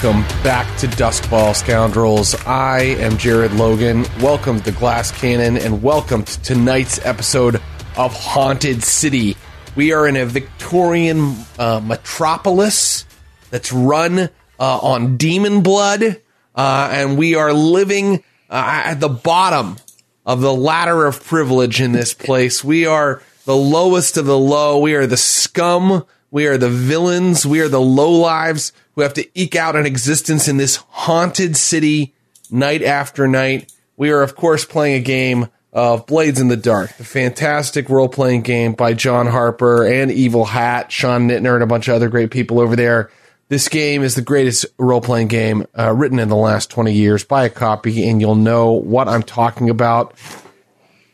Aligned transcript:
Welcome 0.00 0.22
back 0.44 0.78
to 0.78 0.86
Doskvol 0.86 1.56
Scoundrels. 1.56 2.36
I 2.46 2.82
am 3.00 3.18
Jared 3.18 3.52
Logan. 3.54 4.06
Welcome 4.20 4.60
to 4.60 4.70
Glass 4.70 5.10
Cannon 5.10 5.56
and 5.56 5.82
welcome 5.82 6.22
to 6.22 6.42
tonight's 6.42 7.04
episode 7.04 7.56
of 7.96 8.14
Haunted 8.14 8.84
City. 8.84 9.36
We 9.74 9.92
are 9.92 10.06
in 10.06 10.14
a 10.14 10.24
Victorian 10.24 11.34
uh, 11.58 11.80
metropolis 11.80 13.06
that's 13.50 13.72
run 13.72 14.20
uh, 14.20 14.28
on 14.60 15.16
demon 15.16 15.64
blood, 15.64 16.22
uh, 16.54 16.88
and 16.92 17.18
we 17.18 17.34
are 17.34 17.52
living 17.52 18.22
uh, 18.48 18.82
at 18.84 19.00
the 19.00 19.08
bottom 19.08 19.78
of 20.24 20.40
the 20.40 20.54
ladder 20.54 21.06
of 21.06 21.24
privilege 21.24 21.80
in 21.80 21.90
this 21.90 22.14
place. 22.14 22.62
We 22.62 22.86
are 22.86 23.20
the 23.46 23.56
lowest 23.56 24.16
of 24.16 24.26
the 24.26 24.38
low. 24.38 24.78
We 24.78 24.94
are 24.94 25.08
the 25.08 25.16
scum. 25.16 26.06
We 26.30 26.46
are 26.46 26.56
the 26.56 26.70
villains. 26.70 27.44
We 27.44 27.58
are 27.62 27.68
the 27.68 27.80
low 27.80 28.12
lives 28.12 28.72
who 28.98 29.02
have 29.02 29.14
to 29.14 29.40
eke 29.40 29.54
out 29.54 29.76
an 29.76 29.86
existence 29.86 30.48
in 30.48 30.56
this 30.56 30.74
haunted 30.88 31.56
city 31.56 32.12
night 32.50 32.82
after 32.82 33.28
night. 33.28 33.72
We 33.96 34.10
are, 34.10 34.22
of 34.22 34.34
course, 34.34 34.64
playing 34.64 34.96
a 34.96 35.04
game 35.04 35.46
of 35.72 36.04
Blades 36.06 36.40
in 36.40 36.48
the 36.48 36.56
Dark, 36.56 36.96
the 36.96 37.04
fantastic 37.04 37.90
role 37.90 38.08
playing 38.08 38.42
game 38.42 38.72
by 38.72 38.94
John 38.94 39.28
Harper 39.28 39.86
and 39.86 40.10
Evil 40.10 40.44
Hat, 40.44 40.90
Sean 40.90 41.28
Nittner, 41.28 41.54
and 41.54 41.62
a 41.62 41.66
bunch 41.68 41.86
of 41.86 41.94
other 41.94 42.08
great 42.08 42.32
people 42.32 42.58
over 42.58 42.74
there. 42.74 43.08
This 43.48 43.68
game 43.68 44.02
is 44.02 44.16
the 44.16 44.20
greatest 44.20 44.66
role 44.78 45.00
playing 45.00 45.28
game 45.28 45.64
uh, 45.78 45.94
written 45.94 46.18
in 46.18 46.28
the 46.28 46.34
last 46.34 46.68
20 46.68 46.92
years. 46.92 47.22
Buy 47.22 47.44
a 47.44 47.50
copy 47.50 48.08
and 48.08 48.20
you'll 48.20 48.34
know 48.34 48.72
what 48.72 49.06
I'm 49.06 49.22
talking 49.22 49.70
about. 49.70 50.12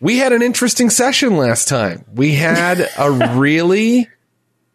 We 0.01 0.17
had 0.17 0.33
an 0.33 0.41
interesting 0.41 0.89
session 0.89 1.37
last 1.37 1.69
time. 1.69 2.07
We 2.15 2.33
had 2.33 2.89
a 2.97 3.11
really 3.37 4.09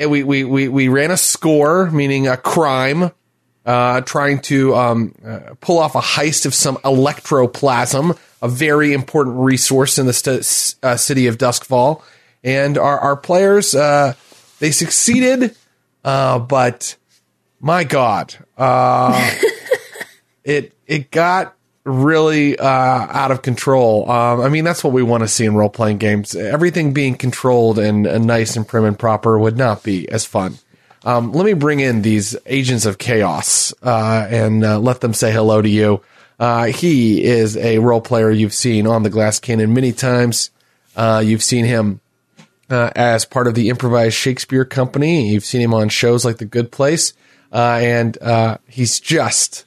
we, 0.07 0.23
we, 0.23 0.43
we, 0.43 0.67
we 0.67 0.87
ran 0.87 1.11
a 1.11 1.17
score, 1.17 1.91
meaning 1.91 2.27
a 2.27 2.37
crime, 2.37 3.11
uh, 3.65 4.01
trying 4.01 4.39
to 4.39 4.75
um, 4.75 5.15
uh, 5.25 5.55
pull 5.61 5.77
off 5.77 5.95
a 5.95 6.01
heist 6.01 6.45
of 6.45 6.53
some 6.53 6.77
electroplasm, 6.77 8.17
a 8.41 8.47
very 8.47 8.93
important 8.93 9.37
resource 9.37 9.97
in 9.97 10.05
the 10.05 10.13
st- 10.13 10.75
uh, 10.83 10.95
city 10.95 11.27
of 11.27 11.37
Doskvol. 11.37 12.01
And 12.43 12.77
our, 12.77 12.99
our 12.99 13.17
players, 13.17 13.75
uh, 13.75 14.13
they 14.59 14.71
succeeded, 14.71 15.55
uh, 16.03 16.39
but 16.39 16.95
my 17.59 17.83
God, 17.83 18.35
uh, 18.57 19.35
it 20.43 20.73
it 20.87 21.11
got 21.11 21.55
really 21.85 22.57
uh, 22.57 22.65
out 22.65 23.31
of 23.31 23.41
control. 23.41 24.09
Um, 24.09 24.41
I 24.41 24.49
mean, 24.49 24.63
that's 24.63 24.83
what 24.83 24.93
we 24.93 25.03
want 25.03 25.23
to 25.23 25.27
see 25.27 25.45
in 25.45 25.55
role 25.55 25.69
playing 25.69 25.97
games. 25.97 26.35
Everything 26.35 26.93
being 26.93 27.15
controlled 27.15 27.79
and, 27.79 28.05
and, 28.05 28.25
nice 28.25 28.55
and 28.55 28.67
prim 28.67 28.85
and 28.85 28.97
proper 28.97 29.39
would 29.39 29.57
not 29.57 29.83
be 29.83 30.07
as 30.09 30.25
fun. 30.25 30.57
Um, 31.03 31.31
let 31.31 31.45
me 31.45 31.53
bring 31.53 31.79
in 31.79 32.01
these 32.01 32.35
agents 32.45 32.85
of 32.85 32.97
chaos 32.97 33.73
uh, 33.81 34.27
and 34.29 34.63
uh, 34.65 34.79
let 34.79 35.01
them 35.01 35.13
say 35.13 35.31
hello 35.31 35.61
to 35.61 35.69
you. 35.69 36.01
Uh, 36.37 36.65
he 36.65 37.23
is 37.23 37.57
a 37.57 37.79
role 37.79 38.01
player 38.01 38.29
you've 38.29 38.53
seen 38.53 38.85
on 38.85 39.03
the 39.03 39.09
Glass 39.09 39.39
Cannon 39.39 39.73
many 39.73 39.91
times. 39.91 40.51
Uh, 40.95 41.21
you've 41.25 41.43
seen 41.43 41.65
him 41.65 42.01
uh, 42.69 42.91
as 42.95 43.25
part 43.25 43.47
of 43.47 43.55
the 43.55 43.69
improvised 43.69 44.15
Shakespeare 44.15 44.65
company. 44.65 45.31
You've 45.31 45.45
seen 45.45 45.61
him 45.61 45.73
on 45.73 45.89
shows 45.89 46.23
like 46.25 46.37
The 46.37 46.45
Good 46.45 46.71
Place, 46.71 47.13
and 47.51 48.17
he's 48.67 48.99
just 48.99 49.65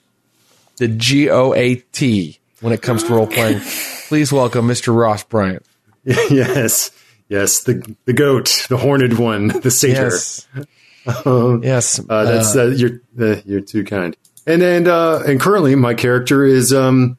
the 0.82 0.88
G 0.88 1.30
O 1.30 1.54
A 1.54 1.76
T 1.76 2.40
when 2.60 2.72
it 2.72 2.82
comes 2.82 3.04
to 3.04 3.14
role 3.14 3.28
playing. 3.28 3.60
Please 4.08 4.32
welcome 4.32 4.66
Mr. 4.66 4.94
Ross 4.94 5.22
Bryant. 5.22 5.64
Yes, 6.04 6.90
yes, 7.28 7.62
the 7.62 7.94
the 8.06 8.12
goat, 8.12 8.66
the 8.68 8.76
horned 8.76 9.16
one, 9.16 9.46
the 9.60 9.70
satyr. 9.70 10.06
Yes, 10.06 10.48
um, 11.24 11.62
yes. 11.62 12.00
Uh, 12.00 12.24
that's 12.24 12.56
uh, 12.56 12.74
you're 12.76 13.00
uh, 13.20 13.36
you're 13.46 13.60
too 13.60 13.84
kind. 13.84 14.16
And 14.44 14.60
and 14.64 14.88
uh, 14.88 15.22
and 15.24 15.40
currently, 15.40 15.76
my 15.76 15.94
character 15.94 16.44
is 16.44 16.72
um, 16.72 17.16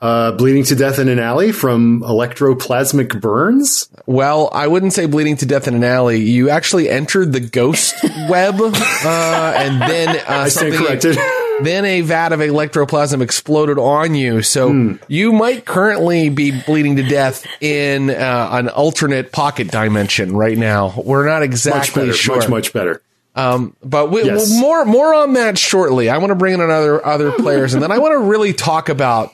uh, 0.00 0.32
bleeding 0.32 0.62
to 0.64 0.76
death 0.76 1.00
in 1.00 1.08
an 1.08 1.18
alley 1.18 1.50
from 1.50 2.02
electroplasmic 2.02 3.20
burns. 3.20 3.88
Well, 4.06 4.48
I 4.52 4.68
wouldn't 4.68 4.92
say 4.92 5.06
bleeding 5.06 5.36
to 5.38 5.46
death 5.46 5.66
in 5.66 5.74
an 5.74 5.82
alley. 5.84 6.20
You 6.20 6.50
actually 6.50 6.88
entered 6.88 7.32
the 7.32 7.40
ghost 7.40 7.96
web, 8.28 8.60
uh, 8.60 9.54
and 9.56 9.82
then 9.82 10.08
uh, 10.10 10.22
I 10.28 10.48
stand 10.48 10.74
corrected. 10.74 11.18
Then 11.64 11.84
a 11.84 12.00
vat 12.00 12.32
of 12.32 12.40
electroplasm 12.40 13.20
exploded 13.22 13.78
on 13.78 14.14
you. 14.14 14.42
So 14.42 14.70
mm. 14.70 15.02
you 15.08 15.32
might 15.32 15.64
currently 15.64 16.28
be 16.28 16.62
bleeding 16.62 16.96
to 16.96 17.02
death 17.02 17.46
in 17.60 18.10
uh, 18.10 18.48
an 18.52 18.68
alternate 18.68 19.32
pocket 19.32 19.70
dimension 19.70 20.34
right 20.34 20.56
now. 20.56 20.94
We're 20.96 21.26
not 21.26 21.42
exactly 21.42 21.78
much 21.80 21.94
better, 21.94 22.12
sure. 22.12 22.36
Much, 22.36 22.48
much 22.48 22.72
better. 22.72 23.02
Um, 23.34 23.76
but 23.82 24.10
we, 24.10 24.24
yes. 24.24 24.58
more 24.58 24.84
more 24.84 25.14
on 25.14 25.34
that 25.34 25.56
shortly. 25.56 26.08
I 26.08 26.18
want 26.18 26.30
to 26.30 26.34
bring 26.34 26.54
in 26.54 26.60
another 26.60 27.04
other 27.04 27.32
players, 27.32 27.74
and 27.74 27.82
then 27.82 27.92
I 27.92 27.98
want 27.98 28.12
to 28.12 28.18
really 28.18 28.52
talk 28.52 28.88
about 28.88 29.32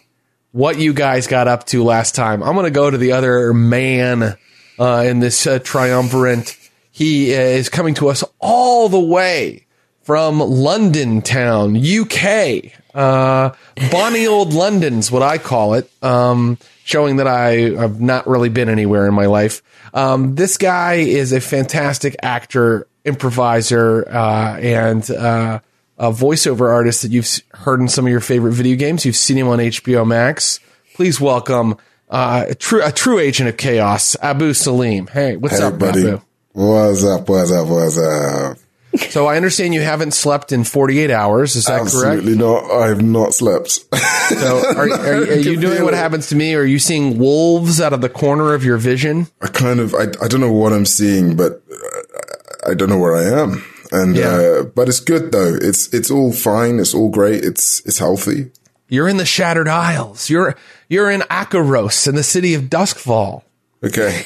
what 0.53 0.79
you 0.79 0.93
guys 0.93 1.27
got 1.27 1.49
up 1.49 1.65
to 1.67 1.83
last 1.83 2.15
time. 2.15 2.43
I'm 2.43 2.55
going 2.55 2.65
to 2.65 2.71
go 2.71 2.91
to 2.91 2.99
the 2.99 3.13
other 3.13 3.55
man 3.55 4.37
uh, 4.79 5.05
in 5.07 5.21
this 5.21 5.47
uh, 5.47 5.59
triumvirate. 5.61 6.57
He 6.93 7.33
is 7.33 7.69
coming 7.69 7.95
to 7.95 8.09
us 8.09 8.23
all 8.39 8.89
the 8.89 9.01
way 9.01 9.66
from 10.07 10.39
London 10.39 11.21
town, 11.21 11.77
UK. 11.77 12.73
Uh, 12.95 13.51
Bonnie 13.91 14.27
old 14.29 14.55
London's 14.55 15.11
what 15.11 15.23
I 15.23 15.37
call 15.37 15.75
it. 15.75 15.91
Um, 16.01 16.59
showing 16.85 17.17
that 17.17 17.27
I 17.27 17.71
have 17.77 18.01
not 18.01 18.29
really 18.29 18.49
been 18.49 18.69
anywhere 18.69 19.09
in 19.09 19.15
my 19.15 19.27
life. 19.27 19.63
Um, 19.93 20.37
this 20.37 20.59
guy 20.59 20.95
is 20.95 21.33
a 21.33 21.41
fantastic 21.41 22.15
actor, 22.23 22.87
improviser, 23.05 24.09
uh, 24.09 24.57
and, 24.59 25.11
uh, 25.11 25.59
a 25.99 26.13
voiceover 26.13 26.71
artist 26.71 27.03
that 27.03 27.11
you've 27.11 27.41
heard 27.55 27.81
in 27.81 27.89
some 27.89 28.07
of 28.07 28.11
your 28.11 28.21
favorite 28.21 28.53
video 28.53 28.77
games. 28.77 29.05
You've 29.05 29.17
seen 29.17 29.39
him 29.39 29.49
on 29.49 29.59
HBO 29.59 30.07
Max. 30.07 30.61
Please 30.95 31.21
welcome, 31.21 31.79
uh, 32.11 32.45
a 32.51 32.55
true, 32.55 32.85
a 32.85 32.93
true 32.93 33.19
agent 33.19 33.49
of 33.49 33.57
chaos, 33.57 34.17
Abu 34.23 34.53
Salim. 34.53 35.09
Hey, 35.09 35.37
what's 35.37 35.59
hey, 35.59 35.65
up, 35.65 35.81
buddy? 35.81 36.07
Abu? 36.07 36.23
What's 36.53 37.03
up? 37.03 37.29
What's 37.29 37.51
up? 37.51 37.67
What's 37.67 37.99
up? 37.99 38.59
So 38.99 39.27
I 39.27 39.37
understand 39.37 39.75
you 39.75 39.83
haven't 39.83 40.13
slept 40.13 40.53
in 40.53 40.65
48 40.65 41.11
hours. 41.11 41.57
Is 41.57 41.65
that 41.67 41.81
Absolutely 41.81 42.23
correct? 42.23 42.27
Absolutely 42.27 42.45
not. 42.45 42.83
I 42.83 42.89
have 42.89 43.03
not 43.03 43.35
slept. 43.35 43.71
so 43.71 44.63
are, 44.77 44.91
are, 44.91 45.15
are 45.17 45.35
you 45.37 45.61
doing 45.61 45.85
what 45.85 45.95
happens 45.95 46.29
to 46.29 46.37
me? 46.37 46.55
Are 46.55 46.65
you 46.65 46.79
seeing 46.79 47.19
wolves 47.19 47.81
out 47.81 47.93
of 47.93 48.01
the 48.01 48.09
corner 48.09 48.55
of 48.55 48.65
your 48.65 48.77
vision? 48.77 49.29
I 49.41 49.49
kind 49.49 49.81
of, 49.81 49.95
I, 49.95 50.05
I 50.23 50.29
don't 50.29 50.41
know 50.41 50.53
what 50.53 50.73
I'm 50.73 50.87
seeing, 50.87 51.37
but 51.37 51.63
I 52.67 52.75
don't 52.75 52.89
know 52.89 52.99
where 52.99 53.17
I 53.17 53.43
am. 53.43 53.65
And, 53.93 54.17
yeah. 54.17 54.29
uh, 54.29 54.63
but 54.65 54.89
it's 54.89 55.01
good 55.01 55.33
though. 55.33 55.55
It's, 55.55 55.93
it's 55.95 56.11
all 56.11 56.33
fine. 56.33 56.79
It's 56.81 56.95
all 56.95 57.09
great. 57.09 57.45
It's, 57.45 57.81
it's 57.87 57.99
healthy. 57.99 58.51
You're 58.89 59.09
in 59.09 59.17
the 59.17 59.27
Shattered 59.27 59.69
Isles. 59.69 60.31
You're, 60.31 60.57
you're 60.89 61.11
in 61.11 61.21
Akoros 61.23 62.07
in 62.07 62.15
the 62.15 62.23
city 62.23 62.55
of 62.55 62.65
Doskvol. 62.65 63.43
Okay. 63.85 64.25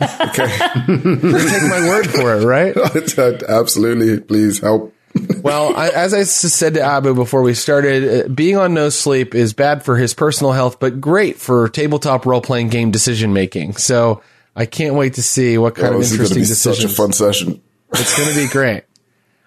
Okay. 0.00 0.46
Take 0.86 1.68
my 1.68 1.86
word 1.88 2.10
for 2.10 2.34
it, 2.36 2.44
right? 2.44 2.76
Absolutely. 3.48 4.20
Please 4.20 4.58
help. 4.60 4.94
well, 5.42 5.76
I, 5.76 5.90
as 5.90 6.14
I 6.14 6.22
said 6.22 6.74
to 6.74 6.80
Abu 6.80 7.14
before 7.14 7.42
we 7.42 7.54
started, 7.54 8.24
uh, 8.24 8.28
being 8.28 8.56
on 8.56 8.72
no 8.74 8.88
sleep 8.88 9.34
is 9.34 9.52
bad 9.52 9.84
for 9.84 9.96
his 9.96 10.14
personal 10.14 10.52
health, 10.52 10.80
but 10.80 11.00
great 11.00 11.36
for 11.36 11.68
tabletop 11.68 12.24
role 12.24 12.40
playing 12.40 12.68
game 12.68 12.90
decision 12.90 13.32
making. 13.32 13.76
So 13.76 14.22
I 14.56 14.66
can't 14.66 14.94
wait 14.94 15.14
to 15.14 15.22
see 15.22 15.58
what 15.58 15.74
kind 15.74 15.94
oh, 15.94 15.98
of 15.98 16.10
interesting 16.10 16.42
decisions. 16.42 16.78
Such 16.78 16.84
a 16.84 16.88
fun 16.88 17.12
session. 17.12 17.60
It's 17.92 18.16
going 18.16 18.30
to 18.30 18.34
be 18.34 18.48
great. 18.48 18.84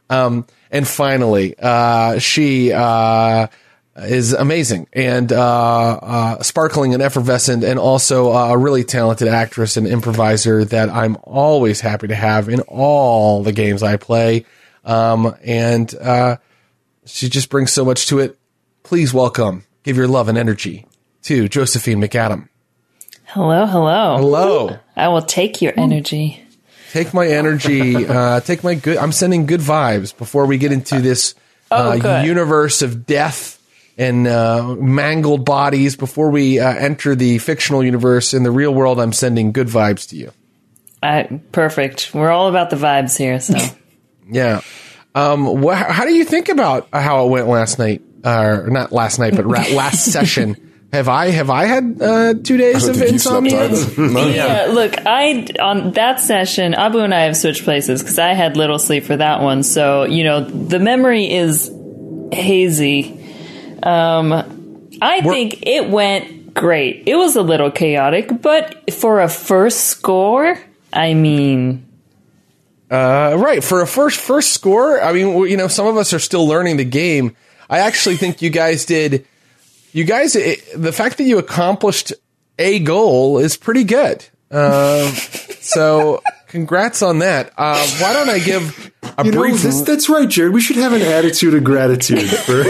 Um, 0.09 0.45
and 0.69 0.88
finally, 0.88 1.56
uh, 1.57 2.19
she, 2.19 2.71
uh, 2.71 3.48
is 3.97 4.33
amazing 4.33 4.88
and 4.94 5.31
uh, 5.31 6.00
uh, 6.01 6.44
sparkling 6.44 6.94
and 6.94 7.01
effervescent, 7.01 7.63
and 7.63 7.80
also 7.80 8.31
uh, 8.33 8.50
a 8.50 8.57
really 8.57 8.83
talented 8.83 9.27
actress 9.27 9.77
and 9.77 9.88
improviser 9.88 10.65
that 10.65 10.89
I'm 10.89 11.18
always 11.24 11.80
happy 11.81 12.07
to 12.07 12.15
have 12.15 12.50
in 12.50 12.62
all 12.62 13.44
the 13.44 13.51
games 13.53 13.83
I 13.83 13.97
play. 13.97 14.45
Um, 14.83 15.36
and 15.44 15.94
uh, 15.95 16.38
she 17.06 17.30
just 17.30 17.50
brings 17.50 17.71
so 17.71 17.86
much 17.86 18.07
to 18.07 18.19
it. 18.19 18.38
Please 18.83 19.13
welcome, 19.13 19.63
give 19.83 19.98
your 19.98 20.07
love 20.07 20.27
and 20.27 20.38
energy 20.38 20.86
to 21.24 21.48
Josephine 21.48 22.00
McAdam. 22.01 22.50
Hello, 23.25 23.65
hello. 23.65 24.18
Hello. 24.18 24.80
I 24.95 25.07
will 25.07 25.24
take 25.24 25.62
your 25.62 25.74
energy. 25.75 26.45
take 26.91 27.13
my 27.13 27.27
energy, 27.27 28.06
uh, 28.06 28.39
take 28.41 28.63
my 28.63 28.75
good. 28.75 28.98
I'm 28.98 29.12
sending 29.12 29.45
good 29.45 29.62
vibes 29.62 30.15
before 30.15 30.45
we 30.45 30.57
get 30.57 30.71
into 30.71 31.01
this 31.01 31.33
Oh, 31.71 32.00
uh, 32.00 32.21
universe 32.21 32.83
of 32.83 33.07
death 33.07 33.55
and 33.97 34.27
uh, 34.27 34.75
mangled 34.80 35.45
bodies. 35.45 35.95
Before 35.95 36.30
we 36.30 36.59
uh, 36.59 36.69
enter 36.74 37.15
the 37.15 37.38
fictional 37.39 37.83
universe 37.83 38.33
in 38.33 38.44
the 38.44 38.51
real 38.51 38.74
world, 38.74 39.00
I'm 39.00 39.13
sending 39.13 39.51
good 39.51 39.68
vibes 39.68 40.09
to 40.09 40.15
you. 40.18 40.31
I, 41.03 41.39
perfect. 41.51 42.13
We're 42.13 42.31
all 42.31 42.47
about 42.50 42.69
the 42.69 42.75
vibes 42.77 43.18
here. 43.18 43.39
So 43.39 43.57
Yeah. 44.30 44.62
Um, 45.13 45.62
wh- 45.63 45.74
how 45.75 46.03
do 46.06 46.13
you 46.13 46.25
think 46.25 46.50
about 46.50 46.89
how 46.92 47.25
it 47.25 47.30
went 47.30 47.47
last 47.47 47.80
night? 47.80 48.01
Uh, 48.24 48.62
or 48.63 48.69
not 48.69 48.92
last 48.92 49.19
night, 49.19 49.36
but 49.36 49.45
ra- 49.45 49.63
last 49.74 50.03
session. 50.12 50.62
Have 50.91 51.07
I 51.09 51.27
have 51.27 51.50
I 51.50 51.65
had 51.65 52.01
uh, 52.01 52.33
two 52.41 52.57
days 52.57 52.88
of 52.88 52.95
don't 52.95 53.01
think 53.01 53.12
you've 53.13 53.21
slept 53.21 53.45
insomnia? 53.48 53.65
either. 53.65 54.01
No. 54.13 54.27
yeah, 54.27 54.65
look, 54.71 54.95
I 55.06 55.45
on 55.59 55.91
that 55.91 56.19
session, 56.21 56.74
Abu 56.74 57.00
and 57.00 57.13
I 57.13 57.24
have 57.25 57.36
switched 57.38 57.63
places 57.65 58.01
because 58.01 58.18
I 58.18 58.33
had 58.33 58.56
little 58.57 58.80
sleep 58.80 59.03
for 59.03 59.15
that 59.18 59.41
one. 59.41 59.62
So 59.63 60.06
you 60.06 60.24
know, 60.24 60.41
the 60.41 60.80
memory 60.80 61.30
is 61.31 61.71
hazy. 62.31 63.21
Um, 63.83 64.89
I 65.01 65.22
think 65.22 65.63
it 65.66 65.89
went 65.89 66.54
great. 66.54 67.04
It 67.07 67.16
was 67.16 67.36
a 67.36 67.42
little 67.42 67.72
chaotic, 67.72 68.42
but 68.42 68.92
for 68.94 69.22
a 69.22 69.27
first 69.30 69.86
score, 69.86 70.57
I 70.94 71.13
mean, 71.13 71.86
Uh, 72.89 73.36
right 73.38 73.63
for 73.63 73.81
a 73.81 73.88
first 73.88 74.19
first 74.19 74.54
score. 74.54 75.01
I 75.01 75.12
mean, 75.12 75.38
you 75.50 75.57
know, 75.57 75.68
some 75.68 75.88
of 75.88 75.98
us 75.98 76.13
are 76.13 76.19
still 76.19 76.48
learning 76.48 76.77
the 76.77 76.86
game. 76.86 77.36
I 77.69 77.80
actually 77.80 78.16
think 78.18 78.42
you 78.42 78.50
guys 78.51 78.86
did. 78.86 79.25
You 79.92 80.04
guys, 80.04 80.36
it, 80.36 80.62
the 80.75 80.92
fact 80.92 81.18
that 81.18 81.24
you 81.24 81.38
accomplished 81.39 82.13
a 82.60 82.80
goal 82.80 83.39
is 83.39 83.57
pretty 83.57 83.83
good. 83.83 84.24
Um, 84.51 85.07
so, 85.62 86.22
congrats 86.48 87.01
on 87.01 87.19
that. 87.19 87.51
Uh, 87.57 87.86
why 88.00 88.13
don't 88.13 88.30
I 88.30 88.39
give 88.39 88.92
a 89.18 89.25
You 89.25 89.31
know, 89.31 89.39
brief? 89.42 89.62
this, 89.63 89.81
that's 89.81 90.07
right, 90.07 90.30
Jared. 90.30 90.54
We 90.54 90.62
should 90.62 90.75
have 90.77 90.94
an 90.94 91.01
attitude 91.01 91.54
of 91.56 91.63
gratitude 91.63 92.30
for 92.30 92.63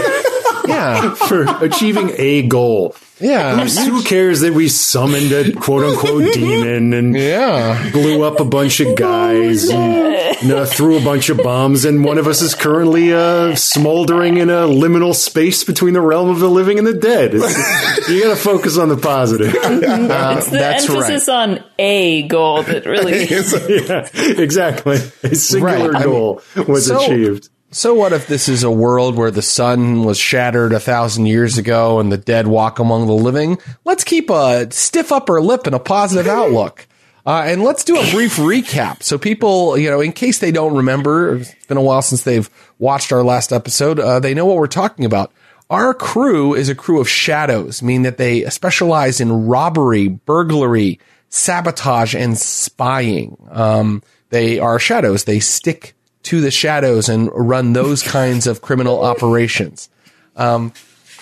yeah, 0.68 1.14
for 1.28 1.44
achieving 1.64 2.10
a 2.16 2.42
goal. 2.42 2.94
yeah, 3.20 3.64
Who 3.66 4.02
cares 4.02 4.40
that 4.40 4.52
we 4.52 4.68
summoned 4.68 5.32
a 5.32 5.52
quote 5.52 5.84
unquote 5.84 6.34
demon 6.34 6.92
and 6.92 7.16
yeah. 7.16 7.90
blew 7.92 8.22
up 8.22 8.40
a 8.40 8.44
bunch 8.44 8.80
of 8.80 8.94
guys 8.96 9.70
and 9.70 10.42
you 10.42 10.48
know, 10.48 10.64
threw 10.66 10.98
a 10.98 11.00
bunch 11.00 11.30
of 11.30 11.38
bombs, 11.38 11.84
and 11.86 12.04
one 12.04 12.18
of 12.18 12.26
us 12.26 12.42
is 12.42 12.54
currently 12.54 13.12
uh, 13.12 13.54
smoldering 13.54 14.36
in 14.36 14.50
a 14.50 14.66
liminal 14.66 15.14
space 15.14 15.64
between 15.64 15.94
the 15.94 16.00
realm 16.02 16.28
of 16.28 16.40
the 16.40 16.50
living 16.50 16.78
and 16.78 16.86
the 16.86 16.92
dead. 16.94 17.34
It's- 17.34 18.08
you 18.10 18.22
got 18.22 18.30
to 18.30 18.36
focus 18.36 18.76
on 18.76 18.88
the 18.90 18.96
positive. 18.98 19.52
it's 19.54 20.50
the 20.50 20.58
that's 20.58 20.88
emphasis 20.88 21.28
on 21.28 21.64
a 21.78 22.22
goal 22.28 22.62
that 22.64 22.84
really. 22.84 23.24
yeah, 23.24 24.08
exactly. 24.42 24.96
A 25.22 25.34
singular 25.34 25.90
Right, 25.90 26.02
I 26.02 26.04
mean, 26.04 26.08
goal 26.10 26.42
was 26.68 26.86
so- 26.86 27.00
achieved. 27.02 27.48
So 27.76 27.92
what 27.92 28.14
if 28.14 28.26
this 28.26 28.48
is 28.48 28.62
a 28.62 28.70
world 28.70 29.16
where 29.16 29.30
the 29.30 29.42
sun 29.42 30.02
was 30.02 30.16
shattered 30.16 30.72
a 30.72 30.80
thousand 30.80 31.26
years 31.26 31.58
ago 31.58 32.00
and 32.00 32.10
the 32.10 32.16
dead 32.16 32.46
walk 32.46 32.78
among 32.78 33.06
the 33.06 33.12
living? 33.12 33.58
Let's 33.84 34.02
keep 34.02 34.30
a 34.30 34.72
stiff 34.72 35.12
upper 35.12 35.42
lip 35.42 35.66
and 35.66 35.74
a 35.74 35.78
positive 35.78 36.26
outlook. 36.26 36.86
Uh, 37.26 37.42
and 37.44 37.62
let's 37.62 37.84
do 37.84 37.98
a 37.98 38.10
brief 38.12 38.36
recap. 38.36 39.02
So 39.02 39.18
people, 39.18 39.76
you 39.76 39.90
know, 39.90 40.00
in 40.00 40.12
case 40.12 40.38
they 40.38 40.52
don't 40.52 40.74
remember, 40.74 41.36
it's 41.36 41.66
been 41.66 41.76
a 41.76 41.82
while 41.82 42.00
since 42.00 42.22
they've 42.22 42.48
watched 42.78 43.12
our 43.12 43.22
last 43.22 43.52
episode, 43.52 44.00
uh, 44.00 44.20
they 44.20 44.32
know 44.32 44.46
what 44.46 44.56
we're 44.56 44.68
talking 44.68 45.04
about. 45.04 45.30
Our 45.68 45.92
crew 45.92 46.54
is 46.54 46.70
a 46.70 46.74
crew 46.74 46.98
of 46.98 47.10
shadows, 47.10 47.82
meaning 47.82 48.04
that 48.04 48.16
they 48.16 48.48
specialize 48.48 49.20
in 49.20 49.46
robbery, 49.46 50.08
burglary, 50.08 50.98
sabotage, 51.28 52.14
and 52.14 52.38
spying. 52.38 53.36
Um, 53.50 54.02
they 54.30 54.58
are 54.58 54.78
shadows. 54.78 55.24
They 55.24 55.40
stick 55.40 55.95
to 56.26 56.40
the 56.40 56.50
shadows 56.50 57.08
and 57.08 57.30
run 57.32 57.72
those 57.72 58.02
kinds 58.16 58.46
of 58.46 58.60
criminal 58.60 59.02
operations. 59.04 59.88
Um, 60.36 60.72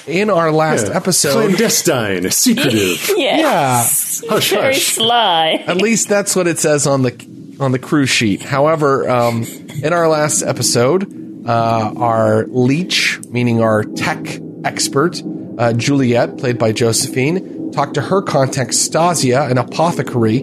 in 0.07 0.29
our 0.29 0.53
last 0.53 0.87
episode, 0.89 1.33
Clandestine, 1.33 2.31
secretive. 2.31 3.09
Yes. 3.17 4.23
Hush, 4.29 4.51
Very 4.51 4.75
hush. 4.75 4.83
sly. 4.97 5.65
at 5.67 5.79
least 5.79 6.09
that's 6.09 6.37
what 6.37 6.47
it 6.47 6.59
says 6.59 6.87
on 6.87 7.03
the 7.03 7.57
on 7.61 7.73
the 7.73 7.79
crew 7.79 8.05
sheet. 8.05 8.43
However, 8.43 9.09
um, 9.09 9.45
in 9.83 9.93
our 9.95 10.09
last 10.09 10.43
episode, 10.43 11.05
uh, 11.49 11.93
our 11.97 12.45
leech, 12.49 13.19
meaning 13.31 13.63
our 13.63 13.83
tech 13.85 14.41
expert, 14.65 15.23
uh, 15.57 15.73
Juliet, 15.73 16.37
played 16.37 16.59
by 16.59 16.73
Josephine, 16.73 17.71
talked 17.73 17.95
to 17.95 18.03
her 18.03 18.21
contact 18.23 18.73
Stasia, 18.73 19.51
an 19.51 19.57
apothecary, 19.57 20.41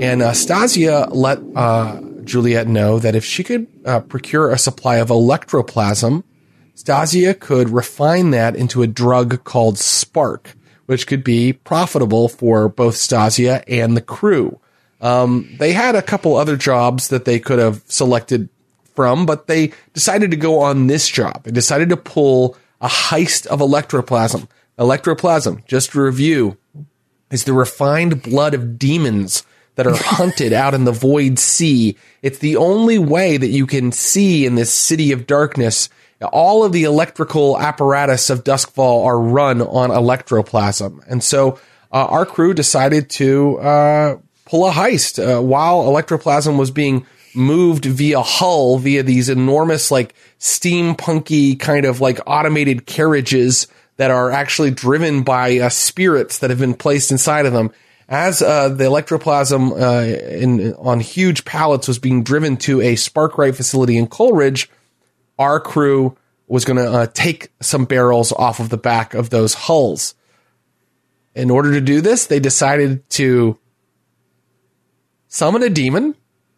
and 0.00 0.22
uh, 0.22 0.32
Stasia 0.32 1.08
let 1.12 1.38
uh, 1.54 2.00
Juliet 2.24 2.66
know 2.66 2.98
that 2.98 3.14
if 3.14 3.24
she 3.24 3.44
could 3.44 3.66
uh, 3.84 4.00
procure 4.00 4.50
a 4.50 4.58
supply 4.58 4.96
of 4.96 5.08
electroplasm, 5.08 6.24
Stasia 6.76 7.38
could 7.38 7.70
refine 7.70 8.30
that 8.30 8.56
into 8.56 8.82
a 8.82 8.86
drug 8.86 9.44
called 9.44 9.78
Spark, 9.78 10.56
which 10.86 11.06
could 11.06 11.22
be 11.22 11.52
profitable 11.52 12.28
for 12.28 12.68
both 12.68 12.94
Stasia 12.94 13.62
and 13.68 13.96
the 13.96 14.00
crew. 14.00 14.58
Um, 15.00 15.54
they 15.58 15.72
had 15.72 15.94
a 15.94 16.02
couple 16.02 16.36
other 16.36 16.56
jobs 16.56 17.08
that 17.08 17.24
they 17.24 17.38
could 17.38 17.58
have 17.58 17.82
selected 17.86 18.48
from, 18.94 19.26
but 19.26 19.46
they 19.46 19.72
decided 19.92 20.30
to 20.30 20.36
go 20.36 20.60
on 20.60 20.86
this 20.86 21.08
job. 21.08 21.44
They 21.44 21.50
decided 21.50 21.88
to 21.90 21.96
pull 21.96 22.56
a 22.80 22.88
heist 22.88 23.46
of 23.46 23.60
electroplasm. 23.60 24.48
Electroplasm, 24.78 25.66
just 25.66 25.92
to 25.92 26.00
review, 26.00 26.56
is 27.30 27.44
the 27.44 27.52
refined 27.52 28.22
blood 28.22 28.54
of 28.54 28.78
demons 28.78 29.44
that 29.76 29.86
are 29.86 29.96
hunted 29.96 30.52
out 30.52 30.74
in 30.74 30.84
the 30.84 30.92
void 30.92 31.38
sea. 31.38 31.96
It's 32.22 32.38
the 32.38 32.56
only 32.56 32.98
way 32.98 33.36
that 33.36 33.48
you 33.48 33.66
can 33.66 33.92
see 33.92 34.46
in 34.46 34.54
this 34.54 34.72
city 34.72 35.12
of 35.12 35.26
darkness. 35.26 35.88
All 36.32 36.64
of 36.64 36.72
the 36.72 36.84
electrical 36.84 37.58
apparatus 37.58 38.30
of 38.30 38.44
Doskvol 38.44 39.04
are 39.04 39.18
run 39.18 39.60
on 39.60 39.90
electroplasm. 39.90 41.04
And 41.08 41.22
so 41.22 41.58
uh, 41.92 42.06
our 42.06 42.24
crew 42.24 42.54
decided 42.54 43.10
to 43.10 43.58
uh, 43.58 44.16
pull 44.46 44.66
a 44.66 44.72
heist 44.72 45.18
uh, 45.18 45.42
while 45.42 45.84
electroplasm 45.84 46.58
was 46.58 46.70
being 46.70 47.06
moved 47.34 47.84
via 47.84 48.22
hull 48.22 48.78
via 48.78 49.02
these 49.02 49.28
enormous 49.28 49.90
like 49.90 50.14
steampunky 50.38 51.58
kind 51.58 51.84
of 51.84 52.00
like 52.00 52.20
automated 52.26 52.86
carriages 52.86 53.66
that 53.96 54.10
are 54.10 54.30
actually 54.30 54.70
driven 54.70 55.22
by 55.24 55.58
uh, 55.58 55.68
spirits 55.68 56.38
that 56.38 56.50
have 56.50 56.60
been 56.60 56.74
placed 56.74 57.10
inside 57.10 57.44
of 57.44 57.52
them 57.52 57.72
as 58.08 58.42
uh, 58.42 58.68
the 58.68 58.84
electroplasm 58.84 59.72
uh, 59.72 60.36
in, 60.36 60.74
on 60.74 61.00
huge 61.00 61.44
pallets 61.44 61.88
was 61.88 61.98
being 61.98 62.22
driven 62.22 62.56
to 62.58 62.80
a 62.80 62.94
Sparkwright 62.94 63.56
facility 63.56 63.96
in 63.96 64.06
Coalridge, 64.06 64.70
our 65.38 65.58
crew 65.60 66.16
was 66.46 66.64
going 66.64 66.76
to 66.76 66.90
uh, 66.90 67.06
take 67.06 67.50
some 67.60 67.86
barrels 67.86 68.32
off 68.32 68.60
of 68.60 68.68
the 68.68 68.76
back 68.76 69.14
of 69.14 69.30
those 69.30 69.54
hulls. 69.54 70.14
In 71.34 71.50
order 71.50 71.72
to 71.72 71.80
do 71.80 72.00
this, 72.00 72.26
they 72.26 72.38
decided 72.38 73.08
to 73.10 73.58
summon 75.28 75.62
a 75.62 75.70
demon 75.70 76.14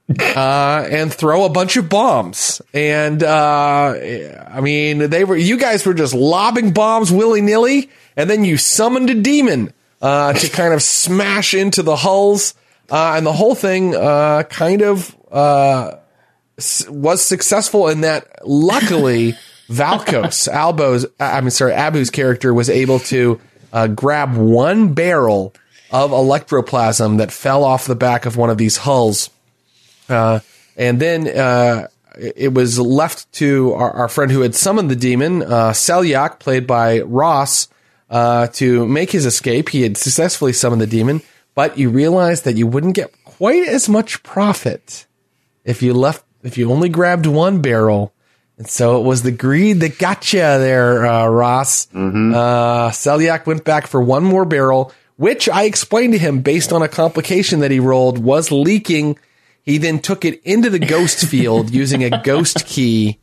uh, 0.21 0.87
and 0.91 1.13
throw 1.13 1.45
a 1.45 1.49
bunch 1.49 1.77
of 1.77 1.89
bombs. 1.89 2.61
And 2.75 3.23
uh, 3.23 3.95
I 4.49 4.61
mean, 4.61 5.11
they 5.11 5.25
were 5.25 5.37
you 5.37 5.57
guys 5.57 5.87
were 5.87 5.95
just 5.95 6.15
lobbing 6.15 6.73
bombs 6.73 7.11
willy 7.11 7.41
nilly, 7.41 7.89
and 8.17 8.29
then 8.29 8.45
you 8.45 8.57
summoned 8.57 9.11
a 9.11 9.15
demon 9.15 9.73
uh, 10.03 10.33
to 10.33 10.49
kind 10.49 10.75
of 10.75 10.83
smash 10.83 11.55
into 11.55 11.83
the 11.83 11.97
hulls, 11.97 12.55
uh, 12.91 13.15
and 13.17 13.27
the 13.27 13.33
whole 13.33 13.55
thing 13.55 13.95
uh, 13.95 14.43
kind 14.45 14.83
of 14.83 15.17
uh, 15.31 15.97
s- 16.59 16.89
was 16.89 17.23
successful 17.23 17.89
in 17.89 18.03
that. 18.03 18.29
Luckily, 18.47 19.35
Valkos 19.69 20.49
Albo's 20.49 21.07
I 21.19 21.41
mean, 21.41 21.51
sorry, 21.51 21.73
Abu's 21.73 22.11
character 22.11 22.55
was 22.55 22.71
able 22.71 23.01
to 23.01 23.41
uh, 23.73 23.89
grab 23.89 24.37
one 24.37 24.95
barrel 24.95 25.55
of 25.91 26.11
electroplasm 26.11 27.19
that 27.19 27.33
fell 27.33 27.65
off 27.65 27.87
the 27.87 27.97
back 27.97 28.27
of 28.27 28.37
one 28.37 28.51
of 28.51 28.59
these 28.59 28.77
hulls. 28.79 29.31
Uh, 30.09 30.41
and 30.77 31.01
then 31.01 31.27
uh, 31.27 31.89
it 32.17 32.53
was 32.55 32.79
left 32.79 33.31
to 33.33 33.73
our, 33.75 33.91
our 33.93 34.09
friend 34.09 34.31
who 34.31 34.43
had 34.43 34.55
summoned 34.55 34.91
the 34.91 34.97
demon, 34.97 35.43
uh, 35.43 35.71
Selyak, 35.71 36.39
played 36.39 36.67
by 36.67 37.01
Ross, 37.01 37.69
uh, 38.11 38.47
to 38.49 38.87
make 38.87 39.11
his 39.11 39.27
escape. 39.27 39.69
He 39.69 39.83
had 39.83 39.97
successfully 39.97 40.53
summoned 40.53 40.83
the 40.83 40.87
demon, 40.87 41.23
but 41.55 41.79
you 41.79 41.91
realized 41.91 42.45
that 42.45 42.57
you 42.57 42.67
wouldn't 42.67 42.95
get 42.95 43.13
quite 43.25 43.67
as 43.67 43.89
much 43.89 44.23
profit 44.23 45.07
if 45.65 45.83
you 45.83 45.93
left, 45.93 46.25
if 46.43 46.57
you 46.57 46.71
only 46.71 46.89
grabbed 46.89 47.27
one 47.27 47.61
barrel. 47.61 48.13
And 48.59 48.69
so 48.69 48.99
it 48.99 49.05
was 49.05 49.23
the 49.23 49.33
greed 49.33 49.81
that 49.81 49.99
got 49.99 50.33
you 50.33 50.41
there, 50.41 51.07
uh, 51.07 51.27
Ross. 51.27 51.89
Uh, 52.35 52.91
Selyak 52.91 53.45
went 53.47 53.65
back 53.65 53.87
for 53.87 54.01
one 54.01 54.25
more 54.25 54.47
barrel, 54.47 54.93
which 55.17 55.49
I 55.49 55.65
explained 55.65 56.15
to 56.15 56.19
him 56.19 56.41
based 56.41 56.73
on 56.73 56.81
a 56.83 56.89
complication 56.89 57.61
that 57.61 57.71
he 57.71 57.81
rolled 57.81 58.19
was 58.19 58.51
leaking. 58.51 59.19
He 59.63 59.77
then 59.79 59.99
took 59.99 60.25
it 60.25 60.41
into 60.43 60.71
the 60.71 60.79
ghost 60.79 61.27
field 61.27 61.71
using 61.75 62.05
a 62.05 62.23
ghost 62.23 62.65
key. 62.65 63.19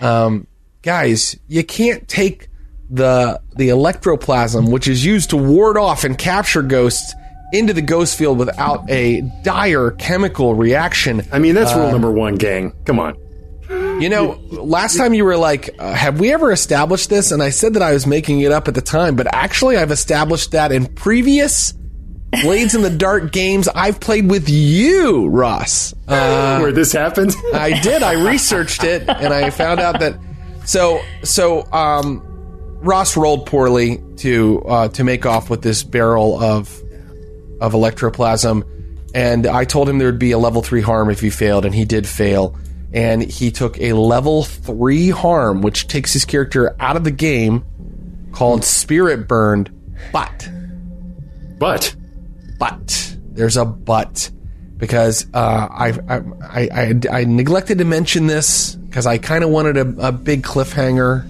Um, 0.00 0.46
guys, 0.80 1.38
you 1.48 1.64
can't 1.64 2.08
take 2.08 2.48
the 2.92 3.40
the 3.56 3.70
electroplasm, 3.70 4.70
which 4.70 4.86
is 4.86 5.04
used 5.04 5.30
to 5.30 5.36
ward 5.36 5.76
off 5.76 6.04
and 6.04 6.16
capture 6.16 6.62
ghosts, 6.62 7.14
into 7.52 7.72
the 7.72 7.82
ghost 7.82 8.16
field 8.16 8.38
without 8.38 8.88
a 8.90 9.22
dire 9.42 9.90
chemical 9.92 10.54
reaction. 10.54 11.22
I 11.32 11.38
mean, 11.38 11.54
that's 11.54 11.72
Uh, 11.72 11.78
rule 11.80 11.90
number 11.90 12.10
one, 12.12 12.36
gang. 12.36 12.72
Come 12.84 13.00
on. 13.00 13.16
You 14.00 14.08
know, 14.08 14.38
last 14.50 14.96
time 14.96 15.14
you 15.14 15.24
were 15.24 15.36
like, 15.36 15.70
uh, 15.78 15.92
have 15.94 16.18
we 16.20 16.32
ever 16.32 16.50
established 16.52 17.08
this? 17.08 17.30
And 17.30 17.42
I 17.42 17.50
said 17.50 17.74
that 17.74 17.82
I 17.82 17.92
was 17.92 18.06
making 18.06 18.40
it 18.40 18.52
up 18.52 18.68
at 18.68 18.74
the 18.74 18.80
time, 18.82 19.16
but 19.16 19.26
actually, 19.32 19.76
I've 19.76 19.90
established 19.90 20.50
that 20.52 20.72
in 20.72 20.86
previous 20.86 21.72
Blades 22.42 22.74
in 22.74 22.80
the 22.82 22.90
Dark 22.90 23.30
games 23.32 23.68
I've 23.74 24.00
played 24.00 24.30
with 24.30 24.48
you, 24.48 25.28
Ross. 25.28 25.94
Uh, 26.08 26.58
Where 26.58 26.72
this 26.72 26.92
happened? 26.92 27.34
I 27.54 27.78
did. 27.80 28.02
I 28.02 28.14
researched 28.30 28.84
it, 28.84 29.08
and 29.08 29.32
I 29.32 29.50
found 29.50 29.80
out 29.80 30.00
that. 30.00 30.18
So, 30.64 31.00
so 31.22 31.70
um, 31.72 32.22
Ross 32.82 33.16
rolled 33.16 33.46
poorly 33.46 34.02
to 34.18 34.62
uh, 34.66 34.88
to 34.88 35.04
make 35.04 35.24
off 35.24 35.48
with 35.48 35.62
this 35.62 35.82
barrel 35.82 36.42
of 36.42 36.68
of 37.60 37.72
electroplasm, 37.72 38.64
and 39.14 39.46
I 39.46 39.64
told 39.64 39.88
him 39.88 39.98
there 39.98 40.08
would 40.08 40.18
be 40.18 40.32
a 40.32 40.38
level 40.38 40.62
three 40.62 40.80
harm 40.80 41.08
if 41.08 41.20
he 41.20 41.30
failed, 41.30 41.64
and 41.64 41.74
he 41.74 41.84
did 41.84 42.06
fail. 42.06 42.56
And 42.94 43.22
he 43.22 43.50
took 43.50 43.80
a 43.80 43.94
level 43.94 44.44
three 44.44 45.08
harm, 45.08 45.62
which 45.62 45.88
takes 45.88 46.12
his 46.12 46.26
character 46.26 46.76
out 46.78 46.96
of 46.96 47.04
the 47.04 47.10
game, 47.10 47.64
called 48.32 48.64
Spirit 48.64 49.26
Burned. 49.26 49.70
But 50.12 50.48
But 51.58 51.94
but 52.58 53.16
there's 53.30 53.56
a 53.56 53.64
but 53.64 54.30
because 54.76 55.26
uh, 55.32 55.68
I, 55.70 55.88
I, 56.08 56.20
I 56.42 56.68
I 56.72 57.00
I 57.10 57.24
neglected 57.24 57.78
to 57.78 57.84
mention 57.84 58.26
this 58.26 58.74
because 58.74 59.06
I 59.06 59.18
kind 59.18 59.44
of 59.44 59.50
wanted 59.50 59.76
a, 59.76 60.08
a 60.08 60.12
big 60.12 60.42
cliffhanger. 60.42 61.28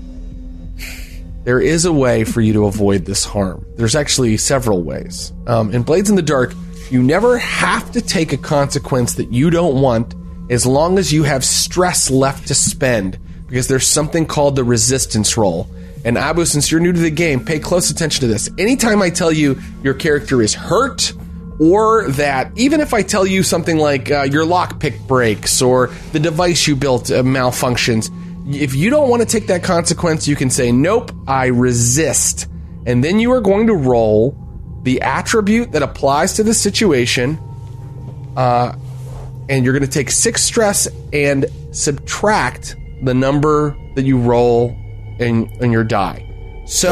There 1.44 1.60
is 1.60 1.84
a 1.84 1.92
way 1.92 2.24
for 2.24 2.40
you 2.40 2.52
to 2.52 2.66
avoid 2.66 3.04
this 3.04 3.24
harm. 3.24 3.66
There's 3.76 3.96
actually 3.96 4.36
several 4.36 4.82
ways. 4.82 5.32
Um, 5.46 5.74
in 5.74 5.82
Blades 5.82 6.08
in 6.08 6.14
the 6.14 6.22
Dark, 6.22 6.54
you 6.90 7.02
never 7.02 7.38
have 7.38 7.90
to 7.92 8.00
take 8.00 8.32
a 8.32 8.36
consequence 8.36 9.14
that 9.14 9.32
you 9.32 9.50
don't 9.50 9.80
want 9.80 10.14
as 10.50 10.66
long 10.66 10.98
as 10.98 11.12
you 11.12 11.24
have 11.24 11.44
stress 11.44 12.10
left 12.10 12.48
to 12.48 12.54
spend 12.54 13.18
because 13.48 13.66
there's 13.66 13.86
something 13.86 14.24
called 14.24 14.54
the 14.54 14.62
resistance 14.62 15.36
roll. 15.36 15.68
And 16.04 16.16
Abu, 16.16 16.44
since 16.44 16.70
you're 16.70 16.80
new 16.80 16.92
to 16.92 17.00
the 17.00 17.10
game, 17.10 17.44
pay 17.44 17.58
close 17.58 17.90
attention 17.90 18.20
to 18.20 18.26
this. 18.26 18.48
Anytime 18.58 19.02
I 19.02 19.10
tell 19.10 19.32
you 19.32 19.60
your 19.82 19.94
character 19.94 20.42
is 20.42 20.54
hurt, 20.54 21.12
or 21.60 22.08
that 22.10 22.50
even 22.56 22.80
if 22.80 22.94
I 22.94 23.02
tell 23.02 23.26
you 23.26 23.42
something 23.42 23.78
like 23.78 24.10
uh, 24.10 24.22
your 24.22 24.44
lockpick 24.44 25.06
breaks 25.06 25.62
or 25.62 25.88
the 26.12 26.18
device 26.18 26.66
you 26.66 26.76
built 26.76 27.10
uh, 27.10 27.22
malfunctions, 27.22 28.10
if 28.48 28.74
you 28.74 28.90
don't 28.90 29.08
want 29.08 29.22
to 29.22 29.26
take 29.26 29.46
that 29.48 29.62
consequence, 29.62 30.26
you 30.26 30.36
can 30.36 30.50
say, 30.50 30.72
Nope, 30.72 31.12
I 31.26 31.46
resist. 31.46 32.48
And 32.86 33.02
then 33.02 33.18
you 33.18 33.32
are 33.32 33.40
going 33.40 33.68
to 33.68 33.74
roll 33.74 34.36
the 34.82 35.00
attribute 35.02 35.72
that 35.72 35.82
applies 35.82 36.34
to 36.34 36.42
the 36.42 36.54
situation, 36.54 37.38
uh, 38.36 38.74
and 39.48 39.64
you're 39.64 39.72
going 39.72 39.88
to 39.88 39.92
take 39.92 40.10
six 40.10 40.42
stress 40.42 40.88
and 41.12 41.46
subtract 41.70 42.76
the 43.02 43.14
number 43.14 43.76
that 43.94 44.04
you 44.04 44.18
roll 44.18 44.76
in, 45.18 45.48
in 45.62 45.70
your 45.70 45.84
die. 45.84 46.28
So, 46.66 46.90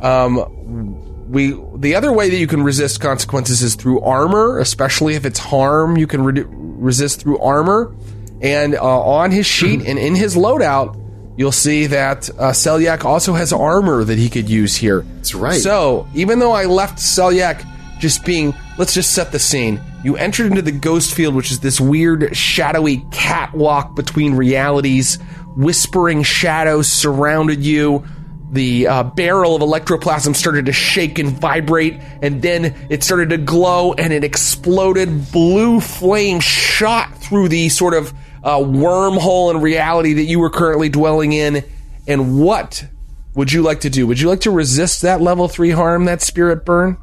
um, 0.00 1.28
we 1.30 1.58
the 1.76 1.94
other 1.94 2.12
way 2.12 2.28
that 2.28 2.36
you 2.36 2.46
can 2.46 2.62
resist 2.62 3.00
consequences 3.00 3.62
is 3.62 3.74
through 3.74 4.00
armor, 4.00 4.58
especially 4.58 5.14
if 5.14 5.24
it's 5.24 5.38
harm. 5.38 5.96
You 5.96 6.06
can 6.06 6.24
re- 6.24 6.44
resist 6.46 7.20
through 7.20 7.38
armor, 7.38 7.94
and 8.42 8.74
uh, 8.74 8.80
on 8.82 9.30
his 9.30 9.46
sheet 9.46 9.82
and 9.86 9.98
in 9.98 10.14
his 10.14 10.34
loadout, 10.34 10.98
you'll 11.36 11.52
see 11.52 11.86
that 11.86 12.28
uh, 12.30 12.50
Selyak 12.50 13.04
also 13.04 13.34
has 13.34 13.52
armor 13.52 14.04
that 14.04 14.18
he 14.18 14.28
could 14.28 14.50
use 14.50 14.76
here. 14.76 15.02
That's 15.02 15.34
right. 15.34 15.60
So 15.60 16.08
even 16.14 16.40
though 16.40 16.52
I 16.52 16.66
left 16.66 16.98
Selyak 16.98 17.64
just 18.00 18.24
being, 18.24 18.52
let's 18.78 18.94
just 18.94 19.14
set 19.14 19.30
the 19.30 19.38
scene. 19.38 19.80
You 20.04 20.16
entered 20.16 20.46
into 20.46 20.62
the 20.62 20.72
ghost 20.72 21.14
field, 21.14 21.36
which 21.36 21.52
is 21.52 21.60
this 21.60 21.80
weird, 21.80 22.36
shadowy 22.36 23.04
catwalk 23.12 23.94
between 23.94 24.34
realities. 24.34 25.18
Whispering 25.56 26.24
shadows 26.24 26.88
surrounded 26.88 27.62
you. 27.62 28.04
The 28.50 28.88
uh, 28.88 29.02
barrel 29.04 29.54
of 29.54 29.62
electroplasm 29.62 30.34
started 30.34 30.66
to 30.66 30.72
shake 30.72 31.18
and 31.18 31.30
vibrate, 31.30 32.00
and 32.20 32.42
then 32.42 32.74
it 32.90 33.04
started 33.04 33.30
to 33.30 33.38
glow 33.38 33.94
and 33.94 34.12
it 34.12 34.24
exploded. 34.24 35.30
Blue 35.30 35.80
flame 35.80 36.40
shot 36.40 37.16
through 37.18 37.48
the 37.48 37.68
sort 37.68 37.94
of 37.94 38.12
uh, 38.42 38.58
wormhole 38.58 39.50
in 39.54 39.60
reality 39.60 40.14
that 40.14 40.24
you 40.24 40.38
were 40.38 40.50
currently 40.50 40.88
dwelling 40.88 41.32
in. 41.32 41.64
And 42.06 42.40
what 42.40 42.86
would 43.34 43.52
you 43.52 43.62
like 43.62 43.80
to 43.80 43.90
do? 43.90 44.06
Would 44.06 44.20
you 44.20 44.28
like 44.28 44.40
to 44.40 44.50
resist 44.50 45.02
that 45.02 45.20
level 45.20 45.48
three 45.48 45.70
harm, 45.70 46.04
that 46.06 46.20
spirit 46.20 46.64
burn? 46.64 46.96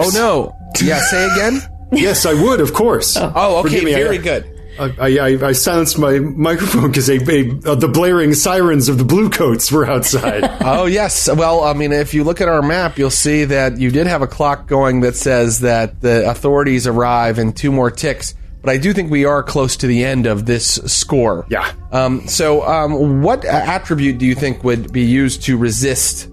Oh 0.00 0.10
no! 0.14 0.56
Yeah, 0.80 1.00
say 1.00 1.26
again. 1.26 1.60
yes, 1.92 2.24
I 2.24 2.34
would, 2.34 2.60
of 2.60 2.72
course. 2.72 3.16
Oh, 3.16 3.62
okay, 3.64 3.84
me, 3.84 3.92
very 3.92 4.18
good. 4.18 4.57
I, 4.78 5.18
I, 5.18 5.48
I 5.48 5.52
silenced 5.52 5.98
my 5.98 6.18
microphone 6.18 6.90
because 6.90 7.08
uh, 7.08 7.74
the 7.74 7.90
blaring 7.92 8.34
sirens 8.34 8.88
of 8.88 8.98
the 8.98 9.04
bluecoats 9.04 9.70
were 9.72 9.86
outside. 9.86 10.56
Oh 10.68 10.86
yes. 10.86 11.28
Well, 11.34 11.64
I 11.64 11.72
mean, 11.72 11.92
if 11.92 12.12
you 12.12 12.24
look 12.24 12.40
at 12.40 12.48
our 12.48 12.62
map, 12.62 12.98
you'll 12.98 13.10
see 13.10 13.44
that 13.44 13.78
you 13.78 13.90
did 13.90 14.06
have 14.06 14.22
a 14.22 14.26
clock 14.26 14.66
going 14.66 15.00
that 15.00 15.16
says 15.16 15.60
that 15.60 16.00
the 16.02 16.28
authorities 16.28 16.86
arrive 16.86 17.38
in 17.38 17.52
two 17.52 17.72
more 17.72 17.90
ticks. 17.90 18.34
But 18.60 18.70
I 18.70 18.76
do 18.76 18.92
think 18.92 19.10
we 19.10 19.24
are 19.24 19.42
close 19.42 19.76
to 19.78 19.86
the 19.86 20.04
end 20.04 20.26
of 20.26 20.46
this 20.46 20.74
score. 20.86 21.46
Yeah. 21.48 21.72
Um, 21.90 22.26
so, 22.28 22.66
um, 22.66 23.22
what 23.22 23.44
attribute 23.44 24.18
do 24.18 24.26
you 24.26 24.34
think 24.34 24.62
would 24.62 24.92
be 24.92 25.02
used 25.02 25.44
to 25.44 25.56
resist 25.56 26.28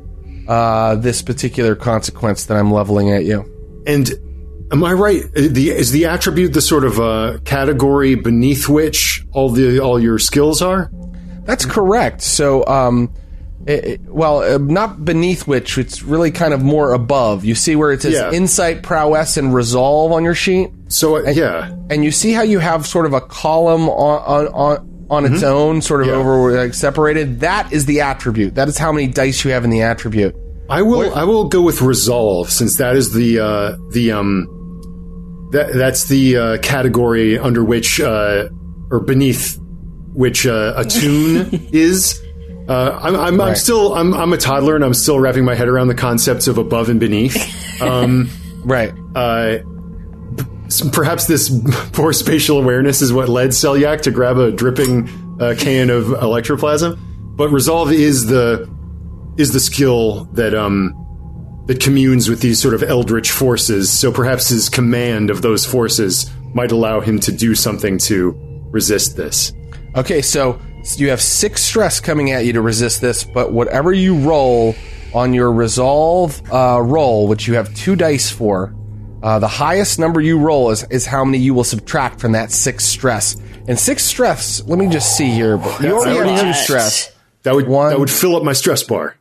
uh, 0.48 0.96
this 0.96 1.22
particular 1.22 1.76
consequence 1.76 2.46
that 2.46 2.58
I'm 2.58 2.72
leveling 2.72 3.12
at 3.12 3.24
you? 3.24 3.52
and 3.86 4.12
am 4.72 4.84
I 4.84 4.94
right? 4.94 5.24
The, 5.34 5.70
is 5.70 5.92
the 5.92 6.06
attribute 6.06 6.54
the 6.54 6.62
sort 6.62 6.84
of 6.86 7.00
uh, 7.00 7.40
category 7.46 8.16
beneath 8.16 8.68
which 8.70 9.24
all 9.32 9.50
the 9.50 9.80
all 9.80 10.00
your 10.00 10.20
skills 10.20 10.62
are? 10.62 10.90
That's 11.46 11.66
correct. 11.66 12.22
So, 12.22 12.66
um, 12.66 13.14
it, 13.68 13.86
it- 13.86 14.02
well, 14.02 14.40
uh, 14.42 14.58
not 14.58 15.04
beneath 15.06 15.48
which, 15.48 15.78
it's 15.78 16.02
really 16.04 16.32
kind 16.32 16.54
of 16.54 16.62
more 16.64 16.94
above. 16.94 17.46
You 17.46 17.56
see 17.56 17.76
where 17.76 17.92
it 17.92 18.02
says 18.02 18.14
Yeah. 18.14 18.32
insight, 18.32 18.82
prowess, 18.84 19.38
and 19.38 19.54
resolve 19.54 20.12
on 20.12 20.24
your 20.24 20.36
sheet? 20.36 20.70
So 20.88 21.18
uh, 21.18 21.30
yeah, 21.32 21.72
And 21.90 22.04
you 22.04 22.12
see 22.12 22.32
how 22.34 22.42
you 22.44 22.60
have 22.60 22.86
sort 22.88 23.06
of 23.06 23.14
a 23.14 23.22
column 23.22 23.90
on, 23.90 24.48
on, 24.48 24.54
on, 24.54 25.08
on 25.10 25.32
its 25.34 25.44
own, 25.44 25.82
sort 25.82 26.02
of 26.02 26.08
Yeah. 26.08 26.14
over 26.14 26.52
like, 26.58 26.74
separated? 26.74 27.42
That 27.42 27.72
is 27.74 27.86
the 27.86 28.02
attribute. 28.02 28.56
That 28.56 28.68
is 28.68 28.78
how 28.78 28.92
many 28.92 29.08
dice 29.08 29.44
you 29.44 29.52
have 29.52 29.64
in 29.64 29.70
the 29.70 29.82
attribute. 29.84 30.36
I 30.68 30.82
will. 30.82 31.14
I 31.14 31.24
will 31.26 31.44
go 31.48 31.62
with 31.62 31.82
resolve 31.84 32.50
since 32.50 32.78
that 32.78 32.96
is 32.96 33.14
the 33.14 33.40
uh, 33.40 33.78
the 33.92 34.12
um 34.14 34.48
that 35.56 35.74
that's 35.74 36.06
the 36.06 36.38
uh, 36.38 36.58
category 36.60 37.38
under 37.40 37.64
which 37.64 38.00
uh, 38.00 38.50
or 38.92 39.00
beneath 39.00 39.58
which 40.14 40.46
uh, 40.46 40.84
tune 40.84 41.50
is. 41.74 42.22
Uh, 42.68 42.98
I'm, 43.02 43.16
I'm, 43.16 43.42
I'm 43.42 43.56
still 43.56 43.94
I'm, 43.94 44.14
I'm 44.14 44.34
a 44.34 44.38
toddler 44.38 44.76
and 44.76 44.84
I'm 44.84 44.94
still 44.94 45.20
wrapping 45.20 45.46
my 45.46 45.54
head 45.56 45.68
around 45.68 45.88
the 45.88 45.96
concepts 45.96 46.48
of 46.48 46.58
above 46.58 46.90
and 46.90 47.00
beneath. 47.00 47.36
Um, 47.82 48.30
Right. 48.64 48.94
uh, 49.16 49.58
perhaps 50.94 51.28
this 51.28 51.50
poor 51.92 52.14
spatial 52.14 52.58
awareness 52.58 53.02
is 53.02 53.12
what 53.12 53.28
led 53.30 53.50
Selyak 53.50 54.02
to 54.04 54.12
grab 54.12 54.38
a 54.38 54.52
dripping 54.52 55.10
uh, 55.42 55.56
can 55.58 55.90
of 55.90 56.06
electroplasm. 56.06 56.98
But 57.36 57.50
resolve 57.50 57.92
is 57.92 58.26
the 58.28 58.70
is 59.38 59.52
the 59.52 59.60
skill 59.60 60.24
that 60.34 60.56
um 60.56 60.94
that 61.66 61.80
communes 61.80 62.30
with 62.30 62.42
these 62.42 62.62
sort 62.62 62.74
of 62.74 62.84
eldritch 62.84 63.32
forces. 63.32 63.92
So 63.92 64.12
perhaps 64.12 64.50
his 64.50 64.70
command 64.70 65.30
of 65.30 65.42
those 65.42 65.66
forces 65.66 66.30
might 66.54 66.72
allow 66.72 67.00
him 67.02 67.20
to 67.22 67.32
do 67.32 67.56
something 67.56 67.98
to 68.00 68.38
resist 68.72 69.18
this. 69.18 69.52
Okay, 69.96 70.22
so 70.22 70.60
you 70.98 71.10
have 71.10 71.22
six 71.22 71.64
stress 71.64 72.00
coming 72.00 72.32
at 72.32 72.46
you 72.46 72.54
to 72.54 72.62
resist 72.62 73.02
this, 73.02 73.24
but 73.24 73.52
whatever 73.52 73.92
you 73.92 74.16
roll 74.20 74.76
on 75.14 75.34
your 75.34 75.52
resolve 75.52 76.42
uh, 76.52 76.80
roll, 76.82 77.28
which 77.28 77.48
you 77.48 77.56
have 77.56 77.74
two 77.74 77.96
dice 77.96 78.30
for, 78.30 78.76
uh, 79.24 79.40
the 79.40 79.48
highest 79.48 79.98
number 79.98 80.22
you 80.22 80.38
roll 80.38 80.70
is, 80.70 80.84
is 80.92 81.06
how 81.06 81.26
many 81.26 81.40
you 81.40 81.54
will 81.54 81.64
subtract 81.64 82.20
from 82.20 82.34
that 82.34 82.52
six 82.52 82.86
stress. 82.86 83.36
And 83.68 83.80
six 83.80 84.04
stress, 84.04 84.62
let 84.66 84.78
me 84.78 84.88
just 84.88 85.18
see 85.18 85.32
here. 85.32 85.58
But 85.58 85.82
you 85.82 85.98
already 85.98 86.32
have 86.32 86.56
two 86.56 86.62
stress. 86.62 87.12
That 87.44 87.56
would 87.56 87.68
One- 87.68 87.90
that 87.90 88.00
would 88.00 88.12
fill 88.12 88.36
up 88.36 88.44
my 88.44 88.54
stress 88.54 88.84
bar. 88.84 89.16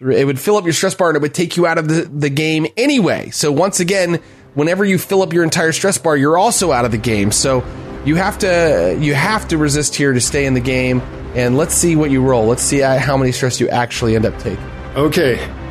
It 0.00 0.24
would 0.24 0.38
fill 0.38 0.56
up 0.56 0.64
your 0.64 0.72
stress 0.72 0.94
bar 0.94 1.08
and 1.08 1.16
it 1.16 1.22
would 1.22 1.34
take 1.34 1.56
you 1.56 1.66
out 1.66 1.76
of 1.76 1.88
the, 1.88 2.02
the 2.02 2.30
game 2.30 2.66
anyway. 2.76 3.30
So 3.30 3.50
once 3.50 3.80
again, 3.80 4.20
whenever 4.54 4.84
you 4.84 4.96
fill 4.96 5.22
up 5.22 5.32
your 5.32 5.42
entire 5.42 5.72
stress 5.72 5.98
bar, 5.98 6.16
you're 6.16 6.38
also 6.38 6.70
out 6.70 6.84
of 6.84 6.92
the 6.92 6.98
game. 6.98 7.32
So 7.32 7.64
you 8.04 8.14
have 8.14 8.38
to 8.38 8.96
you 9.00 9.14
have 9.14 9.48
to 9.48 9.58
resist 9.58 9.96
here 9.96 10.12
to 10.12 10.20
stay 10.20 10.46
in 10.46 10.54
the 10.54 10.60
game. 10.60 11.00
And 11.34 11.56
let's 11.56 11.74
see 11.74 11.96
what 11.96 12.10
you 12.12 12.22
roll. 12.22 12.46
Let's 12.46 12.62
see 12.62 12.82
uh, 12.82 12.98
how 12.98 13.16
many 13.16 13.32
stress 13.32 13.58
you 13.60 13.68
actually 13.70 14.14
end 14.14 14.24
up 14.24 14.38
taking. 14.38 14.64
Okay. 14.96 15.38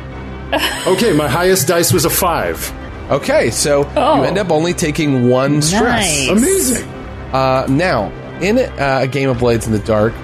Okay, 0.86 1.12
my 1.12 1.28
highest 1.28 1.68
dice 1.68 1.92
was 1.92 2.06
a 2.06 2.10
five. 2.10 2.72
Okay, 3.10 3.50
so 3.50 3.84
Oh. 3.96 4.16
you 4.16 4.22
end 4.24 4.38
up 4.38 4.50
only 4.50 4.72
taking 4.72 5.28
one 5.28 5.60
stress. 5.60 5.82
Nice. 5.82 6.28
Amazing. 6.30 6.88
Uh, 7.34 7.66
now, 7.68 8.10
in 8.40 8.58
uh, 8.58 9.00
a 9.02 9.06
game 9.06 9.28
of 9.28 9.38
Blades 9.40 9.66
in 9.66 9.72
the 9.72 9.78
Dark, 9.80 10.14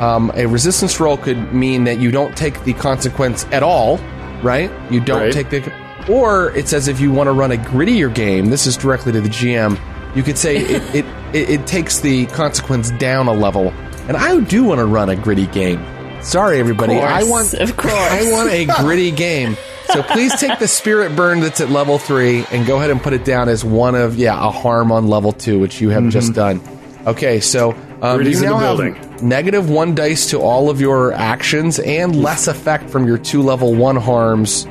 um, 0.00 0.30
a 0.34 0.46
resistance 0.46 1.00
roll 1.00 1.16
could 1.16 1.52
mean 1.52 1.84
that 1.84 1.98
you 1.98 2.10
don't 2.10 2.36
take 2.36 2.62
the 2.64 2.72
consequence 2.74 3.44
at 3.52 3.62
all, 3.62 3.98
right? 4.42 4.70
You 4.90 5.00
don't 5.00 5.22
Right. 5.22 5.32
take 5.32 5.50
the. 5.50 5.72
Or 6.10 6.50
it 6.56 6.68
says 6.68 6.88
if 6.88 7.00
you 7.00 7.12
want 7.12 7.26
to 7.28 7.32
run 7.32 7.52
a 7.52 7.56
grittier 7.56 8.12
game, 8.12 8.46
this 8.46 8.66
is 8.66 8.76
directly 8.76 9.12
to 9.12 9.20
the 9.20 9.28
GM. 9.28 9.78
You 10.14 10.22
could 10.22 10.38
say 10.38 10.56
it, 10.56 10.94
it, 10.94 11.04
it, 11.34 11.50
it 11.50 11.66
takes 11.66 12.00
the 12.00 12.26
consequence 12.26 12.90
down 12.92 13.28
a 13.28 13.32
level. 13.32 13.70
And 14.08 14.16
I 14.16 14.40
do 14.40 14.64
want 14.64 14.78
to 14.78 14.86
run 14.86 15.10
a 15.10 15.16
gritty 15.16 15.46
game. 15.48 15.84
Sorry, 16.22 16.58
everybody. 16.58 16.94
course, 16.94 17.04
I 17.10 17.22
want, 17.24 17.54
of 17.54 17.76
course. 17.76 17.92
I 17.94 18.32
want 18.32 18.50
a 18.50 18.64
gritty 18.82 19.10
game. 19.10 19.56
So 19.92 20.02
please 20.02 20.38
take 20.40 20.58
the 20.58 20.68
spirit 20.68 21.14
burn 21.14 21.40
that's 21.40 21.60
at 21.60 21.70
level 21.70 21.98
three 21.98 22.44
and 22.50 22.66
go 22.66 22.76
ahead 22.78 22.90
and 22.90 23.00
put 23.02 23.12
it 23.12 23.24
down 23.24 23.48
as 23.48 23.64
one 23.64 23.94
of 23.94 24.16
yeah 24.16 24.34
a 24.34 24.50
harm 24.50 24.90
on 24.92 25.08
level 25.08 25.32
two, 25.32 25.58
which 25.58 25.80
you 25.80 25.90
have 25.90 26.08
just 26.08 26.32
done. 26.34 26.60
Okay, 27.06 27.40
so 27.40 27.72
um, 28.02 28.22
you 28.22 28.28
in 28.36 28.42
now 28.42 28.58
the 28.58 28.66
have 28.66 28.76
building. 28.76 28.94
Negative 29.22 29.68
one 29.70 29.94
dice 29.94 30.30
to 30.30 30.38
all 30.40 30.70
of 30.70 30.80
your 30.80 31.12
actions 31.12 31.78
and 31.78 32.14
less 32.22 32.46
effect 32.48 32.90
from 32.90 33.06
your 33.06 33.18
two 33.18 33.42
level 33.42 33.74
one 33.74 33.96
harms. 33.96 34.66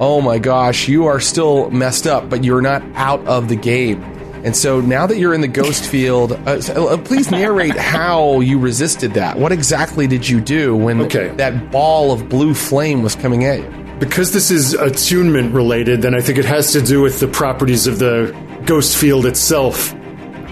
Oh 0.00 0.20
my 0.20 0.38
gosh, 0.38 0.88
you 0.88 1.06
are 1.06 1.20
still 1.20 1.70
messed 1.70 2.06
up, 2.06 2.30
but 2.30 2.44
you're 2.44 2.60
not 2.62 2.82
out 2.94 3.24
of 3.26 3.48
the 3.48 3.56
game. 3.56 4.02
And 4.44 4.56
so 4.56 4.80
now 4.80 5.06
that 5.08 5.18
you're 5.18 5.34
in 5.34 5.40
the 5.40 5.48
ghost 5.48 5.84
field, 5.90 6.32
uh, 6.32 6.60
so, 6.60 6.88
uh, 6.88 6.96
please 6.96 7.30
narrate 7.30 7.76
how 7.76 8.38
you 8.40 8.58
resisted 8.60 9.14
that. 9.14 9.36
What 9.36 9.50
exactly 9.50 10.06
did 10.06 10.28
you 10.28 10.40
do 10.40 10.76
when 10.76 11.00
Okay. 11.02 11.28
that 11.36 11.72
ball 11.72 12.12
of 12.12 12.28
blue 12.28 12.54
flame 12.54 13.02
was 13.02 13.16
coming 13.16 13.44
at 13.44 13.58
you? 13.58 13.84
Because 13.98 14.32
this 14.32 14.52
is 14.52 14.74
attunement 14.74 15.52
related, 15.52 16.02
then 16.02 16.14
I 16.14 16.20
think 16.20 16.38
it 16.38 16.44
has 16.44 16.72
to 16.72 16.80
do 16.80 17.02
with 17.02 17.18
the 17.18 17.26
properties 17.26 17.88
of 17.88 17.98
the 17.98 18.32
ghost 18.64 18.96
field 18.96 19.26
itself, 19.26 19.90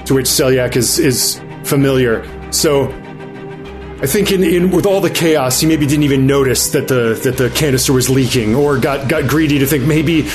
to 0.07 0.15
which 0.15 0.27
Selyak 0.27 0.75
is 0.75 0.99
is 0.99 1.41
familiar. 1.63 2.25
So, 2.53 2.89
I 3.99 4.07
think 4.07 4.31
in, 4.31 4.45
in 4.45 4.71
with 4.71 4.85
all 4.85 5.01
the 5.01 5.11
chaos, 5.11 5.61
he 5.61 5.67
maybe 5.67 5.87
didn't 5.87 6.05
even 6.05 6.27
notice 6.27 6.71
that 6.73 6.87
the 6.87 7.19
that 7.25 7.39
the 7.39 7.49
canister 7.49 7.95
was 7.95 8.11
leaking, 8.11 8.55
or 8.55 8.79
got 8.79 9.09
got 9.09 9.27
greedy 9.27 9.59
to 9.61 9.67
think 9.67 9.85
maybe 9.85 10.29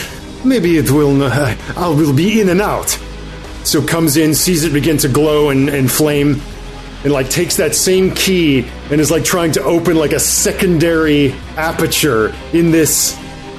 maybe 0.44 0.77
it 0.77 0.89
will 0.89 1.22
uh, 1.22 1.56
I 1.77 1.89
will 1.89 2.13
be 2.13 2.41
in 2.41 2.50
and 2.50 2.60
out. 2.60 2.98
So 3.63 3.86
comes 3.86 4.18
in, 4.18 4.34
sees 4.34 4.63
it 4.63 4.74
begin 4.74 4.98
to 4.98 5.08
glow 5.08 5.51
and, 5.51 5.70
and 5.70 5.91
flame, 5.91 6.41
and 7.03 7.13
like 7.13 7.30
takes 7.30 7.58
that 7.58 7.75
same 7.75 8.15
key 8.15 8.68
and 8.89 9.00
is 9.00 9.12
like 9.12 9.24
trying 9.24 9.51
to 9.51 9.63
open 9.63 9.96
like 9.96 10.13
a 10.13 10.20
secondary 10.20 11.34
aperture 11.56 12.34
in 12.53 12.72
this 12.72 13.15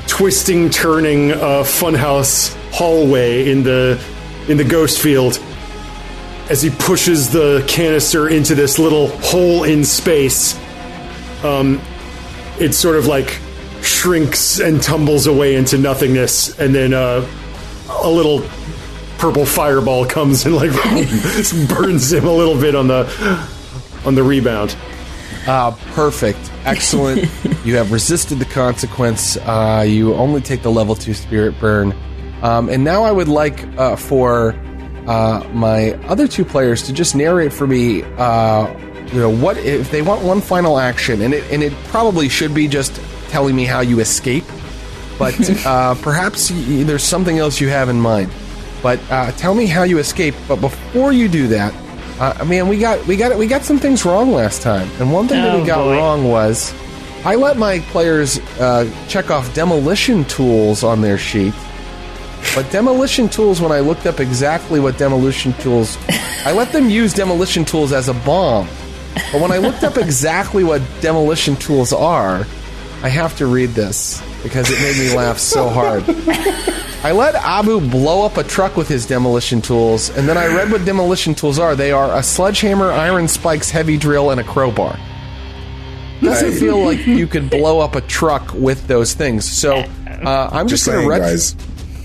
twisting, 0.09 0.69
turning 0.69 1.31
uh, 1.31 1.63
funhouse 1.63 2.57
hallway 2.73 3.49
in 3.49 3.63
the 3.63 4.03
in 4.49 4.57
the 4.57 4.65
ghost 4.65 5.01
field. 5.01 5.41
As 6.53 6.61
he 6.61 6.69
pushes 6.69 7.31
the 7.31 7.65
canister 7.67 8.29
into 8.29 8.55
this 8.55 8.79
little 8.79 9.09
hole 9.21 9.65
in 9.65 9.87
space, 9.87 10.55
um, 11.43 11.81
it 12.61 12.75
sort 12.75 12.97
of 12.97 13.07
like 13.07 13.41
shrinks 13.81 14.61
and 14.61 14.83
tumbles 14.83 15.27
away 15.27 15.55
into 15.55 15.79
nothingness, 15.79 16.59
and 16.59 16.75
then 16.75 16.93
uh, 16.93 17.27
a 18.03 18.11
little 18.11 18.47
purple 19.17 19.47
fireball 19.47 20.05
comes 20.05 20.45
and 20.45 20.55
like 20.55 20.73
burns 21.71 22.13
him 22.13 22.27
a 22.27 22.35
little 22.35 22.61
bit 22.61 22.75
on 22.75 22.87
the 22.87 23.49
on 24.05 24.15
the 24.15 24.23
rebound. 24.23 24.77
Uh, 25.47 25.71
perfect. 25.95 26.53
Excellent. 26.67 27.31
you 27.65 27.77
have 27.77 27.91
resisted 27.91 28.39
the 28.39 28.45
consequence. 28.45 29.39
Uh, 29.39 29.87
you 29.89 30.13
only 30.17 30.43
take 30.43 30.61
the 30.61 30.71
level 30.71 30.95
two 30.95 31.15
spirit 31.15 31.59
burn. 31.59 31.95
Um, 32.43 32.69
and 32.69 32.85
now 32.85 33.05
I 33.05 33.11
would 33.11 33.29
like 33.29 33.65
uh, 33.79 33.97
for 33.97 34.55
uh, 35.07 35.47
my 35.53 35.93
other 36.09 36.27
two 36.29 36.45
players 36.45 36.83
to 36.85 36.93
just 36.93 37.15
narrate 37.15 37.53
for 37.53 37.67
me. 37.67 38.03
Uh, 38.17 38.73
you 39.13 39.19
know 39.21 39.31
what 39.31 39.57
if 39.59 39.91
they 39.91 40.01
want 40.03 40.23
one 40.23 40.41
final 40.41 40.79
action, 40.79 41.21
and 41.23 41.35
it 41.35 41.45
and 41.53 41.63
it 41.63 41.73
probably 41.89 42.29
should 42.29 42.55
be 42.55 42.67
just 42.69 42.95
telling 43.29 43.55
me 43.57 43.65
how 43.65 43.81
you 43.81 44.01
escape. 44.01 44.45
But 45.19 45.39
uh, 45.67 45.95
perhaps 45.97 46.51
y- 46.51 46.83
there's 46.85 47.03
something 47.05 47.39
else 47.39 47.61
you 47.61 47.69
have 47.69 47.89
in 47.89 48.01
mind. 48.01 48.31
But 48.83 48.99
uh, 49.11 49.31
tell 49.33 49.55
me 49.55 49.67
how 49.67 49.83
you 49.85 49.99
escape. 49.99 50.35
But 50.49 50.61
before 50.61 51.13
you 51.13 51.29
do 51.29 51.47
that, 51.49 51.75
uh, 52.19 52.45
man, 52.45 52.69
we 52.69 52.79
got 52.79 53.05
we 53.07 53.17
got 53.17 53.37
we 53.39 53.47
got 53.47 53.63
some 53.63 53.79
things 53.79 54.05
wrong 54.05 54.33
last 54.33 54.63
time, 54.63 54.89
and 54.99 55.13
one 55.13 55.29
thing 55.29 55.43
that 55.43 55.55
Oh, 55.55 55.61
we 55.61 55.67
got 55.67 55.85
boy. 55.85 55.97
wrong 55.97 56.25
was 56.29 56.73
I 57.25 57.35
let 57.37 57.57
my 57.59 57.81
players 57.91 58.38
uh, 58.59 58.91
check 59.09 59.31
off 59.31 59.53
demolition 59.55 60.25
tools 60.25 60.83
on 60.83 61.01
their 61.03 61.19
sheet. 61.19 61.55
But 62.55 62.71
demolition 62.71 63.31
tools, 63.31 63.62
when 63.62 63.73
I 63.73 63.81
looked 63.81 64.05
up 64.07 64.21
exactly 64.21 64.79
what 64.79 64.99
demolition 64.99 65.55
tools, 65.55 65.97
I 66.45 66.53
let 66.53 66.71
them 66.71 66.91
use 66.91 67.15
demolition 67.15 67.65
tools 67.65 67.93
as 67.93 68.09
a 68.09 68.15
bomb. 68.15 68.69
But 69.33 69.41
when 69.41 69.51
I 69.53 69.59
looked 69.59 69.85
up 69.85 69.97
exactly 69.97 70.62
what 70.62 70.83
demolition 71.01 71.57
tools 71.57 71.95
are, 71.95 72.47
I 73.03 73.09
have 73.09 73.37
to 73.38 73.47
read 73.47 73.71
this 73.71 74.23
because 74.43 74.71
it 74.71 74.79
made 74.81 74.99
me 74.99 75.17
laugh 75.17 75.38
so 75.38 75.69
hard. 75.69 76.05
I 77.05 77.12
let 77.12 77.35
Abu 77.35 77.81
blow 77.81 78.25
up 78.25 78.37
a 78.37 78.45
truck 78.45 78.77
with 78.77 78.87
his 78.87 79.07
demolition 79.07 79.62
tools, 79.62 80.11
and 80.11 80.29
then 80.29 80.37
I 80.37 80.47
read 80.47 80.71
what 80.71 80.85
demolition 80.85 81.35
tools 81.35 81.59
are. 81.59 81.75
They 81.75 81.91
are 81.91 82.15
a 82.17 82.23
sledgehammer, 82.23 82.93
iron 82.93 83.29
spikes, 83.29 83.71
heavy 83.71 83.97
drill, 83.97 84.31
and 84.31 84.41
a 84.41 84.45
crowbar. 84.45 84.99
Doesn't 86.21 86.53
feel 86.53 86.85
like 86.85 87.05
you 87.07 87.27
could 87.27 87.51
blow 87.51 87.81
up 87.81 87.97
a 87.97 88.03
truck 88.03 88.53
with 88.55 88.87
those 88.87 89.15
things. 89.15 89.51
So 89.51 89.79
uh, 90.07 90.51
I'm 90.53 90.69
just, 90.69 90.85
Just 90.85 90.95
going 90.95 91.03
to 91.03 91.09
read. 91.09 91.41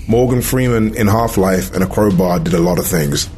Morgan 0.08 0.40
Freeman 0.40 0.94
in 0.94 1.06
Half 1.06 1.36
Life 1.36 1.74
and 1.74 1.84
a 1.84 1.86
crowbar 1.86 2.40
did 2.40 2.54
a 2.54 2.58
lot 2.58 2.78
of 2.78 2.86
things. 2.86 3.28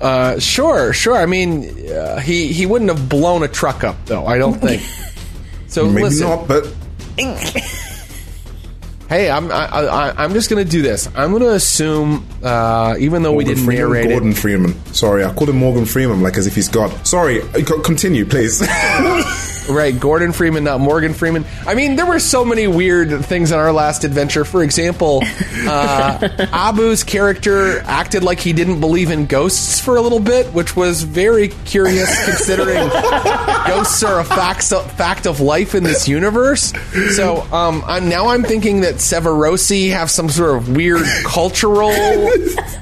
Uh, 0.00 0.38
sure, 0.38 0.92
sure. 0.92 1.16
I 1.16 1.26
mean, 1.26 1.90
uh, 1.90 2.20
he 2.20 2.52
he 2.52 2.66
wouldn't 2.66 2.90
have 2.90 3.08
blown 3.08 3.42
a 3.42 3.48
truck 3.48 3.84
up, 3.84 3.96
though. 4.06 4.26
I 4.26 4.38
don't 4.38 4.60
think. 4.60 4.82
So 5.66 5.86
Maybe 5.90 6.04
listen, 6.04 6.28
not, 6.28 6.48
but 6.48 6.72
hey, 9.08 9.30
I'm 9.30 9.50
I, 9.50 9.66
I, 9.66 10.24
I'm 10.24 10.32
just 10.32 10.50
going 10.50 10.64
to 10.64 10.70
do 10.70 10.82
this. 10.82 11.08
I'm 11.14 11.30
going 11.30 11.42
to 11.42 11.52
assume, 11.52 12.26
uh, 12.42 12.96
even 12.98 13.22
though 13.22 13.32
we 13.32 13.44
didn't 13.44 13.64
Freeman, 13.64 13.84
narrate 13.84 14.08
Gordon 14.08 14.30
it, 14.30 14.36
Freeman. 14.38 14.84
Sorry, 14.86 15.24
I 15.24 15.32
called 15.32 15.50
him 15.50 15.56
Morgan 15.56 15.84
Freeman, 15.84 16.22
like 16.22 16.36
as 16.36 16.46
if 16.46 16.54
he's 16.54 16.68
God. 16.68 17.06
Sorry, 17.06 17.40
continue, 17.84 18.24
please. 18.24 18.60
right? 19.68 19.98
Gordon 19.98 20.32
Freeman, 20.32 20.64
not 20.64 20.80
Morgan 20.80 21.14
Freeman. 21.14 21.44
I 21.66 21.74
mean, 21.74 21.96
there 21.96 22.06
were 22.06 22.18
so 22.18 22.44
many 22.44 22.66
weird 22.66 23.24
things 23.24 23.52
in 23.52 23.58
our 23.58 23.72
last 23.72 24.04
adventure. 24.04 24.44
For 24.44 24.62
example, 24.62 25.22
uh, 25.66 26.18
Abu's 26.52 27.04
character 27.04 27.80
acted 27.80 28.22
like 28.22 28.40
he 28.40 28.52
didn't 28.52 28.80
believe 28.80 29.10
in 29.10 29.26
ghosts 29.26 29.80
for 29.80 29.96
a 29.96 30.00
little 30.00 30.20
bit, 30.20 30.46
which 30.52 30.76
was 30.76 31.02
very 31.02 31.48
curious 31.48 32.24
considering 32.24 32.76
ghosts 33.66 34.02
are 34.02 34.20
a 34.20 34.24
fact, 34.24 34.62
fact 34.62 35.26
of 35.26 35.40
life 35.40 35.74
in 35.74 35.82
this 35.82 36.08
universe. 36.08 36.72
So 37.14 37.42
um, 37.52 37.82
I'm 37.86 38.08
now 38.08 38.28
I'm 38.28 38.42
thinking 38.42 38.82
that 38.82 38.96
Severosi 38.96 39.90
have 39.90 40.10
some 40.10 40.28
sort 40.28 40.56
of 40.56 40.76
weird 40.76 41.02
cultural 41.24 41.92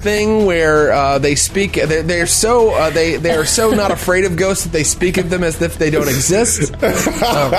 thing 0.00 0.46
where 0.46 0.92
uh, 0.92 1.18
they 1.18 1.34
speak. 1.34 1.74
They're, 1.74 2.02
they're 2.02 2.26
so 2.26 2.70
uh, 2.74 2.90
they 2.90 3.16
they 3.16 3.36
are 3.36 3.44
so 3.44 3.70
not 3.70 3.90
afraid 3.90 4.24
of 4.24 4.36
ghosts 4.36 4.64
that 4.64 4.72
they 4.72 4.84
speak 4.84 5.16
of 5.18 5.30
them 5.30 5.44
as 5.44 5.60
if 5.60 5.78
they 5.78 5.90
don't 5.90 6.08
exist. 6.08 6.72
Um, 7.20 7.50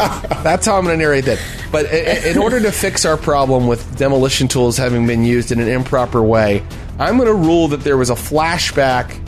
that's 0.43 0.65
how 0.65 0.77
I'm 0.77 0.84
going 0.84 0.97
to 0.97 1.03
narrate 1.03 1.25
that. 1.25 1.39
But 1.71 1.86
in 1.91 2.38
order 2.38 2.60
to 2.60 2.71
fix 2.71 3.05
our 3.05 3.17
problem 3.17 3.67
with 3.67 3.97
demolition 3.97 4.47
tools 4.47 4.77
having 4.77 5.07
been 5.07 5.23
used 5.23 5.51
in 5.51 5.60
an 5.60 5.67
improper 5.67 6.21
way, 6.21 6.63
I'm 6.99 7.17
going 7.17 7.27
to 7.27 7.34
rule 7.34 7.67
that 7.69 7.81
there 7.81 7.97
was 7.97 8.10
a 8.10 8.15
flashback 8.15 9.19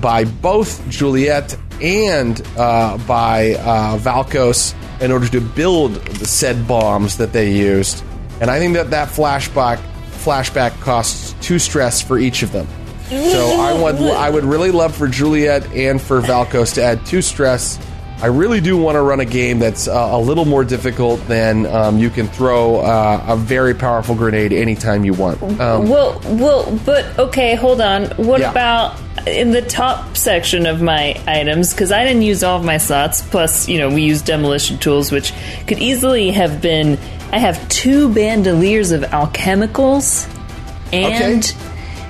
by 0.00 0.24
both 0.24 0.86
Juliet 0.88 1.56
and 1.80 2.40
uh, 2.56 2.96
by 3.06 3.54
uh, 3.54 3.98
Valkos 3.98 4.74
in 5.00 5.12
order 5.12 5.28
to 5.28 5.40
build 5.40 5.94
the 5.94 6.26
said 6.26 6.66
bombs 6.66 7.18
that 7.18 7.32
they 7.32 7.52
used. 7.52 8.02
And 8.40 8.50
I 8.50 8.58
think 8.58 8.74
that 8.74 8.90
that 8.90 9.08
flashback 9.08 9.78
flashback 10.24 10.78
costs 10.80 11.34
two 11.40 11.58
stress 11.58 12.02
for 12.02 12.18
each 12.18 12.42
of 12.42 12.52
them. 12.52 12.66
So 13.08 13.60
I 13.60 13.72
would 13.82 13.96
I 13.96 14.30
would 14.30 14.44
really 14.44 14.70
love 14.70 14.94
for 14.96 15.06
Juliet 15.08 15.64
and 15.72 16.00
for 16.00 16.20
Valkos 16.20 16.74
to 16.74 16.82
add 16.82 17.04
two 17.06 17.22
stress. 17.22 17.78
I 18.22 18.26
really 18.28 18.62
do 18.62 18.78
want 18.78 18.96
to 18.96 19.02
run 19.02 19.20
a 19.20 19.26
game 19.26 19.58
that's 19.58 19.86
uh, 19.88 19.92
a 20.12 20.18
little 20.18 20.46
more 20.46 20.64
difficult 20.64 21.20
than 21.28 21.66
um, 21.66 21.98
you 21.98 22.08
can 22.08 22.26
throw 22.28 22.76
uh, 22.76 23.22
a 23.28 23.36
very 23.36 23.74
powerful 23.74 24.14
grenade 24.14 24.54
anytime 24.54 25.04
you 25.04 25.12
want. 25.12 25.42
Um, 25.60 25.86
Well, 25.86 26.18
well, 26.24 26.80
but 26.86 27.18
okay, 27.18 27.54
hold 27.56 27.82
on. 27.82 28.06
What 28.16 28.40
Yeah. 28.40 28.50
about 28.52 28.96
in 29.26 29.50
the 29.50 29.62
top 29.62 30.16
section 30.16 30.66
of 30.66 30.80
my 30.80 31.20
items? 31.26 31.72
Because 31.72 31.92
I 31.92 32.04
didn't 32.04 32.22
use 32.22 32.42
all 32.42 32.58
of 32.58 32.64
my 32.64 32.78
slots. 32.78 33.22
Plus, 33.22 33.68
you 33.68 33.78
know, 33.78 33.88
we 33.88 34.02
used 34.02 34.24
demolition 34.24 34.78
tools, 34.78 35.10
which 35.10 35.32
could 35.66 35.78
easily 35.78 36.30
have 36.30 36.62
been. 36.62 36.98
I 37.32 37.38
have 37.38 37.68
two 37.68 38.12
bandoliers 38.12 38.92
of 38.92 39.02
alchemicals 39.02 40.32
and 40.92 41.44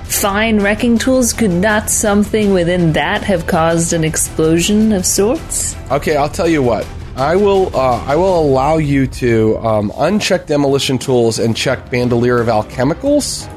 fine 0.05 0.59
wrecking 0.59 0.97
tools. 0.97 1.33
Could 1.33 1.51
not 1.51 1.89
something 1.89 2.53
within 2.53 2.93
that 2.93 3.23
have 3.23 3.47
caused 3.47 3.93
an 3.93 4.03
explosion 4.03 4.91
of 4.91 5.05
sorts? 5.05 5.75
Okay, 5.91 6.15
I'll 6.15 6.29
tell 6.29 6.47
you 6.47 6.61
what. 6.61 6.87
I 7.15 7.35
will. 7.35 7.75
Uh, 7.75 8.03
I 8.05 8.15
will 8.15 8.39
allow 8.39 8.77
you 8.77 9.07
to 9.07 9.57
um, 9.57 9.89
uncheck 9.91 10.45
demolition 10.45 10.99
tools 10.99 11.39
and 11.39 11.57
check 11.57 11.89
bandolier 11.89 12.39
of 12.39 12.47
alchemicals, 12.47 13.47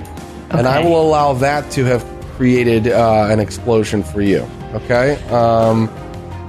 and 0.51 0.67
I 0.67 0.83
will 0.83 1.01
allow 1.03 1.35
that 1.35 1.71
to 1.73 1.85
have 1.85 2.03
created 2.41 2.89
uh, 2.89 3.27
an 3.29 3.39
explosion 3.39 4.03
for 4.03 4.23
you. 4.23 4.49
Okay, 4.73 5.23
um, 5.29 5.91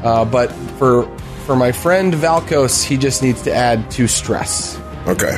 uh, 0.06 0.23
but 0.23 0.49
for 0.80 1.04
for 1.45 1.54
my 1.58 1.73
friend 1.73 2.13
Valkos, 2.13 2.82
he 2.82 2.95
just 2.95 3.21
needs 3.21 3.41
to 3.41 3.54
add 3.54 3.91
two 3.91 4.08
stress. 4.08 4.80
okay. 5.06 5.38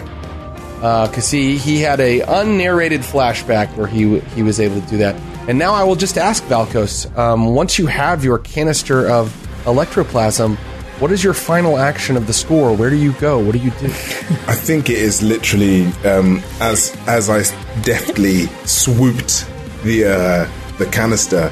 because 0.78 1.32
he 1.32 1.58
he 1.58 1.80
had 1.82 2.00
a 2.00 2.22
unnarrated 2.22 3.02
flashback 3.02 3.76
where 3.76 3.88
he 3.88 4.20
he 4.36 4.44
was 4.44 4.60
able 4.60 4.80
to 4.80 4.88
do 4.88 4.98
that. 4.98 5.16
And 5.48 5.58
now 5.58 5.74
I 5.74 5.84
will 5.86 5.96
just 5.96 6.20
ask 6.20 6.44
Valkos: 6.44 7.10
um, 7.18 7.56
once 7.56 7.80
you 7.80 7.88
have 7.88 8.24
your 8.24 8.38
canister 8.38 9.10
of 9.10 9.34
electroplasm, 9.66 10.56
what 11.00 11.12
is 11.12 11.24
your 11.24 11.34
final 11.34 11.80
action 11.80 12.16
of 12.16 12.28
the 12.28 12.34
score? 12.34 12.78
Where 12.78 12.92
do 12.92 12.96
you 12.96 13.14
go? 13.14 13.40
What 13.40 13.54
do 13.54 13.58
you 13.58 13.72
do? 13.72 13.88
I 14.54 14.56
think 14.68 14.92
it 14.92 15.00
is 15.00 15.24
literally 15.24 15.88
um, 16.06 16.44
as 16.62 16.96
as 17.08 17.28
I 17.28 17.42
deftly 17.82 18.46
swooped 18.66 19.50
the 19.84 20.06
uh, 20.06 20.78
the 20.78 20.86
canister 20.88 21.52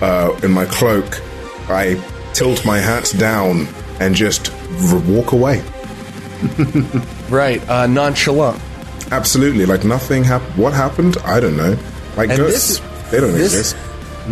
uh, 0.00 0.38
in 0.42 0.50
my 0.52 0.64
cloak, 0.66 1.20
I 1.68 2.02
tilt 2.32 2.64
my 2.64 2.78
hat 2.78 3.12
down 3.18 3.66
and 4.00 4.14
just 4.14 4.50
r- 4.90 4.98
walk 5.00 5.32
away. 5.32 5.62
right, 7.28 7.66
uh, 7.68 7.86
nonchalant. 7.86 8.60
Absolutely, 9.10 9.66
like 9.66 9.84
nothing 9.84 10.24
happened. 10.24 10.56
What 10.56 10.72
happened? 10.72 11.16
I 11.24 11.40
don't 11.40 11.56
know. 11.56 11.76
Like 12.16 12.30
And 12.30 12.38
ghosts, 12.38 12.78
this- 12.78 13.10
they 13.10 13.20
don't 13.20 13.32
this- 13.32 13.54
exist. 13.72 13.76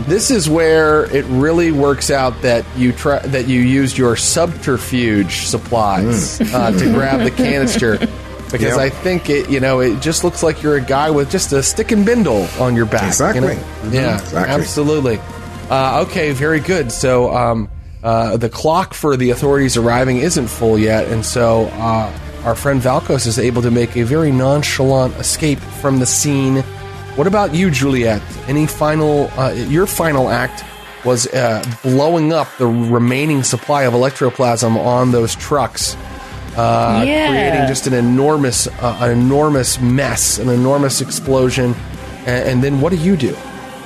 This 0.06 0.30
is 0.30 0.48
where 0.48 1.12
it 1.12 1.24
really 1.24 1.72
works 1.72 2.12
out 2.12 2.42
that 2.42 2.64
you 2.76 2.92
try 2.92 3.18
that 3.18 3.48
you 3.48 3.60
used 3.60 3.98
your 3.98 4.14
subterfuge 4.14 5.46
supplies 5.46 6.40
uh, 6.40 6.70
to 6.70 6.92
grab 6.92 7.20
the 7.24 7.30
canister. 7.32 7.98
Because 8.52 8.76
Yep. 8.76 8.78
I 8.78 8.90
think 8.90 9.30
it, 9.30 9.48
you 9.48 9.60
know, 9.60 9.80
it 9.80 10.00
just 10.00 10.24
looks 10.24 10.42
like 10.42 10.62
you're 10.62 10.76
a 10.76 10.80
guy 10.80 11.10
with 11.10 11.30
just 11.30 11.52
a 11.52 11.62
stick 11.62 11.92
and 11.92 12.04
bindle 12.04 12.48
on 12.58 12.74
your 12.74 12.86
back. 12.86 13.02
you 13.02 13.06
know? 13.40 13.48
Exactly. 13.48 13.56
Mhm, 13.56 13.92
Yeah, 13.92 14.18
exactly. 14.18 14.54
absolutely. 14.54 15.20
Uh, 15.70 16.04
okay, 16.06 16.32
very 16.32 16.58
good. 16.60 16.90
So 16.90 17.32
um, 17.34 17.68
uh, 18.02 18.36
the 18.36 18.48
clock 18.48 18.92
for 18.94 19.16
the 19.16 19.30
authorities 19.30 19.76
arriving 19.76 20.16
isn't 20.18 20.48
full 20.48 20.78
yet, 20.78 21.06
and 21.08 21.24
so 21.24 21.66
uh, 21.74 22.10
our 22.44 22.54
friend 22.56 22.80
Valkos 22.82 23.26
is 23.26 23.38
able 23.38 23.62
to 23.62 23.70
make 23.70 23.96
a 23.96 24.02
very 24.02 24.32
nonchalant 24.32 25.14
escape 25.16 25.60
from 25.80 25.98
the 26.00 26.06
scene. 26.06 26.62
What 27.16 27.26
about 27.26 27.54
you, 27.54 27.70
Juliet? 27.70 28.22
Any 28.48 28.66
final? 28.66 29.30
Uh, 29.36 29.52
your 29.52 29.86
final 29.86 30.28
act 30.30 30.64
was 31.04 31.26
uh, 31.28 31.62
blowing 31.82 32.32
up 32.32 32.48
the 32.58 32.66
remaining 32.66 33.42
supply 33.42 33.82
of 33.84 33.94
electroplasm 33.94 34.76
on 34.76 35.12
those 35.12 35.34
trucks, 35.36 35.96
uh, 36.56 37.02
Yeah. 37.06 37.28
creating 37.28 37.68
just 37.68 37.86
an 37.86 37.94
enormous, 37.94 38.66
uh, 38.66 38.98
an 39.00 39.10
enormous 39.10 39.80
mess, 39.80 40.38
an 40.38 40.48
enormous 40.48 41.00
explosion. 41.00 41.74
And, 42.26 42.48
and 42.48 42.64
then 42.64 42.80
what 42.80 42.90
do 42.90 42.96
you 42.98 43.16
do? 43.16 43.36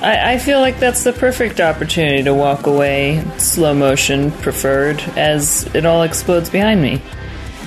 I, 0.01 0.33
I 0.33 0.37
feel 0.37 0.59
like 0.59 0.79
that's 0.79 1.03
the 1.03 1.13
perfect 1.13 1.59
opportunity 1.61 2.23
to 2.23 2.33
walk 2.33 2.67
away, 2.67 3.23
slow 3.37 3.73
motion 3.73 4.31
preferred, 4.31 4.99
as 5.15 5.65
it 5.73 5.85
all 5.85 6.03
explodes 6.03 6.49
behind 6.49 6.81
me. 6.81 7.01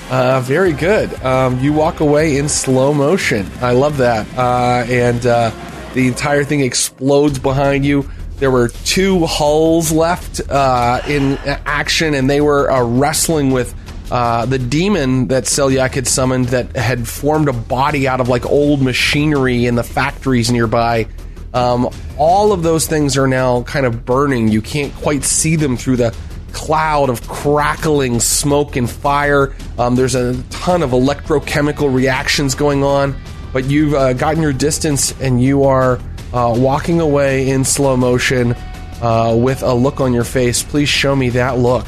Uh, 0.09 0.41
very 0.41 0.73
good. 0.73 1.13
Um, 1.23 1.59
you 1.59 1.71
walk 1.73 1.99
away 1.99 2.37
in 2.37 2.49
slow 2.49 2.93
motion. 2.93 3.45
I 3.61 3.71
love 3.73 3.97
that. 3.97 4.25
Uh, 4.37 4.83
and 4.89 5.23
uh, 5.25 5.51
the 5.93 6.07
entire 6.07 6.43
thing 6.43 6.61
explodes 6.61 7.37
behind 7.39 7.85
you. 7.85 8.09
There 8.37 8.49
were 8.49 8.69
two 8.69 9.25
hulls 9.25 9.91
left 9.91 10.39
uh, 10.49 11.01
in 11.07 11.37
action, 11.65 12.13
and 12.13 12.29
they 12.29 12.41
were 12.41 12.71
uh, 12.71 12.81
wrestling 12.83 13.51
with 13.51 13.75
uh, 14.11 14.45
the 14.45 14.57
demon 14.57 15.27
that 15.27 15.43
Selyak 15.43 15.93
had 15.93 16.07
summoned 16.07 16.45
that 16.47 16.75
had 16.75 17.07
formed 17.07 17.47
a 17.47 17.53
body 17.53 18.07
out 18.07 18.19
of 18.19 18.27
like 18.27 18.45
old 18.45 18.81
machinery 18.81 19.65
in 19.65 19.75
the 19.75 19.83
factories 19.83 20.51
nearby. 20.51 21.07
Um, 21.53 21.89
all 22.17 22.51
of 22.51 22.63
those 22.63 22.87
things 22.87 23.17
are 23.17 23.27
now 23.27 23.63
kind 23.63 23.85
of 23.85 24.05
burning. 24.05 24.47
You 24.47 24.61
can't 24.61 24.93
quite 24.95 25.23
see 25.23 25.55
them 25.55 25.77
through 25.77 25.97
the 25.97 26.15
cloud 26.53 27.09
of 27.09 27.27
crackling 27.27 28.19
smoke 28.19 28.75
and 28.75 28.89
fire. 28.89 29.55
Um, 29.77 29.95
there's 29.95 30.15
a 30.15 30.41
ton 30.49 30.81
of 30.81 30.91
electrochemical 30.91 31.93
reactions 31.93 32.55
going 32.55 32.83
on, 32.83 33.15
but 33.53 33.65
you've 33.65 33.93
uh, 33.93 34.13
gotten 34.13 34.41
your 34.41 34.53
distance 34.53 35.19
and 35.21 35.41
you 35.41 35.63
are 35.65 35.99
uh, 36.33 36.53
walking 36.55 36.99
away 36.99 37.49
in 37.49 37.63
slow 37.63 37.95
motion 37.95 38.55
uh, 39.01 39.35
with 39.39 39.63
a 39.63 39.73
look 39.73 40.01
on 40.01 40.13
your 40.13 40.23
face. 40.23 40.63
Please 40.63 40.89
show 40.89 41.15
me 41.15 41.29
that 41.29 41.57
look. 41.57 41.85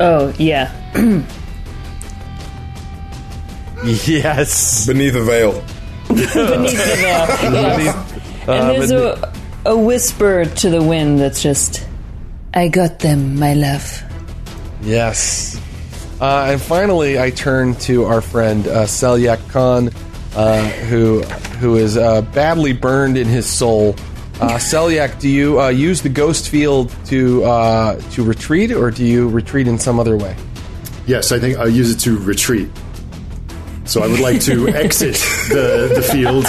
Oh, 0.00 0.34
yeah. 0.38 0.70
Yes. 3.84 4.86
Beneath 4.86 5.14
a 5.14 5.22
veil. 5.22 5.52
Beneath 6.08 6.32
the 6.34 6.96
veil. 7.00 8.06
Yes. 8.42 8.48
Uh, 8.48 8.52
and 8.52 8.70
there's 8.70 8.90
a, 8.90 9.32
a 9.66 9.76
whisper 9.76 10.44
to 10.44 10.70
the 10.70 10.82
wind 10.82 11.20
that's 11.20 11.40
just, 11.40 11.86
I 12.54 12.66
got 12.68 12.98
them, 12.98 13.38
my 13.38 13.54
love. 13.54 14.02
Yes. 14.82 15.60
Uh, 16.20 16.50
and 16.50 16.60
finally, 16.60 17.20
I 17.20 17.30
turn 17.30 17.74
to 17.86 18.04
our 18.04 18.20
friend 18.20 18.66
uh, 18.66 18.84
Selyak 18.86 19.48
Khan, 19.50 19.90
uh, 20.34 20.68
who 20.88 21.22
who 21.60 21.76
is 21.76 21.96
uh, 21.96 22.22
badly 22.22 22.72
burned 22.72 23.16
in 23.16 23.28
his 23.28 23.46
soul. 23.46 23.90
Uh, 24.40 24.56
Selyak, 24.58 25.20
do 25.20 25.28
you 25.28 25.60
uh, 25.60 25.68
use 25.68 26.02
the 26.02 26.08
ghost 26.08 26.48
field 26.48 26.94
to 27.06 27.44
uh, 27.44 28.00
to 28.12 28.24
retreat, 28.24 28.72
or 28.72 28.90
do 28.90 29.04
you 29.04 29.28
retreat 29.28 29.68
in 29.68 29.78
some 29.78 30.00
other 30.00 30.16
way? 30.16 30.36
Yes, 31.06 31.32
I 31.32 31.38
think 31.38 31.58
I'll 31.58 31.68
use 31.68 31.90
it 31.90 31.98
to 32.00 32.18
retreat. 32.18 32.68
So 33.92 34.02
I 34.02 34.06
would 34.06 34.20
like 34.20 34.40
to 34.42 34.68
exit 34.74 35.16
the, 35.50 35.92
the 35.94 36.00
field 36.00 36.46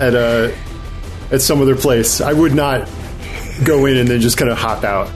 at 0.00 0.16
a 0.16 0.52
at 1.30 1.40
some 1.40 1.62
other 1.62 1.76
place. 1.76 2.20
I 2.20 2.32
would 2.32 2.52
not 2.54 2.88
go 3.62 3.86
in 3.86 3.96
and 3.98 4.08
then 4.08 4.20
just 4.20 4.36
kind 4.36 4.50
of 4.50 4.58
hop 4.58 4.82
out. 4.82 5.06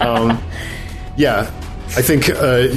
um, 0.00 0.30
um, 0.30 0.42
yeah, 1.18 1.40
I 1.88 2.00
think 2.00 2.30
uh, 2.30 2.68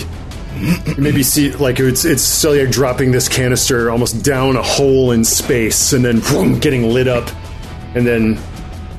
maybe 0.97 1.23
see 1.23 1.53
like 1.53 1.79
it's 1.79 2.03
it's 2.03 2.23
Selyak 2.23 2.73
dropping 2.73 3.13
this 3.13 3.29
canister 3.29 3.89
almost 3.89 4.21
down 4.21 4.57
a 4.57 4.61
hole 4.61 5.11
in 5.11 5.23
space 5.23 5.93
and 5.93 6.03
then 6.03 6.19
vroom, 6.19 6.59
getting 6.59 6.89
lit 6.89 7.07
up, 7.07 7.29
and 7.95 8.05
then 8.05 8.37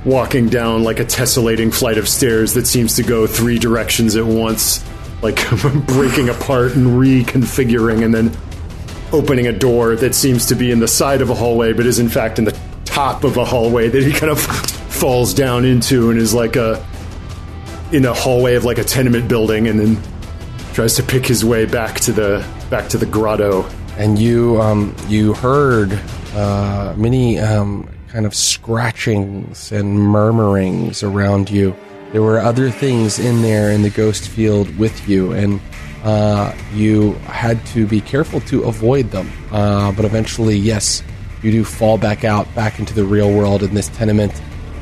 walking 0.06 0.48
down 0.48 0.82
like 0.82 0.98
a 0.98 1.04
tessellating 1.04 1.74
flight 1.74 1.98
of 1.98 2.08
stairs 2.08 2.54
that 2.54 2.66
seems 2.66 2.96
to 2.96 3.02
go 3.02 3.26
three 3.26 3.58
directions 3.58 4.16
at 4.16 4.24
once, 4.24 4.82
like 5.22 5.36
breaking 5.86 6.28
apart 6.28 6.74
and 6.74 6.86
reconfiguring, 6.88 8.04
and 8.04 8.12
then 8.12 8.30
opening 9.12 9.46
a 9.46 9.52
door 9.52 9.94
that 9.96 10.14
seems 10.14 10.46
to 10.46 10.54
be 10.54 10.70
in 10.70 10.80
the 10.80 10.88
side 10.88 11.20
of 11.20 11.30
a 11.30 11.34
hallway, 11.34 11.72
but 11.72 11.86
is 11.86 11.98
in 11.98 12.08
fact 12.08 12.38
in 12.38 12.44
the 12.44 12.58
top 12.84 13.24
of 13.24 13.36
a 13.36 13.44
hallway 13.44 13.88
that 13.88 14.02
he 14.02 14.12
kind 14.12 14.30
of 14.30 14.40
falls 14.40 15.32
down 15.34 15.64
into 15.64 16.10
and 16.10 16.18
is 16.18 16.34
like 16.34 16.56
a 16.56 16.84
in 17.92 18.04
a 18.06 18.14
hallway 18.14 18.54
of 18.54 18.64
like 18.64 18.78
a 18.78 18.84
tenement 18.84 19.28
building, 19.28 19.68
and 19.68 19.78
then 19.78 20.02
tries 20.72 20.94
to 20.94 21.02
pick 21.02 21.26
his 21.26 21.44
way 21.44 21.66
back 21.66 22.00
to 22.00 22.12
the 22.12 22.46
back 22.70 22.88
to 22.88 22.98
the 22.98 23.06
grotto. 23.06 23.68
And 23.98 24.18
you 24.18 24.60
um, 24.60 24.96
you 25.08 25.34
heard 25.34 25.98
uh, 26.34 26.94
many 26.96 27.38
um, 27.38 27.88
kind 28.08 28.26
of 28.26 28.34
scratchings 28.34 29.72
and 29.72 29.98
murmurings 29.98 31.02
around 31.02 31.50
you. 31.50 31.76
There 32.12 32.22
were 32.22 32.40
other 32.40 32.70
things 32.70 33.18
in 33.18 33.40
there 33.40 33.70
in 33.70 33.82
the 33.82 33.90
ghost 33.90 34.28
field 34.28 34.76
with 34.78 35.08
you, 35.08 35.32
and 35.32 35.60
uh, 36.04 36.54
you 36.74 37.12
had 37.24 37.64
to 37.66 37.86
be 37.86 38.00
careful 38.00 38.40
to 38.42 38.64
avoid 38.64 39.10
them. 39.10 39.30
Uh, 39.50 39.92
but 39.92 40.04
eventually, 40.04 40.56
yes, 40.56 41.02
you 41.42 41.50
do 41.50 41.64
fall 41.64 41.96
back 41.96 42.22
out, 42.22 42.52
back 42.54 42.78
into 42.78 42.92
the 42.94 43.04
real 43.04 43.32
world 43.32 43.62
in 43.62 43.72
this 43.74 43.88
tenement. 43.88 44.32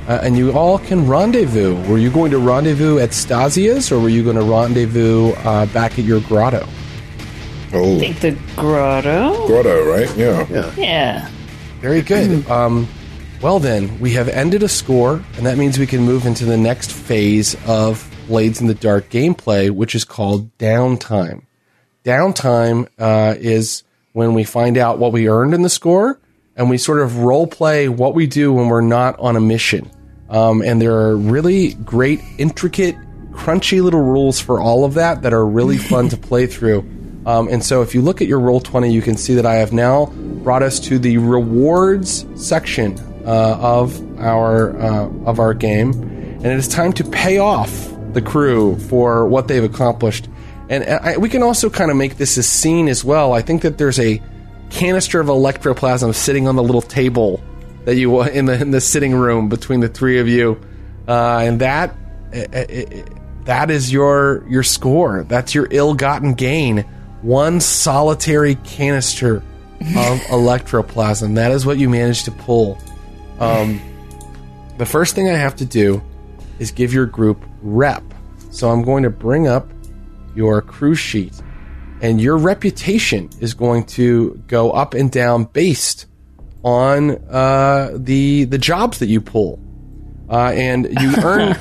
Uh, 0.08 0.18
and 0.22 0.36
you 0.36 0.50
all 0.52 0.78
can 0.78 1.06
rendezvous. 1.06 1.80
Were 1.88 1.98
you 1.98 2.10
going 2.10 2.32
to 2.32 2.38
rendezvous 2.38 2.98
at 2.98 3.10
Stasia's, 3.10 3.92
or 3.92 4.00
were 4.00 4.08
you 4.08 4.24
going 4.24 4.36
to 4.36 4.42
rendezvous 4.42 5.32
uh, 5.44 5.66
back 5.66 6.00
at 6.00 6.04
your 6.04 6.20
grotto? 6.22 6.66
Oh, 7.72 7.98
think 8.00 8.18
the 8.18 8.36
grotto? 8.56 9.46
grotto, 9.46 9.88
right? 9.88 10.12
Yeah. 10.16 10.74
Yeah. 10.76 11.30
Very 11.80 12.02
good. 12.02 12.48
um, 12.50 12.88
well, 13.42 13.58
then, 13.58 13.98
we 14.00 14.12
have 14.12 14.28
ended 14.28 14.62
a 14.62 14.68
score, 14.68 15.24
and 15.36 15.46
that 15.46 15.56
means 15.56 15.78
we 15.78 15.86
can 15.86 16.02
move 16.02 16.26
into 16.26 16.44
the 16.44 16.58
next 16.58 16.92
phase 16.92 17.56
of 17.66 18.06
Blades 18.28 18.60
in 18.60 18.66
the 18.66 18.74
Dark 18.74 19.08
gameplay, 19.08 19.70
which 19.70 19.94
is 19.94 20.04
called 20.04 20.56
downtime. 20.58 21.44
Downtime 22.04 22.86
uh, 22.98 23.34
is 23.38 23.82
when 24.12 24.34
we 24.34 24.44
find 24.44 24.76
out 24.76 24.98
what 24.98 25.12
we 25.12 25.26
earned 25.26 25.54
in 25.54 25.62
the 25.62 25.70
score, 25.70 26.20
and 26.54 26.68
we 26.68 26.76
sort 26.76 27.00
of 27.00 27.20
role 27.20 27.46
play 27.46 27.88
what 27.88 28.14
we 28.14 28.26
do 28.26 28.52
when 28.52 28.68
we're 28.68 28.82
not 28.82 29.18
on 29.18 29.36
a 29.36 29.40
mission. 29.40 29.90
Um, 30.28 30.60
and 30.60 30.80
there 30.80 30.94
are 30.94 31.16
really 31.16 31.72
great, 31.72 32.20
intricate, 32.36 32.94
crunchy 33.32 33.82
little 33.82 34.02
rules 34.02 34.38
for 34.38 34.60
all 34.60 34.84
of 34.84 34.94
that 34.94 35.22
that 35.22 35.32
are 35.32 35.46
really 35.46 35.78
fun 35.78 36.10
to 36.10 36.16
play 36.18 36.46
through. 36.46 36.80
Um, 37.24 37.48
and 37.48 37.64
so, 37.64 37.80
if 37.80 37.94
you 37.94 38.02
look 38.02 38.20
at 38.20 38.28
your 38.28 38.40
roll 38.40 38.60
twenty, 38.60 38.92
you 38.92 39.02
can 39.02 39.16
see 39.16 39.34
that 39.34 39.46
I 39.46 39.54
have 39.56 39.72
now 39.72 40.06
brought 40.42 40.62
us 40.62 40.78
to 40.80 40.98
the 40.98 41.18
rewards 41.18 42.26
section 42.36 42.98
uh, 43.24 43.58
of 43.60 44.20
our 44.20 44.78
uh, 44.78 45.08
of 45.26 45.38
our 45.38 45.54
game, 45.54 45.92
and 45.92 46.46
it 46.46 46.58
is 46.58 46.68
time 46.68 46.92
to 46.94 47.04
pay 47.04 47.38
off 47.38 47.88
the 48.12 48.22
crew 48.22 48.78
for 48.80 49.26
what 49.26 49.48
they've 49.48 49.64
accomplished. 49.64 50.28
And 50.68 50.84
I, 50.84 51.16
we 51.16 51.28
can 51.28 51.42
also 51.42 51.68
kind 51.68 51.90
of 51.90 51.96
make 51.96 52.16
this 52.16 52.36
a 52.36 52.42
scene 52.42 52.88
as 52.88 53.04
well. 53.04 53.32
I 53.32 53.42
think 53.42 53.62
that 53.62 53.78
there's 53.78 53.98
a 53.98 54.22
canister 54.70 55.20
of 55.20 55.26
electroplasm 55.26 56.14
sitting 56.14 56.46
on 56.46 56.54
the 56.54 56.62
little 56.62 56.82
table 56.82 57.42
that 57.84 57.96
you 57.96 58.22
in 58.22 58.46
the 58.46 58.60
in 58.60 58.70
the 58.70 58.80
sitting 58.80 59.12
room 59.12 59.48
between 59.48 59.80
the 59.80 59.88
three 59.88 60.18
of 60.20 60.28
you, 60.28 60.60
uh, 61.08 61.38
and 61.42 61.60
that 61.60 61.94
uh, 62.34 62.38
uh, 62.52 62.58
uh, 62.58 63.04
that 63.44 63.70
is 63.70 63.92
your 63.92 64.44
your 64.48 64.62
score. 64.62 65.24
That's 65.24 65.54
your 65.54 65.66
ill-gotten 65.70 66.34
gain 66.34 66.84
one 67.22 67.60
solitary 67.60 68.54
canister 68.56 69.36
of 69.36 69.42
electroplasm. 70.30 71.34
That 71.34 71.52
is 71.52 71.66
what 71.66 71.78
you 71.78 71.88
managed 71.88 72.26
to 72.26 72.30
pull. 72.30 72.78
Um, 73.40 73.80
the 74.78 74.86
first 74.86 75.14
thing 75.14 75.28
I 75.28 75.34
have 75.34 75.56
to 75.56 75.64
do 75.64 76.02
is 76.58 76.70
give 76.70 76.92
your 76.92 77.06
group 77.06 77.42
rep. 77.62 78.02
So 78.50 78.70
I'm 78.70 78.82
going 78.82 79.02
to 79.02 79.10
bring 79.10 79.48
up 79.48 79.68
your 80.34 80.62
crew 80.62 80.94
sheet, 80.94 81.32
and 82.00 82.20
your 82.20 82.36
reputation 82.36 83.30
is 83.40 83.54
going 83.54 83.84
to 83.84 84.42
go 84.46 84.70
up 84.70 84.94
and 84.94 85.10
down 85.10 85.44
based 85.44 86.06
on 86.62 87.12
uh, 87.30 87.90
the 87.94 88.44
the 88.44 88.58
jobs 88.58 88.98
that 88.98 89.06
you 89.08 89.20
pull, 89.20 89.58
uh, 90.28 90.52
and 90.54 90.86
you 91.00 91.14
earn. 91.24 91.56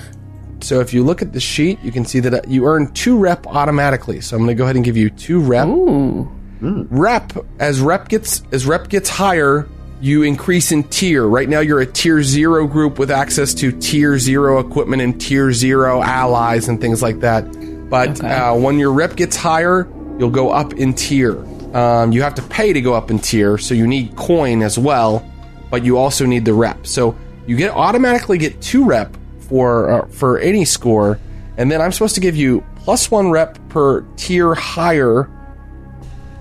so 0.62 0.80
if 0.82 0.94
you 0.94 1.04
look 1.04 1.22
at 1.22 1.34
the 1.34 1.40
sheet, 1.40 1.80
you 1.84 1.92
can 1.92 2.06
see 2.06 2.20
that 2.20 2.34
uh, 2.34 2.42
you 2.48 2.66
earn 2.66 2.92
two 2.94 3.18
rep 3.18 3.48
automatically. 3.48 4.22
So 4.22 4.36
I'm 4.36 4.44
going 4.44 4.56
to 4.56 4.56
go 4.56 4.66
ahead 4.66 4.76
and 4.76 4.86
give 4.86 4.98
you 4.98 5.10
two 5.10 5.40
rep. 5.40 5.68
Ooh. 5.68 6.30
Rep 6.62 7.32
as 7.60 7.80
rep 7.80 8.10
gets 8.10 8.44
as 8.52 8.66
rep 8.66 8.90
gets 8.90 9.10
higher, 9.10 9.68
you 10.02 10.24
increase 10.24 10.72
in 10.72 10.84
tier. 10.86 11.28
Right 11.28 11.50
now, 11.50 11.60
you're 11.60 11.82
a 11.82 11.86
tier 11.86 12.24
zero 12.24 12.66
group 12.68 12.98
with 13.00 13.12
access 13.12 13.54
to 13.56 13.72
tier 13.72 14.18
zero 14.18 14.60
equipment 14.60 15.02
and 15.02 15.20
tier 15.20 15.52
zero 15.52 16.02
allies 16.02 16.68
and 16.70 16.80
things 16.80 17.02
like 17.02 17.20
that. 17.20 17.44
But 17.90 18.20
Okay. 18.20 18.28
uh, 18.30 18.56
when 18.56 18.80
your 18.80 18.94
rep 18.94 19.16
gets 19.16 19.36
higher, 19.36 19.88
you'll 20.18 20.30
go 20.30 20.52
up 20.52 20.74
in 20.74 20.94
tier. 20.94 21.38
Um, 21.76 22.12
you 22.12 22.22
have 22.22 22.36
to 22.36 22.42
pay 22.42 22.72
to 22.74 22.82
go 22.82 22.94
up 22.94 23.12
in 23.12 23.20
tier, 23.20 23.58
so 23.58 23.74
you 23.74 23.88
need 23.88 24.16
coin 24.16 24.62
as 24.62 24.78
well. 24.80 25.24
But 25.70 25.84
you 25.84 25.98
also 25.98 26.26
need 26.26 26.46
the 26.46 26.54
rep. 26.54 26.88
So 26.88 27.16
you 27.46 27.56
get 27.58 27.72
automatically 27.72 28.38
get 28.38 28.62
two 28.62 28.86
rep 28.86 29.16
for 29.50 29.90
uh, 29.92 30.08
for 30.08 30.40
any 30.40 30.66
score, 30.66 31.20
and 31.58 31.70
then 31.72 31.82
I'm 31.82 31.92
supposed 31.92 32.16
to 32.16 32.22
give 32.22 32.36
you 32.36 32.64
plus 32.78 33.12
one 33.12 33.30
rep 33.32 33.60
per 33.70 34.02
tier 34.18 34.56
higher 34.56 35.30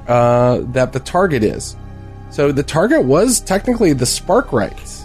uh, 0.06 0.60
that 0.72 0.92
the 0.92 1.00
target 1.00 1.42
is. 1.44 1.76
So 2.30 2.52
the 2.52 2.62
target 2.62 3.04
was 3.04 3.40
technically 3.40 3.92
the 3.92 4.04
Sparkwrights. 4.04 5.04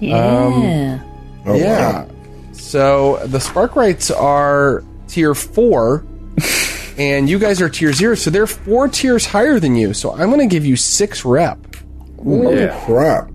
Yeah. 0.00 1.00
Oh, 1.46 1.54
yeah. 1.54 2.02
wow. 2.04 2.08
So 2.52 3.18
the 3.26 3.38
Sparkwrights 3.38 4.14
are 4.14 4.84
tier 5.08 5.34
four, 5.34 6.04
and 6.98 7.28
you 7.28 7.38
guys 7.38 7.60
are 7.62 7.68
tier 7.68 7.92
zero. 7.92 8.14
So 8.14 8.30
they're 8.30 8.46
four 8.46 8.88
tiers 8.88 9.24
higher 9.26 9.58
than 9.58 9.74
you. 9.76 9.94
So 9.94 10.12
I'm 10.12 10.28
going 10.30 10.46
to 10.48 10.52
give 10.54 10.66
you 10.66 10.76
six 10.76 11.24
rep. 11.24 11.58
Holy 12.22 12.68
crap. 12.84 13.30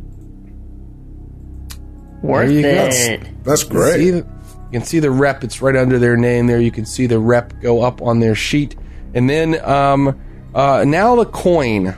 Worth 2.22 2.52
you 2.52 2.62
go. 2.62 2.90
it. 2.92 3.44
That's 3.44 3.62
See 3.64 3.70
great. 3.70 4.12
the- 4.12 4.28
you 4.72 4.80
can 4.80 4.86
see 4.88 5.00
the 5.00 5.12
rep. 5.12 5.44
It's 5.44 5.62
right 5.62 5.76
under 5.76 6.00
their 6.00 6.16
name 6.16 6.48
there. 6.48 6.62
You 6.62 6.72
can 6.72 6.86
see 6.86 7.06
the 7.06 7.20
rep 7.20 7.60
go 7.62 7.82
up 7.82 8.02
on 8.02 8.22
their 8.22 8.36
sheet, 8.36 8.78
and 9.14 9.30
then 9.30 9.60
um, 9.70 10.18
uh, 10.56 10.86
now 10.88 11.16
the 11.18 11.26
coin. 11.26 11.94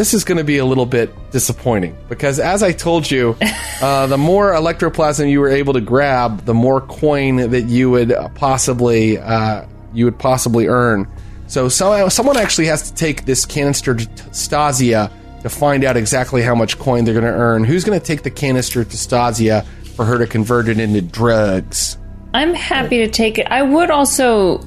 This 0.00 0.14
is 0.14 0.24
going 0.24 0.38
to 0.38 0.44
be 0.44 0.56
a 0.56 0.64
little 0.64 0.86
bit 0.86 1.10
disappointing 1.30 1.94
because, 2.08 2.38
as 2.38 2.62
I 2.62 2.72
told 2.72 3.10
you, 3.10 3.36
uh, 3.82 4.06
the 4.06 4.16
more 4.16 4.54
electroplasm 4.54 5.30
you 5.30 5.40
were 5.40 5.50
able 5.50 5.74
to 5.74 5.82
grab, 5.82 6.46
the 6.46 6.54
more 6.54 6.80
coin 6.80 7.50
that 7.50 7.66
you 7.66 7.90
would 7.90 8.16
possibly 8.34 9.18
uh, 9.18 9.66
you 9.92 10.06
would 10.06 10.18
possibly 10.18 10.68
earn. 10.68 11.06
So, 11.48 11.68
so 11.68 12.08
someone 12.08 12.38
actually 12.38 12.68
has 12.68 12.90
to 12.90 12.94
take 12.94 13.26
this 13.26 13.44
canister 13.44 13.94
to 13.94 14.06
Stasia 14.30 15.12
to 15.42 15.50
find 15.50 15.84
out 15.84 15.98
exactly 15.98 16.40
how 16.40 16.54
much 16.54 16.78
coin 16.78 17.04
they're 17.04 17.12
going 17.12 17.26
to 17.26 17.38
earn. 17.38 17.64
Who's 17.64 17.84
going 17.84 18.00
to 18.00 18.06
take 18.06 18.22
the 18.22 18.30
canister 18.30 18.82
to 18.82 18.96
Stasia 18.96 19.66
for 19.96 20.06
her 20.06 20.16
to 20.16 20.26
convert 20.26 20.68
it 20.68 20.80
into 20.80 21.02
drugs? 21.02 21.98
I'm 22.32 22.54
happy 22.54 23.04
to 23.04 23.08
take 23.08 23.36
it. 23.36 23.48
I 23.50 23.60
would 23.60 23.90
also. 23.90 24.66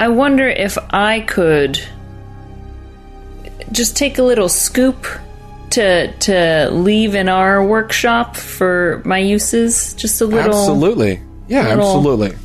I 0.00 0.08
wonder 0.08 0.48
if 0.48 0.76
I 0.90 1.20
could 1.20 1.80
just 3.72 3.96
take 3.96 4.18
a 4.18 4.22
little 4.22 4.48
scoop 4.48 5.06
to 5.70 6.12
to 6.12 6.70
leave 6.70 7.14
in 7.14 7.28
our 7.28 7.64
workshop 7.64 8.36
for 8.36 9.02
my 9.04 9.18
uses. 9.18 9.94
Just 9.94 10.20
a 10.20 10.26
little 10.26 10.54
Absolutely. 10.54 11.20
Yeah, 11.48 11.68
little- 11.68 11.84
absolutely. 11.84 12.36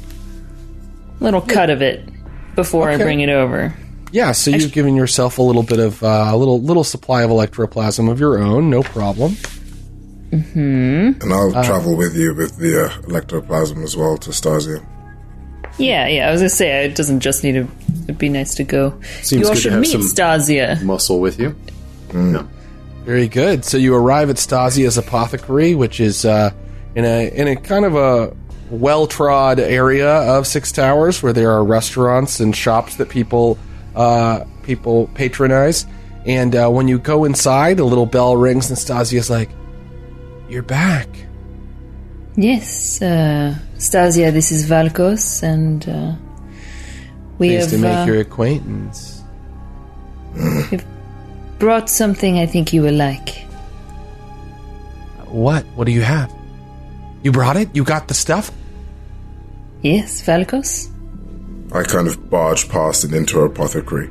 little 1.20 1.42
cut 1.42 1.70
of 1.70 1.82
it 1.82 2.08
before 2.56 2.90
I 2.90 2.98
bring 2.98 3.20
it 3.22 3.30
over. 3.30 3.74
Yeah, 4.12 4.32
so 4.32 4.50
you've 4.52 4.72
given 4.72 4.96
yourself 4.96 5.38
a 5.38 5.42
little 5.44 5.62
bit 5.64 5.80
of 5.80 6.04
uh, 6.04 6.30
a 6.32 6.36
little 6.36 6.60
little 6.62 6.84
supply 6.84 7.22
of 7.24 7.30
electroplasm 7.30 8.10
of 8.10 8.20
your 8.20 8.40
own, 8.40 8.70
no 8.70 8.82
problem. 8.82 9.34
Mm-hmm. 10.32 11.22
And 11.22 11.34
I'll 11.34 11.52
travel 11.64 11.96
with 11.96 12.16
you 12.16 12.34
with 12.36 12.58
the 12.58 12.86
uh, 12.86 12.90
electroplasm 13.04 13.84
as 13.84 13.96
well 13.96 14.18
to 14.18 14.30
Stasia. 14.32 14.86
Yeah, 15.80 16.08
yeah. 16.08 16.28
I 16.28 16.32
was 16.32 16.42
gonna 16.42 16.50
say 16.50 16.86
it 16.86 16.96
doesn't 16.96 17.22
just 17.22 17.44
need 17.44 17.54
to. 17.54 17.68
It'd 18.04 18.18
be 18.18 18.30
nice 18.30 18.56
to 18.56 18.64
go. 18.64 19.00
Seems 19.22 19.42
you 19.42 19.48
all 19.48 19.54
good 19.54 19.64
to 19.64 19.72
have 19.72 19.80
meet 19.82 19.92
some- 19.92 20.02
Stasia. 20.02 20.82
Muscle 20.84 21.20
with 21.20 21.40
you. 21.40 21.56
No. 22.14 22.48
Very 23.06 23.28
good. 23.28 23.64
So 23.66 23.78
you 23.78 23.96
arrive 23.96 24.30
at 24.30 24.36
Stasia's 24.36 24.98
apothecary, 24.98 25.74
which 25.76 26.00
is 26.00 26.26
uh, 26.26 26.52
in 26.96 27.06
a 27.06 27.30
in 27.34 27.48
a 27.48 27.56
kind 27.56 27.86
of 27.86 27.96
a 27.96 28.36
well 28.70 29.08
trod 29.08 29.60
area 29.60 30.10
of 30.10 30.46
Six 30.46 30.72
Towers, 30.72 31.24
where 31.24 31.34
there 31.34 31.52
are 31.52 31.64
restaurants 31.64 32.40
and 32.40 32.56
shops 32.56 32.96
that 32.98 33.10
people 33.10 33.58
uh, 33.96 34.44
people 34.64 35.10
patronize. 35.16 35.86
And 36.26 36.56
uh, 36.56 36.70
when 36.70 36.88
you 36.88 37.00
go 37.00 37.24
inside, 37.26 37.80
a 37.80 37.86
little 37.86 38.06
bell 38.06 38.36
rings, 38.36 38.70
and 38.70 38.78
Stasia's 38.78 39.30
like, 39.30 39.50
"You're 40.50 40.62
back." 40.62 41.08
Yes, 42.36 43.02
uh, 43.02 43.56
Stasia. 43.80 44.34
This 44.34 44.52
is 44.52 44.70
Valkos, 44.70 45.42
and 45.42 45.88
uh, 45.88 46.14
we 47.38 47.48
Pleased 47.48 47.70
to 47.70 47.78
make 47.78 47.98
uh, 47.98 48.12
your 48.12 48.20
acquaintance. 48.20 49.24
We've 50.36 50.86
brought 51.60 51.90
something 51.90 52.40
I 52.40 52.46
think 52.46 52.74
you 52.74 52.82
will 52.82 52.94
like. 52.94 53.46
What? 55.28 55.66
What 55.76 55.86
do 55.86 55.94
you 55.94 56.02
have? 56.02 56.30
You 57.24 57.32
brought 57.32 57.56
it? 57.56 57.74
You 57.74 57.86
got 57.86 58.10
the 58.10 58.14
stuff? 58.14 58.52
Yes, 59.82 60.22
Valkos. 60.22 60.92
I 61.74 61.84
kind 61.84 62.10
of 62.10 62.30
barged 62.30 62.70
past 62.70 63.06
and 63.06 63.14
into 63.14 63.38
her 63.40 63.46
apothecary, 63.46 64.10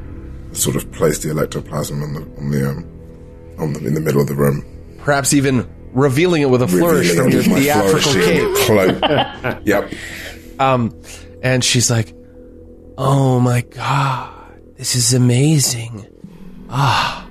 sort 0.53 0.77
of 0.77 0.91
place 0.93 1.19
the 1.19 1.39
ectoplasm 1.39 2.03
on 2.03 2.15
the 2.15 2.21
on 2.39 2.51
the 2.51 2.71
um 2.71 2.85
on 3.59 3.73
the, 3.75 3.87
in 3.87 3.93
the 3.93 4.01
middle 4.01 4.23
of 4.23 4.29
the 4.29 4.35
room. 4.35 4.65
Perhaps 4.97 5.35
even 5.35 5.69
revealing 5.93 6.43
it 6.43 6.51
with 6.51 6.63
a 6.63 6.69
flourish 6.69 7.15
from 7.15 7.27
revealing 7.27 7.33
your 7.33 7.41
it 7.43 7.49
with 7.49 7.49
my 7.49 7.61
theatrical 7.61 8.13
cape. 8.13 9.01
cloak. 9.01 9.61
yep. 9.65 9.93
Um 10.59 11.01
and 11.43 11.65
she's 11.65 11.91
like, 11.91 12.13
"Oh 12.97 13.39
my 13.41 13.61
god, 13.63 14.61
this 14.77 14.95
is 14.97 15.15
amazing! 15.15 16.07
Ah, 16.69 17.29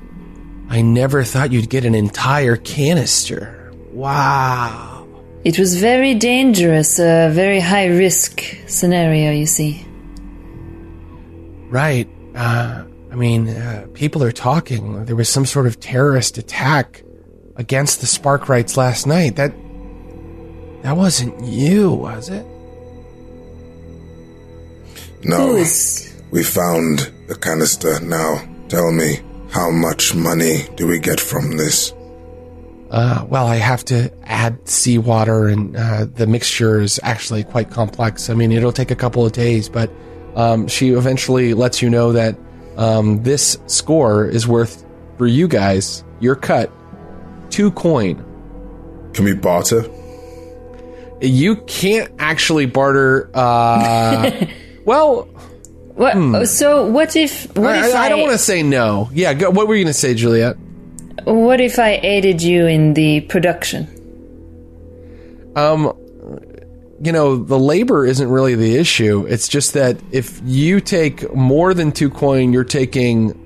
I 0.70 0.82
never 0.82 1.24
thought 1.24 1.52
you'd 1.52 1.70
get 1.70 1.84
an 1.86 1.94
entire 1.96 2.56
canister. 2.56 3.74
Wow." 3.92 5.08
It 5.44 5.60
was 5.60 5.80
very 5.80 6.14
dangerous, 6.14 7.00
a 7.00 7.30
very 7.32 7.60
high 7.60 7.88
risk 7.88 8.42
scenario. 8.68 9.32
You 9.32 9.46
see. 9.46 9.86
Right. 11.70 12.10
Uh, 12.36 12.84
I 13.12 13.16
mean, 13.16 13.50
uh, 13.50 13.88
people 13.94 14.24
are 14.24 14.32
talking. 14.32 15.06
There 15.06 15.16
was 15.16 15.28
some 15.30 15.46
sort 15.46 15.68
of 15.68 15.80
terrorist 15.80 16.38
attack 16.38 17.04
against 17.58 18.00
the 18.02 18.08
Sparkwrights 18.08 18.78
last 18.78 19.06
night. 19.06 19.36
That 19.36 19.54
that 20.84 20.96
wasn't 20.96 21.44
you, 21.44 21.92
was 21.92 22.30
it? 22.30 22.46
No, 25.24 25.48
Who 25.48 25.56
is? 25.58 26.14
we 26.32 26.44
found 26.44 27.12
the 27.28 27.36
canister. 27.36 28.00
Now, 28.00 28.48
tell 28.70 28.92
me, 28.92 29.20
how 29.50 29.70
much 29.72 30.16
money 30.16 30.68
do 30.76 30.88
we 30.88 31.00
get 31.00 31.20
from 31.20 31.58
this? 31.58 31.94
Uh, 32.90 33.26
well, 33.28 33.48
I 33.48 33.56
have 33.56 33.84
to 33.86 34.10
add 34.24 34.66
seawater, 34.70 35.48
and 35.48 35.76
uh, 35.76 36.06
the 36.06 36.26
mixture 36.28 36.80
is 36.80 37.00
actually 37.04 37.44
quite 37.44 37.70
complex. 37.70 38.30
I 38.30 38.34
mean, 38.34 38.52
it'll 38.54 38.72
take 38.72 38.92
a 38.92 38.96
couple 38.96 39.26
of 39.26 39.34
days, 39.34 39.68
but 39.68 39.92
um, 40.36 40.68
she 40.68 40.92
eventually 40.92 41.54
lets 41.54 41.82
you 41.82 41.90
know 41.90 42.14
that 42.14 42.38
um, 42.78 43.24
this 43.24 43.58
score 43.66 44.26
is 44.26 44.48
worth 44.48 44.86
for 45.18 45.28
you 45.28 45.48
guys 45.48 46.04
your 46.20 46.36
cut 46.36 46.72
two 47.50 47.72
coin. 47.72 48.24
Can 49.14 49.26
we 49.26 49.34
barter? 49.34 49.90
You 51.22 51.56
can't 51.68 52.12
actually 52.20 52.68
barter. 52.68 53.30
Uh, 53.34 54.46
well, 54.86 55.24
What? 55.96 56.46
So 56.48 56.86
what 56.86 57.16
if? 57.16 57.56
What 57.58 57.76
I, 57.76 57.88
if 57.88 57.96
I 57.96 58.06
I, 58.06 58.10
don't 58.10 58.22
want 58.22 58.34
to 58.34 58.38
say 58.38 58.62
no. 58.62 59.10
Yeah, 59.12 59.34
go, 59.34 59.50
what 59.50 59.68
were 59.68 59.74
you 59.76 59.84
going 59.84 59.94
to 59.94 60.00
say, 60.00 60.14
Juliet? 60.14 60.56
What 61.24 61.60
if 61.60 61.80
I 61.80 62.00
aided 62.04 62.44
you 62.44 62.68
in 62.68 62.94
the 62.94 63.22
production? 63.22 63.88
Um, 65.56 65.86
you 67.02 67.12
know, 67.12 67.36
the 67.38 67.58
labor 67.58 68.06
isn't 68.06 68.30
really 68.30 68.54
the 68.54 68.76
issue. 68.76 69.26
It's 69.28 69.48
just 69.48 69.74
that 69.74 69.98
if 70.12 70.40
you 70.46 70.80
take 70.80 71.34
more 71.34 71.74
than 71.74 71.92
two 71.92 72.12
coin, 72.12 72.54
you're 72.54 72.64
taking. 72.64 73.44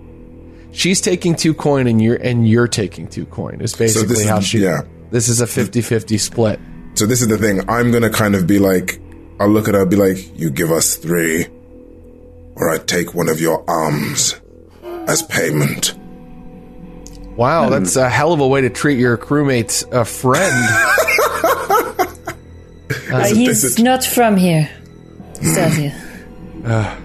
She's 0.72 1.02
taking 1.02 1.36
two 1.36 1.54
coin, 1.54 1.88
and 1.88 2.02
you're 2.02 2.16
and 2.16 2.48
you're 2.48 2.68
taking 2.68 3.08
two 3.08 3.26
coin. 3.26 3.62
Is 3.62 3.76
basically 3.76 4.08
this 4.08 4.22
is- 4.22 4.30
how 4.30 4.40
she. 4.40 4.60
yeah. 4.60 4.82
This 5.12 5.28
is 5.28 5.42
a 5.42 5.46
50-50 5.46 6.18
split. 6.18 6.58
So 6.94 7.06
this 7.06 7.22
is 7.22 7.28
the 7.28 7.38
thing. 7.38 7.70
I'm 7.70 7.92
gonna 7.92 8.10
kind 8.10 8.34
of 8.34 8.48
be 8.48 8.60
like, 8.60 9.02
I'll 9.42 9.50
look 9.50 9.68
at 9.68 9.74
her, 9.76 9.82
and 9.82 9.90
be 9.90 9.98
like, 9.98 10.40
you 10.40 10.50
give 10.50 10.72
us 10.72 10.96
three, 10.96 11.48
or 12.56 12.70
I 12.70 12.78
take 12.78 13.14
one 13.14 13.28
of 13.28 13.42
your 13.42 13.70
arms 13.70 14.40
as 15.08 15.22
payment. 15.24 15.96
Wow, 17.36 17.66
hmm. 17.66 17.72
that's 17.72 17.96
a 17.96 18.10
hell 18.10 18.32
of 18.32 18.40
a 18.40 18.48
way 18.48 18.62
to 18.62 18.70
treat 18.70 19.00
your 19.00 19.18
crewmate's 19.18 19.84
uh, 19.84 19.88
uh, 19.92 20.02
a 20.02 20.06
friend. 20.06 20.78
Uh, 23.12 23.26
he's 23.34 23.80
not 23.80 24.04
from 24.06 24.38
here, 24.38 24.70
hmm. 25.40 25.46
Stasia. 25.46 25.94
Uh. 26.66 26.96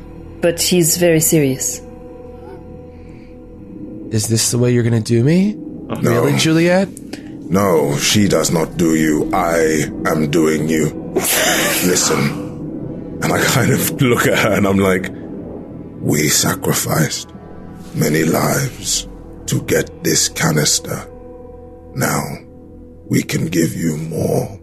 but 0.40 0.60
he's 0.60 0.96
very 0.96 1.20
serious. 1.20 1.80
Is 4.10 4.28
this 4.28 4.50
the 4.50 4.58
way 4.58 4.72
you're 4.72 4.82
going 4.82 5.02
to 5.02 5.12
do 5.14 5.22
me? 5.24 5.54
No, 5.54 5.96
Really, 6.00 6.36
Juliet? 6.38 6.88
no, 7.48 7.96
she 7.98 8.26
does 8.28 8.50
not 8.50 8.76
do 8.76 8.94
you. 8.96 9.30
I 9.32 9.84
am 10.06 10.30
doing 10.30 10.68
you. 10.68 10.86
Listen. 11.84 12.44
And 13.22 13.32
I 13.32 13.42
kind 13.44 13.72
of 13.72 13.90
look 14.02 14.26
at 14.26 14.38
her 14.38 14.52
and 14.52 14.66
I'm 14.66 14.78
like, 14.78 15.10
we 16.00 16.28
sacrificed 16.28 17.32
many 17.94 18.24
lives 18.24 19.08
to 19.46 19.62
get 19.62 20.02
this 20.04 20.28
canister. 20.28 21.08
Now, 21.94 22.20
we 23.08 23.22
can 23.22 23.46
give 23.46 23.74
you 23.74 23.96
more 23.96 24.60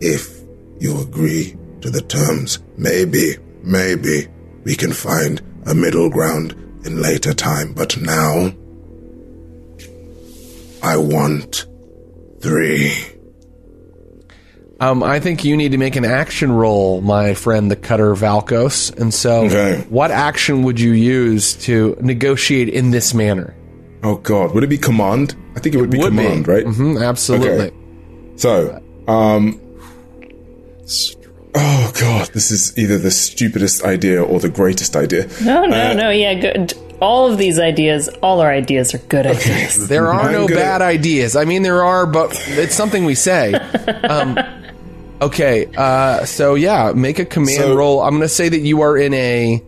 if 0.00 0.40
you 0.78 1.00
agree 1.00 1.56
to 1.80 1.90
the 1.90 2.00
terms. 2.02 2.60
Maybe, 2.78 3.36
maybe 3.62 4.28
we 4.64 4.74
can 4.76 4.92
find 4.92 5.42
a 5.66 5.74
middle 5.74 6.08
ground 6.08 6.54
in 6.86 7.02
later 7.02 7.34
time, 7.34 7.72
but 7.74 7.96
now 8.00 8.52
I 10.82 10.96
want 10.96 11.66
three. 12.40 12.94
Um, 14.78 15.02
I 15.02 15.20
think 15.20 15.42
you 15.44 15.56
need 15.56 15.72
to 15.72 15.78
make 15.78 15.96
an 15.96 16.04
action 16.04 16.52
roll, 16.52 17.00
my 17.00 17.32
friend, 17.34 17.70
the 17.70 17.76
Cutter 17.76 18.14
Valkos. 18.14 18.96
And 19.00 19.12
so, 19.12 19.46
Okay. 19.46 19.84
what 19.88 20.10
action 20.10 20.62
would 20.64 20.78
you 20.78 20.92
use 20.92 21.54
to 21.64 21.96
negotiate 22.00 22.68
in 22.68 22.90
this 22.90 23.14
manner? 23.14 23.54
Oh 24.02 24.16
God, 24.16 24.52
would 24.54 24.62
it 24.62 24.68
be 24.68 24.76
command? 24.78 25.34
I 25.56 25.60
think 25.60 25.74
it 25.74 25.80
would 25.80 25.90
be 25.90 25.98
Would 25.98 26.10
be. 26.14 26.18
command, 26.22 26.46
right? 26.46 26.64
hmm 26.66 26.98
absolutely. 26.98 27.68
Okay. 27.68 27.72
So, 28.36 28.78
um, 29.08 29.58
oh 31.56 31.92
God, 31.98 32.28
this 32.32 32.50
is 32.50 32.76
either 32.78 32.98
the 32.98 33.10
stupidest 33.10 33.82
idea 33.84 34.22
or 34.22 34.38
the 34.40 34.48
greatest 34.48 34.94
idea. 34.96 35.26
No, 35.42 35.64
no, 35.64 35.92
no. 35.94 36.10
Yeah, 36.10 36.34
good. 36.34 36.74
All 37.00 37.30
of 37.30 37.36
these 37.38 37.58
ideas, 37.58 38.08
all 38.22 38.40
our 38.40 38.50
ideas 38.50 38.94
are 38.94 38.98
good 38.98 39.26
ideas. 39.26 39.88
There 39.94 40.06
are 40.08 40.20
I'm 40.26 40.32
no 40.32 40.48
gonna- 40.48 40.60
bad 40.60 40.82
ideas. 40.82 41.36
I 41.36 41.44
mean, 41.44 41.62
there 41.62 41.82
are, 41.84 42.06
but 42.06 42.32
it's 42.48 42.74
something 42.74 43.04
we 43.04 43.14
say. 43.14 43.54
Um, 44.08 44.38
okay, 45.20 45.66
uh, 45.76 46.24
so 46.24 46.54
yeah, 46.54 46.92
make 46.94 47.18
a 47.18 47.24
command 47.24 47.58
So- 47.58 47.76
roll. 47.76 48.00
I'm 48.02 48.10
going 48.10 48.22
to 48.22 48.28
say 48.28 48.48
that 48.48 48.60
you 48.60 48.80
are 48.82 48.96
in 48.96 49.12
a. 49.14 49.62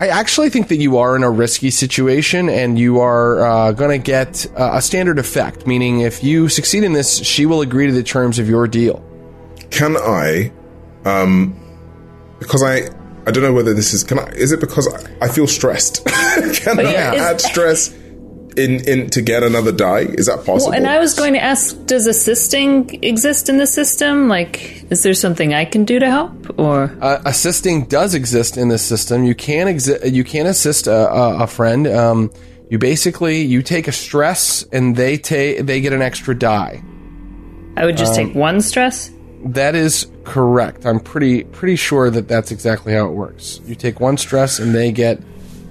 I 0.00 0.08
actually 0.08 0.48
think 0.48 0.68
that 0.68 0.76
you 0.76 0.96
are 0.98 1.14
in 1.16 1.22
a 1.22 1.30
risky 1.30 1.70
situation, 1.70 2.48
and 2.48 2.78
you 2.78 3.00
are 3.00 3.44
uh, 3.44 3.72
going 3.72 3.90
to 3.90 4.02
get 4.02 4.46
uh, 4.56 4.70
a 4.74 4.80
standard 4.82 5.18
effect. 5.18 5.66
Meaning, 5.66 6.00
if 6.00 6.24
you 6.24 6.48
succeed 6.48 6.84
in 6.84 6.94
this, 6.94 7.18
she 7.22 7.44
will 7.46 7.60
agree 7.60 7.86
to 7.86 7.92
the 7.92 8.02
terms 8.02 8.38
of 8.38 8.48
your 8.48 8.66
deal. 8.66 9.04
Can 9.70 9.96
I, 9.98 10.52
um, 11.04 11.54
because 12.38 12.62
I, 12.62 12.88
I 13.26 13.30
don't 13.30 13.42
know 13.42 13.52
whether 13.52 13.74
this 13.74 13.92
is. 13.92 14.04
Can 14.04 14.18
I? 14.18 14.28
Is 14.30 14.52
it 14.52 14.60
because 14.60 14.86
I, 14.92 15.26
I 15.26 15.28
feel 15.28 15.46
stressed? 15.46 16.04
can 16.06 16.78
I 16.80 16.82
yeah, 16.92 17.14
is- 17.14 17.20
add 17.22 17.40
stress 17.40 17.92
in 18.56 18.80
in 18.88 19.08
to 19.10 19.22
get 19.22 19.42
another 19.42 19.72
die? 19.72 20.00
Is 20.00 20.26
that 20.26 20.44
possible? 20.44 20.70
Well, 20.70 20.72
and 20.74 20.86
I 20.86 20.98
was 20.98 21.14
going 21.14 21.34
to 21.34 21.42
ask, 21.42 21.76
does 21.86 22.06
assisting 22.06 23.02
exist 23.04 23.48
in 23.48 23.58
the 23.58 23.66
system? 23.66 24.28
Like, 24.28 24.84
is 24.90 25.02
there 25.02 25.14
something 25.14 25.54
I 25.54 25.64
can 25.64 25.84
do 25.84 25.98
to 26.00 26.10
help? 26.10 26.58
Or 26.58 26.90
Uh, 27.00 27.20
assisting 27.26 27.84
does 27.84 28.14
exist 28.14 28.56
in 28.56 28.68
the 28.68 28.78
system. 28.78 29.24
You 29.24 29.34
can 29.34 29.66
exi- 29.68 30.12
You 30.12 30.24
can 30.24 30.46
assist 30.46 30.86
a, 30.86 31.08
a, 31.10 31.42
a 31.44 31.46
friend. 31.46 31.86
Um, 31.86 32.30
you 32.70 32.78
basically 32.78 33.40
you 33.42 33.62
take 33.62 33.86
a 33.88 33.92
stress, 33.92 34.64
and 34.72 34.96
they 34.96 35.16
take 35.16 35.66
they 35.66 35.80
get 35.80 35.92
an 35.92 36.02
extra 36.02 36.34
die. 36.34 36.82
I 37.76 37.84
would 37.84 37.96
just 37.96 38.14
take 38.14 38.34
one 38.34 38.60
stress? 38.60 39.10
That 39.44 39.74
is 39.74 40.06
correct. 40.24 40.84
I'm 40.84 41.00
pretty 41.00 41.44
pretty 41.44 41.76
sure 41.76 42.10
that 42.10 42.28
that's 42.28 42.50
exactly 42.50 42.92
how 42.92 43.06
it 43.06 43.12
works. 43.12 43.60
You 43.66 43.74
take 43.74 43.98
one 44.00 44.16
stress, 44.18 44.58
and 44.58 44.74
they 44.74 44.92
get 44.92 45.18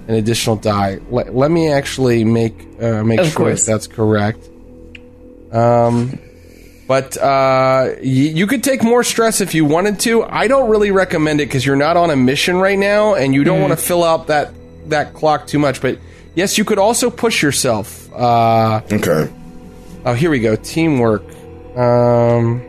an 0.08 0.14
additional 0.14 0.56
die. 0.56 0.98
Let, 1.10 1.34
let 1.36 1.50
me 1.52 1.70
actually 1.72 2.24
make 2.24 2.66
uh, 2.82 3.04
make 3.04 3.20
Of 3.20 3.26
sure 3.28 3.36
course. 3.36 3.66
that 3.66 3.72
that's 3.72 3.86
correct. 3.86 4.48
Um, 5.52 6.18
but 6.88 7.16
uh, 7.16 7.94
y- 7.98 8.02
you 8.02 8.46
could 8.48 8.64
take 8.64 8.82
more 8.82 9.04
stress 9.04 9.40
if 9.40 9.54
you 9.54 9.64
wanted 9.64 10.00
to. 10.00 10.24
I 10.24 10.48
don't 10.48 10.68
really 10.68 10.90
recommend 10.90 11.40
it 11.40 11.46
because 11.46 11.64
you're 11.64 11.76
not 11.76 11.96
on 11.96 12.10
a 12.10 12.16
mission 12.16 12.56
right 12.56 12.78
now, 12.78 13.14
and 13.14 13.34
you 13.34 13.44
don't 13.44 13.58
Mm. 13.58 13.68
want 13.68 13.72
to 13.72 13.76
fill 13.84 14.02
out 14.02 14.26
that 14.28 14.52
that 14.88 15.14
clock 15.14 15.46
too 15.46 15.60
much. 15.60 15.80
But 15.80 15.98
yes, 16.34 16.58
you 16.58 16.64
could 16.64 16.78
also 16.78 17.08
push 17.10 17.40
yourself. 17.42 18.12
Uh, 18.12 18.80
okay. 18.92 19.32
Oh, 20.04 20.14
here 20.14 20.30
we 20.30 20.40
go. 20.40 20.56
Teamwork. 20.56 21.22
Um, 21.76 22.62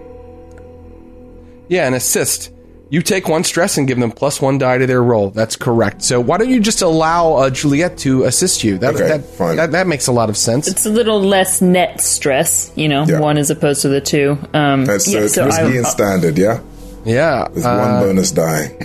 yeah, 1.71 1.87
an 1.87 1.93
assist. 1.95 2.51
You 2.89 3.01
take 3.01 3.29
one 3.29 3.45
stress 3.45 3.77
and 3.77 3.87
give 3.87 3.97
them 3.97 4.11
plus 4.11 4.41
one 4.41 4.57
die 4.57 4.77
to 4.77 4.85
their 4.85 5.01
roll. 5.01 5.29
That's 5.29 5.55
correct. 5.55 6.01
So 6.03 6.19
why 6.19 6.37
don't 6.37 6.49
you 6.49 6.59
just 6.59 6.81
allow 6.81 7.35
uh, 7.35 7.49
Juliet 7.49 7.97
to 7.99 8.25
assist 8.25 8.65
you? 8.65 8.77
That, 8.79 8.95
Okay, 8.95 9.07
that, 9.07 9.23
fine. 9.25 9.55
That, 9.55 9.71
that 9.71 9.87
makes 9.87 10.07
a 10.07 10.11
lot 10.11 10.29
of 10.29 10.35
sense. 10.35 10.67
It's 10.67 10.85
a 10.85 10.89
little 10.89 11.21
less 11.21 11.61
net 11.61 12.01
stress, 12.01 12.69
you 12.75 12.89
know, 12.89 13.05
Yeah. 13.07 13.21
one 13.21 13.37
as 13.37 13.49
opposed 13.49 13.81
to 13.83 13.87
the 13.87 14.01
two. 14.01 14.37
Um, 14.53 14.83
That's 14.83 15.07
yeah, 15.11 15.25
so 15.27 15.45
risky 15.45 15.63
I, 15.63 15.71
and 15.77 15.87
standard, 15.87 16.37
yeah, 16.37 16.59
yeah. 17.05 17.47
with 17.47 17.63
uh, 17.65 17.77
one 17.77 18.03
bonus 18.07 18.31
die. 18.31 18.75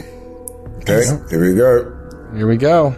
Okay, 0.83 1.03
here 1.29 1.41
we 1.43 1.57
go. 1.57 1.93
Here 2.37 2.47
we 2.47 2.57
go. 2.57 2.95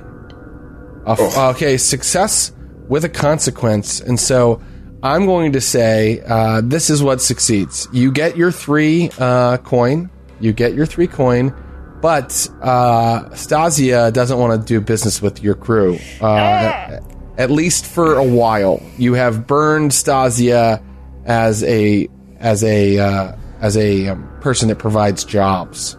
A 1.07 1.13
f- 1.13 1.19
Oh. 1.21 1.51
Okay, 1.53 1.79
success 1.79 2.53
with 2.87 3.05
a 3.07 3.09
consequence. 3.09 3.99
And 4.01 4.21
so 4.21 4.61
I'm 5.03 5.27
going 5.27 5.53
to 5.53 5.61
say 5.61 6.21
uh, 6.27 6.61
this 6.65 6.91
is 6.91 7.03
what 7.03 7.21
succeeds. 7.21 7.87
You 7.93 8.11
get 8.11 8.37
your 8.37 8.51
three 8.51 9.11
uh, 9.19 9.59
coin. 9.59 10.11
You 10.41 10.53
get 10.53 10.75
your 10.75 10.87
three 10.87 11.07
coin. 11.07 11.55
But 12.01 12.49
uh, 12.63 13.25
Stasia 13.31 14.13
doesn't 14.13 14.39
want 14.39 14.61
to 14.61 14.67
do 14.67 14.81
business 14.81 15.21
with 15.21 15.43
your 15.43 15.57
crew, 15.57 15.99
uh, 16.21 16.27
at, 16.37 17.03
at 17.37 17.51
least 17.51 17.87
for 17.87 18.15
a 18.17 18.23
while. 18.25 18.81
You 18.99 19.15
have 19.15 19.49
burned 19.49 19.91
Stasia 19.91 20.81
as 21.25 21.65
a 21.65 22.09
as 22.39 22.63
a 22.63 22.99
uh, 22.99 23.33
as 23.61 23.77
a 23.77 24.09
um, 24.11 24.29
person 24.41 24.69
that 24.69 24.77
provides 24.77 25.25
jobs. 25.25 25.97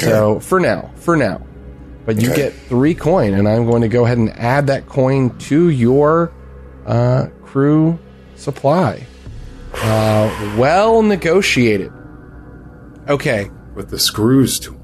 So 0.00 0.38
for 0.40 0.60
now, 0.60 0.90
for 0.96 1.16
now, 1.16 1.40
but 2.04 2.20
you 2.20 2.30
Okay. 2.32 2.42
get 2.42 2.52
three 2.52 2.94
coin, 2.94 3.32
and 3.32 3.48
I'm 3.48 3.64
going 3.64 3.82
to 3.82 3.88
go 3.88 4.04
ahead 4.04 4.18
and 4.18 4.28
add 4.38 4.66
that 4.66 4.86
coin 4.86 5.30
to 5.38 5.70
your 5.70 6.30
uh, 6.84 7.28
crew 7.42 7.98
supply. 8.36 9.06
Uh, 9.74 10.54
well 10.58 11.02
negotiated. 11.02 11.92
Okay. 13.08 13.50
with 13.74 13.90
the 13.90 13.98
screws 13.98 14.58
to 14.60 14.72
'em. 14.72 14.80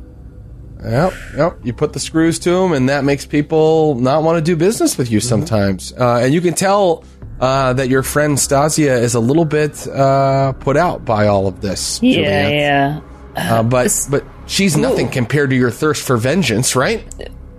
Yep, 0.85 1.13
yep. 1.37 1.59
You 1.65 1.73
put 1.73 1.93
the 1.93 2.01
screws 2.01 2.39
to 2.41 2.51
them, 2.51 2.73
and 2.73 2.89
that 2.89 3.05
makes 3.05 3.25
people 3.25 3.95
not 3.95 4.23
want 4.23 4.37
to 4.37 4.43
do 4.43 4.55
business 4.57 4.99
with 4.99 5.11
you 5.11 5.21
sometimes. 5.21 5.93
Uh, 5.99 6.21
and 6.25 6.35
you 6.35 6.41
can 6.41 6.55
tell 6.55 7.05
uh, 7.41 7.73
that 7.73 7.89
your 7.89 8.03
friend 8.03 8.37
Stasia 8.37 9.01
is 9.01 9.15
a 9.15 9.21
little 9.21 9.45
bit 9.45 9.87
uh, 9.89 10.53
put 10.53 10.77
out 10.77 11.05
by 11.05 11.27
all 11.29 11.47
of 11.47 11.61
this. 11.61 12.03
yeah, 12.03 12.15
Juliet. 12.15 12.53
yeah. 12.53 13.01
Uh, 13.37 13.63
but 13.63 13.91
but 14.11 14.25
she's 14.47 14.77
nothing 14.77 15.09
compared 15.09 15.51
to 15.51 15.57
your 15.57 15.71
thirst 15.71 16.03
for 16.07 16.17
vengeance, 16.17 16.77
right? 16.77 17.03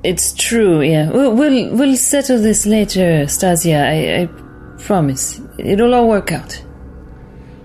It's 0.03 0.33
true, 0.33 0.81
yeah. 0.81 1.09
We'll, 1.09 1.33
we'll, 1.33 1.75
we'll 1.75 1.95
settle 1.95 2.39
this 2.41 2.65
later, 2.65 3.23
Stasia. 3.25 3.81
I, 3.81 4.23
I 4.23 4.25
promise. 4.83 5.39
It'll 5.57 5.93
all 5.93 6.07
work 6.07 6.31
out. 6.31 6.63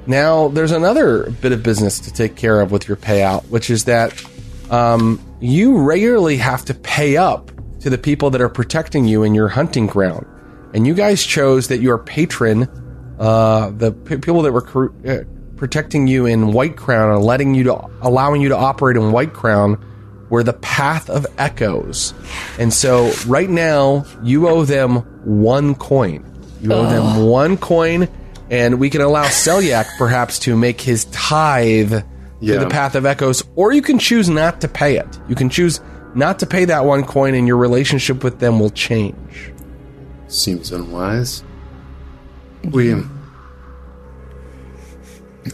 Now, 0.06 0.48
there's 0.48 0.72
another 0.72 1.30
bit 1.30 1.52
of 1.52 1.62
business 1.62 1.98
to 2.00 2.12
take 2.12 2.34
care 2.34 2.60
of 2.60 2.72
with 2.72 2.88
your 2.88 2.96
payout, 2.96 3.44
which 3.50 3.68
is 3.68 3.84
that 3.84 4.24
um, 4.70 5.22
you 5.40 5.78
regularly 5.82 6.38
have 6.38 6.64
to 6.66 6.74
pay 6.74 7.16
up 7.16 7.50
to 7.80 7.90
the 7.90 7.98
people 7.98 8.30
that 8.30 8.40
are 8.40 8.48
protecting 8.48 9.04
you 9.04 9.22
in 9.22 9.34
your 9.34 9.48
hunting 9.48 9.86
ground. 9.86 10.26
And 10.74 10.86
you 10.86 10.94
guys 10.94 11.22
chose 11.22 11.68
that 11.68 11.80
your 11.80 11.98
patron, 11.98 12.68
uh, 13.18 13.70
the 13.70 13.92
p- 13.92 14.16
people 14.16 14.42
that 14.42 14.52
were 14.52 14.62
cr- 14.62 15.06
uh, 15.06 15.24
protecting 15.56 16.06
you 16.06 16.26
in 16.26 16.52
White 16.52 16.76
Crown 16.76 17.14
and 17.14 17.24
letting 17.24 17.54
you 17.54 17.64
to 17.64 17.90
allowing 18.02 18.40
you 18.40 18.48
to 18.50 18.56
operate 18.56 18.96
in 18.96 19.12
White 19.12 19.32
Crown, 19.32 19.84
were 20.30 20.42
the 20.42 20.52
Path 20.54 21.08
of 21.08 21.26
Echoes. 21.38 22.12
And 22.58 22.72
so, 22.72 23.12
right 23.26 23.48
now, 23.48 24.04
you 24.22 24.48
owe 24.48 24.64
them 24.64 24.96
one 25.24 25.74
coin. 25.74 26.24
You 26.60 26.72
owe 26.72 26.88
them 26.88 27.26
one 27.26 27.56
coin, 27.56 28.08
and 28.50 28.78
we 28.78 28.90
can 28.90 29.00
allow 29.00 29.24
Selyak 29.26 29.86
perhaps 29.98 30.38
to 30.40 30.56
make 30.56 30.80
his 30.80 31.04
tithe 31.06 31.92
to 31.92 32.04
the 32.40 32.68
Path 32.68 32.94
of 32.94 33.06
Echoes, 33.06 33.42
or 33.56 33.72
you 33.72 33.82
can 33.82 33.98
choose 33.98 34.28
not 34.28 34.60
to 34.62 34.68
pay 34.68 34.96
it. 34.96 35.18
You 35.28 35.34
can 35.34 35.50
choose 35.50 35.80
not 36.14 36.38
to 36.40 36.46
pay 36.46 36.64
that 36.66 36.84
one 36.84 37.04
coin, 37.04 37.34
and 37.34 37.46
your 37.46 37.56
relationship 37.56 38.24
with 38.24 38.38
them 38.40 38.58
will 38.58 38.70
change. 38.70 39.52
Seems 40.28 40.72
unwise. 40.72 41.42
We 42.64 42.94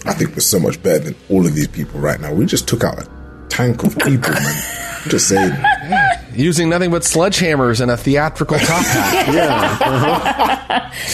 I 0.07 0.13
think 0.15 0.31
we're 0.31 0.41
so 0.41 0.59
much 0.59 0.83
better 0.83 0.99
than 1.05 1.15
all 1.29 1.47
of 1.47 1.55
these 1.55 1.69
people 1.69 2.01
right 2.01 2.21
now. 2.21 2.33
We 2.33 2.47
just 2.47 2.67
took 2.67 2.83
out 2.85 2.99
a 2.99 3.09
tank 3.49 3.83
of 3.85 3.97
people, 3.99 4.33
man. 4.33 4.63
I'm 5.05 5.11
just 5.11 5.29
saying. 5.29 5.53
using 6.37 6.69
nothing 6.69 6.91
but 6.91 7.03
sledgehammers 7.03 7.81
and 7.81 7.91
a 7.91 7.97
theatrical 7.97 8.59
top 8.59 8.85
hat. 8.85 10.93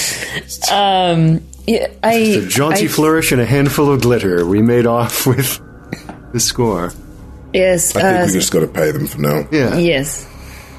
Yeah, 1.67 1.89
I, 2.03 2.15
A 2.15 2.47
jaunty 2.49 2.85
I- 2.85 2.89
flourish 2.89 3.33
and 3.33 3.41
a 3.41 3.47
handful 3.47 3.93
of 3.93 4.01
glitter. 4.03 4.45
We 4.47 4.63
made 4.63 4.87
off 4.87 5.27
with 5.27 5.61
the 6.33 6.41
score. 6.41 6.93
Yes. 7.53 7.95
I 7.97 8.01
think 8.03 8.23
uh, 8.23 8.27
we 8.27 8.33
just 8.33 8.53
got 8.53 8.61
to 8.61 8.67
pay 8.67 8.91
them 8.93 9.07
for 9.07 9.21
now. 9.21 9.47
Yeah. 9.53 9.77
yes. 9.77 10.27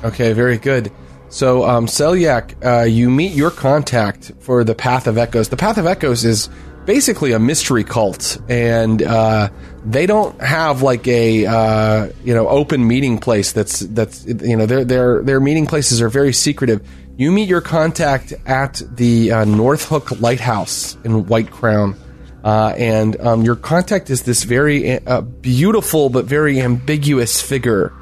Okay, 0.04 0.34
very 0.34 0.58
good. 0.58 0.92
So, 1.30 1.64
um, 1.64 1.86
Selyak, 1.86 2.56
uh, 2.66 2.84
you 2.86 3.10
meet 3.10 3.32
your 3.34 3.52
contact 3.52 4.32
for 4.39 4.64
the 4.66 4.76
Path 4.76 5.08
of 5.08 5.18
Echoes. 5.18 5.48
The 5.50 5.58
Path 5.58 5.78
of 5.78 5.86
Echoes 5.86 6.26
is 6.26 6.50
basically 6.86 7.32
a 7.32 7.40
mystery 7.40 7.84
cult, 7.84 8.38
and 8.50 9.02
uh, 9.02 9.50
they 9.86 10.06
don't 10.06 10.40
have 10.42 10.82
like 10.82 11.08
a 11.08 11.46
uh, 11.46 12.10
you 12.24 12.34
know 12.34 12.48
open 12.48 12.88
meeting 12.88 13.18
place. 13.18 13.52
That's 13.52 13.80
that's 13.80 14.26
you 14.26 14.58
know 14.58 14.66
their 14.66 14.84
their 14.84 15.22
their 15.24 15.40
meeting 15.40 15.68
places 15.68 16.02
are 16.02 16.10
very 16.10 16.34
secretive. 16.34 16.88
You 17.18 17.32
meet 17.32 17.50
your 17.50 17.62
contact 17.62 18.34
at 18.46 18.82
the 18.90 19.32
uh, 19.32 19.46
North 19.46 19.88
Hook 19.88 20.22
Lighthouse 20.22 20.98
in 21.04 21.28
White 21.28 21.52
Crown. 21.52 21.96
Uh, 22.44 22.74
and 22.76 23.22
um, 23.22 23.44
your 23.44 23.56
contact 23.56 24.10
is 24.10 24.24
this 24.24 24.42
very 24.42 24.98
uh, 25.06 25.22
beautiful 25.22 26.10
but 26.10 26.26
very 26.26 26.60
ambiguous 26.60 27.40
figure 27.40 27.94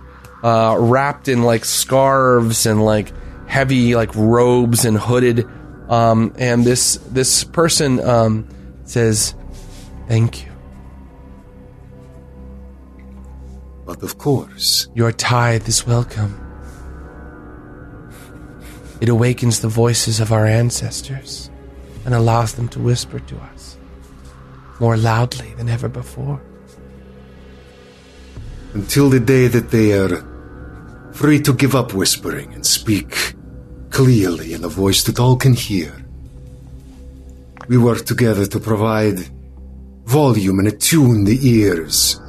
uh, 0.44 0.78
wrapped 0.80 1.28
in 1.28 1.44
like 1.44 1.66
scarves 1.66 2.66
and 2.66 2.84
like 2.84 3.12
heavy 3.48 3.96
like 3.96 4.16
robes 4.16 4.86
and 4.86 4.98
hooded. 4.98 5.46
Um, 5.90 6.34
and 6.38 6.64
this 6.64 6.96
this 7.12 7.44
person 7.44 8.00
um, 8.00 8.48
says, 8.90 9.36
"Thank 10.08 10.46
you. 10.46 10.52
But 13.86 14.04
of 14.04 14.18
course, 14.18 14.88
Your 14.96 15.12
tithe 15.12 15.68
is 15.68 15.88
welcome. 15.88 16.34
It 19.02 19.10
awakens 19.10 19.60
the 19.60 19.68
voices 19.68 20.20
of 20.20 20.32
our 20.32 20.46
ancestors 20.46 21.50
and 22.06 22.14
allows 22.14 22.54
them 22.54 22.68
to 22.70 22.80
whisper 22.80 23.20
to 23.20 23.36
us 23.54 23.78
more 24.80 24.98
loudly 24.98 25.54
than 25.58 25.70
ever 25.70 25.90
before." 25.90 26.42
until 28.74 29.10
the 29.10 29.20
day 29.20 29.48
that 29.48 29.72
they 29.72 29.94
are 29.94 30.24
free 31.12 31.40
to 31.42 31.54
give 31.54 31.76
up 31.76 31.94
whispering 31.94 32.54
and 32.54 32.66
speak 32.66 33.34
clearly 33.90 34.54
in 34.54 34.64
a 34.64 34.70
voice 34.70 35.04
that 35.04 35.20
all 35.20 35.36
can 35.36 35.54
hear. 35.54 35.99
We 37.70 37.78
work 37.78 38.06
together 38.06 38.46
to 38.48 38.60
provide 38.60 39.20
volume 40.06 40.58
and 40.60 40.68
attune 40.68 41.24
the 41.24 41.38
ears 41.48 42.20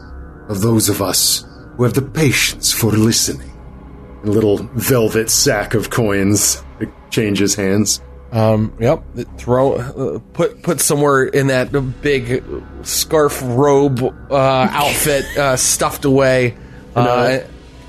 of 0.49 0.61
those 0.61 0.88
of 0.91 1.01
us 1.01 1.47
who 1.76 1.84
have 1.84 1.95
the 1.95 2.03
patience 2.03 2.72
for 2.72 2.93
listening. 2.93 3.51
A 4.22 4.26
little 4.26 4.59
velvet 4.74 5.30
sack 5.30 5.72
of 5.72 5.88
coins 5.88 6.62
changes 7.09 7.55
hands. 7.55 8.03
Um, 8.32 8.76
yep. 8.78 9.03
Throw, 9.38 9.76
uh, 9.76 10.18
put, 10.34 10.62
put 10.62 10.80
somewhere 10.80 11.24
in 11.24 11.47
that 11.47 11.72
big 12.03 12.45
scarf 12.82 13.41
robe 13.43 14.03
uh, 14.30 14.36
outfit 14.70 15.24
uh, 15.38 15.57
stuffed 15.57 16.05
away. 16.05 16.55
Uh, 16.95 17.38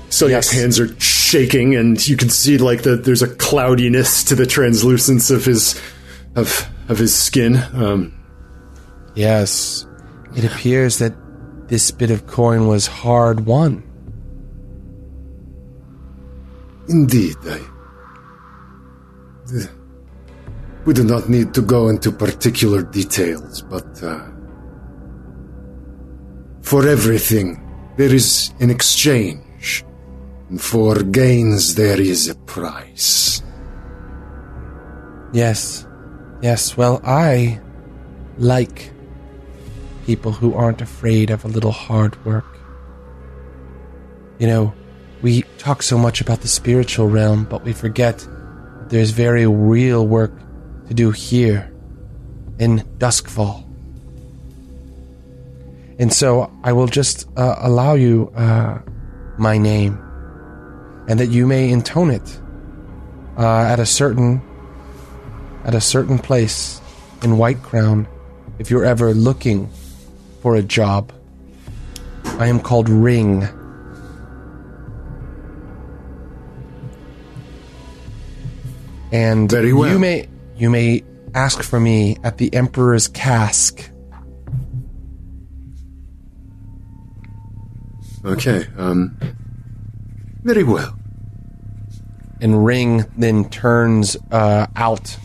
So 0.08 0.26
Yes. 0.26 0.52
yes, 0.52 0.60
hands 0.60 0.80
are 0.80 1.00
shaking, 1.00 1.74
and 1.74 2.06
you 2.06 2.18
can 2.18 2.28
see 2.28 2.58
like 2.58 2.82
the 2.82 2.96
there's 2.96 3.22
a 3.22 3.34
cloudiness 3.36 4.24
to 4.24 4.34
the 4.34 4.44
translucence 4.44 5.30
of 5.30 5.46
his 5.46 5.80
of 6.36 6.68
of 6.92 6.98
his 6.98 7.14
skin. 7.14 7.56
Um, 7.74 8.12
yes, 9.16 9.86
it 10.36 10.44
appears 10.44 10.98
that 10.98 11.14
this 11.66 11.90
bit 11.90 12.10
of 12.12 12.26
coin 12.28 12.68
was 12.68 12.86
hard 12.86 13.46
won. 13.46 13.82
indeed, 16.88 17.36
I, 17.44 17.60
th- 19.48 19.68
we 20.84 20.94
do 20.94 21.04
not 21.04 21.28
need 21.28 21.54
to 21.54 21.62
go 21.62 21.88
into 21.88 22.10
particular 22.12 22.82
details, 22.82 23.62
but 23.62 24.02
uh, 24.02 24.20
for 26.60 26.88
everything 26.88 27.58
there 27.96 28.12
is 28.12 28.52
an 28.60 28.70
exchange, 28.70 29.84
and 30.48 30.60
for 30.60 31.02
gains 31.02 31.74
there 31.74 32.00
is 32.00 32.28
a 32.28 32.34
price. 32.34 33.42
Yes, 35.32 35.86
yes. 36.42 36.76
Well, 36.76 37.00
I 37.04 37.60
like 38.36 38.92
people 40.04 40.32
who 40.32 40.54
aren't 40.54 40.82
afraid 40.82 41.30
of 41.30 41.44
a 41.44 41.48
little 41.48 41.72
hard 41.72 42.22
work. 42.24 42.44
You 44.38 44.46
know, 44.48 44.74
we 45.22 45.42
talk 45.58 45.82
so 45.82 45.96
much 45.96 46.20
about 46.20 46.40
the 46.40 46.48
spiritual 46.48 47.08
realm, 47.08 47.44
but 47.44 47.64
we 47.64 47.72
forget 47.72 48.18
that 48.18 48.90
there's 48.90 49.10
very 49.10 49.46
real 49.46 50.06
work 50.06 50.32
to 50.88 50.94
do 50.94 51.12
here 51.12 51.72
in 52.58 52.80
Doskvol. 52.98 53.64
And 55.98 56.12
so 56.12 56.52
I 56.64 56.72
will 56.72 56.88
just 56.88 57.28
uh, 57.36 57.56
allow 57.60 57.94
you 57.94 58.32
uh, 58.34 58.80
my 59.38 59.58
name, 59.58 59.98
and 61.08 61.20
that 61.20 61.28
you 61.28 61.46
may 61.46 61.70
intone 61.70 62.10
it 62.10 62.40
uh, 63.38 63.62
at 63.62 63.78
a 63.78 63.86
certain 63.86 64.42
at 65.64 65.74
a 65.74 65.80
certain 65.80 66.18
place 66.18 66.80
in 67.22 67.38
White 67.38 67.62
Crown 67.62 68.06
if 68.58 68.70
you're 68.70 68.84
ever 68.84 69.14
looking 69.14 69.68
for 70.40 70.56
a 70.56 70.62
job. 70.62 71.12
I 72.38 72.46
am 72.46 72.60
called 72.60 72.88
Ring. 72.88 73.46
And 79.12 79.50
Very 79.50 79.72
well. 79.72 79.92
you 79.92 79.98
may 79.98 80.28
you 80.56 80.70
may 80.70 81.02
ask 81.34 81.62
for 81.62 81.78
me 81.80 82.16
at 82.24 82.38
the 82.38 82.52
Emperor's 82.54 83.08
Cask. 83.08 83.90
Okay, 88.24 88.66
um, 88.78 89.16
very 90.44 90.62
well. 90.62 90.96
and 92.40 92.64
Ring 92.64 93.04
then 93.18 93.48
turns 93.50 94.16
uh, 94.30 94.68
out, 94.76 95.16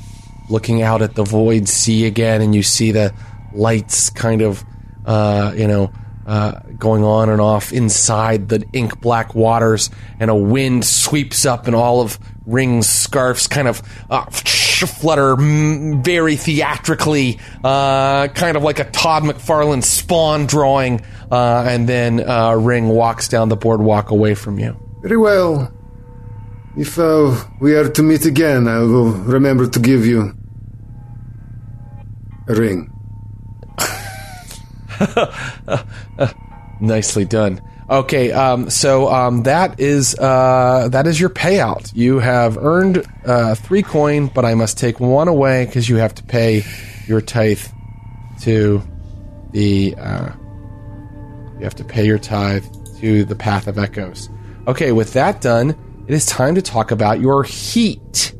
looking 0.50 0.82
out 0.82 1.02
at 1.02 1.16
the 1.16 1.24
void 1.24 1.68
sea 1.68 2.06
again, 2.06 2.42
and 2.42 2.56
you 2.56 2.64
see 2.64 2.92
the 2.92 3.14
lights 3.54 4.10
kind 4.10 4.42
of, 4.42 4.64
uh, 5.06 5.54
you 5.56 5.68
know, 5.68 5.92
uh, 6.26 6.60
going 6.78 7.04
on 7.04 7.30
and 7.30 7.40
off 7.40 7.72
inside 7.72 8.50
the 8.50 8.64
ink 8.74 9.00
black 9.00 9.34
waters, 9.34 9.90
and 10.20 10.30
a 10.30 10.36
wind 10.36 10.84
sweeps 10.86 11.46
up, 11.46 11.68
and 11.68 11.76
all 11.76 12.02
of 12.02 12.20
Ring's 12.46 12.88
scarves 12.88 13.48
kind 13.48 13.68
of 13.68 13.82
uh, 14.10 14.26
flutter 14.26 15.36
very 15.38 16.36
theatrically, 16.36 17.40
uh, 17.64 18.28
kind 18.30 18.58
of 18.58 18.64
like 18.64 18.80
a 18.80 18.90
Todd 18.92 19.24
McFarlane 19.24 19.84
Spawn 19.84 20.46
drawing, 20.46 21.02
uh, 21.32 21.66
and 21.68 21.88
then 21.88 22.28
uh, 22.28 22.54
Ring 22.54 22.90
walks 22.90 23.28
down 23.28 23.50
the 23.50 23.58
boardwalk 23.58 24.12
away 24.12 24.36
from 24.36 24.60
you. 24.60 24.78
Very 25.02 25.18
well. 25.18 25.72
If 26.78 27.00
uh, 27.00 27.36
we 27.60 27.76
are 27.76 27.90
to 27.90 28.04
meet 28.04 28.26
again, 28.26 28.68
I 28.68 28.78
will 28.80 29.12
remember 29.12 29.68
to 29.68 29.80
give 29.80 30.06
you 30.06 30.38
a 32.48 32.54
ring. 32.54 32.94
Nicely 36.80 37.26
done. 37.26 37.62
Okay, 37.90 38.32
um, 38.32 38.70
so 38.70 39.12
um, 39.12 39.42
that 39.44 39.80
is 39.80 40.14
uh, 40.20 40.90
that 40.92 41.08
is 41.08 41.20
your 41.20 41.32
payout. 41.32 41.92
You 41.96 42.20
have 42.20 42.58
earned 42.60 43.04
uh, 43.26 43.56
three 43.56 43.82
coin, 43.82 44.28
but 44.28 44.46
I 44.46 44.54
must 44.54 44.78
take 44.78 45.00
one 45.00 45.28
away 45.28 45.66
because 45.66 45.90
you 45.90 45.96
have 45.96 46.14
to 46.16 46.24
pay 46.24 46.64
your 47.08 47.22
tithe 47.22 47.62
to 48.42 48.84
the. 49.52 49.96
Uh, 49.98 50.30
you 51.58 51.64
have 51.64 51.76
to 51.76 51.84
pay 51.84 52.06
your 52.06 52.20
tithe 52.20 52.66
to 53.00 53.26
the 53.26 53.36
Path 53.36 53.66
of 53.66 53.80
Echoes. 53.80 54.30
Okay, 54.68 54.92
with 54.92 55.14
that 55.14 55.42
done, 55.42 55.76
it 56.08 56.14
is 56.14 56.26
time 56.26 56.56
to 56.56 56.62
talk 56.62 56.92
about 56.92 57.20
your 57.20 57.44
heat. 57.44 58.34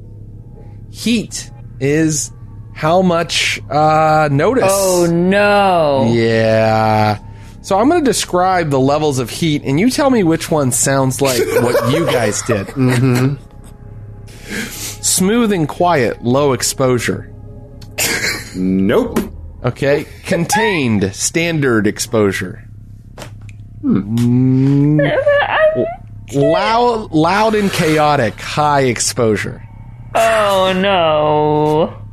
Heat 0.90 1.52
is 1.80 2.32
how 2.74 3.02
much 3.02 3.60
uh, 3.70 4.30
notice. 4.32 4.64
Oh 4.66 5.08
no. 5.12 6.10
Yeah. 6.14 7.20
So 7.62 7.78
I'm 7.78 7.90
going 7.90 8.02
to 8.02 8.10
describe 8.10 8.70
the 8.70 8.80
levels 8.80 9.20
of 9.20 9.30
heat, 9.30 9.64
and 9.66 9.78
you 9.78 9.90
tell 9.90 10.10
me 10.10 10.24
which 10.24 10.50
one 10.50 10.72
sounds 10.72 11.22
like 11.22 11.40
what 11.62 11.92
you 11.92 12.06
guys 12.06 12.42
did. 12.44 12.68
Mm-hmm. 12.68 13.44
Smooth 15.02 15.52
and 15.52 15.68
quiet, 15.68 16.24
low 16.24 16.54
exposure. 16.54 17.34
Nope. 18.56 19.20
Okay. 19.66 20.06
Contained, 20.24 21.14
standard 21.14 21.88
exposure. 21.88 22.64
Mm. 23.84 25.12
Loud, 26.34 27.12
loud 27.12 27.56
and 27.56 27.72
chaotic, 27.72 28.34
high 28.40 28.82
exposure. 28.82 29.64
Oh 30.16 30.74
no. 30.76 32.04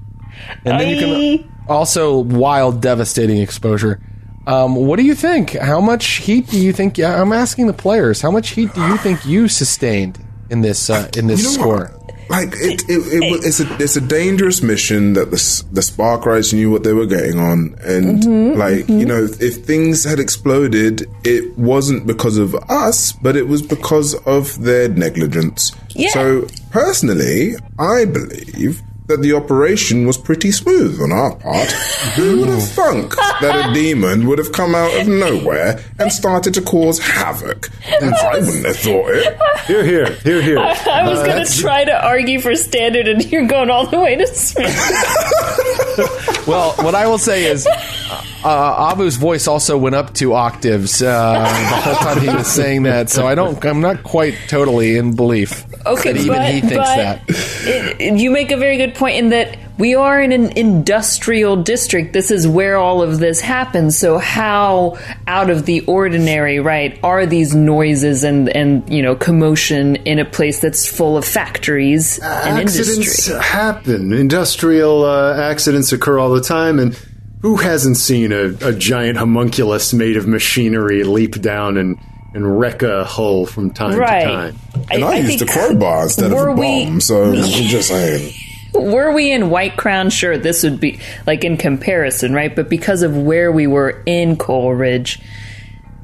And 0.64 0.80
then 0.80 0.88
you 0.88 0.98
can 1.40 1.52
also 1.68 2.18
wild, 2.18 2.80
devastating 2.80 3.38
exposure. 3.38 4.00
Um, 4.46 4.76
what 4.76 4.96
do 4.98 5.04
you 5.04 5.14
think? 5.14 5.52
How 5.54 5.80
much 5.80 6.06
heat 6.16 6.48
do 6.48 6.60
you 6.60 6.72
think? 6.72 6.98
I'm 6.98 7.32
asking 7.32 7.66
the 7.66 7.72
players. 7.72 8.20
How 8.20 8.30
much 8.30 8.50
heat 8.50 8.72
do 8.74 8.80
you 8.86 8.96
think 8.98 9.24
you 9.24 9.48
sustained? 9.48 10.18
in 10.50 10.60
this 10.60 10.90
uh, 10.90 11.08
in 11.16 11.26
this 11.26 11.38
You 11.42 11.46
know 11.46 11.62
score. 11.62 11.90
what? 11.98 12.03
Like 12.28 12.52
it, 12.54 12.82
it, 12.88 13.00
it, 13.12 13.44
it's 13.44 13.60
a 13.60 13.76
it's 13.82 13.96
a 13.96 14.00
dangerous 14.00 14.62
mission 14.62 15.12
that 15.14 15.30
the 15.30 15.64
the 15.72 15.80
Sparkwrights 15.80 16.52
knew 16.52 16.70
what 16.70 16.82
they 16.82 16.92
were 16.92 17.06
getting 17.06 17.38
on, 17.38 17.76
and 17.82 18.22
Mm-hmm, 18.22 18.58
like 18.58 18.88
you 18.88 19.04
know, 19.06 19.24
if 19.40 19.64
things 19.64 20.04
had 20.04 20.18
exploded, 20.18 21.06
it 21.24 21.56
wasn't 21.58 22.06
because 22.06 22.38
of 22.38 22.54
us, 22.68 23.12
but 23.12 23.36
it 23.36 23.46
was 23.48 23.62
because 23.62 24.14
of 24.26 24.60
their 24.62 24.88
negligence. 24.88 25.72
Yeah. 25.90 26.10
So 26.10 26.46
personally, 26.70 27.54
I 27.78 28.04
believe 28.04 28.82
that 29.06 29.20
the 29.20 29.32
operation 29.34 30.06
was 30.06 30.16
pretty 30.16 30.50
smooth 30.50 31.00
on 31.00 31.12
our 31.12 31.36
part. 31.36 31.70
Who 32.16 32.40
would 32.40 32.48
have 32.48 32.62
thunk 32.62 33.14
that 33.16 33.70
a 33.70 33.74
demon 33.74 34.26
would 34.26 34.38
have 34.38 34.52
come 34.52 34.74
out 34.74 34.98
of 34.98 35.06
nowhere 35.08 35.82
and 35.98 36.10
started 36.12 36.54
to 36.54 36.62
cause 36.62 36.98
havoc? 36.98 37.68
I 38.00 38.38
wouldn't 38.40 38.64
have 38.66 38.76
thought 38.76 39.10
it. 39.10 39.38
Here, 39.66 39.84
here, 39.84 40.06
here, 40.22 40.40
here. 40.42 40.58
I 40.58 41.06
was 41.08 41.18
going 41.22 41.44
to 41.44 41.52
try 41.60 41.84
to 41.84 42.04
argue 42.06 42.40
for 42.40 42.54
standard, 42.56 43.06
and 43.08 43.24
you're 43.30 43.46
going 43.46 43.68
all 43.70 43.86
the 43.86 43.98
way 44.00 44.16
to 44.16 44.26
smooth. 44.26 44.66
Well, 46.46 46.72
what 46.84 46.94
I 46.94 47.06
will 47.06 47.16
say 47.18 47.44
is, 47.46 47.66
uh, 47.66 48.92
Abu's 48.92 49.16
voice 49.16 49.46
also 49.48 49.78
went 49.78 49.94
up 49.94 50.12
two 50.12 50.34
octaves 50.34 51.00
uh, 51.00 51.32
the 51.42 51.76
whole 51.80 51.94
time 51.94 52.20
he 52.20 52.28
was 52.28 52.46
saying 52.46 52.82
that. 52.82 53.08
So 53.08 53.26
I 53.26 53.34
don't, 53.34 53.64
I'm 53.64 53.80
not 53.80 54.02
quite 54.02 54.34
totally 54.48 54.98
in 54.98 55.16
belief 55.16 55.64
Okay, 55.86 56.12
that 56.12 56.20
even 56.20 56.36
but, 56.36 56.50
he 56.52 56.60
thinks 56.60 56.74
but 56.76 56.96
that. 56.96 57.22
it- 57.28 58.00
it- 58.00 58.20
you 58.20 58.30
make 58.30 58.50
a 58.50 58.58
very 58.58 58.76
good 58.76 58.93
point 58.94 59.16
in 59.16 59.28
that 59.30 59.58
we 59.78 59.94
are 59.96 60.22
in 60.22 60.30
an 60.32 60.56
industrial 60.56 61.56
district. 61.62 62.12
This 62.12 62.30
is 62.30 62.46
where 62.46 62.76
all 62.76 63.02
of 63.02 63.18
this 63.18 63.40
happens. 63.40 63.98
So 63.98 64.18
how 64.18 64.98
out 65.26 65.50
of 65.50 65.66
the 65.66 65.80
ordinary, 65.86 66.60
right, 66.60 66.98
are 67.02 67.26
these 67.26 67.54
noises 67.54 68.22
and 68.24 68.48
and 68.54 68.88
you 68.88 69.02
know 69.02 69.16
commotion 69.16 69.96
in 69.96 70.18
a 70.18 70.24
place 70.24 70.60
that's 70.60 70.86
full 70.86 71.16
of 71.16 71.24
factories 71.24 72.18
and 72.18 72.58
accidents 72.60 72.96
industry? 73.28 73.40
happen. 73.40 74.12
Industrial 74.12 75.04
uh, 75.04 75.36
accidents 75.40 75.92
occur 75.92 76.18
all 76.18 76.30
the 76.30 76.40
time, 76.40 76.78
and 76.78 76.98
who 77.42 77.56
hasn't 77.56 77.96
seen 77.96 78.32
a, 78.32 78.54
a 78.66 78.72
giant 78.72 79.18
homunculus 79.18 79.92
made 79.92 80.16
of 80.16 80.26
machinery 80.26 81.02
leap 81.04 81.40
down 81.42 81.76
and, 81.76 81.98
and 82.32 82.58
wreck 82.58 82.82
a 82.82 83.04
hull 83.04 83.44
from 83.44 83.70
time 83.70 83.98
Right. 83.98 84.20
to 84.24 84.26
time? 84.26 84.56
And 84.90 85.04
I, 85.04 85.18
used 85.18 85.42
a 85.42 85.46
crowbar 85.46 86.04
instead 86.04 86.32
of 86.32 86.38
were 86.38 86.48
a 86.48 86.54
we- 86.54 86.84
bomb, 86.86 87.00
so 87.02 87.24
I'm 87.24 87.34
just 87.44 87.88
saying. 87.88 88.32
Were 88.74 89.12
we 89.12 89.32
in 89.32 89.50
White 89.50 89.76
Crown, 89.76 90.10
sure, 90.10 90.36
this 90.36 90.62
would 90.64 90.80
be 90.80 91.00
like 91.26 91.44
in 91.44 91.56
comparison, 91.56 92.32
right? 92.34 92.54
But 92.54 92.68
because 92.68 93.02
of 93.02 93.16
where 93.16 93.52
we 93.52 93.66
were 93.66 94.02
in 94.04 94.36
Coalridge, 94.36 95.20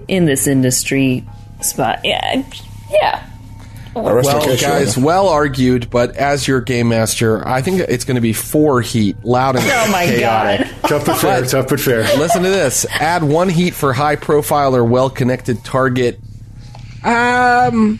in 0.08 0.24
this 0.24 0.46
industry 0.46 1.26
spot, 1.60 2.00
yeah, 2.04 2.44
yeah. 2.90 3.26
Arrest 3.96 4.26
Well, 4.28 4.56
guys, 4.56 4.96
well 4.96 5.28
argued, 5.28 5.90
but 5.90 6.16
as 6.16 6.46
your 6.46 6.60
game 6.60 6.90
master, 6.90 7.46
I 7.46 7.60
think 7.60 7.80
it's 7.80 8.04
going 8.04 8.14
to 8.14 8.20
be 8.20 8.32
four 8.32 8.80
heat, 8.80 9.16
loud 9.24 9.56
and 9.56 9.64
Oh 9.68 9.90
my 9.90 10.06
chaotic. 10.06 10.68
god. 10.82 10.88
Tough 10.88 11.06
but 11.06 11.18
fair, 11.18 11.44
tough 11.44 11.68
but 11.68 11.80
fair. 11.80 12.02
Listen 12.16 12.44
to 12.44 12.50
this. 12.50 12.86
Add 12.88 13.24
one 13.24 13.48
heat 13.48 13.74
for 13.74 13.92
high 13.92 14.14
profile 14.14 14.76
or 14.76 14.84
well 14.84 15.10
connected 15.10 15.64
target. 15.64 16.20
Um, 17.02 17.98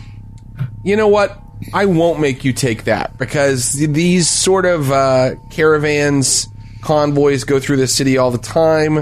you 0.85 0.95
know 0.97 1.09
what? 1.09 1.43
I 1.73 1.87
won't 1.87 2.21
make 2.21 2.45
you 2.45 2.53
take 2.53 2.85
that 2.85 3.19
because 3.19 3.73
these 3.73 4.29
sort 4.29 4.67
of 4.67 4.91
uh, 4.91 5.35
caravans, 5.51 6.47
convoys 6.83 7.45
go 7.45 7.61
through 7.61 7.77
the 7.77 7.87
city 7.87 8.19
all 8.19 8.31
the 8.31 8.39
time. 8.39 8.99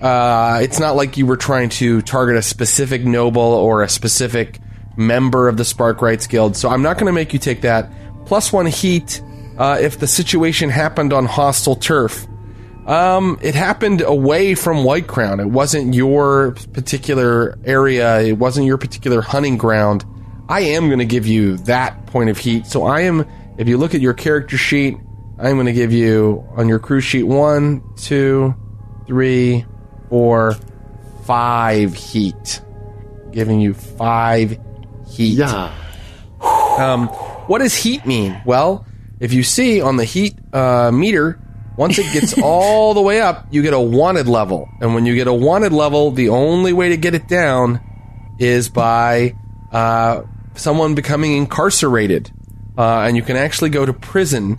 Uh, 0.00 0.60
it's 0.62 0.80
not 0.80 0.96
like 0.96 1.16
you 1.16 1.26
were 1.26 1.36
trying 1.36 1.68
to 1.68 2.02
target 2.02 2.36
a 2.36 2.42
specific 2.42 3.04
noble 3.04 3.42
or 3.42 3.82
a 3.82 3.88
specific 3.88 4.58
member 4.96 5.48
of 5.48 5.56
the 5.56 5.62
Sparkwrights 5.62 6.28
Guild, 6.28 6.56
so 6.56 6.68
I'm 6.68 6.82
not 6.82 6.96
going 6.96 7.06
to 7.06 7.12
make 7.12 7.32
you 7.32 7.38
take 7.38 7.60
that. 7.62 7.90
Plus 8.26 8.52
one 8.52 8.66
heat 8.66 9.22
uh, 9.58 9.78
if 9.80 9.98
the 9.98 10.06
situation 10.06 10.70
happened 10.70 11.12
on 11.12 11.26
hostile 11.26 11.76
turf. 11.76 12.26
Um, 12.86 13.38
it 13.42 13.54
happened 13.54 14.00
away 14.00 14.56
from 14.56 14.82
White 14.82 15.06
Crown. 15.06 15.38
It 15.38 15.46
wasn't 15.46 15.94
your 15.94 16.52
particular 16.72 17.56
area. 17.64 18.20
It 18.22 18.32
wasn't 18.32 18.66
your 18.66 18.76
particular 18.76 19.20
hunting 19.20 19.56
ground. 19.56 20.04
I 20.52 20.60
am 20.60 20.88
going 20.88 20.98
to 20.98 21.06
give 21.06 21.26
you 21.26 21.56
that 21.64 22.04
point 22.04 22.28
of 22.28 22.36
heat. 22.36 22.66
So 22.66 22.84
I 22.84 23.00
am, 23.00 23.26
if 23.56 23.68
you 23.68 23.78
look 23.78 23.94
at 23.94 24.02
your 24.02 24.12
character 24.12 24.58
sheet, 24.58 24.98
I'm 25.38 25.54
going 25.56 25.64
to 25.64 25.72
give 25.72 25.94
you 25.94 26.46
on 26.54 26.68
your 26.68 26.78
crew 26.78 27.00
sheet 27.00 27.22
one, 27.22 27.82
two, 27.96 28.54
three, 29.06 29.64
four, 30.10 30.54
five 31.24 31.94
heat. 31.94 32.60
Giving 33.30 33.62
you 33.62 33.72
five 33.72 34.60
heat. 35.08 35.38
Yeah. 35.38 35.74
Um, 36.42 37.08
what 37.48 37.60
does 37.60 37.74
heat 37.74 38.04
mean? 38.04 38.38
Well, 38.44 38.84
if 39.20 39.32
you 39.32 39.44
see 39.44 39.80
on 39.80 39.96
the 39.96 40.04
heat 40.04 40.34
uh, 40.52 40.92
meter, 40.92 41.40
once 41.78 41.98
it 41.98 42.12
gets 42.12 42.38
all 42.42 42.92
the 42.92 43.00
way 43.00 43.22
up, 43.22 43.46
you 43.50 43.62
get 43.62 43.72
a 43.72 43.80
wanted 43.80 44.28
level. 44.28 44.68
And 44.82 44.94
when 44.94 45.06
you 45.06 45.14
get 45.14 45.28
a 45.28 45.32
wanted 45.32 45.72
level, 45.72 46.10
the 46.10 46.28
only 46.28 46.74
way 46.74 46.90
to 46.90 46.98
get 46.98 47.14
it 47.14 47.26
down 47.26 47.80
is 48.38 48.68
by 48.68 49.34
uh, 49.72 50.24
someone 50.54 50.94
becoming 50.94 51.36
incarcerated. 51.36 52.30
Uh, 52.76 53.00
and 53.00 53.16
you 53.16 53.22
can 53.22 53.36
actually 53.36 53.70
go 53.70 53.84
to 53.84 53.92
prison 53.92 54.58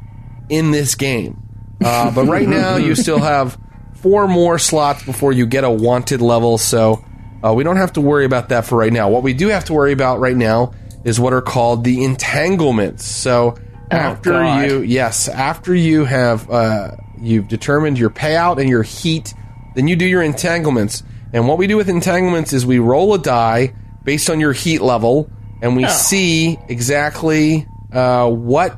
in 0.49 0.71
this 0.71 0.95
game. 0.95 1.41
Uh, 1.83 2.11
but 2.11 2.25
right 2.25 2.47
now, 2.47 2.75
you 2.75 2.95
still 3.03 3.19
have 3.19 3.57
four 3.95 4.27
more 4.27 4.59
slots 4.59 5.03
before 5.03 5.31
you 5.31 5.45
get 5.45 5.63
a 5.63 5.69
wanted 5.69 6.21
level. 6.21 6.57
So 6.57 7.03
uh, 7.43 7.53
we 7.53 7.63
don't 7.63 7.77
have 7.77 7.93
to 7.93 8.01
worry 8.01 8.25
about 8.25 8.49
that 8.49 8.65
for 8.65 8.77
right 8.77 8.93
now. 8.93 9.09
What 9.09 9.23
we 9.23 9.33
do 9.33 9.47
have 9.47 9.65
to 9.65 9.73
worry 9.73 9.91
about 9.91 10.19
right 10.19 10.35
now 10.35 10.73
is 11.03 11.19
what 11.19 11.33
are 11.33 11.41
called 11.41 11.83
the 11.83 12.03
entanglements. 12.03 13.05
So 13.05 13.57
after 13.91 14.31
God. 14.31 14.69
you, 14.69 14.81
yes, 14.81 15.27
after 15.27 15.73
you 15.75 16.05
have 16.05 16.49
uh, 16.49 16.91
you've 17.19 17.47
determined 17.47 17.97
your 17.97 18.09
payout 18.09 18.59
and 18.59 18.69
your 18.69 18.83
heat, 18.83 19.33
then 19.75 19.87
you 19.87 19.95
do 19.95 20.05
your 20.05 20.21
entanglements. 20.21 21.03
And 21.33 21.47
what 21.47 21.57
we 21.57 21.67
do 21.67 21.77
with 21.77 21.89
entanglements 21.89 22.53
is 22.53 22.65
we 22.65 22.79
roll 22.79 23.13
a 23.13 23.19
die 23.19 23.73
based 24.03 24.29
on 24.29 24.39
your 24.39 24.53
heat 24.53 24.81
level, 24.81 25.29
and 25.63 25.75
we 25.75 25.85
Oh. 25.85 25.87
see 25.87 26.59
exactly 26.69 27.65
uh, 27.91 28.29
what 28.29 28.77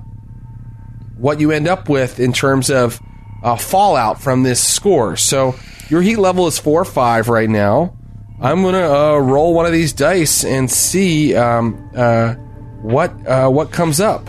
what 1.18 1.40
you 1.42 1.52
end 1.52 1.68
up 1.68 1.90
with 1.90 2.20
in 2.20 2.32
terms 2.34 2.70
of 2.70 3.00
uh, 3.44 3.56
fallout 3.56 4.22
from 4.22 4.44
this 4.44 4.62
score. 4.64 5.16
So 5.18 5.56
your 5.90 6.02
heat 6.02 6.18
level 6.18 6.48
is 6.48 6.58
four 6.60 6.82
or 6.82 6.86
five 6.86 7.28
right 7.30 7.50
now. 7.50 7.96
I'm 8.42 8.64
gonna 8.64 8.90
uh, 8.90 9.18
roll 9.18 9.54
one 9.54 9.66
of 9.66 9.72
these 9.72 9.94
dice 9.94 10.44
and 10.44 10.70
see 10.70 11.36
um, 11.36 11.90
uh, 11.96 12.34
what 12.82 13.12
uh, 13.28 13.50
what 13.50 13.72
comes 13.72 14.00
up. 14.02 14.28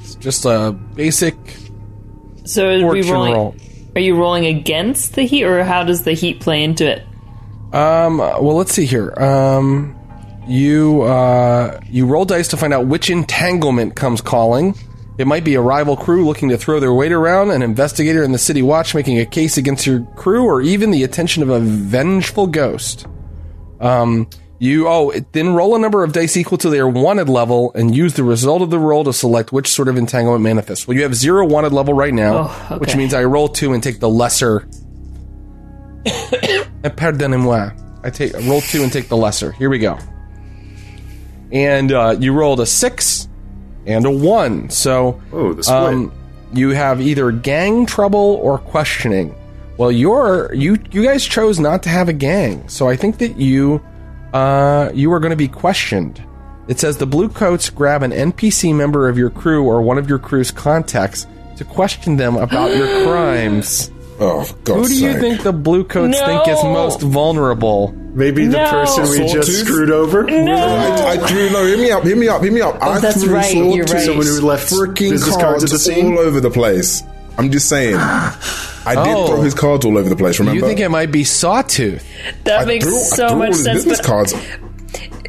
It's 0.00 0.16
just 0.16 0.44
a 0.44 0.72
basic 0.94 1.34
So 2.44 2.68
are 2.70 2.86
we 2.92 3.02
rolling? 3.10 3.34
roll. 3.34 3.54
Are 3.94 4.00
you 4.00 4.16
rolling 4.16 4.46
against 4.46 5.14
the 5.14 5.22
heat, 5.22 5.44
or 5.44 5.62
how 5.62 5.84
does 5.84 6.02
the 6.02 6.12
heat 6.14 6.40
play 6.40 6.64
into 6.64 6.84
it? 6.90 7.06
Um, 7.72 8.18
well, 8.18 8.56
let's 8.56 8.72
see 8.72 8.86
here. 8.86 9.14
Um, 9.16 9.93
you 10.46 11.02
uh, 11.02 11.80
you 11.86 12.06
roll 12.06 12.24
dice 12.24 12.48
to 12.48 12.56
find 12.56 12.72
out 12.72 12.86
which 12.86 13.10
entanglement 13.10 13.94
comes 13.96 14.20
calling. 14.20 14.74
It 15.16 15.26
might 15.28 15.44
be 15.44 15.54
a 15.54 15.60
rival 15.60 15.96
crew 15.96 16.26
looking 16.26 16.48
to 16.48 16.56
throw 16.58 16.80
their 16.80 16.92
weight 16.92 17.12
around, 17.12 17.50
an 17.52 17.62
investigator 17.62 18.24
in 18.24 18.32
the 18.32 18.38
city 18.38 18.62
watch 18.62 18.94
making 18.96 19.20
a 19.20 19.26
case 19.26 19.56
against 19.56 19.86
your 19.86 20.00
crew, 20.16 20.44
or 20.44 20.60
even 20.60 20.90
the 20.90 21.04
attention 21.04 21.42
of 21.42 21.50
a 21.50 21.60
vengeful 21.60 22.48
ghost. 22.48 23.06
Um, 23.80 24.28
you 24.58 24.88
oh, 24.88 25.12
then 25.32 25.54
roll 25.54 25.76
a 25.76 25.78
number 25.78 26.02
of 26.02 26.12
dice 26.12 26.36
equal 26.36 26.58
to 26.58 26.70
their 26.70 26.88
wanted 26.88 27.28
level, 27.28 27.72
and 27.74 27.94
use 27.94 28.14
the 28.14 28.24
result 28.24 28.60
of 28.60 28.70
the 28.70 28.78
roll 28.78 29.04
to 29.04 29.12
select 29.12 29.52
which 29.52 29.68
sort 29.68 29.86
of 29.86 29.96
entanglement 29.96 30.42
manifests. 30.42 30.88
Well, 30.88 30.96
you 30.96 31.04
have 31.04 31.14
zero 31.14 31.46
wanted 31.46 31.72
level 31.72 31.94
right 31.94 32.14
now, 32.14 32.48
Oh, 32.48 32.66
okay. 32.72 32.78
which 32.78 32.96
means 32.96 33.14
I 33.14 33.22
roll 33.24 33.46
two 33.48 33.72
and 33.72 33.82
take 33.82 34.00
the 34.00 34.08
lesser. 34.08 34.68
Eh, 36.84 36.90
Pardonnez-moi. 36.90 37.70
I 38.02 38.10
take 38.10 38.34
roll 38.46 38.60
two 38.60 38.82
and 38.82 38.92
take 38.92 39.08
the 39.08 39.16
lesser. 39.16 39.52
Here 39.52 39.70
we 39.70 39.78
go. 39.78 39.98
And 41.54 41.90
uh, 41.92 42.16
you 42.18 42.32
rolled 42.34 42.60
a 42.60 42.66
six 42.66 43.28
and 43.86 44.04
a 44.04 44.10
one. 44.10 44.68
So 44.70 45.22
Oh, 45.32 45.54
the 45.54 45.62
split. 45.64 45.76
um, 45.78 46.12
you 46.52 46.70
have 46.70 47.00
either 47.00 47.30
gang 47.32 47.86
trouble 47.86 48.38
or 48.42 48.58
questioning. 48.58 49.34
Well, 49.78 49.90
you're 49.90 50.52
you 50.54 50.78
you 50.92 51.02
guys 51.04 51.24
chose 51.24 51.58
not 51.58 51.82
to 51.84 51.88
have 51.88 52.08
a 52.08 52.12
gang, 52.12 52.68
so 52.68 52.88
I 52.88 52.96
think 52.96 53.18
that 53.18 53.36
you 53.38 53.80
uh, 54.32 54.90
you 54.94 55.12
are 55.12 55.20
going 55.20 55.30
to 55.30 55.36
be 55.36 55.48
questioned. 55.48 56.22
It 56.68 56.78
says 56.80 56.96
the 56.96 57.06
blue 57.06 57.28
coats 57.28 57.70
grab 57.70 58.02
an 58.02 58.10
NPC 58.10 58.74
member 58.74 59.08
of 59.08 59.16
your 59.18 59.30
crew 59.30 59.64
or 59.64 59.82
one 59.82 59.98
of 59.98 60.08
your 60.08 60.18
crew's 60.18 60.50
contacts 60.50 61.26
to 61.56 61.64
question 61.64 62.16
them 62.16 62.36
about 62.36 62.74
your 62.76 62.86
crimes. 63.06 63.90
Oh, 64.20 64.44
for 64.44 64.54
God's 64.64 64.88
Who 64.88 64.94
do 64.94 65.04
you 65.04 65.12
sake. 65.12 65.20
think 65.20 65.42
the 65.42 65.52
blue 65.52 65.82
coats 65.84 66.18
No. 66.20 66.26
think 66.26 66.48
is 66.48 66.62
most 66.62 67.00
vulnerable? 67.02 67.92
Maybe 68.14 68.46
the 68.46 68.58
No. 68.58 68.70
person 68.70 69.02
we 69.10 69.18
just 69.26 69.48
Sawtooth? 69.50 69.66
screwed 69.66 69.90
over. 69.90 70.28
I, 70.30 71.12
I 71.12 71.16
threw 71.26 71.50
no. 71.50 71.66
Hear 71.66 71.78
me 71.78 71.90
up. 71.90 72.04
Hear 72.04 72.16
me 72.16 72.28
up. 72.28 72.42
Hear 72.42 72.52
me 72.52 72.60
up. 72.60 72.78
Oh, 72.80 72.90
I 72.90 72.96
Oh, 72.96 73.00
that's 73.00 73.22
threw 73.24 73.34
right, 73.34 73.52
sword 73.52 73.74
you're 73.76 73.84
to 73.84 73.94
right. 73.94 74.04
Someone 74.04 74.26
who 74.26 74.40
left 74.40 74.70
freaking 74.72 75.10
business 75.10 75.36
cards 75.36 75.64
at 75.64 75.70
the 75.70 75.78
scene. 75.78 76.12
all 76.12 76.20
over 76.20 76.40
the 76.40 76.50
place. 76.50 77.02
I'm 77.38 77.50
just 77.50 77.68
saying. 77.68 77.96
I 77.96 78.94
did 78.94 78.98
Oh. 79.16 79.26
throw 79.26 79.40
his 79.40 79.54
cards 79.54 79.84
all 79.84 79.98
over 79.98 80.08
the 80.08 80.14
place. 80.14 80.38
Remember? 80.38 80.60
You 80.60 80.64
think 80.66 80.78
it 80.78 80.90
might 80.90 81.10
be 81.10 81.24
Sawtooth? 81.24 82.04
That 82.44 82.60
I 82.60 82.64
makes 82.66 82.84
threw- 82.84 82.98
so 82.98 83.28
threw 83.30 83.38
much 83.38 83.48
his 83.48 83.64
sense. 83.64 83.78
Business 83.78 83.98
But 83.98 84.06
cards. 84.06 84.34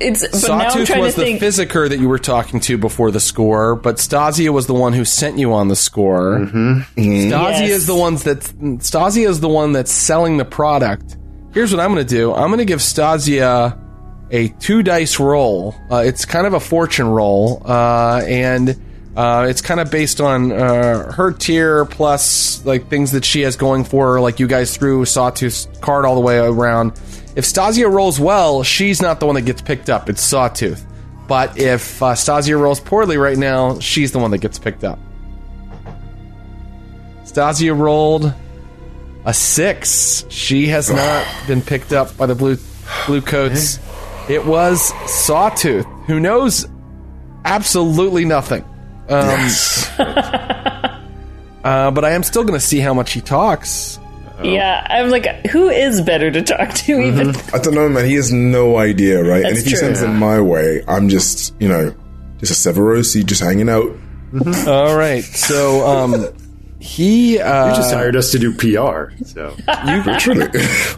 It's 0.02 0.22
but 0.42 0.48
now 0.50 0.56
I'm 0.66 0.70
Sawtooth 0.72 0.88
trying 0.88 1.00
to 1.00 1.04
was 1.06 1.16
the 1.16 1.24
think. 1.24 1.42
physiker 1.42 1.88
that 1.90 2.00
you 2.00 2.10
were 2.10 2.20
talking 2.20 2.60
to 2.62 2.78
before 2.78 3.12
the 3.12 3.20
score, 3.20 3.76
but 3.76 3.96
Stasia 3.98 4.50
was 4.50 4.68
the 4.68 4.74
one 4.74 4.94
who 4.94 5.06
sent 5.06 5.38
you 5.38 5.54
on 5.54 5.68
the 5.68 5.76
score. 5.76 6.40
Mm-hmm. 6.40 6.80
Stasia 7.00 7.60
Yes. 7.60 7.70
is 7.72 7.88
the 7.88 7.96
ones 7.96 8.24
that 8.24 8.40
Stasia 8.40 9.28
is 9.28 9.40
the 9.40 9.50
one 9.50 9.72
that's 9.72 9.92
selling 9.92 10.38
the 10.38 10.46
product. 10.46 11.18
Here's 11.54 11.72
what 11.74 11.80
I'm 11.80 11.94
going 11.94 12.06
to 12.06 12.14
do. 12.16 12.34
I'm 12.34 12.48
going 12.48 12.60
to 12.60 12.66
give 12.66 12.80
Stasia 12.80 13.80
a 14.32 14.48
two 14.60 14.84
dice 14.84 15.20
roll. 15.20 15.76
Uh, 15.90 15.98
it's 16.06 16.26
kind 16.26 16.46
of 16.48 16.54
a 16.54 16.60
fortune 16.60 17.08
roll, 17.08 17.62
uh, 17.66 18.22
and 18.28 18.76
uh, 19.16 19.46
it's 19.50 19.62
kind 19.62 19.80
of 19.80 19.90
based 19.90 20.20
on 20.20 20.52
uh, 20.52 21.12
her 21.14 21.32
tier 21.32 21.86
plus 21.86 22.66
like 22.66 22.90
things 22.90 23.12
that 23.12 23.24
she 23.24 23.42
has 23.42 23.56
going 23.56 23.86
for 23.86 24.14
her. 24.14 24.22
Like 24.22 24.40
you 24.40 24.48
guys 24.48 24.76
threw 24.76 25.06
Sawtooth's 25.06 25.68
card 25.82 26.06
all 26.06 26.16
the 26.16 26.22
way 26.22 26.38
around. 26.38 26.92
If 27.36 27.46
Stasia 27.46 27.92
rolls 27.92 28.20
well, 28.20 28.64
she's 28.64 29.02
not 29.02 29.20
the 29.20 29.26
one 29.26 29.36
that 29.36 29.42
gets 29.44 29.62
picked 29.62 29.90
up. 29.90 30.10
It's 30.10 30.22
Sawtooth. 30.22 30.86
But 31.28 31.58
if 31.60 32.02
uh, 32.04 32.14
Stasia 32.14 32.60
rolls 32.60 32.80
poorly 32.80 33.18
right 33.18 33.38
now, 33.38 33.80
she's 33.80 34.12
the 34.12 34.20
one 34.20 34.32
that 34.32 34.40
gets 34.40 34.60
picked 34.60 34.84
up. 34.84 35.00
Stasia 37.24 37.78
rolled 37.78 38.34
a 39.26 39.34
six. 39.34 40.26
She 40.30 40.68
has 40.68 40.90
not 40.90 41.26
been 41.48 41.62
picked 41.62 41.94
up 41.94 42.16
by 42.18 42.26
the 42.26 42.36
blue 42.36 42.58
blue 43.08 43.22
coats. 43.22 43.80
It 44.30 44.46
was 44.46 44.94
Sawtooth, 45.10 45.86
who 46.06 46.20
knows 46.20 46.68
absolutely 47.44 48.26
nothing. 48.26 48.64
Um, 49.10 49.50
uh, 51.64 51.92
but 51.92 52.06
I 52.06 52.12
am 52.12 52.24
still 52.24 52.44
going 52.44 52.60
to 52.60 52.66
see 52.66 52.80
how 52.80 52.94
much 52.94 53.14
he 53.14 53.22
talks. 53.22 54.00
yeah, 54.44 54.86
I'm 54.90 55.10
like, 55.10 55.46
who 55.48 55.70
is 55.70 56.02
better 56.02 56.30
to 56.32 56.42
talk 56.42 56.74
to? 56.74 57.00
Even 57.00 57.28
Mm-hmm. 57.30 57.56
I 57.56 57.60
don't 57.60 57.74
know, 57.76 57.88
man. 57.90 58.06
He 58.06 58.16
has 58.16 58.32
no 58.32 58.78
idea, 58.78 59.24
right? 59.24 59.46
and 59.46 59.56
That's 59.56 59.60
if 59.60 59.66
he 59.66 59.70
true. 59.72 59.80
sends 59.80 60.02
it 60.02 60.08
my 60.10 60.40
way, 60.42 60.84
I'm 60.88 61.10
just, 61.10 61.54
you 61.60 61.68
know, 61.70 61.94
just 62.40 62.66
a 62.66 62.70
Severosi 62.70 63.26
just 63.26 63.42
hanging 63.42 63.70
out. 63.70 63.90
All 64.68 64.96
right, 64.98 65.24
so 65.24 65.88
um, 65.88 66.26
he 66.80 67.40
uh, 67.40 67.70
You 67.70 67.76
just 67.76 67.94
hired 67.94 68.16
us 68.18 68.32
to 68.32 68.40
do 68.40 68.54
PR. 68.54 69.12
So 69.24 69.56
Literally. 69.86 70.50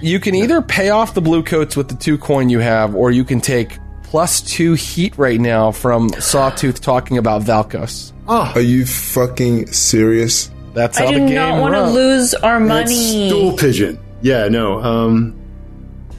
you 0.01 0.19
can 0.19 0.33
either 0.43 0.61
pay 0.63 0.89
off 0.89 1.13
the 1.13 1.21
blue 1.21 1.43
coats 1.43 1.77
with 1.77 1.89
the 1.89 1.95
two 1.95 2.17
coin 2.17 2.49
you 2.49 2.59
have, 2.59 2.95
or 2.95 3.11
you 3.11 3.23
can 3.23 3.39
take 3.39 3.77
plus 4.17 4.41
two 4.41 4.73
heat 4.73 5.15
right 5.15 5.39
now 5.39 5.71
from 5.71 6.09
Sawtooth 6.09 6.81
talking 6.81 7.19
about 7.19 7.43
Valkos. 7.43 8.13
Oh. 8.27 8.51
Are 8.55 8.61
you 8.61 8.83
fucking 8.83 9.67
serious? 9.73 10.49
That's 10.73 10.97
I 10.97 11.05
how 11.05 11.11
do 11.11 11.19
the 11.19 11.25
game 11.27 11.35
not 11.35 11.61
want 11.61 11.75
to 11.75 11.85
lose 11.87 12.33
our 12.33 12.59
that's 12.65 12.89
money. 12.89 13.29
stool 13.29 13.55
pigeon. 13.55 13.99
Yeah, 14.23 14.47
no. 14.47 14.81
Um, 14.81 15.39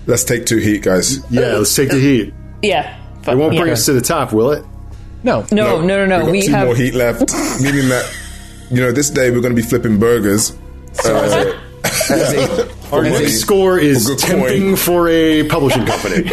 Let's 0.06 0.22
take 0.22 0.46
two 0.46 0.58
heat, 0.58 0.82
guys. 0.82 1.18
yeah, 1.28 1.56
let's 1.56 1.74
take 1.74 1.90
the 1.90 1.98
heat. 1.98 2.32
Yeah, 2.62 2.96
It 3.26 3.34
won't 3.36 3.54
yeah. 3.54 3.60
bring 3.62 3.72
us 3.72 3.84
to 3.86 3.92
the 3.94 4.00
top, 4.00 4.32
will 4.32 4.52
it? 4.52 4.64
No, 5.24 5.44
No, 5.50 5.80
no, 5.80 6.06
no, 6.06 6.06
no. 6.06 6.18
We've 6.18 6.24
got 6.26 6.30
We 6.30 6.42
two 6.42 6.52
have 6.52 6.66
more 6.68 6.76
heat 6.76 6.94
left, 6.94 7.32
meaning 7.60 7.88
that, 7.88 8.08
you 8.70 8.76
know, 8.80 8.92
this 8.92 9.10
day 9.10 9.32
we're 9.32 9.40
going 9.40 9.56
to 9.56 9.60
be 9.60 9.66
flipping 9.68 9.98
burgers. 9.98 10.56
Uh, 11.04 11.10
Our 11.10 11.24
As 12.16 12.32
a- 12.32 12.77
next 12.92 13.40
score 13.40 13.78
is 13.78 14.06
good 14.06 14.18
tempting 14.18 14.62
coin. 14.62 14.76
for 14.76 15.08
a 15.08 15.46
publishing 15.48 15.86
company. 15.86 16.30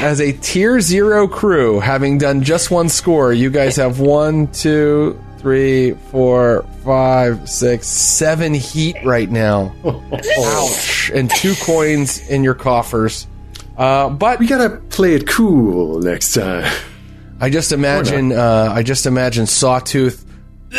As 0.00 0.20
a 0.20 0.32
tier 0.32 0.80
zero 0.80 1.26
crew, 1.26 1.80
having 1.80 2.18
done 2.18 2.42
just 2.42 2.70
one 2.70 2.88
score, 2.88 3.32
you 3.32 3.50
guys 3.50 3.76
have 3.76 3.98
one, 3.98 4.46
two, 4.52 5.18
three, 5.38 5.92
four, 6.10 6.64
five, 6.84 7.48
six, 7.48 7.86
seven 7.86 8.54
heat 8.54 8.96
right 9.04 9.30
now. 9.30 9.74
Ouch! 9.84 11.10
And 11.14 11.30
two 11.30 11.54
coins 11.62 12.28
in 12.28 12.44
your 12.44 12.54
coffers. 12.54 13.26
Uh, 13.76 14.08
but 14.10 14.38
we 14.38 14.46
gotta 14.46 14.76
play 14.90 15.14
it 15.14 15.26
cool 15.26 16.00
next 16.00 16.34
time. 16.34 16.72
I 17.40 17.50
just 17.50 17.70
imagine, 17.72 18.32
uh, 18.32 18.72
I 18.74 18.82
just 18.82 19.06
imagine 19.06 19.46
Sawtooth 19.46 20.24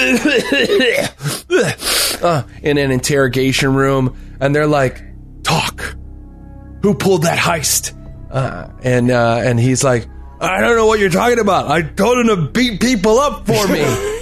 uh, 2.22 2.44
in 2.62 2.78
an 2.78 2.92
interrogation 2.92 3.74
room, 3.74 4.16
and 4.40 4.56
they're 4.56 4.68
like, 4.68 5.04
"Talk, 5.44 5.96
who 6.82 6.94
pulled 6.94 7.24
that 7.24 7.38
heist?" 7.38 7.96
Uh, 8.32 8.70
and 8.84 9.12
uh, 9.12 9.42
and 9.44 9.60
he's 9.60 9.84
like, 9.84 10.08
"I 10.40 10.62
don't 10.62 10.76
know 10.76 10.86
what 10.86 11.00
you're 11.00 11.10
talking 11.10 11.40
about. 11.40 11.68
I 11.68 11.82
told 11.82 12.18
him 12.20 12.28
to 12.28 12.52
beat 12.52 12.82
people 12.82 13.20
up 13.20 13.46
for 13.46 13.68
me." 13.68 13.82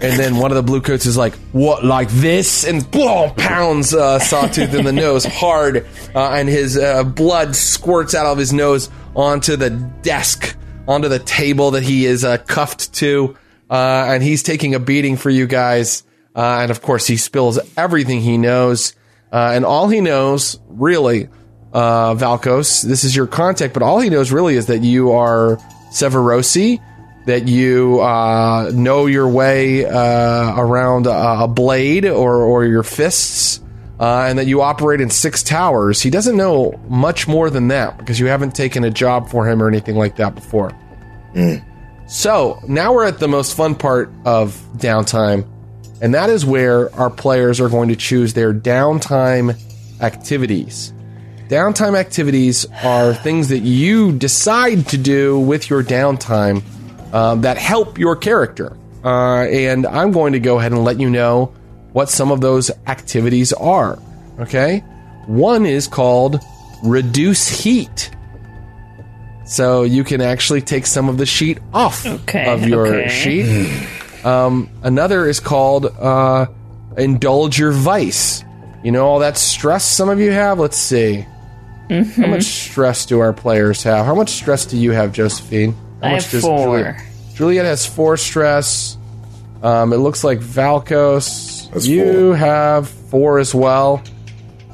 and 0.00 0.18
then 0.18 0.36
one 0.36 0.50
of 0.50 0.56
the 0.56 0.62
blue 0.62 0.80
coats 0.80 1.06
is 1.06 1.16
like, 1.16 1.34
"What, 1.52 1.84
like 1.84 2.08
this?" 2.08 2.64
And 2.64 2.88
boom, 2.90 3.34
pounds 3.34 3.94
uh, 3.94 4.18
Sawtooth 4.18 4.74
in 4.74 4.84
the 4.84 4.92
nose 4.92 5.24
hard, 5.24 5.86
uh, 6.14 6.30
and 6.30 6.48
his 6.48 6.78
uh, 6.78 7.04
blood 7.04 7.54
squirts 7.54 8.14
out 8.14 8.26
of 8.26 8.38
his 8.38 8.52
nose 8.52 8.90
onto 9.14 9.56
the 9.56 9.70
desk, 9.70 10.56
onto 10.88 11.08
the 11.08 11.18
table 11.18 11.72
that 11.72 11.82
he 11.82 12.06
is 12.06 12.24
uh, 12.24 12.38
cuffed 12.38 12.92
to, 12.94 13.36
uh, 13.68 14.06
and 14.08 14.22
he's 14.22 14.42
taking 14.42 14.74
a 14.74 14.80
beating 14.80 15.16
for 15.16 15.30
you 15.30 15.46
guys. 15.46 16.04
Uh, 16.34 16.60
and 16.62 16.70
of 16.70 16.80
course, 16.80 17.06
he 17.06 17.16
spills 17.16 17.58
everything 17.76 18.20
he 18.20 18.38
knows, 18.38 18.94
uh, 19.32 19.52
and 19.54 19.64
all 19.64 19.88
he 19.88 20.00
knows, 20.00 20.58
really, 20.68 21.28
uh, 21.72 22.14
Valkos, 22.14 22.82
this 22.82 23.04
is 23.04 23.14
your 23.14 23.26
contact, 23.26 23.74
but 23.74 23.82
all 23.82 24.00
he 24.00 24.10
knows 24.10 24.32
really 24.32 24.56
is 24.56 24.66
that 24.66 24.82
you 24.82 25.12
are 25.12 25.56
Severosi, 25.92 26.80
that 27.26 27.46
you 27.46 28.00
uh, 28.00 28.70
know 28.74 29.06
your 29.06 29.28
way 29.28 29.84
uh, 29.84 30.54
around 30.56 31.06
a, 31.06 31.44
a 31.44 31.48
blade 31.48 32.06
or, 32.06 32.42
or 32.42 32.64
your 32.64 32.82
fists, 32.82 33.60
uh, 34.00 34.24
and 34.28 34.38
that 34.38 34.46
you 34.46 34.62
operate 34.62 35.00
in 35.00 35.10
six 35.10 35.42
towers. 35.42 36.00
He 36.00 36.10
doesn't 36.10 36.36
know 36.36 36.80
much 36.88 37.28
more 37.28 37.50
than 37.50 37.68
that 37.68 37.98
because 37.98 38.18
you 38.18 38.26
haven't 38.26 38.54
taken 38.54 38.82
a 38.82 38.90
job 38.90 39.28
for 39.28 39.48
him 39.48 39.62
or 39.62 39.68
anything 39.68 39.96
like 39.96 40.16
that 40.16 40.34
before. 40.34 40.72
So 42.08 42.58
now 42.66 42.92
we're 42.94 43.04
at 43.06 43.20
the 43.20 43.28
most 43.28 43.56
fun 43.56 43.74
part 43.76 44.10
of 44.24 44.54
downtime, 44.76 45.46
and 46.00 46.14
that 46.14 46.30
is 46.30 46.44
where 46.46 46.94
our 46.94 47.10
players 47.10 47.60
are 47.60 47.68
going 47.68 47.88
to 47.88 47.96
choose 47.96 48.34
their 48.34 48.52
downtime 48.54 49.58
activities. 50.00 50.92
Downtime 51.48 51.98
activities 51.98 52.64
are 52.84 53.12
things 53.12 53.48
that 53.48 53.58
you 53.60 54.12
decide 54.12 54.86
to 54.88 54.96
do 54.98 55.38
with 55.38 55.68
your 55.68 55.82
downtime 55.82 56.62
um, 57.12 57.40
that 57.42 57.58
help 57.58 57.98
your 57.98 58.14
character. 58.16 58.76
Uh, 59.04 59.44
and 59.44 59.86
I'm 59.86 60.12
going 60.12 60.34
to 60.34 60.40
go 60.40 60.58
ahead 60.58 60.72
and 60.72 60.84
let 60.84 61.00
you 61.00 61.10
know 61.10 61.46
what 61.92 62.08
some 62.08 62.30
of 62.30 62.40
those 62.40 62.70
activities 62.86 63.52
are. 63.52 63.98
Okay? 64.38 64.78
One 65.26 65.66
is 65.66 65.88
called 65.88 66.38
Reduce 66.84 67.48
Heat. 67.48 68.10
So 69.44 69.82
you 69.82 70.04
can 70.04 70.20
actually 70.20 70.60
take 70.60 70.86
some 70.86 71.08
of 71.08 71.18
the 71.18 71.26
sheet 71.26 71.58
off 71.74 72.06
Okay, 72.06 72.46
of 72.46 72.68
your 72.68 72.86
okay. 72.86 73.08
sheet. 73.08 73.88
Um, 74.24 74.68
another 74.82 75.26
is 75.26 75.40
called 75.40 75.86
uh, 75.86 76.46
Indulge 76.96 77.58
Your 77.58 77.72
Vice. 77.72 78.44
You 78.82 78.92
know 78.92 79.06
all 79.06 79.18
that 79.20 79.36
stress 79.36 79.84
some 79.84 80.08
of 80.08 80.20
you 80.20 80.30
have? 80.32 80.58
Let's 80.58 80.76
see. 80.76 81.26
Mm-hmm. 81.88 82.22
How 82.22 82.28
much 82.28 82.44
stress 82.44 83.04
do 83.06 83.20
our 83.20 83.32
players 83.32 83.82
have? 83.82 84.06
How 84.06 84.14
much 84.14 84.30
stress 84.30 84.64
do 84.64 84.76
you 84.76 84.92
have, 84.92 85.12
Josephine? 85.12 85.72
How 86.00 86.08
I 86.08 86.12
much 86.12 86.22
have 86.24 86.30
does 86.32 86.42
four. 86.42 86.64
Juliet? 86.78 87.02
Juliet 87.34 87.64
has 87.64 87.84
four 87.86 88.16
stress. 88.16 88.96
Um, 89.62 89.92
it 89.92 89.96
looks 89.96 90.22
like 90.24 90.38
Valkos. 90.38 91.70
That's 91.72 91.86
you 91.86 92.28
four. 92.30 92.36
have 92.36 92.88
four 92.88 93.38
as 93.38 93.54
well. 93.54 94.02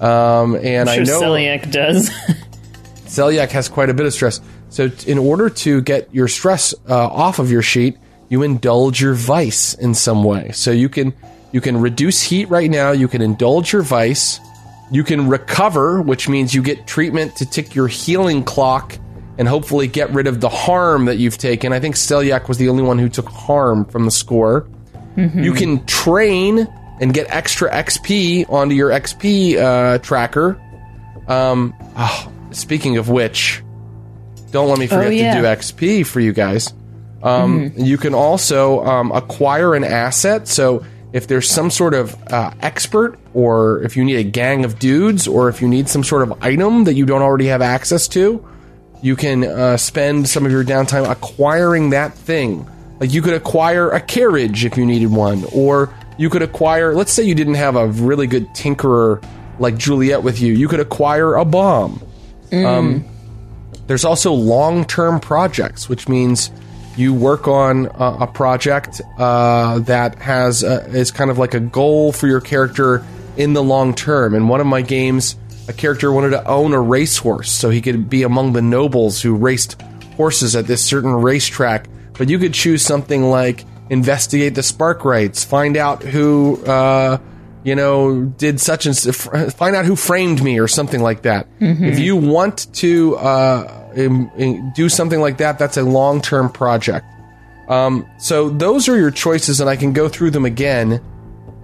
Um, 0.00 0.56
and 0.56 0.88
I'm 0.90 1.00
I 1.00 1.04
know 1.04 1.20
Selyak 1.20 1.70
does. 1.70 2.10
Selyak 3.06 3.50
has 3.50 3.68
quite 3.68 3.88
a 3.88 3.94
bit 3.94 4.06
of 4.06 4.12
stress. 4.12 4.40
So, 4.68 4.88
t- 4.88 5.10
in 5.10 5.16
order 5.18 5.48
to 5.48 5.80
get 5.80 6.14
your 6.14 6.28
stress 6.28 6.74
uh, 6.88 7.06
off 7.08 7.38
of 7.38 7.50
your 7.50 7.62
sheet, 7.62 7.96
you 8.28 8.42
indulge 8.42 9.00
your 9.00 9.14
vice 9.14 9.74
in 9.74 9.94
some 9.94 10.24
way. 10.24 10.50
So 10.52 10.70
you 10.70 10.88
can 10.88 11.12
you 11.52 11.60
can 11.60 11.80
reduce 11.80 12.22
heat 12.22 12.48
right 12.50 12.70
now. 12.70 12.90
You 12.92 13.08
can 13.08 13.22
indulge 13.22 13.72
your 13.72 13.82
vice. 13.82 14.40
You 14.90 15.02
can 15.04 15.28
recover, 15.28 16.00
which 16.02 16.28
means 16.28 16.54
you 16.54 16.62
get 16.62 16.86
treatment 16.86 17.36
to 17.36 17.46
tick 17.46 17.74
your 17.74 17.88
healing 17.88 18.44
clock 18.44 18.98
and 19.38 19.46
hopefully 19.48 19.86
get 19.86 20.10
rid 20.12 20.26
of 20.26 20.40
the 20.40 20.48
harm 20.48 21.06
that 21.06 21.18
you've 21.18 21.38
taken. 21.38 21.72
I 21.72 21.80
think 21.80 21.94
Selyak 21.96 22.48
was 22.48 22.58
the 22.58 22.68
only 22.68 22.82
one 22.82 22.98
who 22.98 23.08
took 23.08 23.28
harm 23.28 23.84
from 23.86 24.04
the 24.04 24.10
score. 24.10 24.68
You 25.16 25.54
can 25.54 25.84
train 25.86 26.68
and 27.00 27.12
get 27.14 27.26
extra 27.30 27.70
XP 27.70 28.50
onto 28.50 28.74
your 28.74 28.90
XP 28.90 29.56
uh, 29.56 29.98
tracker. 29.98 30.60
Um, 31.26 31.74
oh, 31.96 32.30
speaking 32.50 32.96
of 32.98 33.08
which, 33.08 33.62
don't 34.50 34.68
let 34.68 34.78
me 34.78 34.86
forget 34.86 35.06
Oh, 35.06 35.10
yeah. 35.10 35.34
to 35.36 35.40
do 35.40 35.46
XP 35.46 36.06
for 36.06 36.20
you 36.20 36.32
guys. 36.32 36.72
Um, 37.22 37.72
You 37.76 37.96
can 37.96 38.14
also 38.14 38.84
um, 38.84 39.10
acquire 39.12 39.74
an 39.74 39.84
asset. 39.84 40.48
So 40.48 40.84
if 41.12 41.26
there's 41.26 41.48
some 41.48 41.70
sort 41.70 41.94
of 41.94 42.14
uh, 42.32 42.52
expert, 42.60 43.18
or 43.34 43.82
if 43.82 43.96
you 43.96 44.04
need 44.04 44.16
a 44.16 44.24
gang 44.24 44.64
of 44.64 44.78
dudes, 44.78 45.26
or 45.26 45.48
if 45.48 45.62
you 45.62 45.68
need 45.68 45.88
some 45.88 46.04
sort 46.04 46.22
of 46.22 46.42
item 46.42 46.84
that 46.84 46.94
you 46.94 47.06
don't 47.06 47.22
already 47.22 47.46
have 47.46 47.62
access 47.62 48.06
to, 48.08 48.46
you 49.02 49.16
can 49.16 49.44
uh, 49.44 49.76
spend 49.76 50.28
some 50.28 50.46
of 50.46 50.52
your 50.52 50.64
downtime 50.64 51.08
acquiring 51.10 51.90
that 51.90 52.14
thing. 52.14 52.68
Like 53.00 53.12
you 53.12 53.22
could 53.22 53.34
acquire 53.34 53.90
a 53.90 54.00
carriage 54.00 54.64
if 54.64 54.76
you 54.76 54.86
needed 54.86 55.10
one, 55.10 55.44
or 55.52 55.92
you 56.18 56.30
could 56.30 56.42
acquire. 56.42 56.94
Let's 56.94 57.12
say 57.12 57.22
you 57.22 57.34
didn't 57.34 57.54
have 57.54 57.76
a 57.76 57.88
really 57.88 58.26
good 58.26 58.48
tinkerer 58.50 59.22
like 59.58 59.76
Juliet 59.76 60.22
with 60.22 60.40
you. 60.40 60.54
You 60.54 60.68
could 60.68 60.80
acquire 60.80 61.34
a 61.34 61.44
bomb. 61.44 62.02
Um, 62.52 63.04
There's 63.86 64.04
also 64.04 64.32
long 64.32 64.84
term 64.84 65.20
projects, 65.20 65.88
which 65.88 66.08
means 66.08 66.50
you 66.96 67.12
work 67.12 67.46
on 67.46 67.88
uh, 67.88 68.18
a 68.20 68.26
project 68.26 69.00
uh, 69.18 69.78
that 69.80 70.16
has 70.16 70.64
uh, 70.64 70.88
is 70.90 71.10
kind 71.10 71.30
of 71.30 71.38
like 71.38 71.54
a 71.54 71.60
goal 71.60 72.12
for 72.12 72.26
your 72.26 72.40
character 72.40 73.04
in 73.36 73.52
the 73.52 73.62
long 73.62 73.94
term. 73.94 74.34
In 74.34 74.48
one 74.48 74.60
of 74.60 74.66
my 74.66 74.82
games, 74.82 75.36
a 75.68 75.72
character 75.72 76.10
wanted 76.10 76.30
to 76.30 76.46
own 76.46 76.72
a 76.72 76.80
racehorse 76.80 77.50
so 77.50 77.70
he 77.70 77.80
could 77.80 78.08
be 78.08 78.22
among 78.22 78.52
the 78.52 78.62
nobles 78.62 79.20
who 79.20 79.34
raced 79.34 79.80
horses 80.16 80.56
at 80.56 80.66
this 80.66 80.84
certain 80.84 81.12
racetrack. 81.12 81.86
But 82.14 82.30
you 82.30 82.38
could 82.38 82.54
choose 82.54 82.82
something 82.82 83.24
like 83.24 83.64
investigate 83.90 84.54
the 84.54 84.62
Sparkwrights, 84.62 85.44
find 85.44 85.76
out 85.76 86.02
who 86.02 86.64
uh, 86.64 87.18
you 87.62 87.74
know 87.74 88.22
did 88.24 88.58
such 88.58 88.86
and 88.86 88.96
find 89.52 89.76
out 89.76 89.84
who 89.84 89.96
framed 89.96 90.42
me 90.42 90.58
or 90.60 90.68
something 90.68 91.02
like 91.02 91.22
that. 91.22 91.46
If 91.60 91.98
you 91.98 92.16
want 92.16 92.72
to 92.76 93.16
uh, 93.16 93.85
im- 93.96 94.30
im- 94.38 94.72
do 94.74 94.88
something 94.88 95.20
like 95.20 95.38
that, 95.38 95.58
that's 95.58 95.76
a 95.76 95.82
long 95.82 96.20
term 96.20 96.48
project. 96.50 97.06
Um, 97.68 98.06
so 98.18 98.48
those 98.48 98.88
are 98.88 98.96
your 98.96 99.10
choices, 99.10 99.60
and 99.60 99.68
I 99.68 99.74
can 99.76 99.92
go 99.92 100.08
through 100.08 100.30
them 100.30 100.44
again. 100.44 101.00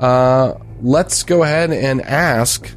Uh, 0.01 0.55
let's 0.83 1.23
go 1.23 1.43
ahead 1.45 1.71
and 1.71 2.03
ask. 2.03 2.69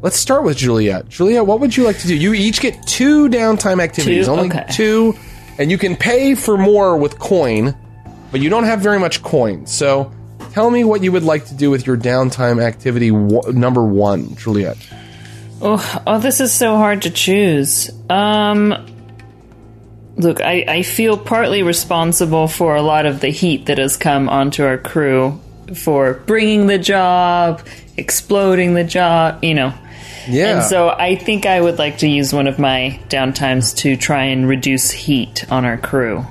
Let's 0.00 0.16
start 0.18 0.44
with 0.44 0.56
Juliet. 0.58 1.08
Juliet, 1.08 1.46
what 1.46 1.60
would 1.60 1.76
you 1.76 1.84
like 1.84 1.98
to 1.98 2.06
do? 2.06 2.14
You 2.14 2.34
each 2.34 2.60
get 2.60 2.86
two 2.86 3.28
downtime 3.28 3.82
activities, 3.82 4.26
Two? 4.26 4.32
only 4.32 4.48
Okay. 4.48 4.64
two, 4.70 5.14
and 5.58 5.70
you 5.70 5.78
can 5.78 5.96
pay 5.96 6.34
for 6.34 6.56
more 6.58 6.96
with 6.96 7.18
coin, 7.18 7.74
but 8.30 8.40
you 8.42 8.50
don't 8.50 8.64
have 8.64 8.80
very 8.80 8.98
much 8.98 9.22
coin. 9.22 9.66
So 9.66 10.10
tell 10.52 10.70
me 10.70 10.84
what 10.84 11.02
you 11.02 11.10
would 11.12 11.22
like 11.24 11.46
to 11.46 11.54
do 11.54 11.70
with 11.70 11.86
your 11.86 11.96
downtime 11.96 12.62
activity 12.62 13.10
w- 13.10 13.52
number 13.52 13.82
one, 13.82 14.34
Juliet. 14.36 14.76
Oh, 15.62 16.02
oh, 16.06 16.18
this 16.18 16.40
is 16.40 16.52
so 16.52 16.76
hard 16.76 17.02
to 17.02 17.10
choose. 17.10 17.90
Um, 18.08 18.86
look, 20.16 20.40
I, 20.40 20.64
I 20.68 20.82
feel 20.82 21.16
partly 21.16 21.62
responsible 21.62 22.48
for 22.48 22.76
a 22.76 22.82
lot 22.82 23.06
of 23.06 23.20
the 23.20 23.28
heat 23.28 23.66
that 23.66 23.78
has 23.78 23.96
come 23.96 24.28
onto 24.28 24.64
our 24.64 24.78
crew 24.78 25.40
for 25.74 26.14
bringing 26.26 26.66
the 26.66 26.78
job, 26.78 27.66
exploding 27.96 28.74
the 28.74 28.84
job, 28.84 29.42
you 29.42 29.54
know. 29.54 29.72
Yeah. 30.28 30.56
And 30.56 30.64
so 30.64 30.88
I 30.88 31.16
think 31.16 31.46
I 31.46 31.60
would 31.60 31.78
like 31.78 31.98
to 31.98 32.08
use 32.08 32.32
one 32.32 32.46
of 32.46 32.58
my 32.58 33.00
downtimes 33.08 33.76
to 33.78 33.96
try 33.96 34.24
and 34.24 34.48
reduce 34.48 34.90
heat 34.90 35.50
on 35.50 35.64
our 35.64 35.76
crew. 35.76 36.24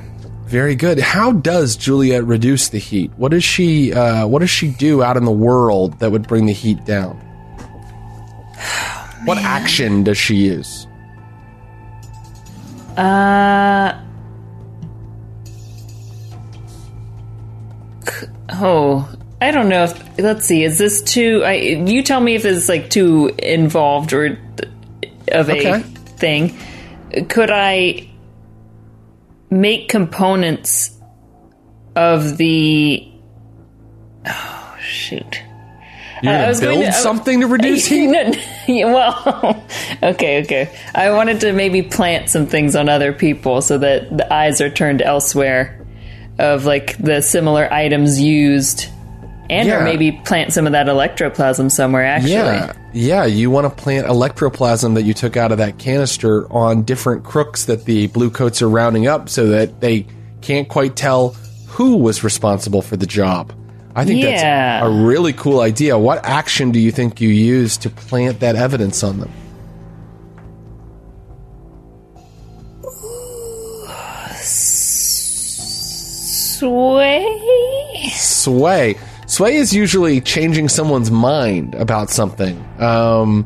Very 0.46 0.76
good. 0.76 1.00
How 1.00 1.32
does 1.32 1.76
Juliet 1.76 2.26
reduce 2.26 2.70
the 2.70 2.78
heat? 2.78 3.12
What 3.18 3.32
does 3.32 3.44
she 3.44 3.94
uh, 3.94 4.28
What 4.28 4.40
does 4.40 4.50
she 4.50 4.70
do 4.70 5.02
out 5.02 5.18
in 5.18 5.26
the 5.26 5.32
world 5.32 6.00
that 6.00 6.12
would 6.12 6.28
bring 6.28 6.46
the 6.46 6.54
heat 6.54 6.86
down? 6.86 7.16
what 9.26 9.38
action 9.40 10.04
does 10.04 10.18
she 10.18 10.36
use? 10.36 10.88
Uh. 12.98 14.00
Oh, 18.50 19.10
I 19.41 19.52
don't 19.52 19.70
know 19.70 19.84
if. 19.86 20.20
Let's 20.20 20.46
see. 20.46 20.64
Is 20.64 20.78
this 20.78 21.02
too? 21.02 21.44
I, 21.44 21.54
you 21.56 22.04
tell 22.04 22.22
me 22.22 22.36
if 22.36 22.46
it's 22.46 22.70
like 22.70 22.89
too 22.89 23.34
involved 23.39 24.14
or 24.14 24.38
of 25.32 25.50
a 25.50 25.54
Okay. 25.58 25.82
thing. 25.82 26.58
Could 27.30 27.52
I 27.52 28.10
make 29.50 29.89
components 29.89 30.98
of 31.96 32.38
the? 32.38 33.08
Oh 34.26 34.78
shoot! 34.80 35.41
You're 36.24 36.34
gonna 36.34 36.48
was 36.48 36.60
going 36.60 36.80
build 36.80 36.94
to- 36.94 37.00
something 37.00 37.42
to 37.42 37.48
reduce 37.48 37.86
heat. 37.88 38.08
No, 38.08 38.32
yeah, 38.68 38.86
well, 38.86 39.66
okay, 40.04 40.42
okay. 40.44 40.76
I 40.96 41.12
wanted 41.12 41.42
to 41.42 41.54
maybe 41.54 41.82
plant 41.82 42.30
some 42.30 42.48
things 42.48 42.76
on 42.76 42.90
other 42.90 43.14
people 43.14 43.62
so 43.62 43.78
that 43.78 44.16
the 44.16 44.34
eyes 44.34 44.62
are 44.62 44.70
turned 44.70 45.02
elsewhere 45.02 45.80
of 46.40 46.66
like 46.66 46.98
the 46.98 47.22
similar 47.22 47.72
items 47.72 48.20
used, 48.20 48.88
and 49.50 49.68
Yeah. 49.68 49.82
or 49.82 49.84
maybe 49.84 50.12
plant 50.26 50.54
some 50.54 50.66
of 50.66 50.72
that 50.72 50.88
electroplasm 50.88 51.70
somewhere. 51.70 52.06
Actually, 52.06 52.32
Yeah, 52.32 52.74
yeah. 52.94 53.26
You 53.26 53.52
want 53.52 53.66
to 53.66 53.70
plant 53.84 54.08
electroplasm 54.08 54.96
that 54.96 55.04
you 55.04 55.14
took 55.14 55.36
out 55.38 55.52
of 55.52 55.58
that 55.60 55.78
canister 55.78 56.52
on 56.52 56.84
different 56.84 57.24
crooks 57.24 57.66
that 57.66 57.86
the 57.86 58.08
blue 58.08 58.32
coats 58.32 58.62
are 58.62 58.70
rounding 58.70 59.06
up, 59.08 59.30
so 59.30 59.48
that 59.50 59.82
they 59.82 60.08
can't 60.42 60.68
quite 60.70 60.96
tell 60.96 61.36
who 61.68 61.98
was 61.98 62.24
responsible 62.24 62.82
for 62.82 62.96
the 62.98 63.06
job. 63.08 63.52
I 63.96 64.06
think 64.06 64.22
Yeah. 64.24 64.82
that's 64.82 64.88
a 64.88 64.89
really 65.06 65.34
cool 65.34 65.60
idea. 65.60 65.98
What 65.98 66.26
action 66.26 66.72
do 66.72 66.80
you 66.80 66.91
think 66.91 67.22
you 67.22 67.30
use 67.30 67.78
to 67.78 67.89
plant 67.89 68.39
that 68.39 68.56
evidence 68.56 69.04
on 69.04 69.20
them? 69.20 69.32
sway. 76.64 78.10
Sway. 78.12 78.96
Sway 79.28 79.56
is 79.56 79.74
usually 79.74 80.22
changing 80.22 80.70
someone's 80.70 81.12
mind 81.12 81.76
about 81.76 82.10
something. 82.10 82.64
Um, 82.80 83.46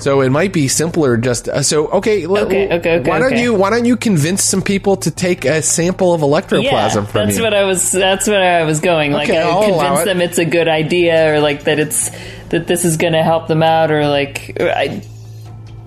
so 0.00 0.20
it 0.22 0.30
might 0.30 0.52
be 0.52 0.66
simpler 0.68 1.16
just 1.16 1.48
uh, 1.48 1.62
so 1.62 1.88
okay, 1.88 2.26
Okay, 2.26 2.66
okay, 2.66 2.98
okay, 2.98 3.08
Why 3.10 3.18
don't 3.18 3.32
okay. 3.32 3.42
you 3.42 3.54
why 3.54 3.70
don't 3.70 3.84
you 3.84 3.96
convince 3.96 4.42
some 4.42 4.62
people 4.62 4.96
to 4.98 5.10
take 5.10 5.44
a 5.44 5.62
sample 5.62 6.12
of 6.14 6.20
electroplasm 6.22 6.62
Yeah, 6.64 6.88
from 7.06 7.26
that's 7.26 7.36
you? 7.38 7.42
what 7.44 7.54
I 7.54 7.64
was. 7.64 7.92
That's 7.92 8.26
what 8.26 8.42
I 8.42 8.64
was 8.64 8.80
going. 8.80 9.12
Like, 9.12 9.28
Okay, 9.28 9.38
I 9.40 9.48
I'll 9.48 9.60
would 9.60 9.70
allow 9.70 9.86
convince 9.88 10.00
it. 10.02 10.04
them 10.06 10.20
it's 10.22 10.38
a 10.38 10.44
good 10.44 10.68
idea, 10.68 11.34
or 11.34 11.40
like 11.40 11.64
that 11.64 11.78
it's 11.78 12.10
that 12.48 12.66
this 12.66 12.84
is 12.84 12.96
going 12.96 13.12
to 13.12 13.22
help 13.22 13.46
them 13.48 13.62
out, 13.62 13.90
or 13.90 14.06
like 14.08 14.60
I, 14.60 15.02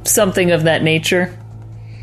something 0.03 0.51
of 0.51 0.63
that 0.63 0.83
nature. 0.83 1.37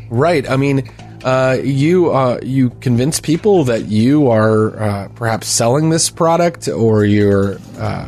Right. 0.09 0.47
I 0.49 0.57
mean, 0.57 0.89
uh, 1.23 1.57
you 1.63 2.11
uh, 2.11 2.39
you 2.43 2.69
convince 2.81 3.19
people 3.19 3.63
that 3.65 3.85
you 3.85 4.29
are 4.29 4.77
uh, 4.79 5.07
perhaps 5.15 5.47
selling 5.47 5.89
this 5.89 6.09
product, 6.09 6.67
or 6.67 7.05
you're 7.05 7.57
uh, 7.77 8.07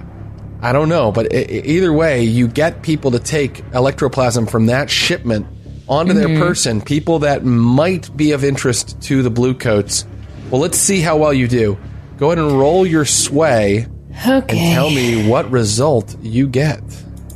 I 0.64 0.72
don't 0.72 0.88
know, 0.90 1.12
but 1.12 1.34
e- 1.34 1.62
either 1.66 1.92
way, 1.94 2.24
you 2.24 2.48
get 2.48 2.82
people 2.82 3.12
to 3.12 3.20
take 3.20 3.56
electroplasm 3.72 4.50
from 4.50 4.68
that 4.68 4.90
shipment 4.90 5.46
onto 5.90 6.14
their 6.14 6.40
person. 6.40 6.82
People 6.82 7.20
that 7.20 7.44
might 7.44 8.16
be 8.16 8.32
of 8.32 8.44
interest 8.44 9.00
to 9.04 9.22
the 9.22 9.30
blue 9.30 9.54
coats. 9.54 10.06
Well, 10.50 10.62
let's 10.62 10.78
see 10.78 11.02
how 11.02 11.18
well 11.18 11.34
you 11.34 11.48
do. 11.48 11.78
Go 12.18 12.28
ahead 12.32 12.38
and 12.40 12.58
roll 12.58 12.86
your 12.88 13.04
sway 13.06 13.88
Okay. 14.26 14.58
and 14.58 14.74
tell 14.74 14.90
me 14.90 15.28
what 15.28 15.52
result 15.52 16.16
you 16.22 16.48
get. 16.48 16.80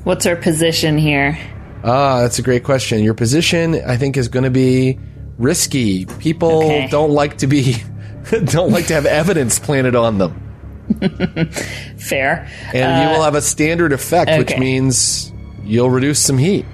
What's 0.06 0.26
our 0.26 0.36
position 0.38 0.98
here? 0.98 1.38
Ah, 1.84 2.22
that's 2.22 2.40
a 2.40 2.42
great 2.44 2.64
question. 2.64 3.04
Your 3.04 3.14
position, 3.14 3.76
I 3.86 3.98
think, 3.98 4.16
is 4.16 4.30
going 4.30 4.46
to 4.46 4.50
be 4.50 4.98
risky. 5.38 6.06
People 6.06 6.64
Okay. 6.64 6.88
don't 6.90 7.12
like 7.12 7.40
to 7.40 7.48
be 7.48 7.76
don't 8.46 8.72
like 8.72 8.88
to 8.88 8.94
have 8.94 9.06
evidence 9.06 9.60
planted 9.60 9.96
on 9.96 10.18
them, 10.18 10.47
Fair. 11.98 12.48
and 12.74 13.04
you 13.04 13.10
will 13.10 13.22
uh, 13.22 13.26
have 13.26 13.36
a 13.36 13.42
standard 13.42 13.92
effect, 13.92 14.32
which 14.38 14.58
means 14.58 15.32
you'll 15.64 15.90
reduce 15.90 16.20
some 16.20 16.38
heat. 16.38 16.66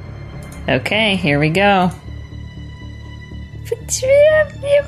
Okay, 0.70 1.16
here 1.16 1.40
we 1.40 1.50
go. 1.50 1.92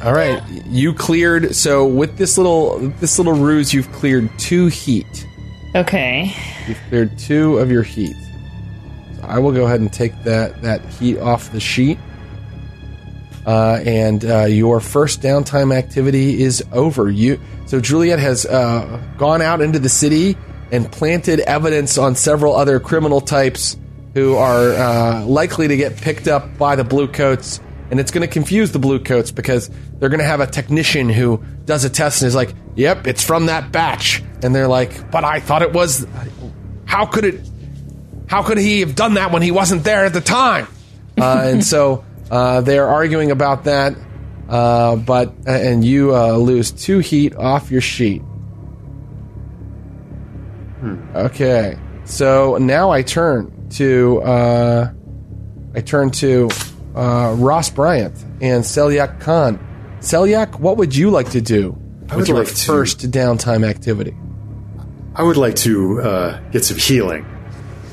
All 0.04 0.14
right, 0.14 0.42
you 0.68 0.94
cleared. 0.94 1.56
So 1.56 1.86
with 1.86 2.18
this 2.18 2.38
little 2.38 2.78
this 3.00 3.18
little 3.18 3.34
ruse, 3.34 3.74
you've 3.74 3.92
cleared 3.92 4.30
two 4.38 4.68
heat. 4.68 5.26
Okay. 5.76 6.34
You've 6.68 6.80
cleared 6.90 7.18
two 7.18 7.58
of 7.58 7.70
your 7.70 7.84
heat. 7.84 8.16
So 9.18 9.24
I 9.24 9.40
will 9.40 9.52
go 9.52 9.66
ahead 9.66 9.82
and 9.82 9.92
take 9.92 10.12
that 10.24 10.62
that 10.62 10.82
heat 10.86 11.18
off 11.20 11.52
the 11.52 11.60
sheet. 11.60 11.98
Uh, 13.46 13.80
and 13.86 14.26
uh, 14.26 14.46
your 14.46 14.80
first 14.80 15.22
downtime 15.22 15.76
activity 15.76 16.42
is 16.42 16.64
over. 16.72 17.10
You 17.10 17.40
so 17.68 17.80
Juliet 17.80 18.20
has 18.20 18.46
uh, 18.46 19.02
gone 19.18 19.42
out 19.42 19.62
into 19.62 19.78
the 19.80 19.90
city 19.90 20.36
and 20.72 20.92
planted 20.92 21.40
evidence 21.42 21.98
on 21.98 22.16
several 22.16 22.56
other 22.56 22.80
criminal 22.80 23.22
types 23.22 23.78
who 24.16 24.36
are 24.36 24.72
uh, 24.72 25.26
likely 25.26 25.68
to 25.68 25.78
get 25.78 25.98
picked 25.98 26.28
up 26.28 26.58
by 26.58 26.76
the 26.76 26.84
blue 26.84 27.08
coats, 27.08 27.60
and 27.92 28.00
it's 28.00 28.12
going 28.12 28.26
to 28.26 28.32
confuse 28.32 28.72
the 28.72 28.80
blue 28.80 29.00
coats 29.00 29.30
because 29.30 29.70
they're 30.00 30.10
going 30.10 30.20
to 30.20 30.26
have 30.26 30.40
a 30.40 30.48
technician 30.48 31.10
who 31.10 31.44
does 31.66 31.84
a 31.84 31.90
test 31.90 32.22
and 32.22 32.28
is 32.28 32.36
like, 32.36 32.54
"Yep, 32.76 33.08
it's 33.08 33.24
from 33.24 33.48
that 33.48 33.72
batch," 33.72 34.24
and 34.42 34.56
they're 34.56 34.68
like, 34.68 35.12
"But 35.12 35.24
I 35.24 35.40
thought 35.40 35.62
it 35.62 35.74
was. 35.74 36.08
How 36.86 37.06
could 37.06 37.26
it? 37.26 37.42
How 38.28 38.42
could 38.42 38.58
he 38.58 38.80
have 38.80 38.96
done 38.96 39.16
that 39.16 39.32
when 39.32 39.42
he 39.44 39.52
wasn't 39.52 39.84
there 39.84 40.06
at 40.06 40.14
the 40.14 40.22
time?" 40.22 40.68
Uh, 41.18 41.42
and 41.46 41.64
so 41.64 42.04
uh, 42.32 42.62
they're 42.62 42.88
arguing 42.88 43.32
about 43.32 43.64
that. 43.66 43.96
Uh, 44.48 44.96
but 44.96 45.34
and 45.48 45.84
you 45.84 46.16
uh, 46.16 46.34
lose 46.38 46.70
two 46.72 47.00
heat 47.00 47.36
off 47.36 47.72
your 47.72 47.82
sheet. 47.82 48.22
Okay, 51.16 51.80
so 52.04 52.58
now 52.58 52.92
I 52.92 53.02
turn 53.02 53.70
to 53.72 54.22
uh, 54.22 54.92
I 55.74 55.82
turn 55.82 56.12
to 56.12 56.50
uh, 56.96 57.34
Ross 57.40 57.70
Bryant 57.72 58.14
and 58.42 58.64
Selyak 58.64 59.20
Khan. 59.20 59.58
Selyak, 60.02 60.60
what 60.60 60.78
would 60.78 60.96
you 60.96 61.10
like 61.10 61.32
to 61.32 61.42
do 61.42 61.76
I 62.10 62.16
with 62.16 62.18
would 62.18 62.28
your 62.28 62.38
like 62.40 62.48
to- 62.50 62.66
first 62.66 63.10
downtime 63.10 63.68
activity? 63.68 64.16
I 65.16 65.24
would 65.24 65.38
like 65.38 65.56
to 65.58 66.02
uh, 66.02 66.40
get 66.52 66.64
some 66.66 66.78
healing. 66.78 67.26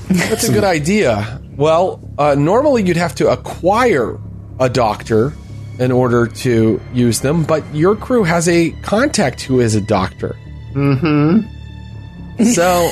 That's 0.08 0.48
a 0.48 0.52
good 0.52 0.64
idea. 0.64 1.40
Well, 1.62 2.00
uh, 2.18 2.34
normally 2.34 2.82
you'd 2.82 2.96
have 2.96 3.14
to 3.14 3.30
acquire 3.30 4.18
a 4.58 4.68
doctor 4.68 5.32
in 5.78 5.92
order 5.92 6.26
to 6.26 6.80
use 6.92 7.20
them, 7.20 7.44
but 7.44 7.62
your 7.72 7.94
crew 7.94 8.24
has 8.24 8.48
a 8.48 8.72
contact 8.82 9.42
who 9.42 9.60
is 9.60 9.76
a 9.76 9.80
doctor. 9.80 10.34
Mm-hmm. 10.72 12.42
So 12.46 12.90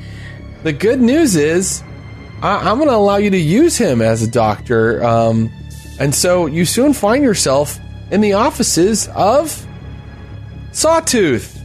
the 0.62 0.72
good 0.72 1.02
news 1.02 1.36
is 1.36 1.82
I, 2.40 2.70
I'm 2.70 2.78
going 2.78 2.88
to 2.88 2.96
allow 2.96 3.16
you 3.16 3.28
to 3.28 3.36
use 3.36 3.76
him 3.76 4.00
as 4.00 4.22
a 4.22 4.30
doctor. 4.30 5.04
Um, 5.04 5.52
and 6.00 6.14
so 6.14 6.46
you 6.46 6.64
soon 6.64 6.94
find 6.94 7.22
yourself 7.22 7.78
in 8.10 8.22
the 8.22 8.32
offices 8.32 9.06
of 9.08 9.66
Sawtooth. 10.72 11.60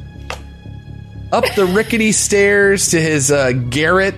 Up 1.32 1.46
the 1.56 1.68
rickety 1.68 2.12
stairs 2.12 2.90
to 2.90 3.00
his 3.00 3.32
uh, 3.32 3.54
garret, 3.54 4.16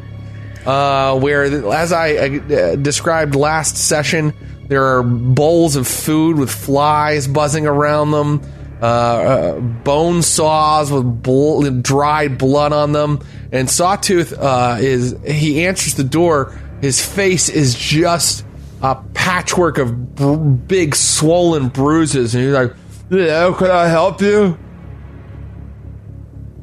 uh, 0.66 1.20
where, 1.20 1.44
as 1.74 1.92
I 1.92 2.16
uh, 2.16 2.76
described 2.76 3.36
last 3.36 3.78
session, 3.78 4.34
there 4.68 4.84
are 4.84 5.04
bowls 5.04 5.76
of 5.76 5.88
food 5.88 6.38
with 6.38 6.52
flies 6.52 7.28
buzzing 7.28 7.68
around 7.68 8.12
them, 8.12 8.42
uh, 8.82 8.86
uh, 8.86 9.60
bone 9.60 10.22
saws 10.22 10.92
with 10.92 11.24
bl- 11.24 11.70
dried 11.82 12.38
blood 12.38 12.74
on 12.74 12.92
them, 12.92 13.20
and 13.52 13.70
Sawtooth 13.70 14.34
uh, 14.38 14.78
is 14.80 15.16
he 15.26 15.66
answers 15.66 15.94
the 15.94 16.04
door. 16.04 16.60
His 16.82 17.04
face 17.04 17.48
is 17.48 17.76
just 17.76 18.46
a 18.82 18.96
patchwork 19.14 19.78
of 19.78 20.16
br- 20.16 20.36
big 20.36 20.96
swollen 20.96 21.70
bruises, 21.70 22.36
and 22.36 22.44
he's 22.44 22.54
like, 22.54 22.74
"Yeah, 23.10 23.56
can 23.58 23.72
I 23.72 23.88
help 23.88 24.22
you?" 24.22 24.58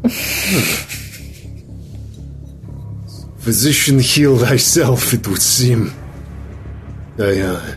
Physician, 3.42 3.98
heal 3.98 4.38
thyself, 4.38 5.12
it 5.12 5.26
would 5.26 5.42
seem. 5.42 5.92
I, 7.18 7.40
uh, 7.40 7.74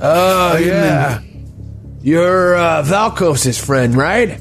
Oh 0.00 0.56
yeah, 0.56 1.20
you're 2.02 2.56
uh, 2.56 2.82
Valkos's 2.82 3.64
friend, 3.64 3.94
right? 3.96 4.40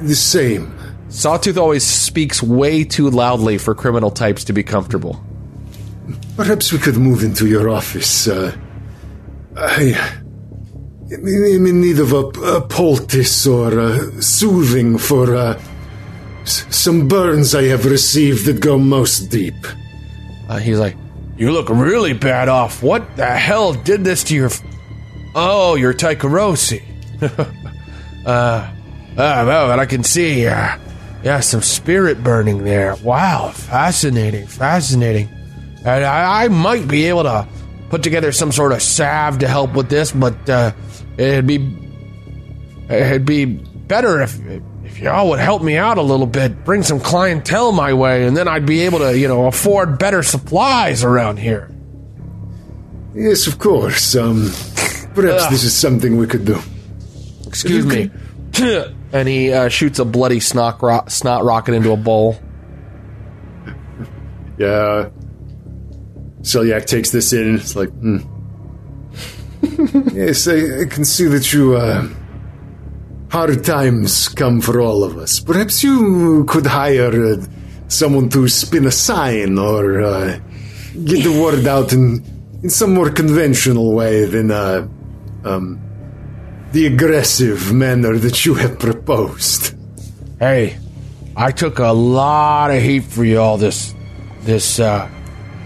the 0.00 0.14
same. 0.14 0.72
Sawtooth 1.08 1.58
always 1.58 1.84
speaks 1.84 2.42
way 2.42 2.84
too 2.84 3.10
loudly 3.10 3.58
for 3.58 3.74
criminal 3.74 4.10
types 4.10 4.44
to 4.44 4.52
be 4.52 4.62
comfortable. 4.62 5.22
Perhaps 6.36 6.72
we 6.72 6.78
could 6.78 6.96
move 6.96 7.22
into 7.22 7.46
your 7.46 7.68
office. 7.68 8.26
Uh, 8.26 8.56
I 9.56 10.16
am 11.12 11.66
in 11.66 11.80
need 11.80 11.98
of 11.98 12.12
a, 12.12 12.26
a 12.56 12.60
poultice 12.62 13.46
or 13.46 13.78
a 13.78 14.22
soothing 14.22 14.98
for 14.98 15.34
uh, 15.34 15.60
s- 16.42 16.66
some 16.74 17.08
burns 17.08 17.54
I 17.54 17.64
have 17.64 17.84
received 17.86 18.46
that 18.46 18.60
go 18.60 18.78
most 18.78 19.30
deep. 19.30 19.54
Uh, 20.48 20.58
he's 20.58 20.78
like, 20.78 20.96
"You 21.36 21.52
look 21.52 21.68
really 21.68 22.12
bad 22.12 22.48
off. 22.48 22.82
What 22.82 23.16
the 23.16 23.26
hell 23.26 23.72
did 23.72 24.04
this 24.04 24.24
to 24.24 24.34
your? 24.34 24.46
F- 24.46 24.62
oh, 25.34 25.74
your 25.76 25.94
Tycherosi. 25.94 26.82
uh, 27.22 27.26
ah, 28.26 28.72
well, 29.16 29.72
and 29.72 29.80
I 29.80 29.86
can 29.86 30.04
see. 30.04 30.46
Uh, 30.46 30.78
yeah, 31.22 31.38
some 31.40 31.62
spirit 31.62 32.22
burning 32.24 32.64
there. 32.64 32.96
Wow, 32.96 33.50
fascinating, 33.54 34.46
fascinating. 34.48 35.28
And 35.84 36.04
I, 36.04 36.44
I 36.44 36.48
might 36.48 36.88
be 36.88 37.06
able 37.06 37.22
to 37.22 37.46
put 37.90 38.02
together 38.02 38.32
some 38.32 38.50
sort 38.50 38.72
of 38.72 38.82
salve 38.82 39.38
to 39.38 39.48
help 39.48 39.74
with 39.74 39.88
this, 39.88 40.10
but 40.10 40.50
uh, 40.50 40.72
it'd 41.16 41.46
be 41.46 41.56
it'd 42.88 43.24
be 43.24 43.44
better 43.44 44.20
if 44.22 44.36
if 44.92 44.98
y'all 44.98 45.30
would 45.30 45.38
help 45.38 45.62
me 45.62 45.78
out 45.78 45.96
a 45.96 46.02
little 46.02 46.26
bit, 46.26 46.66
bring 46.66 46.82
some 46.82 47.00
clientele 47.00 47.72
my 47.72 47.94
way, 47.94 48.26
and 48.26 48.36
then 48.36 48.46
I'd 48.46 48.66
be 48.66 48.82
able 48.82 48.98
to, 48.98 49.18
you 49.18 49.26
know, 49.26 49.46
afford 49.46 49.98
better 49.98 50.22
supplies 50.22 51.02
around 51.02 51.38
here. 51.38 51.70
Yes, 53.14 53.46
of 53.46 53.58
course. 53.58 54.14
Um, 54.14 54.50
perhaps 55.14 55.48
this 55.48 55.64
is 55.64 55.74
something 55.74 56.18
we 56.18 56.26
could 56.26 56.44
do. 56.44 56.58
Excuse 57.46 57.86
me. 57.86 58.10
and 59.12 59.26
he 59.26 59.50
uh, 59.50 59.70
shoots 59.70 59.98
a 59.98 60.04
bloody 60.04 60.40
snot, 60.40 60.82
ro- 60.82 61.04
snot 61.08 61.42
rocket 61.42 61.72
into 61.72 61.92
a 61.92 61.96
bowl. 61.96 62.38
Yeah. 64.58 65.08
Selyak 66.42 66.84
takes 66.84 67.10
this 67.10 67.32
in. 67.32 67.56
It's 67.56 67.74
like, 67.74 67.88
hmm. 67.88 68.18
yes, 70.14 70.46
I, 70.46 70.82
I 70.82 70.84
can 70.84 71.04
see 71.04 71.24
that 71.24 71.52
you. 71.52 71.74
Uh, 71.74 72.08
hard 73.32 73.64
times 73.64 74.28
come 74.28 74.60
for 74.60 74.78
all 74.80 75.02
of 75.02 75.16
us. 75.16 75.40
Perhaps 75.40 75.82
you 75.82 76.44
could 76.44 76.66
hire 76.66 77.32
uh, 77.32 77.36
someone 77.88 78.28
to 78.28 78.46
spin 78.46 78.86
a 78.86 78.90
sign 78.90 79.58
or 79.58 80.02
uh, 80.02 80.38
get 81.04 81.24
the 81.24 81.40
word 81.42 81.66
out 81.66 81.94
in 81.94 82.22
in 82.62 82.68
some 82.70 82.94
more 82.94 83.10
conventional 83.10 83.92
way 83.92 84.26
than 84.26 84.50
uh, 84.50 84.86
um, 85.44 85.80
the 86.72 86.86
aggressive 86.86 87.72
manner 87.72 88.16
that 88.18 88.44
you 88.44 88.54
have 88.54 88.78
proposed. 88.78 89.74
Hey, 90.38 90.78
I 91.34 91.50
took 91.52 91.78
a 91.78 91.92
lot 91.92 92.70
of 92.70 92.82
heat 92.82 93.04
for 93.04 93.24
y'all 93.24 93.56
this 93.56 93.94
this 94.42 94.78
uh 94.78 95.10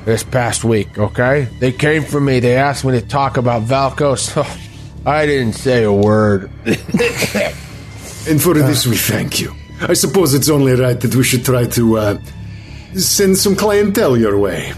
this 0.05 0.23
past 0.23 0.63
week, 0.63 0.99
okay? 0.99 1.49
They 1.59 1.73
came 1.73 2.05
for 2.05 2.21
me, 2.21 2.39
they 2.39 2.57
asked 2.57 2.85
me 2.85 2.93
to 2.93 3.05
talk 3.05 3.37
about 3.37 3.65
Valkos. 3.65 4.31
I 5.07 5.25
didn't 5.25 5.55
say 5.55 5.85
a 5.85 5.93
word. 5.93 6.51
And 8.29 8.43
for 8.43 8.55
this, 8.55 8.87
we 8.87 8.97
thank 8.97 9.41
you. 9.41 9.55
I 9.81 9.93
suppose 9.93 10.35
it's 10.35 10.49
only 10.49 10.73
right 10.73 10.99
that 10.99 11.15
we 11.15 11.23
should 11.23 11.45
try 11.45 11.65
to 11.67 11.99
uh, 11.99 12.19
send 12.95 13.39
some 13.39 13.55
clientele 13.55 14.17
your 14.17 14.37
way. 14.37 14.73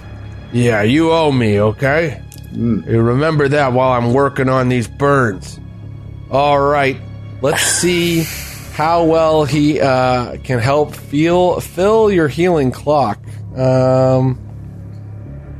Yeah, 0.52 0.82
you 0.82 1.10
owe 1.10 1.32
me, 1.32 1.58
okay? 1.58 2.22
You 2.52 3.00
remember 3.00 3.48
that 3.48 3.72
while 3.72 3.92
I'm 3.92 4.12
working 4.12 4.50
on 4.50 4.68
these 4.68 4.86
burns. 4.86 5.58
All 6.30 6.60
right, 6.60 7.00
let's 7.40 7.62
see 7.62 8.24
how 8.74 9.04
well 9.04 9.46
he 9.46 9.80
uh, 9.80 10.36
can 10.44 10.58
help 10.58 10.94
feel 10.94 11.60
fill 11.60 12.12
your 12.12 12.28
healing 12.28 12.70
clock. 12.70 13.18
Um, 13.56 14.38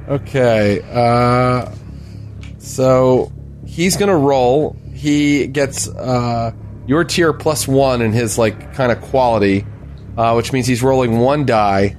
okay, 0.09 0.83
uh, 0.93 1.73
so 2.59 3.33
he's 3.69 3.97
gonna 3.97 4.17
roll. 4.17 4.77
He 4.93 5.47
gets 5.47 5.89
uh, 5.89 6.53
your 6.87 7.05
tier 7.05 7.33
plus 7.33 7.69
one 7.69 8.03
in 8.03 8.13
his 8.13 8.39
like 8.39 8.75
kind 8.75 8.91
of 8.91 9.01
quality, 9.03 9.65
uh, 10.17 10.33
which 10.35 10.53
means 10.53 10.67
he's 10.67 10.83
rolling 10.83 11.19
one 11.19 11.47
die. 11.47 11.97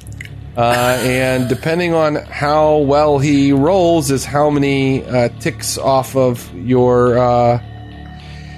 Uh, 0.58 0.98
and 1.04 1.48
depending 1.48 1.94
on 1.94 2.16
how 2.16 2.78
well 2.78 3.20
he 3.20 3.54
rolls, 3.54 4.12
is 4.12 4.26
how 4.26 4.50
many 4.50 5.06
uh, 5.06 5.30
ticks 5.40 5.78
off 5.78 6.16
of 6.16 6.54
your 6.56 7.18
uh, 7.18 7.64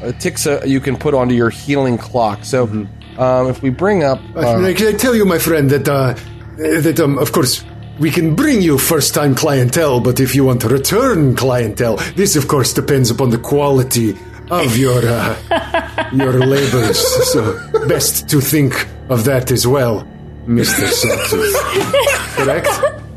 uh, 0.02 0.12
ticks 0.14 0.48
uh, 0.48 0.64
you 0.66 0.80
can 0.80 0.98
put 0.98 1.14
onto 1.14 1.36
your 1.36 1.50
healing 1.50 1.98
clock. 1.98 2.44
So, 2.44 2.64
um, 3.18 3.50
if 3.50 3.62
we 3.62 3.70
bring 3.70 4.04
up, 4.04 4.20
I, 4.36 4.40
uh, 4.40 4.66
I 4.66 4.74
tell 4.74 5.16
you, 5.16 5.26
my 5.26 5.38
friend, 5.38 5.70
that 5.70 5.88
uh, 5.88 6.16
that 6.58 7.00
um, 7.00 7.20
of 7.20 7.32
course 7.34 7.64
we 8.02 8.10
can 8.10 8.36
bring 8.36 8.64
you 8.64 8.80
first-time 8.80 9.36
clientele, 9.36 10.02
but 10.02 10.20
if 10.20 10.34
you 10.34 10.44
want 10.44 10.64
return 10.64 11.36
clientele, 11.36 11.98
this 12.16 12.36
of 12.36 12.48
course 12.48 12.74
depends 12.74 13.12
upon 13.12 13.30
the 13.30 13.38
quality 13.38 14.18
of 14.50 14.76
your 14.86 15.02
uh, 15.06 16.10
your 16.12 16.34
labors. 16.34 17.00
So 17.32 17.42
best 17.88 18.28
to 18.30 18.42
think 18.42 18.88
of 19.10 19.24
that 19.26 19.52
as 19.52 19.68
well, 19.68 20.08
Mister 20.48 20.88
Sawtooth. 20.88 21.56
Correct? 22.36 23.11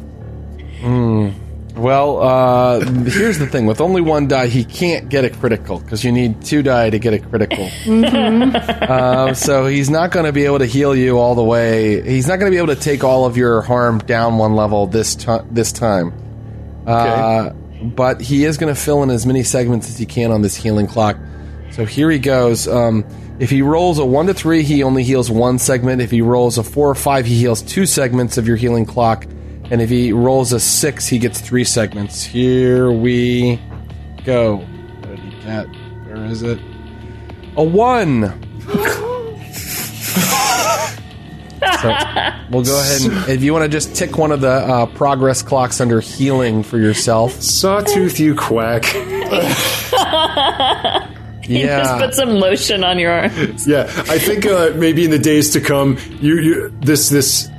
Well, 1.84 2.22
uh, 2.22 2.80
here's 2.80 3.38
the 3.38 3.46
thing: 3.46 3.66
with 3.66 3.82
only 3.82 4.00
one 4.00 4.26
die, 4.26 4.46
he 4.46 4.64
can't 4.64 5.10
get 5.10 5.26
a 5.26 5.28
critical 5.28 5.80
because 5.80 6.02
you 6.02 6.12
need 6.12 6.40
two 6.42 6.62
die 6.62 6.88
to 6.88 6.98
get 6.98 7.12
a 7.12 7.18
critical. 7.18 7.68
Um, 8.90 9.34
so 9.34 9.66
he's 9.66 9.90
not 9.90 10.10
going 10.10 10.24
to 10.24 10.32
be 10.32 10.46
able 10.46 10.60
to 10.60 10.66
heal 10.66 10.96
you 10.96 11.18
all 11.18 11.34
the 11.34 11.44
way. 11.44 12.00
He's 12.00 12.26
not 12.26 12.38
going 12.38 12.50
to 12.50 12.54
be 12.54 12.56
able 12.56 12.74
to 12.74 12.80
take 12.80 13.04
all 13.04 13.26
of 13.26 13.36
your 13.36 13.60
harm 13.60 13.98
down 13.98 14.38
one 14.38 14.56
level 14.56 14.86
this 14.86 15.14
ti 15.14 15.36
this 15.50 15.72
time. 15.72 16.14
Uh, 16.86 17.50
but 17.82 18.18
he 18.22 18.46
is 18.46 18.56
going 18.56 18.74
to 18.74 18.80
fill 18.80 19.02
in 19.02 19.10
as 19.10 19.26
many 19.26 19.42
segments 19.42 19.90
as 19.90 19.98
he 19.98 20.06
can 20.06 20.32
on 20.32 20.40
this 20.40 20.56
healing 20.56 20.86
clock. 20.86 21.18
So 21.72 21.84
here 21.84 22.10
he 22.10 22.18
goes. 22.18 22.66
Um, 22.66 23.04
if 23.38 23.50
he 23.50 23.60
rolls 23.60 23.98
a 23.98 24.06
one 24.06 24.26
to 24.28 24.32
three, 24.32 24.62
he 24.62 24.82
only 24.82 25.02
heals 25.02 25.30
one 25.30 25.58
segment. 25.58 26.00
If 26.00 26.10
he 26.10 26.22
rolls 26.22 26.56
a 26.56 26.62
four 26.62 26.88
or 26.88 26.94
five, 26.94 27.26
he 27.26 27.38
heals 27.38 27.60
two 27.60 27.84
segments 27.84 28.38
of 28.38 28.48
your 28.48 28.56
healing 28.56 28.86
clock. 28.86 29.26
And 29.74 29.82
if 29.82 29.90
he 29.90 30.12
rolls 30.12 30.52
a 30.52 30.60
six, 30.60 31.08
he 31.08 31.18
gets 31.18 31.40
three 31.40 31.64
segments. 31.64 32.22
Here 32.22 32.92
we 32.92 33.60
go. 34.24 34.58
What 34.58 35.08
did 35.08 35.18
he 35.18 35.30
get? 35.42 35.66
Where 36.06 36.24
is 36.26 36.44
it? 36.44 36.60
A 37.56 37.64
one. 37.64 38.22
so 41.82 41.88
we'll 42.52 42.62
go 42.62 42.78
ahead 42.78 43.02
and 43.02 43.28
if 43.28 43.42
you 43.42 43.52
want 43.52 43.64
to 43.64 43.68
just 43.68 43.96
tick 43.96 44.16
one 44.16 44.30
of 44.30 44.40
the 44.40 44.48
uh, 44.48 44.86
progress 44.86 45.42
clocks 45.42 45.80
under 45.80 46.00
healing 46.00 46.62
for 46.62 46.78
yourself. 46.78 47.32
Sawtooth, 47.42 48.20
you 48.20 48.36
quack. 48.36 48.84
Yeah. 51.46 51.82
Just 51.82 51.98
put 51.98 52.14
some 52.14 52.30
lotion 52.30 52.84
on 52.84 52.98
your 52.98 53.12
arms. 53.12 53.68
Yeah, 53.68 53.82
I 54.08 54.18
think 54.18 54.46
uh, 54.46 54.72
maybe 54.76 55.04
in 55.04 55.10
the 55.10 55.18
days 55.18 55.50
to 55.50 55.60
come, 55.60 55.98
you, 56.18 56.38
you 56.38 56.70
this 56.80 57.10
this 57.10 57.50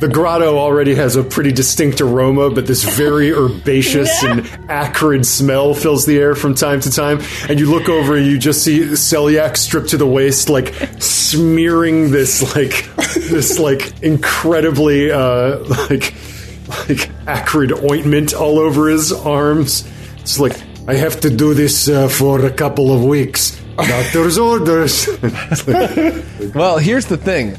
the 0.00 0.08
grotto 0.08 0.56
already 0.56 0.94
has 0.94 1.16
a 1.16 1.22
pretty 1.22 1.52
distinct 1.52 2.00
aroma, 2.00 2.50
but 2.50 2.66
this 2.66 2.84
very 2.84 3.32
herbaceous 3.32 4.24
and 4.24 4.46
acrid 4.68 5.26
smell 5.26 5.74
fills 5.74 6.06
the 6.06 6.18
air 6.18 6.34
from 6.34 6.54
time 6.54 6.80
to 6.80 6.90
time. 6.90 7.20
And 7.48 7.60
you 7.60 7.70
look 7.70 7.88
over 7.88 8.16
and 8.16 8.26
you 8.26 8.38
just 8.38 8.64
see 8.64 8.80
Selyak 8.80 9.56
stripped 9.56 9.90
to 9.90 9.98
the 9.98 10.06
waist, 10.06 10.48
like 10.48 10.74
smearing 10.98 12.10
this 12.10 12.56
like 12.56 12.88
this 13.14 13.58
like 13.58 14.02
incredibly 14.02 15.12
uh, 15.12 15.58
like 15.88 16.14
like 16.88 17.10
acrid 17.26 17.72
ointment 17.72 18.32
all 18.32 18.58
over 18.58 18.88
his 18.88 19.12
arms. 19.12 19.86
It's 20.18 20.40
like 20.40 20.56
I 20.88 20.94
have 20.94 21.20
to 21.20 21.30
do 21.30 21.52
this 21.52 21.88
uh, 21.88 22.08
for 22.08 22.44
a 22.46 22.50
couple 22.50 22.92
of 22.92 23.04
weeks. 23.04 23.60
Doctor's 23.76 24.38
orders. 24.38 25.08
Well, 26.54 26.78
here's 26.78 27.06
the 27.06 27.16
thing. 27.16 27.56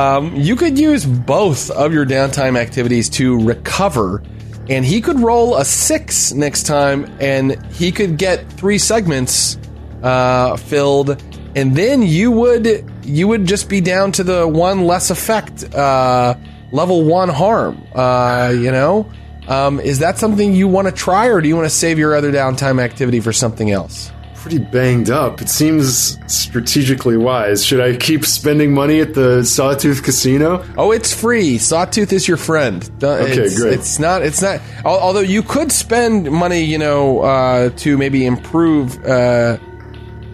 Um, 0.00 0.34
you 0.34 0.56
could 0.56 0.78
use 0.78 1.04
both 1.04 1.70
of 1.70 1.92
your 1.92 2.06
downtime 2.06 2.56
activities 2.56 3.10
to 3.10 3.38
recover, 3.38 4.22
and 4.70 4.82
he 4.82 5.02
could 5.02 5.20
roll 5.20 5.58
a 5.58 5.64
six 5.64 6.32
next 6.32 6.62
time, 6.62 7.04
and 7.20 7.62
he 7.74 7.92
could 7.92 8.16
get 8.16 8.50
three 8.52 8.78
segments 8.78 9.58
uh, 10.02 10.56
filled, 10.56 11.22
and 11.54 11.76
then 11.76 12.00
you 12.00 12.30
would 12.30 12.90
you 13.04 13.28
would 13.28 13.44
just 13.44 13.68
be 13.68 13.82
down 13.82 14.10
to 14.12 14.24
the 14.24 14.48
one 14.48 14.86
less 14.86 15.10
effect, 15.10 15.64
uh, 15.74 16.34
level 16.72 17.04
one 17.04 17.28
harm. 17.28 17.86
Uh, 17.94 18.54
you 18.56 18.72
know, 18.72 19.06
um, 19.48 19.80
is 19.80 19.98
that 19.98 20.16
something 20.16 20.54
you 20.54 20.66
want 20.66 20.88
to 20.88 20.92
try, 20.92 21.26
or 21.26 21.42
do 21.42 21.48
you 21.48 21.56
want 21.56 21.66
to 21.66 21.76
save 21.76 21.98
your 21.98 22.14
other 22.14 22.32
downtime 22.32 22.80
activity 22.80 23.20
for 23.20 23.34
something 23.34 23.70
else? 23.70 24.10
Pretty 24.40 24.58
banged 24.58 25.10
up. 25.10 25.40
It 25.42 25.48
seems 25.48 26.18
strategically 26.26 27.16
wise. 27.16 27.64
Should 27.64 27.80
I 27.80 27.96
keep 27.96 28.24
spending 28.24 28.72
money 28.72 29.00
at 29.00 29.14
the 29.14 29.44
Sawtooth 29.44 30.02
Casino? 30.02 30.64
Oh, 30.76 30.92
it's 30.92 31.14
free. 31.14 31.58
Sawtooth 31.58 32.12
is 32.12 32.26
your 32.26 32.38
friend. 32.38 32.82
Okay, 33.02 33.34
it's, 33.34 33.60
great. 33.60 33.74
It's 33.74 33.98
not. 33.98 34.22
It's 34.22 34.40
not. 34.40 34.60
Although 34.84 35.20
you 35.20 35.42
could 35.42 35.70
spend 35.70 36.30
money, 36.30 36.62
you 36.62 36.78
know, 36.78 37.20
uh, 37.20 37.70
to 37.70 37.98
maybe 37.98 38.24
improve. 38.24 39.04
Uh, 39.04 39.58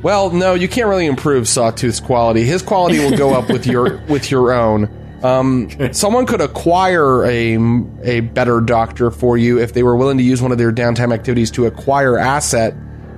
well, 0.03 0.31
no, 0.31 0.55
you 0.55 0.69
can't 0.69 0.89
really 0.89 1.07
improve 1.07 1.49
Sawtooth's 1.49 2.01
quality. 2.01 2.45
His 2.45 2.63
quality 2.63 2.99
will 3.01 3.17
go 3.17 3.35
up 3.35 3.49
with 3.51 3.67
your 3.67 3.97
with 4.09 4.31
your 4.31 4.53
own. 4.53 4.89
Um, 5.25 5.69
someone 5.93 6.27
could 6.27 6.41
acquire 6.41 7.25
a 7.25 7.55
a 8.05 8.21
better 8.21 8.61
doctor 8.61 9.11
for 9.11 9.37
you 9.37 9.59
if 9.59 9.73
they 9.73 9.83
were 9.83 9.97
willing 9.97 10.19
to 10.19 10.23
use 10.23 10.41
one 10.41 10.53
of 10.53 10.59
their 10.59 10.71
downtime 10.71 11.13
activities 11.13 11.51
to 11.53 11.67
acquire 11.67 12.19
asset. 12.19 12.75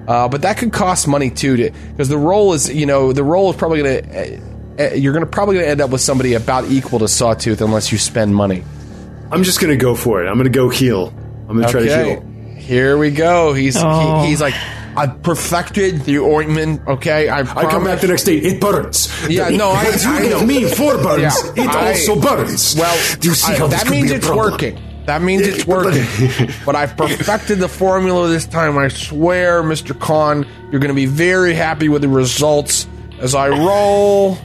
Uh, 0.08 0.26
but 0.28 0.42
that 0.42 0.56
could 0.56 0.72
cost 0.72 1.06
money 1.06 1.30
too, 1.30 1.70
because 1.90 2.08
the 2.08 2.16
role 2.18 2.54
is, 2.54 2.72
you 2.72 2.86
know, 2.86 3.12
the 3.12 3.22
role 3.22 3.50
is 3.50 3.56
probably 3.56 3.82
going 3.82 4.02
to. 4.02 4.40
Uh, 4.80 4.94
you're 4.94 5.12
going 5.12 5.24
to 5.24 5.30
probably 5.30 5.56
going 5.56 5.66
to 5.66 5.70
end 5.70 5.80
up 5.80 5.90
with 5.90 6.00
somebody 6.00 6.34
about 6.34 6.64
equal 6.70 6.98
to 7.00 7.08
Sawtooth 7.08 7.60
unless 7.60 7.92
you 7.92 7.98
spend 7.98 8.34
money. 8.34 8.64
I'm 9.30 9.42
just 9.44 9.60
gonna 9.60 9.76
go 9.76 9.94
for 9.94 10.24
it. 10.24 10.28
I'm 10.28 10.38
gonna 10.38 10.48
go 10.48 10.70
heal. 10.70 11.12
I'm 11.48 11.56
gonna 11.58 11.68
try 11.70 11.82
to 11.82 12.04
heal. 12.04 12.54
here 12.56 12.96
we 12.96 13.10
go. 13.10 13.52
He's 13.52 13.76
Oh. 13.78 14.22
he, 14.22 14.28
he's 14.30 14.40
like, 14.40 14.54
I 14.96 15.06
perfected 15.06 16.00
the 16.06 16.20
ointment. 16.20 16.80
Okay, 16.88 17.28
I 17.28 17.40
I 17.40 17.70
come 17.70 17.84
back 17.84 18.00
the 18.00 18.08
next 18.08 18.22
day. 18.24 18.36
It 18.38 18.58
burns. 18.58 19.08
Yeah, 19.28 19.50
The- 19.50 19.58
no, 19.58 19.68
I- 19.68 19.84
what 19.84 20.02
you 20.02 20.10
I 20.10 20.22
gave 20.22 20.30
know. 20.30 20.46
me 20.46 20.64
four 20.64 20.96
burns. 20.96 21.20
Yeah, 21.54 21.64
it 21.64 21.68
I- 21.68 21.88
also 21.90 22.18
burns. 22.18 22.74
Well, 22.78 23.16
do 23.20 23.28
you 23.28 23.34
see 23.34 23.52
I- 23.52 23.56
how 23.58 23.66
this 23.66 23.80
that 23.80 23.86
could 23.86 23.92
means 23.96 24.08
be 24.08 24.14
a 24.14 24.16
it's 24.16 24.26
problem? 24.26 24.50
working. 24.52 24.78
That 25.08 25.22
means 25.22 25.46
it's 25.46 25.66
working. 25.66 26.04
but 26.66 26.76
I've 26.76 26.94
perfected 26.96 27.58
the 27.60 27.68
formula 27.68 28.28
this 28.28 28.44
time. 28.46 28.76
I 28.76 28.88
swear, 28.88 29.62
Mr. 29.62 29.98
Khan, 29.98 30.46
you're 30.70 30.80
going 30.80 30.90
to 30.90 30.94
be 30.94 31.06
very 31.06 31.54
happy 31.54 31.88
with 31.88 32.02
the 32.02 32.08
results 32.08 32.86
as 33.18 33.34
I 33.34 33.48
roll 33.48 34.36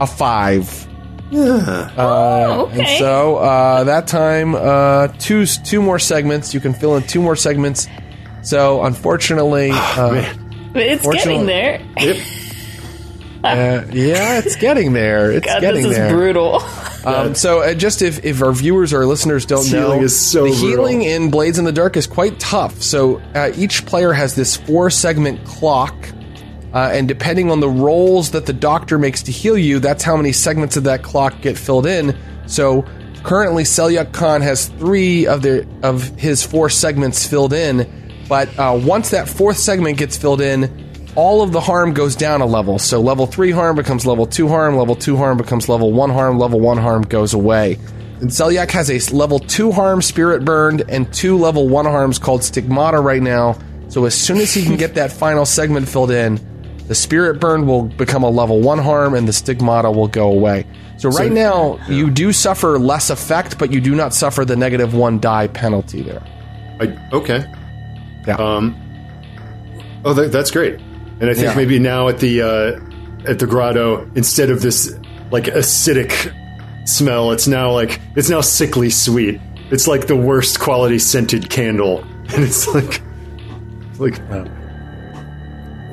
a 0.00 0.06
five. 0.06 0.88
oh, 1.32 2.68
And 2.72 2.80
okay. 2.80 2.98
so 2.98 3.36
uh, 3.36 3.84
that 3.84 4.06
time, 4.08 4.54
uh, 4.54 5.08
two 5.18 5.46
two 5.46 5.80
more 5.80 5.98
segments. 5.98 6.52
You 6.54 6.60
can 6.60 6.74
fill 6.74 6.96
in 6.96 7.04
two 7.04 7.22
more 7.22 7.36
segments. 7.36 7.86
So 8.42 8.82
unfortunately, 8.82 9.70
uh, 9.72 10.34
it's 10.74 11.04
fortunately- 11.04 11.46
getting 11.46 11.46
there. 11.46 11.80
Yep. 11.98 12.16
uh, 13.44 13.84
yeah, 13.92 14.38
it's 14.38 14.56
getting 14.56 14.92
there. 14.92 15.30
It's 15.30 15.46
God, 15.46 15.60
getting 15.60 15.82
this 15.82 15.92
is 15.92 15.96
there. 15.96 16.10
brutal. 16.10 16.60
Um, 17.06 17.36
so, 17.36 17.60
uh, 17.60 17.74
just 17.74 18.02
if, 18.02 18.24
if 18.24 18.42
our 18.42 18.52
viewers 18.52 18.92
or 18.92 18.98
our 18.98 19.06
listeners 19.06 19.46
don't 19.46 19.70
know, 19.70 19.78
healing 19.78 20.02
is 20.02 20.18
so 20.18 20.42
the 20.42 20.50
brutal. 20.50 20.68
healing 20.68 21.02
in 21.02 21.30
Blades 21.30 21.56
in 21.56 21.64
the 21.64 21.70
Dark 21.72 21.96
is 21.96 22.06
quite 22.06 22.40
tough. 22.40 22.82
So, 22.82 23.20
uh, 23.34 23.52
each 23.56 23.86
player 23.86 24.12
has 24.12 24.34
this 24.34 24.56
four 24.56 24.90
segment 24.90 25.44
clock, 25.44 25.94
uh, 26.74 26.90
and 26.92 27.06
depending 27.06 27.48
on 27.50 27.60
the 27.60 27.68
rolls 27.68 28.32
that 28.32 28.46
the 28.46 28.52
doctor 28.52 28.98
makes 28.98 29.22
to 29.22 29.32
heal 29.32 29.56
you, 29.56 29.78
that's 29.78 30.02
how 30.02 30.16
many 30.16 30.32
segments 30.32 30.76
of 30.76 30.82
that 30.84 31.04
clock 31.04 31.40
get 31.42 31.56
filled 31.56 31.86
in. 31.86 32.18
So, 32.46 32.84
currently, 33.22 33.62
Selyak 33.62 34.12
Khan 34.12 34.42
has 34.42 34.66
three 34.66 35.28
of 35.28 35.42
the 35.42 35.64
of 35.84 36.02
his 36.16 36.42
four 36.42 36.68
segments 36.68 37.24
filled 37.24 37.52
in, 37.52 37.88
but 38.28 38.48
uh, 38.58 38.76
once 38.82 39.10
that 39.10 39.28
fourth 39.28 39.58
segment 39.58 39.98
gets 39.98 40.16
filled 40.16 40.40
in, 40.40 40.85
all 41.16 41.42
of 41.42 41.52
the 41.52 41.60
harm 41.60 41.94
goes 41.94 42.14
down 42.14 42.40
a 42.42 42.46
level. 42.46 42.78
So 42.78 43.00
level 43.00 43.26
3 43.26 43.50
harm 43.50 43.76
becomes 43.76 44.06
level 44.06 44.26
2 44.26 44.48
harm, 44.48 44.76
level 44.76 44.94
2 44.94 45.16
harm 45.16 45.38
becomes 45.38 45.68
level 45.68 45.92
1 45.92 46.10
harm, 46.10 46.38
level 46.38 46.60
1 46.60 46.76
harm 46.76 47.02
goes 47.02 47.34
away. 47.34 47.78
And 48.20 48.30
Selyak 48.30 48.70
has 48.70 48.90
a 48.90 49.14
level 49.14 49.38
2 49.38 49.72
harm 49.72 50.02
spirit 50.02 50.44
burned 50.44 50.84
and 50.88 51.12
two 51.12 51.36
level 51.36 51.68
1 51.68 51.84
harms 51.86 52.18
called 52.18 52.44
stigmata 52.44 53.00
right 53.00 53.22
now. 53.22 53.58
So 53.88 54.04
as 54.04 54.14
soon 54.14 54.38
as 54.38 54.52
he 54.52 54.64
can 54.64 54.76
get 54.76 54.94
that 54.94 55.12
final 55.12 55.44
segment 55.46 55.88
filled 55.88 56.10
in, 56.10 56.38
the 56.88 56.94
spirit 56.94 57.40
burned 57.40 57.66
will 57.66 57.82
become 57.82 58.22
a 58.22 58.30
level 58.30 58.60
1 58.60 58.78
harm 58.78 59.14
and 59.14 59.26
the 59.26 59.32
stigmata 59.32 59.90
will 59.90 60.08
go 60.08 60.30
away. 60.30 60.66
So 60.98 61.10
right 61.10 61.32
now 61.32 61.78
you 61.88 62.10
do 62.10 62.32
suffer 62.32 62.78
less 62.78 63.10
effect, 63.10 63.58
but 63.58 63.70
you 63.72 63.80
do 63.80 63.94
not 63.94 64.14
suffer 64.14 64.44
the 64.44 64.56
negative 64.56 64.94
1 64.94 65.20
die 65.20 65.48
penalty 65.48 66.02
there. 66.02 66.22
I, 66.80 67.08
okay. 67.12 67.44
Yeah. 68.26 68.36
Um. 68.36 68.82
Oh, 70.04 70.14
that, 70.14 70.30
that's 70.32 70.50
great. 70.50 70.80
And 71.20 71.30
I 71.30 71.34
think 71.34 71.46
Yeah. 71.46 71.54
maybe 71.56 71.78
now 71.78 72.08
at 72.08 72.18
the 72.18 72.42
uh, 72.42 72.80
at 73.30 73.38
the 73.38 73.46
grotto, 73.46 74.08
instead 74.14 74.50
of 74.50 74.60
this 74.60 74.92
like 75.30 75.44
acidic 75.44 76.32
smell, 76.86 77.32
it's 77.32 77.46
now 77.48 77.72
like 77.72 78.00
it's 78.16 78.28
now 78.30 78.40
sickly 78.42 78.90
sweet. 78.90 79.40
It's 79.70 79.88
like 79.88 80.06
the 80.06 80.16
worst 80.16 80.60
quality 80.60 80.98
scented 80.98 81.48
candle, 81.50 82.04
and 82.34 82.44
it's 82.44 82.68
like 82.68 83.00
like 83.98 84.20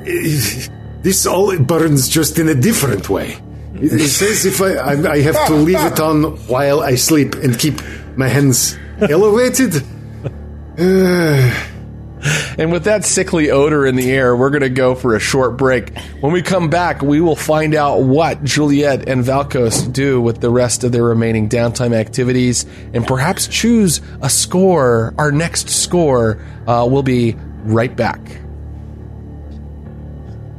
this 1.02 1.26
all 1.26 1.56
burns 1.58 2.08
just 2.08 2.38
in 2.38 2.48
a 2.48 2.54
different 2.54 3.08
way. 3.08 3.36
It, 3.74 3.92
it 3.92 4.08
says 4.08 4.44
if 4.46 4.60
I, 4.60 4.74
I 4.74 5.12
I 5.14 5.20
have 5.22 5.46
to 5.48 5.54
leave 5.54 5.80
it 5.80 5.98
on 6.00 6.36
while 6.46 6.80
I 6.80 6.94
sleep 6.96 7.34
and 7.34 7.58
keep 7.58 7.80
my 8.16 8.28
hands 8.28 8.76
elevated. 9.00 9.82
And 12.58 12.72
with 12.72 12.84
that 12.84 13.04
sickly 13.04 13.50
odor 13.50 13.86
in 13.86 13.96
the 13.96 14.10
air, 14.10 14.34
we're 14.36 14.50
going 14.50 14.62
to 14.62 14.70
go 14.70 14.94
for 14.94 15.14
a 15.14 15.20
short 15.20 15.56
break. 15.56 15.96
When 16.20 16.32
we 16.32 16.42
come 16.42 16.70
back, 16.70 17.02
we 17.02 17.20
will 17.20 17.36
find 17.36 17.74
out 17.74 18.02
what 18.02 18.42
Juliet 18.44 19.08
and 19.08 19.24
Valkos 19.24 19.92
do 19.92 20.20
with 20.20 20.40
the 20.40 20.50
rest 20.50 20.84
of 20.84 20.92
their 20.92 21.04
remaining 21.04 21.48
downtime 21.48 21.92
activities 21.92 22.64
and 22.92 23.06
perhaps 23.06 23.46
choose 23.46 24.00
a 24.22 24.30
score. 24.30 25.14
Our 25.18 25.32
next 25.32 25.68
score 25.68 26.40
uh, 26.66 26.86
will 26.90 27.02
be 27.02 27.36
right 27.64 27.94
back. 27.94 28.20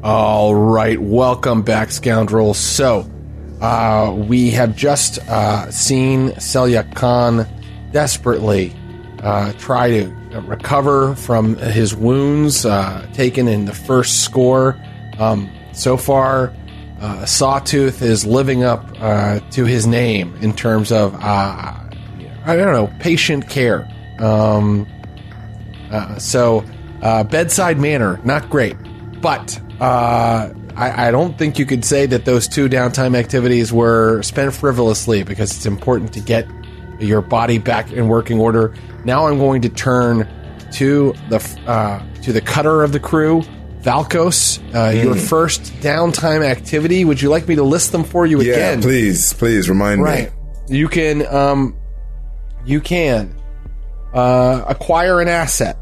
All 0.03 0.53
right, 0.53 1.01
welcome 1.01 1.63
back, 1.63 1.89
scoundrels. 1.89 2.59
So, 2.59 3.09
uh, 3.59 4.13
we 4.15 4.51
have 4.51 4.75
just 4.75 5.17
uh, 5.17 5.71
seen 5.71 6.29
Selyak 6.33 6.93
Khan 6.93 7.47
desperately 7.91 8.75
uh, 9.23 9.53
try 9.53 9.89
to 9.89 10.15
recover 10.41 11.15
from 11.15 11.55
his 11.57 11.95
wounds 11.95 12.65
uh, 12.65 13.07
taken 13.13 13.47
in 13.47 13.65
the 13.65 13.73
first 13.73 14.23
score. 14.23 14.79
Um, 15.19 15.49
so 15.73 15.97
far, 15.97 16.53
uh, 16.99 17.25
Sawtooth 17.25 18.01
is 18.01 18.25
living 18.25 18.63
up 18.63 18.85
uh, 18.99 19.39
to 19.51 19.65
his 19.65 19.85
name 19.85 20.35
in 20.41 20.53
terms 20.53 20.91
of, 20.91 21.13
uh, 21.15 21.19
I 21.21 22.55
don't 22.55 22.73
know, 22.73 22.93
patient 22.99 23.49
care. 23.49 23.87
Um, 24.19 24.87
uh, 25.91 26.17
so, 26.17 26.65
uh, 27.01 27.23
bedside 27.23 27.79
manner, 27.79 28.19
not 28.23 28.49
great. 28.49 28.75
But 29.21 29.59
uh, 29.79 30.49
I, 30.75 31.07
I 31.07 31.11
don't 31.11 31.37
think 31.37 31.57
you 31.59 31.65
could 31.65 31.85
say 31.85 32.05
that 32.05 32.25
those 32.25 32.47
two 32.47 32.67
downtime 32.67 33.15
activities 33.15 33.71
were 33.71 34.21
spent 34.21 34.53
frivolously 34.53 35.23
because 35.23 35.55
it's 35.55 35.65
important 35.65 36.13
to 36.13 36.19
get 36.19 36.47
your 36.99 37.21
body 37.21 37.57
back 37.57 37.91
in 37.91 38.07
working 38.07 38.39
order. 38.39 38.73
Now 39.03 39.27
I'm 39.27 39.37
going 39.37 39.61
to 39.63 39.69
turn 39.69 40.27
to 40.73 41.13
the 41.29 41.37
uh, 41.67 42.03
to 42.21 42.33
the 42.33 42.41
cutter 42.41 42.83
of 42.83 42.91
the 42.91 42.99
crew, 42.99 43.41
Valkos. 43.81 44.59
Uh, 44.73 44.91
Your 44.91 45.15
first 45.15 45.61
downtime 45.81 46.43
activity. 46.43 47.05
Would 47.05 47.21
you 47.21 47.29
like 47.29 47.47
me 47.47 47.55
to 47.55 47.63
list 47.63 47.91
them 47.91 48.03
for 48.03 48.25
you 48.25 48.41
Yeah, 48.41 48.53
again? 48.53 48.81
please, 48.81 49.33
please 49.33 49.69
remind 49.69 50.01
Right. 50.01 50.31
me. 50.69 50.77
You 50.77 50.87
can 50.87 51.25
um, 51.27 51.77
you 52.65 52.81
can 52.81 53.35
uh, 54.13 54.65
acquire 54.67 55.21
an 55.21 55.27
asset. 55.27 55.77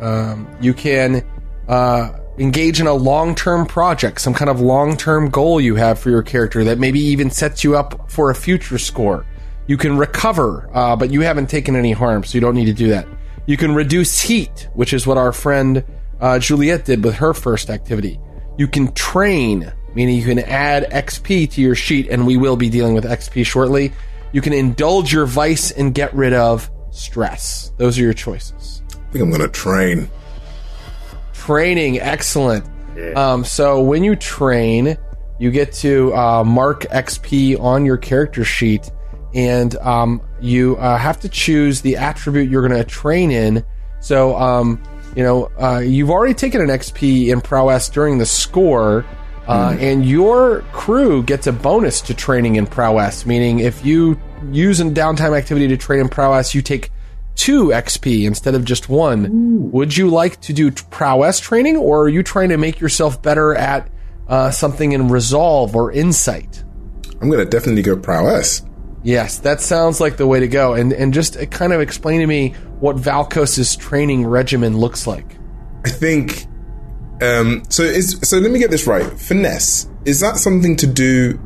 Um, 0.00 0.48
you 0.60 0.74
can 0.74 1.24
uh, 1.68 2.10
engage 2.38 2.80
in 2.80 2.86
a 2.86 2.92
long 2.94 3.34
term 3.34 3.66
project, 3.66 4.20
some 4.20 4.34
kind 4.34 4.50
of 4.50 4.60
long 4.60 4.96
term 4.96 5.30
goal 5.30 5.60
you 5.60 5.74
have 5.76 5.98
for 5.98 6.10
your 6.10 6.22
character 6.22 6.64
that 6.64 6.78
maybe 6.78 7.00
even 7.00 7.30
sets 7.30 7.64
you 7.64 7.76
up 7.76 8.10
for 8.10 8.30
a 8.30 8.34
future 8.34 8.78
score. 8.78 9.24
You 9.66 9.76
can 9.76 9.96
recover, 9.96 10.68
uh, 10.72 10.96
but 10.96 11.10
you 11.10 11.20
haven't 11.20 11.48
taken 11.48 11.76
any 11.76 11.92
harm, 11.92 12.24
so 12.24 12.36
you 12.36 12.40
don't 12.40 12.54
need 12.54 12.66
to 12.66 12.72
do 12.72 12.88
that. 12.88 13.06
You 13.46 13.56
can 13.56 13.74
reduce 13.74 14.20
heat, 14.20 14.68
which 14.74 14.92
is 14.92 15.06
what 15.06 15.18
our 15.18 15.32
friend 15.32 15.84
uh, 16.20 16.38
Juliet 16.38 16.84
did 16.84 17.04
with 17.04 17.16
her 17.16 17.34
first 17.34 17.70
activity. 17.70 18.20
You 18.58 18.68
can 18.68 18.92
train, 18.92 19.72
meaning 19.94 20.16
you 20.16 20.24
can 20.24 20.38
add 20.38 20.90
XP 20.90 21.50
to 21.52 21.60
your 21.60 21.74
sheet, 21.74 22.08
and 22.08 22.26
we 22.26 22.36
will 22.36 22.56
be 22.56 22.70
dealing 22.70 22.94
with 22.94 23.04
XP 23.04 23.46
shortly. 23.46 23.92
You 24.32 24.40
can 24.40 24.52
indulge 24.52 25.12
your 25.12 25.26
vice 25.26 25.70
and 25.70 25.94
get 25.94 26.14
rid 26.14 26.32
of 26.32 26.70
stress. 26.90 27.72
Those 27.76 27.98
are 27.98 28.02
your 28.02 28.12
choices. 28.12 28.82
I 28.90 29.12
think 29.12 29.24
I'm 29.24 29.30
going 29.30 29.42
to 29.42 29.48
train. 29.48 30.10
Training, 31.32 31.98
excellent. 31.98 32.64
Um, 33.16 33.44
so 33.44 33.82
when 33.82 34.04
you 34.04 34.16
train, 34.16 34.96
you 35.38 35.50
get 35.50 35.72
to 35.74 36.14
uh, 36.14 36.44
mark 36.44 36.82
XP 36.82 37.58
on 37.58 37.84
your 37.84 37.96
character 37.96 38.44
sheet, 38.44 38.90
and 39.34 39.74
um, 39.76 40.20
you 40.40 40.76
uh, 40.76 40.96
have 40.96 41.20
to 41.20 41.28
choose 41.28 41.80
the 41.80 41.96
attribute 41.96 42.50
you're 42.50 42.66
going 42.66 42.78
to 42.78 42.88
train 42.88 43.30
in. 43.30 43.64
So, 44.00 44.36
um, 44.36 44.82
you 45.16 45.22
know, 45.22 45.50
uh, 45.60 45.78
you've 45.78 46.10
already 46.10 46.34
taken 46.34 46.60
an 46.60 46.68
XP 46.68 47.28
in 47.28 47.40
prowess 47.40 47.88
during 47.88 48.18
the 48.18 48.26
score, 48.26 49.04
uh, 49.46 49.76
and 49.78 50.06
your 50.06 50.62
crew 50.72 51.22
gets 51.22 51.46
a 51.46 51.52
bonus 51.52 52.00
to 52.02 52.14
training 52.14 52.56
in 52.56 52.66
prowess. 52.66 53.26
Meaning, 53.26 53.60
if 53.60 53.84
you 53.84 54.18
use 54.50 54.80
a 54.80 54.84
downtime 54.84 55.36
activity 55.36 55.68
to 55.68 55.76
train 55.76 56.00
in 56.00 56.08
prowess, 56.08 56.54
you 56.54 56.62
take 56.62 56.90
two 57.34 57.68
XP 57.68 58.24
instead 58.24 58.54
of 58.54 58.64
just 58.64 58.88
one. 58.88 59.70
Would 59.72 59.96
you 59.96 60.08
like 60.08 60.40
to 60.42 60.52
do 60.52 60.70
prowess 60.70 61.40
training, 61.40 61.76
or 61.76 62.02
are 62.02 62.08
you 62.08 62.22
trying 62.22 62.50
to 62.50 62.56
make 62.56 62.80
yourself 62.80 63.22
better 63.22 63.54
at 63.54 63.90
uh, 64.28 64.50
something 64.50 64.92
in 64.92 65.08
resolve 65.08 65.74
or 65.74 65.92
insight? 65.92 66.62
I'm 67.20 67.28
going 67.28 67.44
to 67.44 67.50
definitely 67.50 67.82
go 67.82 67.96
prowess. 67.96 68.62
Yes, 69.02 69.38
that 69.38 69.60
sounds 69.60 70.00
like 70.00 70.16
the 70.16 70.26
way 70.26 70.40
to 70.40 70.48
go. 70.48 70.74
And 70.74 70.92
and 70.92 71.12
just 71.12 71.36
uh, 71.36 71.46
kind 71.46 71.72
of 71.72 71.80
explain 71.80 72.20
to 72.20 72.26
me 72.26 72.50
what 72.80 72.96
Valkos's 72.96 73.76
training 73.76 74.26
regimen 74.26 74.76
looks 74.78 75.06
like. 75.06 75.36
I 75.84 75.88
think. 75.90 76.46
Um, 77.20 77.62
so 77.68 77.82
is 77.82 78.18
so. 78.22 78.38
Let 78.38 78.50
me 78.50 78.58
get 78.58 78.70
this 78.70 78.86
right. 78.86 79.04
Finesse 79.18 79.88
is 80.04 80.20
that 80.20 80.36
something 80.36 80.76
to 80.76 80.86
do 80.86 81.38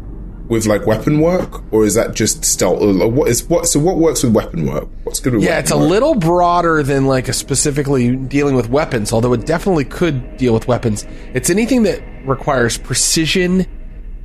with 0.49 0.65
like 0.67 0.87
weapon 0.87 1.21
work, 1.21 1.65
or 1.73 1.85
is 1.85 1.95
that 1.95 2.15
just 2.15 2.45
stealth? 2.45 2.81
Or 2.81 3.11
what 3.11 3.29
is 3.29 3.45
what? 3.49 3.67
So 3.67 3.81
what 3.81 3.97
works 3.97 4.23
with 4.23 4.33
weapon 4.35 4.67
work? 4.67 4.89
What's 5.05 5.21
good 5.21 5.35
with 5.35 5.43
Yeah, 5.43 5.59
it's 5.59 5.71
a 5.71 5.77
work? 5.79 5.89
little 5.91 6.15
broader 6.15 6.83
than 6.83 7.07
like 7.07 7.29
a 7.29 7.33
specifically 7.33 8.15
dealing 8.17 8.55
with 8.55 8.69
weapons, 8.71 9.13
although 9.13 9.33
it 9.33 9.45
definitely 9.45 9.85
could 9.85 10.37
deal 10.37 10.55
with 10.55 10.69
weapons. 10.69 11.07
It's 11.35 11.51
anything 11.51 11.83
that 11.83 12.01
requires 12.27 12.79
precision, 12.79 13.67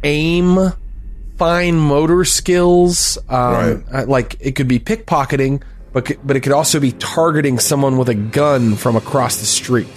aim, 0.03 0.57
fine 1.41 1.75
motor 1.75 2.23
skills. 2.23 3.17
Um, 3.29 3.53
Right. 3.53 3.77
uh, 3.91 4.05
Like 4.05 4.35
it 4.39 4.53
could 4.55 4.67
be 4.67 4.77
pickpocketing, 4.79 5.61
but 5.93 6.03
but 6.23 6.35
it 6.37 6.41
could 6.41 6.53
also 6.53 6.79
be 6.79 6.91
targeting 6.93 7.57
someone 7.59 7.97
with 7.97 8.09
a 8.09 8.13
gun 8.13 8.75
from 8.75 8.95
across 8.95 9.37
the 9.37 9.45
street. 9.47 9.87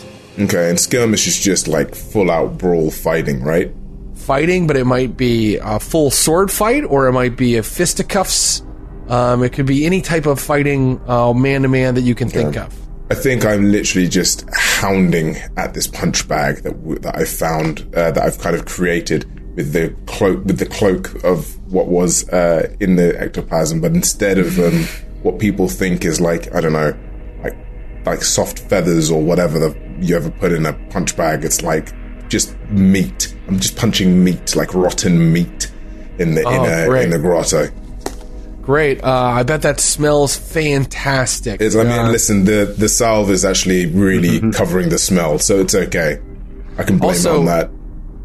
Okay, 0.41 0.71
and 0.71 0.81
skirmish 0.81 1.27
is 1.27 1.39
just 1.39 1.69
like 1.69 1.95
full 1.95 2.31
out 2.31 2.57
brawl 2.59 2.91
fighting, 2.91 3.43
right? 3.45 3.71
fighting, 4.15 4.67
but 4.67 4.75
it 4.77 4.87
might 4.87 5.19
be 5.19 5.59
a 5.59 5.79
full 5.79 6.11
sword 6.11 6.51
fight 6.51 6.83
or 6.85 7.07
it 7.09 7.13
might 7.13 7.37
be 7.37 7.57
a 7.59 7.63
fisticuffs. 7.63 8.63
Um, 9.09 9.43
it 9.45 9.53
could 9.53 9.67
be 9.67 9.85
any 9.85 10.01
type 10.01 10.25
of 10.25 10.41
fighting 10.41 10.99
man 11.07 11.61
to 11.63 11.69
man 11.69 11.95
that 11.97 12.03
you 12.09 12.15
can 12.15 12.31
think 12.31 12.57
of. 12.57 12.73
I 13.11 13.15
think 13.17 13.45
I'm 13.45 13.71
literally 13.71 14.09
just 14.09 14.47
hounding 14.55 15.37
at 15.59 15.75
this 15.75 15.87
punch 15.87 16.27
bag 16.27 16.63
that 16.63 16.73
w- 16.81 16.99
that 17.01 17.15
I 17.19 17.25
found 17.27 17.85
uh, 17.95 18.13
that 18.13 18.23
I've 18.27 18.39
kind 18.39 18.57
of 18.57 18.65
created 18.65 19.27
with 19.55 19.73
the 19.73 19.95
cloak 20.07 20.45
with 20.45 20.59
the 20.59 20.67
cloak 20.67 21.23
of 21.25 21.57
what 21.73 21.87
was 21.87 22.29
uh, 22.31 22.75
in 22.81 22.97
the 22.97 23.19
ectoplasm, 23.21 23.81
but 23.81 23.93
instead 23.93 24.39
of 24.39 24.59
um, 24.59 24.85
what 25.23 25.39
people 25.39 25.69
think 25.69 26.05
is 26.05 26.21
like 26.21 26.53
I 26.55 26.61
don't 26.61 26.73
know, 26.73 26.93
like 27.43 27.57
like 28.05 28.23
soft 28.23 28.59
feathers 28.61 29.11
or 29.11 29.23
whatever 29.23 29.59
the, 29.59 29.77
you 30.01 30.17
ever 30.17 30.31
put 30.31 30.53
in 30.53 30.67
a 30.67 30.73
punch 30.91 31.17
bag, 31.17 31.45
it's 31.45 31.63
like 31.63 31.93
just 32.29 32.57
meat. 32.71 33.35
I'm 33.49 33.61
just 33.61 33.77
punching 33.77 34.23
meat, 34.25 34.57
like 34.57 34.75
rotten 34.75 35.33
meat, 35.33 35.71
in 36.19 36.35
the 36.35 36.41
in 36.41 36.47
Oh, 36.47 36.93
a 36.93 37.01
in 37.03 37.13
a 37.13 37.19
grotto. 37.19 37.69
Great. 38.63 39.05
Uh, 39.05 39.11
I 39.13 39.43
bet 39.43 39.61
that 39.63 39.79
smells 39.79 40.35
fantastic. 40.37 41.61
It's, 41.61 41.77
I 41.77 41.83
mean, 41.85 41.93
Uh, 41.93 42.11
listen, 42.11 42.45
the 42.47 42.75
the 42.79 42.89
salve 42.89 43.31
is 43.31 43.45
actually 43.45 43.87
really 43.87 44.41
covering 44.53 44.89
the 44.89 44.99
smell, 44.99 45.39
so 45.39 45.61
it's 45.61 45.75
okay. 45.75 46.19
I 46.79 46.83
can 46.83 46.97
blame 46.99 47.11
Also- 47.11 47.35
it 47.35 47.39
on 47.41 47.45
that. 47.45 47.71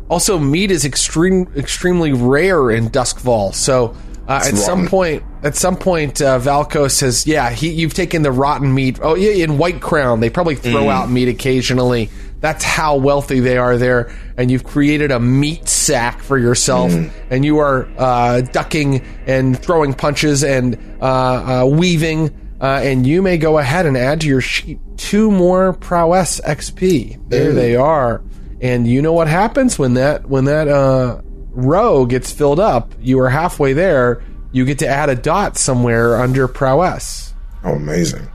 Also, 0.09 0.39
meat 0.39 0.71
is 0.71 0.85
extreme, 0.85 1.47
extremely 1.55 2.11
rare 2.13 2.71
in 2.71 2.89
Doskvol. 2.89 3.53
So, 3.53 3.95
uh, 4.27 4.41
at 4.45 4.57
some 4.57 4.87
point, 4.87 5.23
at 5.43 5.55
some 5.55 5.75
point, 5.75 6.21
uh, 6.21 6.39
Valko 6.39 6.89
says, 6.89 7.25
"Yeah, 7.27 7.49
he, 7.51 7.69
you've 7.69 7.93
taken 7.93 8.21
the 8.23 8.31
rotten 8.31 8.73
meat." 8.73 8.99
Oh, 9.01 9.15
yeah, 9.15 9.43
in 9.43 9.57
Whitecrown, 9.57 10.19
they 10.19 10.29
probably 10.29 10.55
throw 10.55 10.85
Mm. 10.85 10.91
out 10.91 11.09
meat 11.11 11.27
occasionally. 11.27 12.09
That's 12.41 12.63
how 12.63 12.95
wealthy 12.95 13.39
they 13.39 13.57
are 13.57 13.77
there, 13.77 14.11
and 14.37 14.49
you've 14.49 14.63
created 14.63 15.11
a 15.11 15.19
meat 15.19 15.67
sack 15.67 16.21
for 16.23 16.37
yourself, 16.37 16.91
Mm. 16.91 17.09
and 17.29 17.43
you 17.45 17.57
are 17.59 17.87
uh, 17.97 18.41
ducking 18.41 19.01
and 19.27 19.57
throwing 19.59 19.93
punches 19.93 20.43
and 20.43 20.77
uh, 21.01 21.05
uh, 21.05 21.65
weaving. 21.65 22.31
Uh, 22.61 22.81
and 22.83 23.07
you 23.07 23.21
may 23.21 23.37
go 23.37 23.57
ahead 23.57 23.85
and 23.85 23.95
add 23.97 24.19
to 24.21 24.27
your 24.27 24.41
sheet 24.41 24.79
two 24.97 25.31
more 25.31 25.71
prowess 25.73 26.41
XP. 26.45 27.17
There 27.29 27.53
they 27.53 27.75
are. 27.77 28.21
And 28.61 28.87
you 28.87 29.01
know 29.01 29.13
what 29.13 29.27
happens 29.27 29.79
when 29.79 29.93
that 29.93 30.27
when 30.27 30.45
that 30.45 30.67
uh, 30.67 31.21
row 31.51 32.05
gets 32.05 32.31
filled 32.31 32.59
up? 32.59 32.93
You 32.99 33.19
are 33.19 33.29
halfway 33.29 33.73
there. 33.73 34.21
You 34.51 34.65
get 34.65 34.79
to 34.79 34.87
add 34.87 35.09
a 35.09 35.15
dot 35.15 35.57
somewhere 35.57 36.15
under 36.15 36.47
prowess. 36.47 37.33
Oh, 37.63 37.73
amazing! 37.73 38.27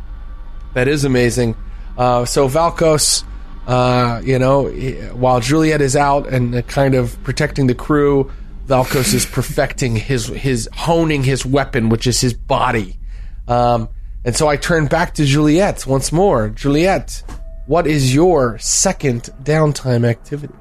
That 0.75 0.89
is 0.89 1.05
amazing. 1.05 1.57
Uh, 1.99 2.25
so 2.25 2.49
Valkos, 2.49 3.25
uh, 3.67 4.21
you 4.25 4.39
know, 4.39 4.69
while 5.13 5.41
Juliet 5.41 5.81
is 5.81 5.97
out 5.97 6.29
and 6.29 6.67
kind 6.69 6.95
of 6.95 7.23
protecting 7.23 7.67
the 7.67 7.75
crew, 7.75 8.31
Valkos 8.67 9.13
is 9.13 9.27
perfecting 9.27 9.97
his 9.97 10.29
his 10.29 10.69
honing 10.73 11.23
his 11.23 11.45
weapon, 11.45 11.89
which 11.89 12.07
is 12.07 12.21
his 12.21 12.33
body. 12.33 12.99
Um, 13.47 13.89
and 14.25 14.35
so 14.35 14.49
I 14.49 14.57
turn 14.57 14.87
back 14.87 15.15
to 15.15 15.25
Juliet 15.25 15.87
once 15.87 16.11
more. 16.13 16.49
Juliet, 16.49 17.23
what 17.67 17.87
is 17.87 18.15
your 18.15 18.59
second 18.59 19.31
downtime 19.43 20.07
activity? 20.07 20.55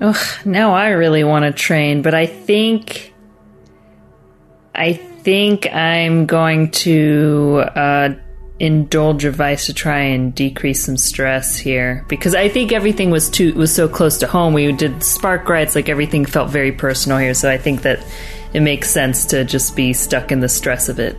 Ugh, 0.00 0.46
now 0.46 0.72
I 0.72 0.90
really 0.90 1.24
want 1.24 1.44
to 1.44 1.52
train, 1.52 2.02
but 2.02 2.14
I 2.14 2.26
think 2.26 3.12
I 4.74 4.94
think 4.94 5.66
I'm 5.72 6.26
going 6.26 6.70
to 6.70 7.64
uh, 7.74 8.14
indulge 8.58 9.24
a 9.24 9.30
vice 9.30 9.66
to 9.66 9.74
try 9.74 10.00
and 10.00 10.34
decrease 10.34 10.84
some 10.84 10.96
stress 10.96 11.56
here 11.56 12.04
because 12.08 12.34
I 12.34 12.48
think 12.48 12.72
everything 12.72 13.10
was 13.10 13.28
too 13.28 13.52
was 13.54 13.74
so 13.74 13.88
close 13.88 14.18
to 14.18 14.26
home. 14.26 14.54
We 14.54 14.70
did 14.72 14.92
Sparkwrights, 14.96 15.74
like 15.74 15.88
everything 15.88 16.24
felt 16.24 16.50
very 16.50 16.72
personal 16.72 17.18
here. 17.18 17.34
So 17.34 17.50
I 17.50 17.58
think 17.58 17.82
that 17.82 18.06
it 18.52 18.60
makes 18.60 18.90
sense 18.90 19.26
to 19.26 19.44
just 19.44 19.76
be 19.76 19.92
stuck 19.92 20.32
in 20.32 20.40
the 20.40 20.48
stress 20.48 20.88
of 20.88 20.98
it. 20.98 21.16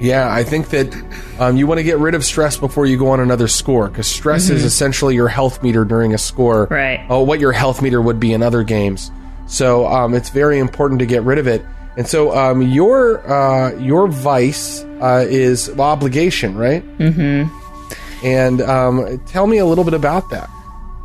Yeah, 0.00 0.32
I 0.32 0.44
think 0.44 0.70
that 0.70 0.94
um, 1.38 1.56
you 1.56 1.66
want 1.66 1.78
to 1.78 1.84
get 1.84 1.98
rid 1.98 2.14
of 2.14 2.24
stress 2.24 2.56
before 2.56 2.86
you 2.86 2.96
go 2.96 3.10
on 3.10 3.20
another 3.20 3.48
score 3.48 3.88
because 3.88 4.06
stress 4.06 4.48
is 4.48 4.64
essentially 4.64 5.14
your 5.14 5.28
health 5.28 5.62
meter 5.62 5.84
during 5.84 6.14
a 6.14 6.18
score. 6.18 6.66
Right. 6.70 7.04
Oh, 7.10 7.22
what 7.22 7.38
your 7.38 7.52
health 7.52 7.82
meter 7.82 8.00
would 8.00 8.18
be 8.18 8.32
in 8.32 8.42
other 8.42 8.62
games. 8.62 9.10
So 9.46 9.86
um, 9.86 10.14
it's 10.14 10.30
very 10.30 10.58
important 10.58 11.00
to 11.00 11.06
get 11.06 11.22
rid 11.22 11.38
of 11.38 11.46
it. 11.46 11.62
And 11.96 12.06
so 12.06 12.34
um, 12.36 12.62
your 12.62 13.20
uh, 13.30 13.74
your 13.74 14.08
vice 14.08 14.82
uh, 15.02 15.26
is 15.28 15.68
obligation, 15.78 16.56
right? 16.56 16.82
Mm-hmm. 16.98 18.24
And 18.24 18.60
um, 18.62 19.18
tell 19.26 19.46
me 19.46 19.58
a 19.58 19.66
little 19.66 19.84
bit 19.84 19.94
about 19.94 20.30
that. 20.30 20.48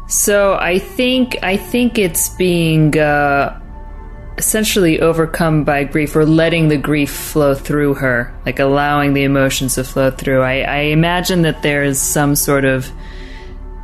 So 0.08 0.54
I 0.54 0.80
think 0.80 1.38
I 1.42 1.58
think 1.58 1.98
it's 1.98 2.30
being 2.30 2.98
uh, 2.98 3.60
essentially 4.38 5.00
overcome 5.00 5.64
by 5.64 5.84
grief 5.84 6.16
or 6.16 6.26
letting 6.26 6.68
the 6.68 6.78
grief 6.78 7.12
flow 7.12 7.56
through 7.56 7.96
her, 7.96 8.34
like 8.46 8.60
allowing 8.60 9.14
the 9.14 9.24
emotions 9.24 9.76
to 9.76 9.84
flow 9.84 10.12
through. 10.12 10.42
I, 10.42 10.62
I 10.62 10.78
imagine 10.78 11.44
that 11.44 11.62
there 11.62 11.84
is 11.84 12.02
some 12.02 12.36
sort 12.36 12.66
of 12.66 12.92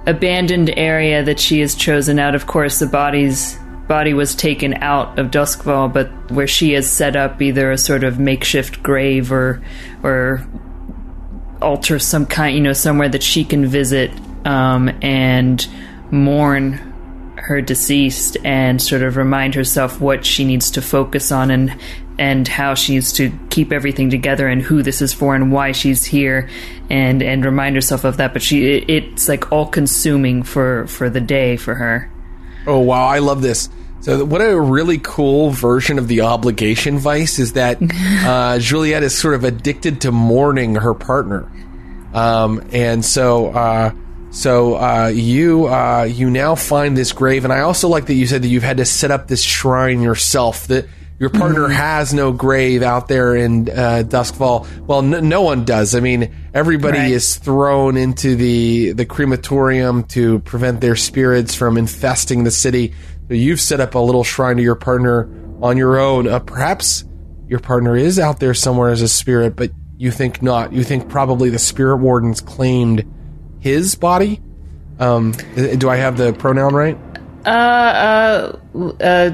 abandoned 0.05 0.73
area 0.77 1.23
that 1.23 1.39
she 1.39 1.59
has 1.61 1.75
chosen 1.75 2.19
out. 2.19 2.35
Of 2.35 2.47
course, 2.47 2.79
the 2.79 2.87
body's 2.87 3.57
body 3.87 4.13
was 4.13 4.35
taken 4.35 4.73
out 4.75 5.17
of 5.17 5.31
Doskvol, 5.31 5.93
but 5.93 6.09
where 6.31 6.47
she 6.47 6.73
has 6.73 6.89
set 6.89 7.15
up 7.15 7.41
either 7.41 7.71
a 7.71 7.77
sort 7.77 8.03
of 8.03 8.19
makeshift 8.19 8.83
grave 8.83 9.31
or 9.31 9.61
or 10.03 10.45
altar 11.61 11.99
some 11.99 12.25
kind, 12.25 12.55
you 12.55 12.61
know, 12.61 12.73
somewhere 12.73 13.09
that 13.09 13.23
she 13.23 13.45
can 13.45 13.65
visit 13.65 14.11
um, 14.45 14.89
and 15.01 15.67
mourn 16.09 16.90
her 17.41 17.59
deceased 17.59 18.37
and 18.43 18.81
sort 18.81 19.01
of 19.01 19.17
remind 19.17 19.55
herself 19.55 19.99
what 19.99 20.25
she 20.25 20.45
needs 20.45 20.71
to 20.71 20.81
focus 20.81 21.31
on 21.31 21.49
and 21.49 21.75
and 22.19 22.47
how 22.47 22.75
she's 22.75 23.13
to 23.13 23.31
keep 23.49 23.71
everything 23.71 24.11
together 24.11 24.47
and 24.47 24.61
who 24.61 24.83
this 24.83 25.01
is 25.01 25.11
for 25.11 25.33
and 25.33 25.51
why 25.51 25.71
she's 25.71 26.05
here 26.05 26.47
and 26.89 27.23
and 27.23 27.43
remind 27.43 27.75
herself 27.75 28.03
of 28.03 28.17
that. 28.17 28.33
But 28.33 28.43
she 28.43 28.77
it, 28.77 28.89
it's 28.89 29.27
like 29.27 29.51
all 29.51 29.65
consuming 29.65 30.43
for 30.43 30.85
for 30.87 31.09
the 31.09 31.21
day 31.21 31.57
for 31.57 31.73
her. 31.73 32.11
Oh 32.67 32.79
wow, 32.79 33.07
I 33.07 33.19
love 33.19 33.41
this. 33.41 33.69
So 34.01 34.23
what 34.23 34.41
a 34.41 34.59
really 34.59 34.99
cool 34.99 35.49
version 35.49 35.99
of 35.99 36.07
the 36.07 36.21
obligation 36.21 36.99
vice 36.99 37.39
is 37.39 37.53
that 37.53 37.79
uh, 38.25 38.59
Juliet 38.59 39.03
is 39.03 39.17
sort 39.17 39.33
of 39.33 39.43
addicted 39.43 40.01
to 40.01 40.11
mourning 40.11 40.75
her 40.75 40.93
partner, 40.93 41.51
um, 42.13 42.67
and 42.71 43.03
so 43.03 43.47
uh, 43.47 43.91
so 44.31 44.75
uh, 44.75 45.07
you 45.13 45.67
uh, 45.67 46.03
you 46.03 46.29
now 46.29 46.55
find 46.55 46.97
this 46.97 47.11
grave, 47.13 47.43
and 47.43 47.53
I 47.53 47.61
also 47.61 47.87
like 47.87 48.05
that 48.07 48.13
you 48.15 48.25
said 48.27 48.41
that 48.43 48.47
you've 48.47 48.63
had 48.63 48.77
to 48.77 48.85
set 48.85 49.11
up 49.11 49.27
this 49.27 49.43
shrine 49.43 50.01
yourself. 50.01 50.67
That 50.67 50.87
your 51.19 51.29
partner 51.29 51.67
has 51.67 52.13
no 52.15 52.31
grave 52.31 52.81
out 52.81 53.07
there 53.07 53.35
in 53.35 53.69
uh, 53.69 54.03
Doskvol. 54.07 54.65
Well, 54.87 54.99
n- 54.99 55.29
no 55.29 55.41
one 55.43 55.65
does. 55.65 55.93
I 55.93 55.99
mean, 55.99 56.33
everybody 56.53 56.97
Right. 56.97 57.11
is 57.11 57.35
thrown 57.35 57.95
into 57.97 58.35
the 58.35 58.93
the 58.93 59.05
crematorium 59.05 60.03
to 60.05 60.39
prevent 60.39 60.81
their 60.81 60.95
spirits 60.95 61.53
from 61.53 61.77
infesting 61.77 62.43
the 62.43 62.51
city. 62.51 62.93
So 63.27 63.35
you've 63.35 63.61
set 63.61 63.79
up 63.79 63.95
a 63.95 63.99
little 63.99 64.23
shrine 64.23 64.57
to 64.57 64.63
your 64.63 64.75
partner 64.75 65.29
on 65.61 65.77
your 65.77 65.99
own. 65.99 66.27
Uh, 66.27 66.39
perhaps 66.39 67.03
your 67.47 67.59
partner 67.59 67.95
is 67.95 68.17
out 68.17 68.39
there 68.39 68.53
somewhere 68.53 68.89
as 68.89 69.01
a 69.01 69.07
spirit, 69.07 69.55
but 69.55 69.71
you 69.97 70.09
think 70.09 70.41
not. 70.41 70.73
You 70.73 70.83
think 70.83 71.07
probably 71.09 71.49
the 71.49 71.59
spirit 71.59 71.97
wardens 71.97 72.41
claimed 72.41 73.05
his 73.61 73.95
body. 73.95 74.41
Um, 74.99 75.31
do 75.77 75.89
I 75.89 75.95
have 75.95 76.17
the 76.17 76.33
pronoun 76.33 76.75
right? 76.75 76.97
uh 77.43 77.49
uh 77.49 78.57
uh 79.01 79.31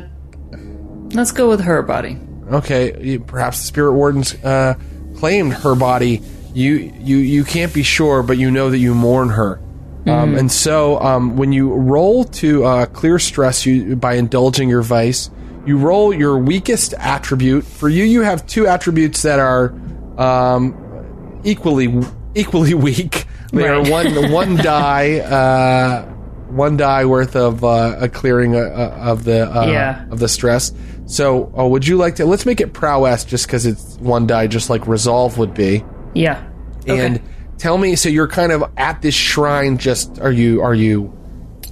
let's 1.12 1.34
go 1.34 1.50
with 1.50 1.60
her 1.60 1.82
body 1.82 2.18
Okay, 2.52 3.18
perhaps 3.18 3.60
the 3.60 3.68
spirit 3.68 3.94
wardens 3.94 4.34
uh, 4.36 4.76
claimed 5.18 5.54
her 5.54 5.76
body. 5.76 6.22
You 6.54 6.94
you 6.98 7.18
you 7.18 7.44
can't 7.44 7.74
be 7.74 7.84
sure, 7.84 8.24
but 8.24 8.38
you 8.38 8.52
know 8.52 8.70
that 8.70 8.78
you 8.78 8.96
mourn 8.96 9.30
her. 9.30 9.62
Um, 10.08 10.38
and 10.38 10.50
so, 10.50 11.02
um, 11.02 11.36
when 11.36 11.52
you 11.52 11.74
roll 11.74 12.24
to 12.24 12.64
uh, 12.64 12.86
clear 12.86 13.20
stress 13.20 13.66
you 13.66 13.98
by 13.98 14.14
indulging 14.14 14.70
your 14.70 14.82
vice, 14.82 15.30
you 15.66 15.78
roll 15.78 16.14
your 16.14 16.38
weakest 16.38 16.94
attribute. 16.94 17.66
For 17.66 17.90
you, 17.90 18.06
you 18.06 18.22
have 18.22 18.48
two 18.48 18.68
attributes 18.68 19.24
that 19.24 19.40
are 19.40 19.74
um, 20.18 21.42
equally 21.44 22.02
equally 22.36 22.74
weak. 22.88 23.27
They 23.58 23.68
are 23.68 23.82
one 23.82 24.32
one 24.32 24.56
die, 24.58 25.20
uh, 25.20 26.06
one 26.50 26.78
die 26.78 27.06
worth 27.06 27.36
of 27.36 27.64
uh, 27.64 27.98
a 28.00 28.10
clearing 28.10 28.56
uh, 28.56 28.60
uh, 28.60 29.12
of 29.12 29.24
the 29.24 29.50
uh, 29.52 29.66
Yeah. 29.68 30.06
of 30.10 30.20
the 30.20 30.28
stress. 30.28 30.72
So, 31.06 31.52
uh, 31.58 31.66
would 31.66 31.88
you 31.88 31.98
like 31.98 32.16
to? 32.18 32.26
Let's 32.26 32.46
make 32.46 32.60
it 32.62 32.74
prowess, 32.74 33.24
just 33.26 33.48
because 33.48 33.66
it's 33.66 33.98
one 34.00 34.28
die, 34.28 34.48
just 34.48 34.70
like 34.70 34.88
resolve 34.88 35.38
would 35.38 35.54
be. 35.54 35.84
yeah 36.14 36.44
okay. 36.82 37.06
And 37.06 37.22
tell 37.58 37.78
me, 37.78 37.96
so 37.96 38.10
you're 38.10 38.28
kind 38.28 38.52
of 38.52 38.64
at 38.78 39.02
this 39.02 39.16
shrine. 39.16 39.78
Just 39.78 40.20
are 40.20 40.32
you 40.32 40.62
are 40.62 40.76
you 40.76 41.17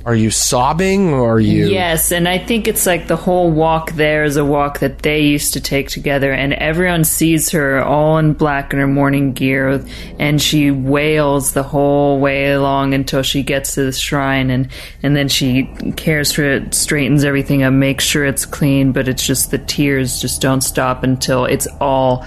are 0.06 0.16
you 0.16 0.30
sobbing 0.30 1.10
or 1.10 1.34
are 1.34 1.40
you? 1.40 1.68
Yes, 1.68 2.12
and 2.12 2.28
I 2.28 2.38
think 2.38 2.68
it's 2.68 2.86
like 2.86 3.08
the 3.08 3.16
whole 3.16 3.50
walk 3.50 3.94
there 3.94 4.24
is 4.24 4.38
a 4.38 4.46
walk 4.46 4.80
that 4.80 5.00
they 5.00 5.22
used 5.22 5.54
to 5.54 5.60
take 5.60 5.90
together, 5.90 6.32
and 6.32 6.54
everyone 6.54 7.04
sees 7.04 7.50
her 7.50 7.84
all 7.84 8.20
in 8.20 8.34
black 8.34 8.72
in 8.72 8.78
her 8.78 8.88
mourning 8.88 9.34
gear, 9.34 9.84
and 10.20 10.40
she 10.40 10.70
wails 10.70 11.54
the 11.54 11.64
whole 11.64 12.20
way 12.20 12.52
along 12.52 12.94
until 12.94 13.24
she 13.24 13.42
gets 13.42 13.74
to 13.74 13.86
the 13.86 13.92
shrine, 13.92 14.52
and 14.52 14.70
and 15.02 15.16
then 15.16 15.28
she 15.28 15.64
cares 15.96 16.32
for 16.32 16.44
it, 16.44 16.76
straightens 16.76 17.24
everything 17.24 17.64
up, 17.64 17.74
makes 17.74 18.04
sure 18.04 18.26
it's 18.26 18.46
clean, 18.46 18.92
but 18.92 19.08
it's 19.08 19.26
just 19.26 19.50
the 19.50 19.58
tears 19.58 20.22
just 20.22 20.40
don't 20.40 20.62
stop 20.62 21.02
until 21.02 21.46
it's 21.46 21.68
all 21.82 22.24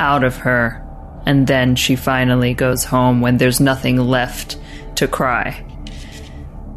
out 0.00 0.24
of 0.24 0.36
her, 0.38 0.84
and 1.26 1.46
then 1.46 1.76
she 1.76 1.94
finally 1.94 2.54
goes 2.54 2.84
home 2.84 3.20
when 3.20 3.36
there's 3.36 3.60
nothing 3.60 3.98
left 3.98 4.58
to 4.96 5.06
cry. 5.06 5.64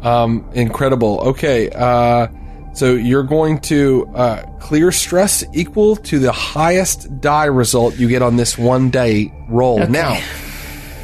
Um, 0.04 0.48
incredible. 0.54 1.20
Okay. 1.20 1.70
Uh, 1.70 2.28
so 2.74 2.92
you're 2.94 3.22
going 3.22 3.60
to 3.62 4.06
uh, 4.14 4.42
clear 4.60 4.92
stress 4.92 5.42
equal 5.52 5.96
to 5.96 6.18
the 6.18 6.32
highest 6.32 7.20
die 7.20 7.44
result 7.46 7.96
you 7.96 8.08
get 8.08 8.20
on 8.22 8.36
this 8.36 8.58
one 8.58 8.90
day 8.90 9.32
roll. 9.48 9.86
Now, 9.86 10.20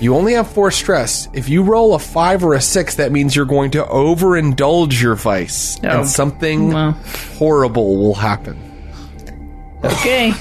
you 0.01 0.14
only 0.16 0.32
have 0.35 0.51
four 0.51 0.70
stress. 0.70 1.28
If 1.32 1.48
you 1.48 1.62
roll 1.62 1.94
a 1.94 1.98
five 1.98 2.43
or 2.44 2.55
a 2.55 2.60
six, 2.60 2.97
that 2.97 3.12
means 3.12 3.36
you're 3.36 3.44
going 3.47 3.70
to 3.72 3.85
overindulge 3.85 5.01
your 5.01 5.14
vice, 5.14 5.78
Oh. 5.85 5.89
and 6.01 6.09
something 6.09 6.72
Well. 6.72 6.93
horrible 7.39 7.97
will 7.98 8.14
happen. 8.14 8.59
Okay. 9.85 10.31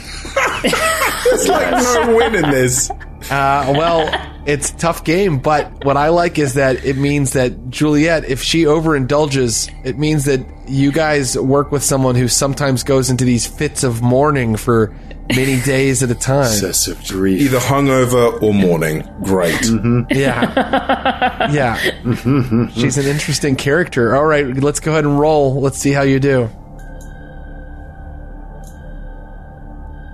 it's 0.64 1.48
like 1.48 1.72
no 1.72 2.15
win 2.15 2.36
in 2.36 2.49
this. 2.49 2.90
Uh, 3.30 3.73
well, 3.77 4.07
it's 4.45 4.72
a 4.72 4.78
tough 4.78 5.03
game, 5.03 5.40
but 5.40 5.84
what 5.86 5.98
I 5.98 6.10
like 6.10 6.40
is 6.40 6.53
that 6.56 6.84
it 6.86 6.98
means 6.98 7.34
that 7.34 7.70
Juliet, 7.70 8.26
if 8.26 8.41
she 8.41 8.64
overindulges, 8.64 9.70
it 9.86 9.98
means 9.98 10.26
that 10.26 10.40
you 10.68 10.91
guys 10.91 11.38
work 11.38 11.72
with 11.72 11.84
someone 11.84 12.16
who 12.16 12.28
sometimes 12.28 12.84
goes 12.84 13.10
into 13.10 13.26
these 13.26 13.45
fits 13.45 13.84
of 13.84 14.02
mourning 14.02 14.56
for 14.56 14.95
many 15.36 15.60
days 15.66 16.02
at 16.03 16.10
a 16.11 16.16
time. 16.16 16.45
Excessive 16.45 17.03
grief. 17.07 17.41
Either 17.41 17.60
hungover 17.60 18.41
or 18.41 18.53
mourning. 18.53 19.02
Great. 19.24 19.53
Mm-hmm. 19.61 20.03
Yeah. 20.11 21.28
Yeah. 21.52 21.78
Mm-hmm. 22.03 22.68
She's 22.80 22.98
an 22.99 23.07
interesting 23.07 23.56
character. 23.56 24.16
All 24.16 24.26
right, 24.26 24.45
let's 24.45 24.80
go 24.80 24.91
ahead 24.91 25.06
and 25.06 25.20
roll. 25.20 25.60
Let's 25.61 25.80
see 25.80 25.91
how 25.91 26.03
you 26.03 26.20
do. 26.20 26.48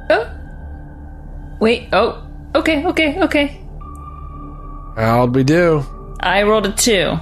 Oh. 0.09 0.29
Wait. 1.59 1.89
Oh. 1.91 2.25
Okay. 2.55 2.85
Okay. 2.85 3.19
Okay. 3.21 3.64
How'd 4.95 5.35
we 5.35 5.43
do? 5.43 5.85
I 6.19 6.43
rolled 6.43 6.65
a 6.65 6.71
two. 6.71 7.13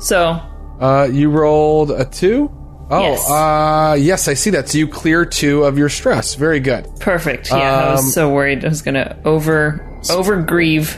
So 0.00 0.40
Uh, 0.80 1.08
you 1.10 1.30
rolled 1.30 1.90
a 1.90 2.04
two? 2.04 2.50
Oh, 2.90 3.00
Yes. 3.00 3.30
uh, 3.30 3.96
yes, 3.98 4.26
I 4.28 4.34
see 4.34 4.50
that. 4.50 4.68
So 4.68 4.78
you 4.78 4.88
clear 4.88 5.24
two 5.24 5.64
of 5.64 5.78
your 5.78 5.88
stress. 5.88 6.34
Very 6.34 6.58
good. 6.60 6.88
perfect. 6.98 7.50
Yeah, 7.50 7.56
I 7.56 7.86
Um, 7.88 7.92
was 7.96 8.14
so 8.14 8.30
worried 8.30 8.64
I 8.64 8.68
was 8.68 8.82
gonna 8.82 9.16
over 9.24 9.80
over 10.10 10.36
grieve. 10.42 10.96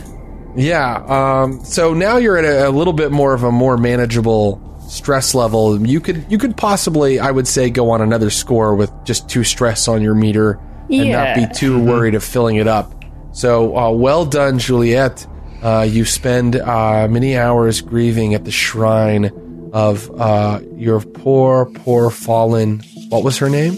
Yeah. 0.57 1.03
Um, 1.07 1.61
so 1.65 1.93
now 1.95 2.17
you're 2.19 2.37
at 2.39 2.45
a, 2.45 2.69
a 2.69 2.71
little 2.71 2.93
bit 2.93 3.11
more 3.11 3.35
of 3.35 3.43
a 3.43 3.51
more 3.53 3.77
manageable 3.77 4.61
stress 4.89 5.35
level. 5.35 5.85
You 5.87 6.01
could 6.01 6.25
you 6.29 6.39
could 6.39 6.57
possibly, 6.57 7.19
I 7.19 7.31
would 7.31 7.47
say, 7.49 7.69
go 7.71 7.91
on 7.91 8.01
another 8.01 8.31
score 8.31 8.75
with 8.75 8.91
just 9.05 9.29
two 9.29 9.45
stress 9.45 9.89
on 9.89 10.01
your 10.03 10.15
meter 10.15 10.59
and 10.91 11.11
not 11.11 11.35
be 11.35 11.47
too 11.55 11.83
worried 11.83 12.15
of 12.15 12.23
filling 12.25 12.57
it 12.57 12.69
up. 12.69 12.93
So 13.33 13.77
uh, 13.77 13.91
well 13.91 14.25
done, 14.25 14.59
Juliet. 14.59 15.27
Uh, 15.63 15.83
you 15.83 16.05
spend 16.05 16.57
uh, 16.57 17.07
many 17.09 17.37
hours 17.37 17.81
grieving 17.81 18.35
at 18.35 18.45
the 18.45 18.51
shrine 18.51 19.31
of 19.73 20.11
uh, 20.21 20.61
your 20.75 21.01
poor, 21.01 21.67
poor 21.67 22.11
fallen. 22.11 22.83
What 23.11 23.23
was 23.23 23.39
her 23.39 23.49
name? 23.49 23.75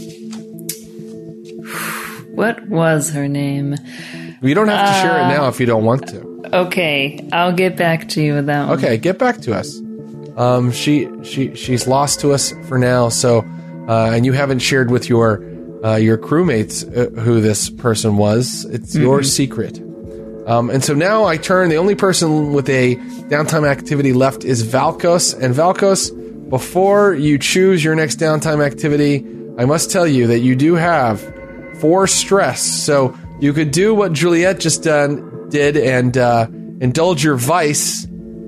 What 2.34 2.66
was 2.68 3.10
her 3.10 3.28
name? 3.28 3.76
You 4.42 4.54
don't 4.54 4.68
have 4.68 4.94
to 4.94 5.00
share 5.00 5.18
it 5.18 5.28
now 5.28 5.48
if 5.48 5.60
you 5.60 5.66
don't 5.66 5.84
want 5.84 6.08
to. 6.08 6.34
Okay, 6.52 7.28
I'll 7.32 7.52
get 7.52 7.76
back 7.76 8.08
to 8.10 8.22
you 8.22 8.34
with 8.34 8.46
that 8.46 8.68
one. 8.68 8.78
Okay, 8.78 8.96
get 8.96 9.18
back 9.18 9.38
to 9.42 9.54
us. 9.54 9.78
Um, 10.36 10.72
she 10.72 11.08
she 11.22 11.54
she's 11.54 11.86
lost 11.86 12.20
to 12.20 12.32
us 12.32 12.52
for 12.66 12.78
now. 12.78 13.08
So, 13.08 13.44
uh, 13.88 14.10
and 14.12 14.26
you 14.26 14.32
haven't 14.32 14.58
shared 14.60 14.90
with 14.90 15.08
your 15.08 15.44
uh, 15.84 15.96
your 15.96 16.18
crewmates 16.18 16.84
uh, 16.84 17.20
who 17.20 17.40
this 17.40 17.70
person 17.70 18.16
was. 18.16 18.64
It's 18.66 18.94
your 18.94 19.22
secret. 19.22 19.80
Um, 20.46 20.70
and 20.70 20.84
so 20.84 20.94
now 20.94 21.24
I 21.24 21.36
turn. 21.36 21.70
The 21.70 21.76
only 21.76 21.94
person 21.94 22.52
with 22.52 22.68
a 22.68 22.96
downtime 22.96 23.66
activity 23.66 24.12
left 24.12 24.44
is 24.44 24.62
Valkos. 24.62 25.38
And 25.38 25.54
Valkos, 25.54 26.10
before 26.50 27.14
you 27.14 27.38
choose 27.38 27.82
your 27.82 27.94
next 27.94 28.18
downtime 28.18 28.64
activity, 28.64 29.26
I 29.58 29.64
must 29.64 29.90
tell 29.90 30.06
you 30.06 30.26
that 30.28 30.40
you 30.40 30.54
do 30.54 30.74
have 30.74 31.20
four 31.80 32.06
stress. 32.06 32.62
So 32.62 33.16
you 33.40 33.52
could 33.52 33.70
do 33.70 33.94
what 33.94 34.12
Juliet 34.12 34.60
just 34.60 34.82
done 34.82 35.48
did 35.48 35.76
and 35.76 36.16
uh, 36.16 36.46
indulge 36.80 37.24
your 37.24 37.36
vice, 37.36 38.06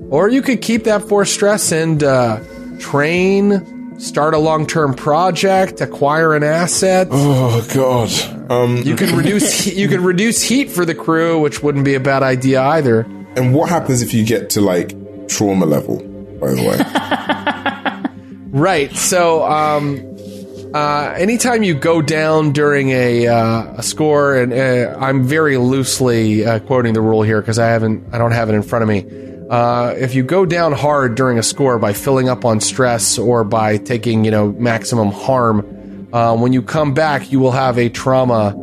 or 0.09 0.29
you 0.29 0.41
could 0.41 0.61
keep 0.61 0.83
that 0.83 1.07
four 1.07 1.25
stress 1.25 1.71
and 1.71 2.03
uh, 2.03 2.39
train, 2.79 3.76
start 3.97 4.33
a 4.33 4.37
long 4.37 4.65
term 4.67 4.93
project, 4.93 5.81
acquire 5.81 6.35
an 6.35 6.43
asset. 6.43 7.07
Oh 7.11 7.65
god. 7.73 8.51
Um, 8.51 8.77
You 8.83 8.95
can 8.95 9.15
reduce 9.15 9.67
you 9.81 9.87
could 9.87 9.99
reduce 10.01 10.41
heat 10.43 10.69
for 10.71 10.85
the 10.85 10.95
crew, 10.95 11.39
which 11.39 11.61
wouldn't 11.63 11.85
be 11.85 11.95
a 11.95 11.99
bad 11.99 12.23
idea 12.23 12.61
either. 12.61 13.01
and 13.35 13.53
what 13.53 13.69
happens 13.69 14.01
if 14.01 14.13
you 14.13 14.23
get 14.25 14.49
to 14.51 14.61
like 14.61 14.93
trauma 15.27 15.65
level? 15.65 15.97
By 16.39 16.51
the 16.53 16.61
way, 16.61 16.77
Right. 18.51 18.95
So, 18.95 19.43
um, 19.45 19.99
uh, 20.73 21.13
anytime 21.17 21.63
you 21.63 21.73
go 21.73 22.01
down 22.01 22.51
during 22.53 22.89
a, 22.89 23.27
uh, 23.27 23.73
a 23.77 23.83
score, 23.83 24.35
and 24.37 24.53
uh, 24.53 24.97
I'm 24.99 25.23
very 25.23 25.57
loosely 25.57 26.45
uh, 26.45 26.59
quoting 26.59 26.93
the 26.93 27.01
rule 27.01 27.23
here 27.23 27.41
because 27.41 27.59
I 27.59 27.67
haven't, 27.67 28.03
I 28.13 28.17
don't 28.17 28.31
have 28.31 28.49
it 28.49 28.53
in 28.55 28.63
front 28.63 28.83
of 28.83 28.89
me. 28.89 29.01
Uh, 29.49 29.93
if 29.97 30.13
you 30.13 30.23
go 30.23 30.45
down 30.45 30.73
hard 30.73 31.15
during 31.15 31.37
a 31.37 31.43
score 31.43 31.79
by 31.79 31.93
filling 31.93 32.27
up 32.27 32.43
on 32.43 32.59
stress 32.59 33.17
or 33.17 33.43
by 33.43 33.77
taking, 33.77 34.25
you 34.25 34.31
know, 34.31 34.51
maximum 34.53 35.11
harm, 35.11 36.09
uh, 36.11 36.35
when 36.35 36.53
you 36.53 36.61
come 36.61 36.93
back, 36.93 37.31
you 37.31 37.39
will 37.39 37.51
have 37.51 37.77
a 37.77 37.89
trauma 37.89 38.55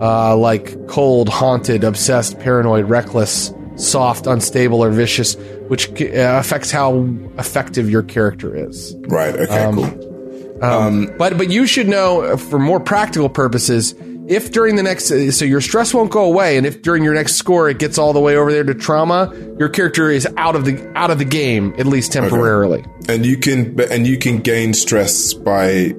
uh, 0.00 0.36
like 0.36 0.86
cold, 0.88 1.28
haunted, 1.28 1.84
obsessed, 1.84 2.38
paranoid, 2.38 2.88
reckless, 2.88 3.52
soft, 3.76 4.26
unstable, 4.26 4.82
or 4.82 4.90
vicious, 4.90 5.36
which 5.68 5.90
uh, 6.02 6.38
affects 6.38 6.70
how 6.70 7.06
effective 7.38 7.90
your 7.90 8.02
character 8.02 8.54
is. 8.54 8.94
Right. 9.08 9.34
Okay. 9.34 9.64
Um, 9.64 9.74
cool. 9.76 11.14
But 11.18 11.36
but 11.36 11.50
you 11.50 11.66
should 11.66 11.88
know 11.88 12.22
uh, 12.22 12.36
for 12.36 12.58
more 12.58 12.80
practical 12.80 13.28
purposes. 13.28 13.94
If 14.28 14.50
during 14.50 14.74
the 14.76 14.82
next, 14.82 15.06
so 15.06 15.44
your 15.44 15.60
stress 15.60 15.94
won't 15.94 16.10
go 16.10 16.24
away, 16.24 16.56
and 16.56 16.66
if 16.66 16.82
during 16.82 17.04
your 17.04 17.14
next 17.14 17.36
score 17.36 17.68
it 17.68 17.78
gets 17.78 17.96
all 17.96 18.12
the 18.12 18.20
way 18.20 18.36
over 18.36 18.52
there 18.52 18.64
to 18.64 18.74
trauma, 18.74 19.32
your 19.58 19.68
character 19.68 20.10
is 20.10 20.26
out 20.36 20.56
of 20.56 20.64
the 20.64 20.90
out 20.96 21.10
of 21.10 21.18
the 21.18 21.24
game 21.24 21.74
at 21.78 21.86
least 21.86 22.12
temporarily. 22.12 22.84
And 23.08 23.24
you 23.24 23.36
can 23.36 23.80
and 23.80 24.06
you 24.06 24.18
can 24.18 24.38
gain 24.38 24.74
stress 24.74 25.32
by 25.32 25.94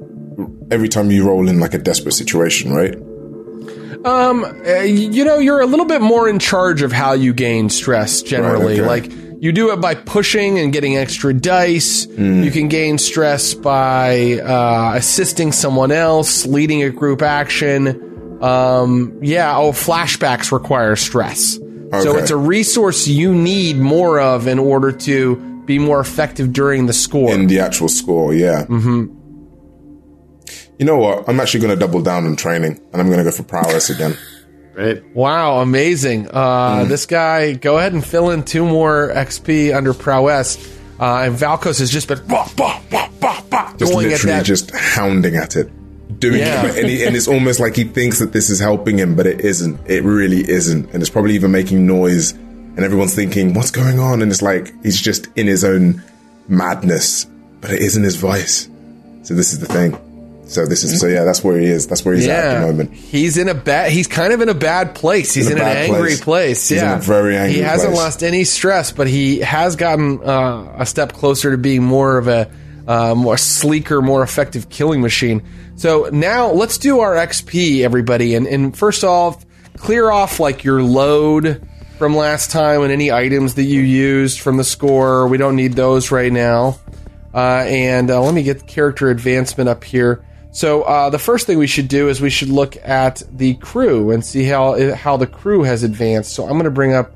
every 0.69 0.89
time 0.89 1.09
you 1.09 1.25
roll 1.25 1.47
in 1.47 1.59
like 1.59 1.73
a 1.73 1.77
desperate 1.77 2.13
situation, 2.13 2.73
right? 2.73 2.95
Uh, 4.05 4.81
you 4.83 5.25
know, 5.25 5.37
you're 5.39 5.61
a 5.61 5.65
little 5.65 5.85
bit 5.85 6.01
more 6.01 6.29
in 6.29 6.39
charge 6.39 6.81
of 6.81 6.91
how 6.91 7.13
you 7.13 7.33
gain 7.33 7.69
stress 7.69 8.21
generally. 8.21 8.79
Right, 8.79 9.01
okay. 9.01 9.09
Like 9.09 9.41
you 9.41 9.51
do 9.51 9.71
it 9.71 9.81
by 9.81 9.95
pushing 9.95 10.59
and 10.59 10.73
getting 10.73 10.97
extra 10.97 11.33
dice. 11.33 12.05
Hmm. 12.05 12.43
You 12.43 12.51
can 12.51 12.67
gain 12.67 12.97
stress 12.97 13.53
by 13.53 14.39
uh, 14.39 14.93
assisting 14.95 15.51
someone 15.51 15.91
else, 15.91 16.45
leading 16.45 16.83
a 16.83 16.89
group 16.89 17.21
action. 17.21 18.06
Um, 18.41 19.19
yeah. 19.21 19.57
Oh, 19.57 19.71
flashbacks 19.71 20.51
require 20.51 20.95
stress, 20.95 21.53
so 21.55 22.17
it's 22.17 22.31
a 22.31 22.37
resource 22.37 23.07
you 23.07 23.33
need 23.33 23.77
more 23.77 24.19
of 24.19 24.47
in 24.47 24.59
order 24.59 24.91
to 24.91 25.35
be 25.65 25.79
more 25.79 25.99
effective 25.99 26.53
during 26.53 26.85
the 26.85 26.93
score. 26.93 27.31
In 27.33 27.47
the 27.47 27.59
actual 27.59 27.89
score, 27.89 28.33
yeah. 28.33 28.65
Mm-hmm. 28.65 29.13
You 30.79 30.85
know 30.85 30.97
what? 30.97 31.27
I'm 31.27 31.39
actually 31.39 31.61
going 31.61 31.73
to 31.73 31.79
double 31.79 32.01
down 32.01 32.25
on 32.25 32.35
training, 32.35 32.79
and 32.93 33.01
I'm 33.01 33.07
going 33.07 33.17
to 33.17 33.23
go 33.23 33.31
for 33.31 33.43
prowess 33.43 33.89
again. 33.89 34.15
Right. 34.77 35.03
Wow, 35.15 35.61
amazing. 35.61 36.27
Uh, 36.29 36.83
Hmm. 36.83 36.89
This 36.89 37.07
guy, 37.07 37.53
go 37.53 37.79
ahead 37.79 37.93
and 37.93 38.05
fill 38.05 38.29
in 38.29 38.43
two 38.43 38.63
more 38.63 39.09
XP 39.11 39.75
under 39.75 39.91
prowess. 39.91 40.55
Uh, 40.99 41.23
and 41.25 41.35
Valkos 41.35 41.79
has 41.79 41.89
just 41.89 42.07
been 42.07 42.19
bah, 42.27 42.47
bah, 42.55 42.79
bah, 42.91 43.09
bah, 43.19 43.41
bah, 43.49 43.73
Just 43.77 43.91
going 43.91 44.05
at 44.05 44.11
literally 44.11 44.37
that. 44.37 44.45
just 44.45 44.69
hounding 44.69 45.35
at 45.35 45.55
it, 45.55 45.71
doing 46.19 46.39
Yeah. 46.39 46.65
it, 46.67 46.77
and, 46.77 46.87
he, 46.89 47.03
and 47.05 47.15
it's 47.15 47.27
almost 47.27 47.59
like 47.59 47.75
he 47.75 47.83
thinks 47.83 48.19
that 48.19 48.33
this 48.33 48.49
is 48.49 48.59
helping 48.59 48.97
him, 48.97 49.15
but 49.15 49.27
it 49.27 49.41
isn't. 49.41 49.79
It 49.89 50.03
really 50.03 50.47
isn't, 50.49 50.91
and 50.93 51.01
it's 51.01 51.09
probably 51.09 51.35
even 51.35 51.51
making 51.51 51.85
noise, 51.85 52.31
and 52.31 52.79
everyone's 52.79 53.13
thinking, 53.15 53.53
"What's 53.53 53.71
going 53.71 53.99
on?" 53.99 54.21
And 54.21 54.31
it's 54.31 54.41
like 54.41 54.71
he's 54.83 54.99
just 54.99 55.27
in 55.35 55.47
his 55.47 55.63
own 55.63 56.01
madness, 56.47 57.25
but 57.61 57.71
it 57.71 57.81
isn't 57.81 58.03
his 58.03 58.15
voice. 58.15 58.69
So 59.23 59.33
this 59.33 59.53
is 59.53 59.59
the 59.59 59.65
thing. 59.67 59.97
So 60.45 60.65
this 60.65 60.85
is 60.85 60.99
so 61.01 61.07
yeah. 61.07 61.25
That's 61.25 61.43
where 61.43 61.59
he 61.59 61.65
is. 61.67 61.87
That's 61.87 62.05
where 62.05 62.15
he's 62.15 62.25
at 62.27 62.45
at 62.45 62.61
the 62.61 62.67
moment. 62.67 62.93
he's 62.93 63.37
in 63.37 63.49
a 63.49 63.53
bad. 63.53 63.91
He's 63.91 64.07
kind 64.07 64.31
of 64.31 64.39
in 64.39 64.47
a 64.47 64.53
bad 64.53 64.95
place. 64.95 65.33
He's 65.33 65.47
In 65.47 65.57
in, 65.57 65.59
an 65.61 65.67
angry 65.67 65.99
place. 66.11 66.21
place. 66.21 66.69
He's 66.69 66.81
in 66.81 66.85
yeah, 66.87 66.97
a 66.97 67.01
very 67.01 67.35
angry 67.35 67.55
He 67.55 67.59
hasn't 67.59 67.89
place. 67.93 68.01
lost 68.01 68.23
any 68.23 68.45
stress, 68.45 68.93
but 68.93 69.07
he 69.07 69.39
has 69.39 69.75
gotten 69.75 70.21
uh, 70.23 70.75
a 70.77 70.85
step 70.85 71.11
closer 71.11 71.51
to 71.51 71.57
being 71.57 71.83
more 71.83 72.17
of 72.17 72.29
a 72.29 72.49
uh, 72.87 73.13
more 73.13 73.37
sleeker, 73.37 74.01
more 74.01 74.23
effective 74.23 74.69
killing 74.69 75.01
machine. 75.01 75.41
So 75.77 76.09
now 76.11 76.51
let's 76.51 76.79
do 76.79 77.01
our 77.01 77.13
XP, 77.13 77.81
everybody. 77.81 78.33
And, 78.33 78.47
and 78.47 78.75
first 78.75 79.03
off, 79.03 79.45
clear 79.77 80.09
off 80.09 80.39
like 80.39 80.63
your 80.63 80.81
load 80.81 81.69
from 81.99 82.15
last 82.15 82.49
time 82.49 82.81
and 82.81 82.91
any 82.91 83.11
items 83.11 83.53
that 83.55 83.63
you 83.63 83.81
used 83.81 84.39
from 84.39 84.57
the 84.57 84.63
score. 84.63 85.27
We 85.27 85.37
don't 85.37 85.55
need 85.55 85.73
those 85.73 86.09
right 86.09 86.33
now. 86.33 86.79
Uh, 87.31 87.63
and 87.67 88.09
uh, 88.09 88.19
let 88.21 88.33
me 88.33 88.41
get 88.41 88.65
character 88.65 89.11
advancement 89.11 89.69
up 89.69 89.83
here. 89.83 90.25
So 90.51 90.81
uh, 90.81 91.11
the 91.11 91.19
first 91.19 91.45
thing 91.45 91.59
we 91.59 91.67
should 91.67 91.87
do 91.87 92.09
is 92.09 92.19
we 92.19 92.31
should 92.31 92.49
look 92.49 92.75
at 92.77 93.21
the 93.31 93.53
crew 93.55 94.09
and 94.09 94.25
see 94.25 94.45
how 94.45 94.95
how 94.95 95.17
the 95.17 95.27
crew 95.27 95.61
has 95.61 95.83
advanced. 95.83 96.33
So 96.33 96.45
I'm 96.45 96.53
going 96.53 96.63
to 96.63 96.71
bring 96.71 96.93
up 96.93 97.11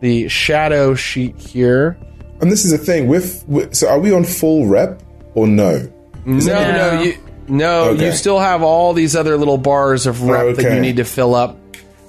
the 0.00 0.28
shadow 0.28 0.94
sheet 0.94 1.38
here. 1.38 1.98
And 2.40 2.50
this 2.50 2.64
is 2.64 2.70
the 2.70 2.78
thing 2.78 3.08
with, 3.08 3.44
with 3.46 3.74
so 3.74 3.88
are 3.88 4.00
we 4.00 4.14
on 4.14 4.24
full 4.24 4.66
rep 4.66 5.02
or 5.34 5.46
no? 5.46 5.92
No, 6.24 6.38
no, 6.38 7.02
you 7.02 7.18
no, 7.48 7.90
Okay. 7.90 8.06
you 8.06 8.12
still 8.12 8.38
have 8.38 8.62
all 8.62 8.92
these 8.92 9.14
other 9.16 9.36
little 9.36 9.58
bars 9.58 10.06
of 10.06 10.22
rep 10.22 10.56
that 10.56 10.64
Okay. 10.66 10.74
you 10.74 10.80
need 10.80 10.96
to 10.96 11.04
fill 11.04 11.34
up. 11.34 11.56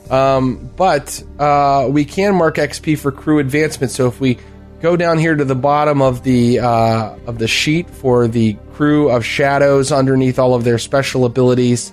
Um, 0.09 0.69
but 0.77 1.21
uh, 1.37 1.87
we 1.89 2.05
can 2.05 2.35
mark 2.35 2.55
XP 2.55 2.97
for 2.97 3.11
crew 3.11 3.39
advancement. 3.39 3.91
So 3.91 4.07
if 4.07 4.19
we 4.21 4.37
go 4.81 4.95
down 4.95 5.17
here 5.17 5.35
to 5.35 5.43
the 5.43 5.55
bottom 5.55 6.01
of 6.01 6.23
the 6.23 6.59
uh, 6.59 7.15
of 7.27 7.39
the 7.39 7.47
sheet 7.47 7.89
for 7.89 8.27
the 8.27 8.55
crew 8.73 9.09
of 9.09 9.25
shadows 9.25 9.91
underneath 9.91 10.39
all 10.39 10.53
of 10.53 10.63
their 10.63 10.77
special 10.77 11.25
abilities, 11.25 11.91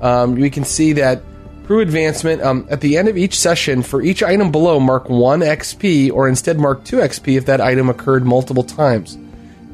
um, 0.00 0.36
we 0.36 0.48
can 0.48 0.64
see 0.64 0.94
that 0.94 1.22
crew 1.66 1.80
advancement 1.80 2.40
um, 2.42 2.66
at 2.70 2.80
the 2.80 2.96
end 2.96 3.08
of 3.08 3.18
each 3.18 3.38
session 3.38 3.82
for 3.82 4.00
each 4.02 4.22
item 4.22 4.50
below 4.50 4.80
mark 4.80 5.08
1 5.08 5.40
xp 5.40 6.10
or 6.12 6.28
instead 6.28 6.58
mark 6.58 6.82
2 6.84 6.96
xp 6.96 7.36
if 7.36 7.46
that 7.46 7.60
item 7.60 7.88
occurred 7.88 8.24
multiple 8.24 8.64
times 8.64 9.16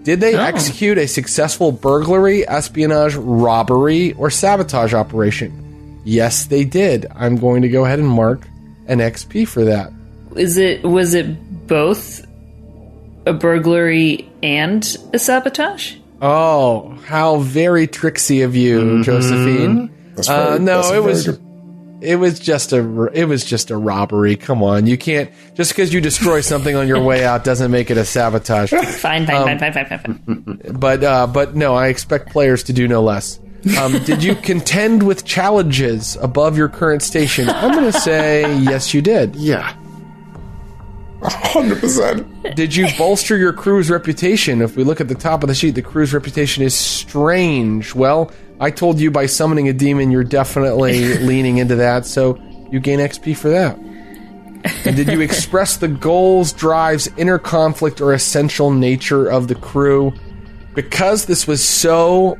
did 0.07 0.21
they 0.21 0.35
execute 0.37 0.97
a 0.99 1.07
successful 1.09 1.73
burglary 1.73 2.47
espionage 2.49 3.15
robbery 3.17 4.13
or 4.15 4.31
sabotage 4.31 4.95
operation? 4.95 6.01
Yes 6.05 6.45
they 6.47 6.65
did. 6.65 7.07
I'm 7.15 7.37
going 7.37 7.63
to 7.63 7.69
go 7.69 7.85
ahead 7.85 7.99
and 7.99 8.09
mark 8.09 8.47
an 8.87 9.01
xp 9.01 9.47
for 9.49 9.65
that. 9.65 9.93
Is 10.37 10.57
it 10.59 10.83
was 10.85 11.15
it 11.15 11.67
both 11.67 12.25
a 13.27 13.33
burglary 13.33 14.31
and 14.43 14.97
a 15.13 15.19
sabotage? 15.19 15.97
oh 16.23 16.97
how 17.05 17.37
very 17.41 17.87
tricksy 17.87 18.41
of 18.43 18.57
you 18.57 19.03
josephine. 19.03 19.91
That's 20.15 20.29
Uh, 20.31 20.47
very- 20.51 20.59
no, 20.61 20.77
that's 20.77 20.89
it 20.89 20.93
very 20.93 21.05
was 21.05 21.27
good- 21.27 21.41
it 22.01 22.17
was 22.17 22.39
just 22.39 22.73
a 22.73 23.05
it 23.13 23.25
was 23.25 23.45
just 23.45 23.71
a 23.71 23.77
robbery. 23.77 24.37
Come 24.37 24.63
on, 24.63 24.87
you 24.87 24.99
can't 24.99 25.31
just 25.55 25.73
because 25.73 25.93
you 25.93 26.01
destroy 26.01 26.41
something 26.41 26.77
on 26.77 26.89
your 26.89 27.03
way 27.03 27.25
out 27.25 27.45
doesn't 27.45 27.71
make 27.71 27.91
it 27.91 27.97
a 27.97 28.05
sabotage. 28.05 28.71
Fine, 29.01 29.27
fine, 29.27 29.31
Um, 29.37 29.59
fine, 29.59 29.59
fine, 29.59 29.73
fine, 29.73 29.87
fine, 29.87 29.99
fine. 30.59 30.79
But 30.79 31.03
uh, 31.05 31.27
but 31.27 31.55
no, 31.57 31.75
I 31.75 31.89
expect 31.89 32.31
players 32.31 32.63
to 32.65 32.73
do 32.73 32.87
no 32.89 33.03
less. 33.03 33.41
Um, 33.79 33.93
did 34.05 34.23
you 34.23 34.35
contend 34.37 35.03
with 35.03 35.25
challenges 35.25 36.17
above 36.17 36.57
your 36.57 36.69
current 36.69 37.03
station? 37.03 37.49
I'm 37.49 37.73
going 37.73 37.91
to 37.91 37.99
say 38.01 38.57
yes, 38.59 38.95
you 38.95 39.03
did. 39.03 39.35
Yeah. 39.37 39.75
Hundred 41.23 41.81
percent. 41.81 42.55
Did 42.55 42.77
you 42.77 42.87
bolster 42.99 43.37
your 43.37 43.53
crew's 43.53 43.91
reputation? 43.91 44.61
If 44.61 44.77
we 44.77 44.85
look 44.85 45.01
at 45.01 45.09
the 45.09 45.15
top 45.15 45.43
of 45.43 45.49
the 45.49 45.55
sheet, 45.55 45.75
the 45.75 45.83
crew's 45.83 46.13
reputation 46.13 46.63
is 46.63 46.75
strange. 46.75 47.95
Well, 47.95 48.31
I 48.61 48.71
told 48.71 49.01
you 49.01 49.11
by 49.11 49.27
summoning 49.27 49.69
a 49.69 49.73
demon, 49.73 50.11
you're 50.11 50.25
definitely 50.25 51.15
leaning 51.19 51.59
into 51.59 51.77
that, 51.77 52.07
so 52.07 52.39
you 52.71 52.81
gain 52.81 52.99
XP 52.99 53.37
for 53.37 53.49
that. 53.49 53.79
And 54.85 54.97
did 54.97 55.09
you 55.09 55.21
express 55.21 55.77
the 55.77 55.89
goals, 55.89 56.53
drives, 56.53 57.09
inner 57.17 57.39
conflict, 57.39 58.01
or 58.01 58.13
essential 58.13 58.71
nature 58.71 59.27
of 59.27 59.49
the 59.49 59.55
crew? 59.55 60.13
Because 60.75 61.27
this 61.27 61.47
was 61.47 61.65
so 61.65 62.39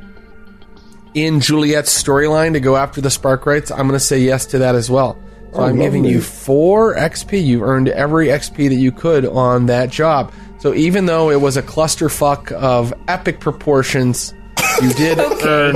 in 1.13 1.39
Juliet's 1.39 2.03
storyline 2.03 2.53
to 2.53 2.59
go 2.59 2.75
after 2.75 3.01
the 3.01 3.09
Sparkwrights, 3.09 3.71
I'm 3.71 3.87
going 3.87 3.91
to 3.91 3.99
say 3.99 4.19
yes 4.19 4.45
to 4.47 4.59
that 4.59 4.75
as 4.75 4.89
well. 4.89 5.17
So 5.53 5.63
I'm 5.63 5.77
giving 5.77 6.03
lovely. 6.03 6.15
you 6.15 6.21
four 6.21 6.95
XP. 6.95 7.43
You 7.43 7.63
earned 7.63 7.89
every 7.89 8.27
XP 8.27 8.69
that 8.69 8.75
you 8.75 8.91
could 8.91 9.25
on 9.25 9.67
that 9.67 9.89
job. 9.89 10.31
So 10.59 10.73
even 10.73 11.05
though 11.05 11.29
it 11.29 11.41
was 11.41 11.57
a 11.57 11.63
clusterfuck 11.63 12.51
of 12.51 12.93
epic 13.07 13.39
proportions, 13.39 14.33
you 14.81 14.93
did 14.93 15.19
earn 15.45 15.75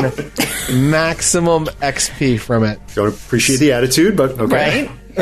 maximum 0.90 1.66
XP 1.66 2.40
from 2.40 2.64
it. 2.64 2.80
Don't 2.96 3.08
appreciate 3.08 3.58
the 3.58 3.74
attitude, 3.74 4.18
but 4.18 4.40
okay. 4.40 4.88
Right? 4.88 4.98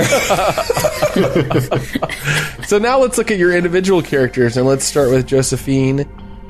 So 2.70 2.78
now 2.78 3.00
let's 3.00 3.18
look 3.18 3.32
at 3.32 3.40
your 3.40 3.52
individual 3.52 4.04
characters, 4.04 4.56
and 4.56 4.68
let's 4.68 4.86
start 4.86 5.10
with 5.10 5.26
Josephine, 5.26 6.02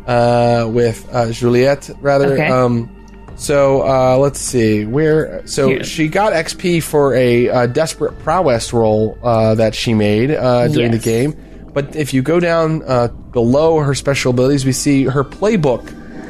uh, 0.06 0.70
with 0.70 1.08
uh, 1.14 1.32
Juliette, 1.32 1.90
rather. 2.02 2.34
Okay. 2.34 2.50
Um, 2.50 2.99
so 3.40 3.82
uh, 3.88 4.18
let's 4.18 4.40
see 4.40 4.86
where. 4.86 5.41
So 5.48 5.82
she 5.82 6.07
got 6.07 6.34
XP 6.34 6.84
for 6.84 7.14
a, 7.16 7.49
uh 7.49 7.66
desperate 7.68 8.20
prowess 8.20 8.72
roll 8.74 9.18
uh, 9.24 9.56
that 9.56 9.74
she 9.74 9.94
made 9.94 10.30
uh, 10.32 10.68
during 10.68 10.91
Yes. 10.94 11.03
the 11.03 11.10
game. 11.10 11.36
But 11.74 11.95
if 11.95 12.14
you 12.14 12.22
go 12.22 12.40
down 12.40 12.84
uh, 12.86 13.07
below 13.07 13.80
her 13.80 13.95
special 13.95 14.32
abilities, 14.32 14.66
we 14.66 14.72
see 14.74 15.06
her 15.06 15.24
playbook 15.24 15.88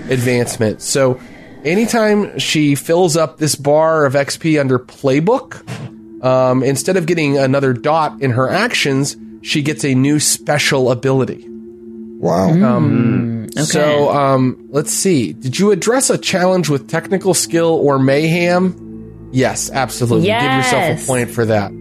advancement. 0.10 0.81
So 0.81 1.19
anytime 1.64 2.38
she 2.40 2.76
fills 2.76 3.15
up 3.18 3.38
this 3.38 3.56
bar 3.56 4.06
of 4.06 4.14
XP 4.14 4.60
under 4.60 4.77
playbook, 4.80 5.64
um, 6.23 6.61
instead 6.64 6.98
of 6.98 7.06
getting 7.06 7.38
another 7.38 7.73
dot 7.73 8.22
in 8.22 8.31
her 8.31 8.49
actions, 8.49 9.15
she 9.41 9.61
gets 9.61 9.86
a 9.86 9.95
new 9.95 10.19
special 10.19 10.91
ability. 10.91 11.48
Wow. 12.20 13.48
So 13.64 14.10
um, 14.12 14.68
let's 14.72 14.91
see. 14.91 15.34
Did 15.34 15.58
you 15.58 15.72
address 15.72 16.10
a 16.10 16.18
challenge 16.18 16.70
with 16.70 16.88
technical 16.90 17.34
skill 17.34 17.74
or 17.74 17.98
mayhem? 17.98 19.30
Yes, 19.32 19.70
absolutely. 19.72 20.28
Give 20.28 20.41
yourself 20.41 21.02
a 21.02 21.06
point 21.06 21.30
for 21.32 21.46
that. 21.46 21.72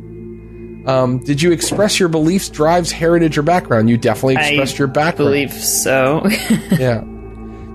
Um, 0.87 1.19
did 1.25 1.43
you 1.43 1.53
express 1.53 2.01
your 2.01 2.09
beliefs, 2.09 2.49
drives, 2.49 2.91
heritage, 2.91 3.37
or 3.37 3.43
background? 3.43 3.91
You 3.91 3.99
definitely 3.99 4.37
expressed 4.37 4.77
I 4.77 4.79
your 4.79 4.89
background. 4.89 5.29
believe 5.29 5.53
so. 5.53 6.27
Yeah. 6.79 7.05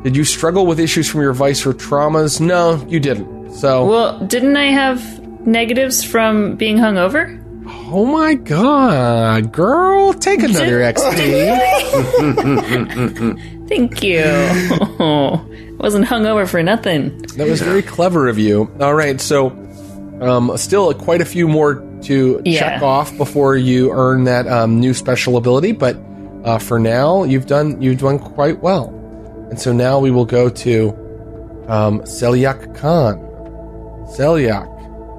Did 0.04 0.18
you 0.18 0.26
struggle 0.26 0.66
with 0.66 0.80
issues 0.80 1.10
from 1.10 1.22
your 1.22 1.32
vice 1.34 1.66
or 1.66 1.74
traumas? 1.74 2.42
No, 2.42 2.84
you 2.90 3.00
didn't. 3.00 3.54
So 3.54 3.86
well, 3.86 4.20
didn't 4.26 4.58
I 4.58 4.66
have 4.66 5.02
negatives 5.46 6.04
from 6.04 6.56
being 6.56 6.78
hungover? 6.78 7.40
Oh 7.66 8.06
my 8.06 8.34
god, 8.34 9.52
girl, 9.52 10.14
take 10.14 10.42
another 10.44 10.80
XP. 10.80 11.28
Thank 13.70 14.04
you. 14.04 14.24
Wasn't 15.78 16.06
hungover 16.06 16.48
for 16.48 16.62
nothing. 16.64 17.18
That 17.38 17.48
was 17.48 17.62
very 17.62 17.82
clever 17.82 18.28
of 18.28 18.38
you. 18.40 18.70
All 18.80 18.94
right, 18.96 19.20
so 19.20 19.50
um, 20.22 20.56
still 20.58 20.94
quite 20.94 21.22
a 21.22 21.26
few 21.26 21.48
more 21.48 21.76
to 22.04 22.42
Yeah. 22.46 22.60
check 22.60 22.82
off 22.82 23.16
before 23.18 23.56
you 23.56 23.92
earn 23.92 24.26
that 24.26 24.48
um, 24.48 24.80
new 24.80 24.94
special 24.94 25.38
ability, 25.38 25.72
but 25.72 25.98
uh, 26.44 26.58
for 26.60 26.80
now 26.80 27.24
you've 27.24 27.48
done 27.48 27.82
you've 27.82 28.00
done 28.00 28.20
quite 28.20 28.62
well. 28.62 28.90
And 29.50 29.60
so 29.60 29.72
now 29.72 30.00
we 30.00 30.12
will 30.12 30.26
go 30.26 30.50
to 30.50 30.90
um, 31.68 32.02
Selyak 32.02 32.76
Khan. 32.78 33.18
Selyak, 34.18 34.68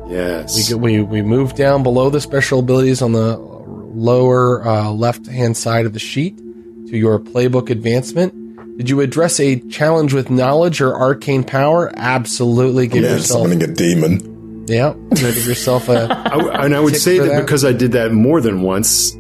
Yes. 0.09 0.72
we, 0.72 0.76
we 0.76 1.02
we 1.02 1.22
move 1.22 1.55
down 1.55 1.82
below 1.82 2.10
the 2.10 2.20
special 2.20 2.59
abilities 2.60 3.01
on 3.02 3.12
the 3.12 3.36
lower 3.39 4.66
uh, 4.66 4.90
left 4.90 5.26
hand 5.26 5.56
side 5.56 5.86
of 5.86 5.93
the 5.93 5.98
sheet 5.98 6.36
to 6.36 6.97
your 6.97 7.18
playbook 7.18 7.70
advancement. 7.70 8.32
Did 8.76 8.90
you 8.90 9.01
address 9.01 9.39
a 9.40 9.60
challenge 9.70 10.12
with 10.12 10.31
knowledge 10.31 10.81
or 10.81 10.94
arcane 10.94 11.44
power? 11.44 11.93
Absolutely. 11.97 12.86
Give 12.89 13.02
Yeah, 13.05 13.12
yourself 13.12 13.43
summoning 13.48 13.62
a 13.62 13.72
demon. 13.72 14.66
yeah, 14.66 14.94
give 15.14 15.47
yourself 15.47 15.89
a. 15.89 16.09
I, 16.32 16.64
and 16.64 16.74
I 16.74 16.81
would 16.81 16.97
say 16.97 17.18
that, 17.18 17.26
that. 17.26 17.40
because 17.43 17.64
I 17.64 17.72
did 17.72 17.93
that 17.93 18.12
more 18.12 18.40
than 18.40 18.62
once, 18.62 19.12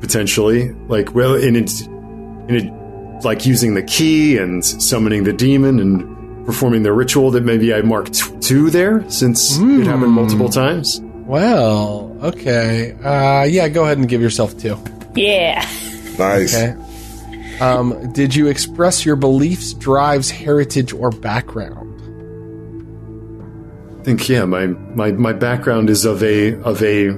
potentially, 0.00 0.70
like 0.88 1.14
well, 1.14 1.34
in 1.34 1.56
it, 1.56 1.70
in 2.48 2.50
it, 2.56 3.24
like 3.24 3.44
using 3.46 3.74
the 3.74 3.82
key 3.82 4.38
and 4.38 4.64
summoning 4.64 5.24
the 5.24 5.32
demon 5.32 5.80
and 5.80 6.16
performing 6.50 6.82
the 6.82 6.92
ritual, 6.92 7.30
that 7.30 7.44
maybe 7.44 7.72
I 7.72 7.80
marked 7.80 8.42
two 8.42 8.70
there 8.70 9.08
since 9.08 9.56
it 9.56 9.86
happened 9.86 10.10
multiple 10.10 10.48
times. 10.48 11.00
Well, 11.00 12.16
okay. 12.24 12.90
Uh, 13.04 13.44
yeah, 13.44 13.68
go 13.68 13.84
ahead 13.84 13.98
and 13.98 14.08
give 14.08 14.20
yourself 14.20 14.58
two. 14.58 14.76
Yeah. 15.14 15.64
Nice. 16.18 16.56
Okay. 16.56 16.74
Um, 17.60 18.12
did 18.12 18.34
you 18.34 18.48
express 18.48 19.04
your 19.06 19.14
beliefs, 19.14 19.74
drives, 19.74 20.28
heritage, 20.28 20.92
or 20.92 21.10
background? 21.10 21.86
I 24.00 24.02
think 24.02 24.28
yeah, 24.28 24.44
my 24.44 24.66
my 24.66 25.12
my 25.12 25.32
background 25.32 25.88
is 25.88 26.04
of 26.04 26.24
a 26.24 26.60
of 26.62 26.82
a 26.82 27.10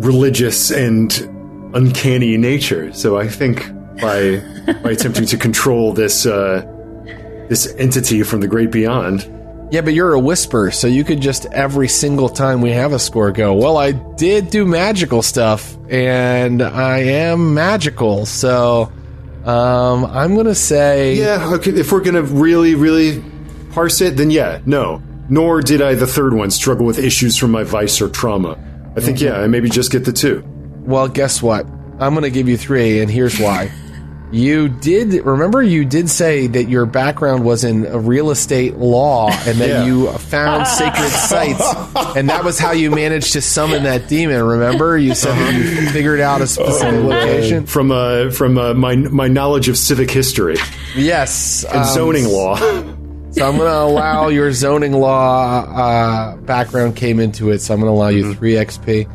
religious 0.00 0.70
and 0.70 1.12
uncanny 1.74 2.38
nature. 2.38 2.90
So 2.94 3.18
I 3.18 3.28
think 3.28 3.68
by 4.00 4.40
by 4.82 4.92
attempting 4.92 5.26
to 5.26 5.36
control 5.36 5.92
this 5.92 6.24
uh, 6.24 6.64
this 7.50 7.66
entity 7.74 8.22
from 8.22 8.40
the 8.40 8.48
great 8.48 8.70
beyond, 8.70 9.28
Yeah, 9.70 9.82
but 9.82 9.92
you're 9.92 10.14
a 10.14 10.20
whisper, 10.20 10.70
so 10.70 10.86
you 10.86 11.04
could 11.04 11.20
just 11.20 11.46
every 11.46 11.88
single 11.88 12.28
time 12.28 12.62
we 12.62 12.70
have 12.70 12.92
a 12.92 12.98
score 12.98 13.32
go, 13.32 13.52
well, 13.54 13.76
I 13.76 13.92
did 13.92 14.50
do 14.50 14.64
magical 14.64 15.20
stuff, 15.20 15.76
and 15.90 16.62
I 16.62 16.98
am 16.98 17.52
magical, 17.52 18.24
so 18.24 18.90
um, 19.44 20.04
I'm 20.06 20.34
going 20.34 20.46
to 20.46 20.54
say. 20.54 21.14
yeah, 21.16 21.54
okay, 21.54 21.72
if 21.72 21.92
we're 21.92 22.00
gonna 22.02 22.22
really 22.22 22.74
really 22.74 23.22
parse 23.72 24.00
it, 24.00 24.16
then 24.16 24.30
yeah, 24.30 24.60
no. 24.64 25.02
Nor 25.28 25.60
did 25.60 25.80
I 25.82 25.94
the 25.94 26.06
third 26.06 26.34
one 26.34 26.50
struggle 26.50 26.84
with 26.86 26.98
issues 26.98 27.36
from 27.36 27.50
my 27.52 27.62
vice 27.62 28.00
or 28.00 28.08
trauma. 28.08 28.58
I 28.96 29.00
think 29.00 29.20
yeah, 29.20 29.34
I 29.40 29.46
maybe 29.46 29.68
just 29.70 29.92
get 29.92 30.04
the 30.04 30.12
two. 30.12 30.42
Well, 30.82 31.06
guess 31.08 31.40
what? 31.40 31.66
I'm 32.00 32.14
going 32.14 32.22
to 32.22 32.30
give 32.30 32.48
you 32.48 32.56
three, 32.56 33.00
and 33.00 33.08
here's 33.10 33.38
why. 33.38 33.70
You 34.32 34.68
did 34.68 35.12
remember 35.24 35.60
you 35.60 35.84
did 35.84 36.08
say 36.08 36.46
that 36.46 36.68
your 36.68 36.86
background 36.86 37.44
was 37.44 37.64
in 37.64 37.82
real 38.06 38.30
estate 38.30 38.76
law 38.76 39.28
and 39.30 39.58
that 39.58 39.68
Yeah. 39.68 39.84
you 39.86 40.12
found 40.12 40.68
sacred 40.68 41.08
sites 41.10 41.62
and 42.16 42.28
that 42.30 42.44
was 42.44 42.56
how 42.58 42.70
you 42.70 42.92
managed 42.92 43.32
to 43.32 43.40
summon 43.42 43.82
that 43.82 44.06
demon. 44.08 44.40
Remember 44.42 44.96
you 44.96 45.14
said 45.16 45.34
that 45.36 45.54
you 45.54 45.88
figured 45.90 46.20
out 46.20 46.42
a 46.42 46.46
specific 46.46 47.02
location. 47.02 47.66
From 47.66 47.90
uh, 47.90 48.30
from 48.30 48.56
uh, 48.56 48.72
my 48.74 48.94
my 48.94 49.26
knowledge 49.26 49.68
of 49.68 49.76
civic 49.76 50.10
history 50.10 50.56
Yes, 50.94 51.64
and 51.64 51.78
um, 51.78 51.84
zoning 51.84 52.26
law. 52.26 52.56
So 53.32 53.48
I'm 53.48 53.56
going 53.58 53.70
to 53.70 53.78
allow 53.78 54.26
your 54.26 54.50
zoning 54.52 54.90
law 54.92 55.60
uh, 55.62 56.36
background 56.38 56.96
came 56.96 57.20
into 57.20 57.50
it. 57.52 57.60
So 57.60 57.72
I'm 57.72 57.78
going 57.80 57.88
to 57.88 57.96
allow 57.96 58.08
you 58.08 58.34
three 58.34 58.54
XP, 58.54 59.08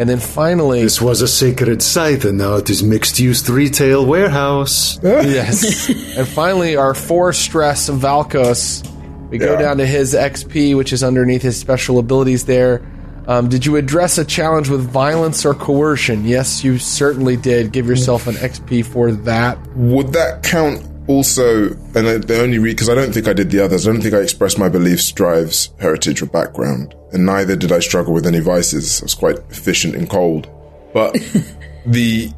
and 0.00 0.08
then 0.08 0.18
finally, 0.18 0.82
This 0.82 0.98
was 0.98 1.20
a 1.20 1.28
sacred 1.28 1.82
site, 1.82 2.24
and 2.24 2.38
now 2.38 2.56
it 2.56 2.70
is 2.70 2.82
mixed-use 2.82 3.46
retail 3.50 4.06
warehouse. 4.06 4.98
Yes. 5.04 5.90
and 6.16 6.26
finally, 6.26 6.74
our 6.74 6.94
four 6.94 7.34
stress 7.34 7.90
Valkos. 7.90 8.82
We 9.28 9.36
go 9.36 9.58
down 9.58 9.76
to 9.76 9.84
his 9.86 10.14
XP, 10.14 10.74
which 10.74 10.94
is 10.94 11.04
underneath 11.04 11.42
his 11.42 11.60
special 11.60 11.98
abilities 11.98 12.46
there. 12.46 12.80
Um, 13.28 13.50
did 13.50 13.66
you 13.66 13.76
address 13.76 14.16
a 14.16 14.24
challenge 14.24 14.70
with 14.70 14.80
violence 14.80 15.44
or 15.44 15.52
coercion? 15.52 16.24
Yes, 16.24 16.64
you 16.64 16.78
certainly 16.78 17.36
did. 17.36 17.70
Give 17.70 17.86
yourself 17.86 18.26
an 18.26 18.36
XP 18.36 18.86
for 18.86 19.12
that. 19.12 19.58
Would 19.76 20.14
that 20.14 20.42
count 20.42 20.82
also? 21.10 21.70
And 21.94 22.08
I- 22.08 22.18
the 22.18 22.40
only 22.42 22.58
reason, 22.58 22.76
because 22.76 22.88
I 22.88 22.94
don't 22.94 23.12
think 23.12 23.26
I 23.28 23.32
did 23.32 23.50
the 23.50 23.60
others. 23.64 23.86
I 23.86 23.92
don't 23.92 24.00
think 24.00 24.14
I 24.14 24.18
expressed 24.20 24.58
my 24.58 24.68
beliefs, 24.68 25.10
drives, 25.12 25.70
heritage, 25.78 26.22
or 26.22 26.26
background, 26.26 26.94
and 27.12 27.26
neither 27.26 27.56
did 27.56 27.72
I 27.72 27.80
struggle 27.80 28.14
with 28.14 28.26
any 28.26 28.40
vices. 28.40 29.00
I 29.02 29.04
was 29.04 29.14
quite 29.14 29.38
efficient 29.50 29.94
and 29.94 30.08
cold. 30.08 30.48
But 30.94 31.16
the 31.86 32.30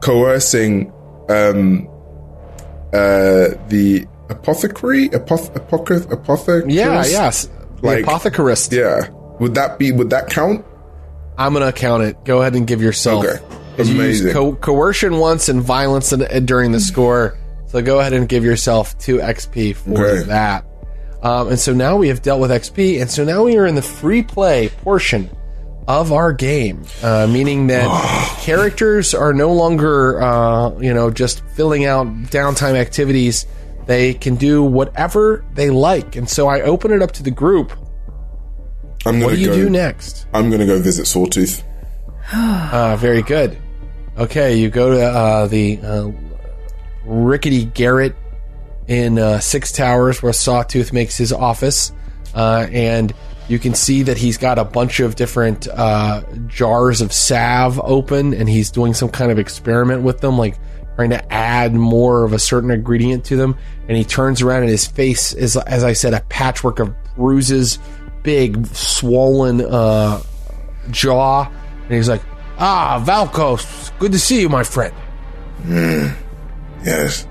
coercing, 0.00 0.92
um, 1.28 1.88
uh, 2.92 3.54
the 3.68 4.06
apothecary, 4.30 5.08
apoth, 5.10 5.52
apothec, 5.54 6.10
apothecary. 6.12 6.72
Yeah, 6.72 7.04
yes. 7.06 7.48
The 7.80 7.86
Like- 7.86 8.04
apothecarist. 8.04 8.72
yeah. 8.72 9.08
Would 9.40 9.54
that 9.54 9.78
be? 9.78 9.92
Would 9.92 10.10
that 10.10 10.28
count? 10.30 10.64
I'm 11.36 11.52
going 11.54 11.64
to 11.64 11.72
count 11.72 12.02
it. 12.02 12.24
Go 12.24 12.40
ahead 12.40 12.56
and 12.56 12.66
give 12.66 12.82
yourself. 12.82 13.24
Okay. 13.24 13.38
Amazing. 13.78 14.32
co- 14.32 14.54
coercion 14.56 15.18
once 15.18 15.48
and 15.48 15.62
violence 15.62 16.12
in, 16.12 16.22
uh, 16.22 16.40
during 16.44 16.72
the 16.72 16.80
score. 16.80 17.38
So 17.68 17.80
go 17.82 18.00
ahead 18.00 18.12
and 18.14 18.28
give 18.28 18.44
yourself 18.44 18.96
two 18.98 19.18
XP 19.18 19.76
for 19.76 19.90
Okay. 20.06 20.22
that. 20.28 20.64
Um, 21.22 21.48
and 21.48 21.58
so 21.58 21.72
now 21.72 21.96
we 21.96 22.08
have 22.08 22.22
dealt 22.22 22.40
with 22.40 22.50
XP, 22.50 23.00
and 23.00 23.10
so 23.10 23.24
now 23.24 23.44
we 23.44 23.56
are 23.56 23.66
in 23.66 23.74
the 23.74 23.82
free 23.82 24.22
play 24.22 24.68
portion 24.82 25.28
of 25.86 26.12
our 26.12 26.32
game, 26.32 26.84
uh, 27.02 27.26
meaning 27.28 27.66
that 27.68 27.88
characters 28.40 29.14
are 29.14 29.32
no 29.32 29.52
longer, 29.52 30.22
uh, 30.22 30.70
you 30.78 30.94
know, 30.94 31.10
just 31.10 31.42
filling 31.56 31.84
out 31.86 32.06
downtime 32.30 32.74
activities. 32.74 33.46
They 33.86 34.14
can 34.14 34.36
do 34.36 34.62
whatever 34.62 35.44
they 35.54 35.70
like, 35.70 36.14
and 36.16 36.28
so 36.28 36.46
I 36.46 36.60
open 36.60 36.92
it 36.92 37.02
up 37.02 37.12
to 37.12 37.22
the 37.22 37.30
group. 37.30 37.72
I'm 39.06 39.20
What 39.20 39.34
do 39.34 39.40
you 39.40 39.46
go. 39.48 39.54
do 39.54 39.70
next? 39.70 40.26
I'm 40.34 40.50
gonna 40.50 40.66
go 40.66 40.78
visit 40.78 41.06
Sawtooth. 41.06 41.62
Uh, 42.32 42.96
very 43.00 43.22
good. 43.22 43.56
Okay, 44.18 44.56
you 44.56 44.68
go 44.70 44.90
to 44.90 45.02
uh, 45.02 45.46
the 45.46 45.78
uh, 45.82 46.10
rickety 47.08 47.64
garret 47.64 48.14
in 48.86 49.18
uh, 49.18 49.40
Six 49.40 49.72
Towers 49.72 50.22
where 50.22 50.32
Sawtooth 50.32 50.92
makes 50.92 51.16
his 51.16 51.32
office, 51.32 51.92
uh, 52.34 52.66
and 52.70 53.12
you 53.48 53.58
can 53.58 53.74
see 53.74 54.02
that 54.04 54.18
he's 54.18 54.36
got 54.36 54.58
a 54.58 54.64
bunch 54.64 55.00
of 55.00 55.16
different 55.16 55.66
uh, 55.68 56.22
jars 56.46 57.00
of 57.00 57.12
salve 57.12 57.80
open, 57.82 58.34
and 58.34 58.48
he's 58.48 58.70
doing 58.70 58.94
some 58.94 59.08
kind 59.08 59.32
of 59.32 59.38
experiment 59.38 60.02
with 60.02 60.20
them, 60.20 60.38
like 60.38 60.58
trying 60.96 61.10
to 61.10 61.32
add 61.32 61.74
more 61.74 62.24
of 62.24 62.32
a 62.32 62.38
certain 62.38 62.70
ingredient 62.70 63.24
to 63.26 63.36
them. 63.36 63.56
And 63.88 63.96
he 63.96 64.04
turns 64.04 64.42
around, 64.42 64.62
and 64.62 64.70
his 64.70 64.86
face 64.86 65.32
is, 65.32 65.56
as 65.56 65.82
I 65.82 65.94
said, 65.94 66.12
a 66.12 66.20
patchwork 66.28 66.78
of 66.78 66.94
bruises, 67.16 67.78
big 68.22 68.66
swollen 68.66 69.62
uh, 69.62 70.22
jaw, 70.90 71.44
and 71.84 71.92
he's 71.92 72.08
like, 72.08 72.22
"Ah, 72.58 73.02
Valkos, 73.06 73.98
good 73.98 74.12
to 74.12 74.18
see 74.18 74.40
you, 74.42 74.48
my 74.50 74.62
friend. 74.62 74.94
Yes. 76.84 77.26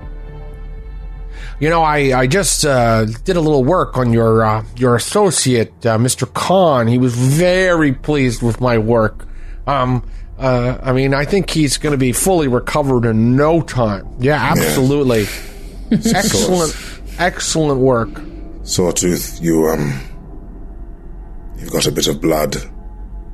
You 1.60 1.68
know, 1.68 1.82
I 1.82 2.20
I 2.20 2.26
just 2.28 2.64
uh, 2.64 3.04
did 3.04 3.36
a 3.36 3.40
little 3.40 3.64
work 3.64 3.96
on 3.96 4.12
your 4.12 4.44
uh, 4.44 4.64
your 4.76 4.94
associate, 4.94 5.72
uh, 5.84 5.98
Mr. 5.98 6.32
Khan. 6.32 6.86
He 6.86 6.98
was 6.98 7.14
very 7.14 7.92
pleased 7.92 8.42
with 8.42 8.60
my 8.60 8.78
work. 8.78 9.26
Um, 9.66 10.08
uh, 10.38 10.78
I 10.80 10.92
mean, 10.92 11.14
I 11.14 11.24
think 11.24 11.50
he's 11.50 11.76
going 11.76 11.90
to 11.92 11.98
be 11.98 12.12
fully 12.12 12.46
recovered 12.46 13.04
in 13.04 13.34
no 13.34 13.60
time. 13.60 14.08
Yeah, 14.20 14.40
absolutely. 14.40 15.26
excellent, 15.90 16.76
excellent 17.18 17.80
work. 17.80 18.08
Sawtooth, 18.62 19.40
you 19.42 19.66
um, 19.66 20.00
you've 21.58 21.72
got 21.72 21.86
a 21.86 21.92
bit 21.92 22.06
of 22.06 22.20
blood 22.20 22.56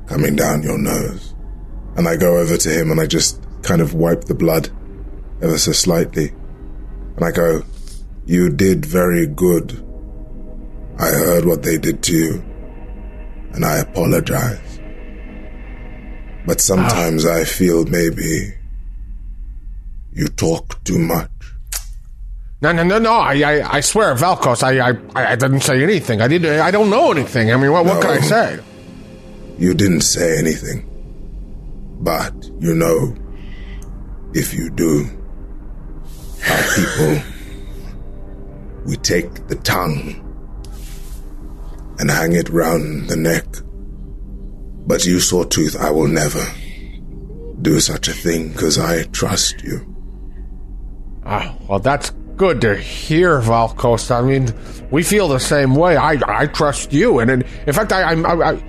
coming 0.07 0.35
down 0.35 0.63
your 0.63 0.79
nose, 0.79 1.35
and 1.95 2.07
I 2.07 2.15
go 2.15 2.37
over 2.37 2.57
to 2.57 2.69
him 2.69 2.89
and 2.89 2.99
I 2.99 3.05
just 3.05 3.39
kind 3.61 3.81
of 3.81 3.93
wipe 3.93 4.23
the 4.23 4.33
blood 4.33 4.69
ever 5.41 5.57
so 5.57 5.71
slightly, 5.71 6.29
and 7.15 7.25
I 7.25 7.31
go, 7.31 7.63
"You 8.25 8.49
did 8.49 8.85
very 8.85 9.27
good. 9.27 9.81
I 10.97 11.07
heard 11.09 11.45
what 11.45 11.63
they 11.63 11.77
did 11.77 12.01
to 12.03 12.13
you, 12.13 12.43
and 13.53 13.65
I 13.65 13.77
apologize. 13.77 14.79
But 16.45 16.61
sometimes 16.61 17.25
I 17.25 17.43
feel 17.43 17.85
maybe 17.85 18.53
you 20.13 20.27
talk 20.27 20.83
too 20.83 20.99
much." 20.99 21.29
No, 22.61 22.71
no, 22.71 22.83
no, 22.83 22.97
no! 22.97 23.13
I, 23.13 23.33
I, 23.41 23.75
I 23.77 23.79
swear, 23.81 24.15
Valkos, 24.15 24.63
I, 24.63 24.89
I, 24.89 25.33
I 25.33 25.35
didn't 25.35 25.59
say 25.59 25.83
anything. 25.83 26.21
I 26.21 26.27
didn't. 26.27 26.59
I 26.61 26.71
don't 26.71 26.89
know 26.89 27.11
anything. 27.11 27.51
I 27.51 27.57
mean, 27.57 27.71
what, 27.71 27.85
what 27.85 28.01
could 28.01 28.11
I 28.11 28.21
say? 28.21 28.59
You 29.57 29.73
didn't 29.73 30.01
say 30.01 30.37
anything. 30.37 30.89
But, 31.99 32.33
you 32.59 32.73
know, 32.73 33.15
if 34.33 34.53
you 34.53 34.69
do, 34.69 35.07
our 36.49 36.63
people, 36.75 37.21
we 38.85 38.95
take 38.97 39.47
the 39.47 39.55
tongue 39.55 40.21
and 41.99 42.09
hang 42.09 42.33
it 42.33 42.49
round 42.49 43.09
the 43.09 43.15
neck. 43.15 43.45
But 44.87 45.05
you, 45.05 45.19
Sawtooth, 45.19 45.75
I 45.75 45.89
will 45.89 46.07
never 46.07 46.45
do 47.61 47.79
such 47.79 48.07
a 48.07 48.13
thing 48.13 48.49
because 48.49 48.77
I 48.77 49.03
trust 49.03 49.63
you. 49.63 49.95
Ah, 51.25 51.55
well, 51.67 51.79
that's 51.79 52.11
good 52.37 52.61
to 52.61 52.75
hear, 52.75 53.41
Valkos. 53.41 54.11
I 54.11 54.21
mean, 54.21 54.53
we 54.91 55.01
feel 55.01 55.27
the 55.27 55.39
same 55.39 55.75
way. 55.75 55.97
I, 55.97 56.19
I 56.27 56.45
trust 56.47 56.93
you, 56.93 57.19
and 57.19 57.31
in, 57.31 57.43
in 57.65 57.73
fact, 57.73 57.91
I, 57.91 58.13
I, 58.13 58.51
I, 58.51 58.61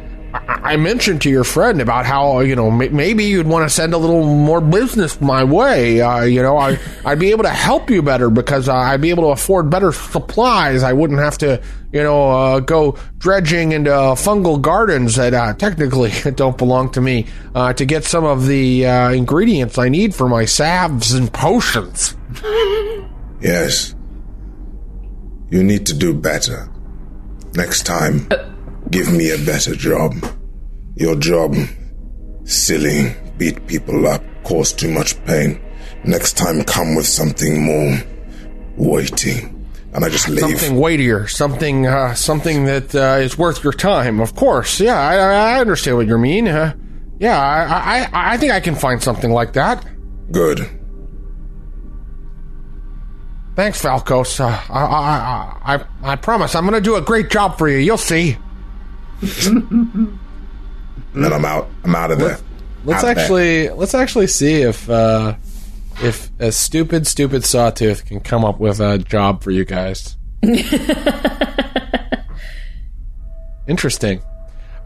I 0.47 0.77
mentioned 0.77 1.23
to 1.23 1.31
your 1.31 1.45
friend 1.45 1.81
about 1.81 2.07
how 2.07 2.41
you 2.41 2.57
know 2.57 2.71
maybe 2.71 3.25
you'd 3.25 3.47
want 3.47 3.69
to 3.69 3.75
send 3.75 3.95
a 3.95 3.99
little 3.99 4.25
more 4.25 4.61
business 4.61 5.21
my 5.21 5.45
way. 5.45 6.01
Uh, 6.01 6.23
you 6.23 6.43
know, 6.43 6.57
I, 6.57 6.79
I'd 7.05 7.19
be 7.19 7.31
able 7.31 7.45
to 7.45 7.51
help 7.51 7.89
you 7.91 8.03
better 8.03 8.31
because 8.31 8.69
uh, 8.69 8.75
I'd 8.75 9.01
be 9.01 9.11
able 9.11 9.25
to 9.25 9.29
afford 9.31 9.71
better 9.71 9.93
supplies. 9.93 10.83
I 10.83 10.93
wouldn't 10.93 11.21
have 11.21 11.39
to, 11.39 11.63
you 11.93 12.03
know, 12.03 12.31
uh, 12.31 12.61
go 12.61 12.99
dredging 13.19 13.73
into 13.73 13.91
fungal 13.91 14.61
gardens 14.61 15.17
that 15.17 15.35
uh, 15.35 15.55
technically 15.55 16.13
don't 16.35 16.59
belong 16.59 16.91
to 16.93 17.01
me 17.01 17.27
uh, 17.55 17.73
to 17.75 17.85
get 17.85 18.05
some 18.05 18.25
of 18.25 18.47
the 18.47 18.87
uh, 18.87 19.11
ingredients 19.11 19.79
I 19.79 19.89
need 19.89 20.15
for 20.15 20.29
my 20.29 20.45
salves 20.45 21.15
and 21.15 21.33
potions. 21.33 22.17
Yes. 23.41 23.95
You 25.51 25.63
need 25.63 25.87
to 25.87 25.95
do 25.95 26.13
better. 26.13 26.69
Next 27.55 27.85
time, 27.85 28.29
give 28.91 29.13
me 29.13 29.31
a 29.31 29.39
better 29.39 29.75
job. 29.75 30.15
Your 30.97 31.17
job, 31.17 31.55
silly, 32.45 33.15
beat 33.39 33.67
people 33.67 34.07
up, 34.07 34.23
cause 34.45 34.73
too 34.73 34.91
much 34.91 35.23
pain. 35.25 35.61
Next 36.05 36.37
time, 36.37 36.63
come 36.65 36.95
with 36.95 37.07
something 37.07 37.63
more 37.65 37.99
weighty. 38.77 39.41
And 39.93 40.05
I 40.05 40.09
just 40.11 40.29
leave. 40.29 40.41
something 40.41 40.77
weightier, 40.79 41.27
something 41.27 41.87
uh, 41.87 42.15
something 42.15 42.67
that 42.67 42.95
uh, 42.95 43.19
is 43.21 43.39
worth 43.39 43.65
your 43.65 43.73
time. 43.73 44.21
Of 44.21 44.35
course, 44.35 44.79
yeah, 44.79 45.01
I, 45.01 45.55
I 45.55 45.61
understand 45.61 45.97
what 45.97 46.07
you 46.07 46.19
mean. 46.19 46.49
Uh, 46.49 46.75
yeah, 47.19 47.41
I, 47.41 48.03
I 48.03 48.35
I 48.35 48.37
think 48.37 48.53
I 48.53 48.61
can 48.61 48.75
find 48.75 49.03
something 49.03 49.31
like 49.31 49.55
that. 49.55 49.87
Good. 50.31 50.69
Thanks, 53.55 53.81
Valkos. 53.81 54.39
Uh, 54.39 54.49
I, 54.71 54.85
I, 54.85 55.77
I 55.77 56.13
I 56.13 56.17
promise 56.17 56.55
I'm 56.55 56.65
going 56.65 56.75
to 56.75 56.81
do 56.81 56.97
a 56.97 57.01
great 57.01 57.31
job 57.31 57.57
for 57.57 57.67
you. 57.67 57.79
You'll 57.79 57.97
see. 57.97 58.37
And 59.23 60.19
then 61.15 61.33
I'm 61.33 61.45
out. 61.45 61.69
I'm 61.85 61.95
out 61.95 62.11
of 62.11 62.19
there. 62.19 62.39
Let's 62.85 63.03
Out 63.03 63.15
there. 63.15 63.19
actually 63.25 63.69
let's 63.71 63.95
actually 63.95 64.27
see 64.27 64.63
if 64.63 64.89
uh, 64.89 65.35
if 66.03 66.31
a 66.39 66.53
stupid 66.53 67.07
stupid 67.07 67.45
sawtooth 67.45 68.05
can 68.05 68.21
come 68.21 68.45
up 68.45 68.61
with 68.61 68.81
a 68.81 68.99
job 68.99 69.43
for 69.43 69.51
you 69.51 69.65
guys. 69.65 70.17
Interesting. 73.67 74.23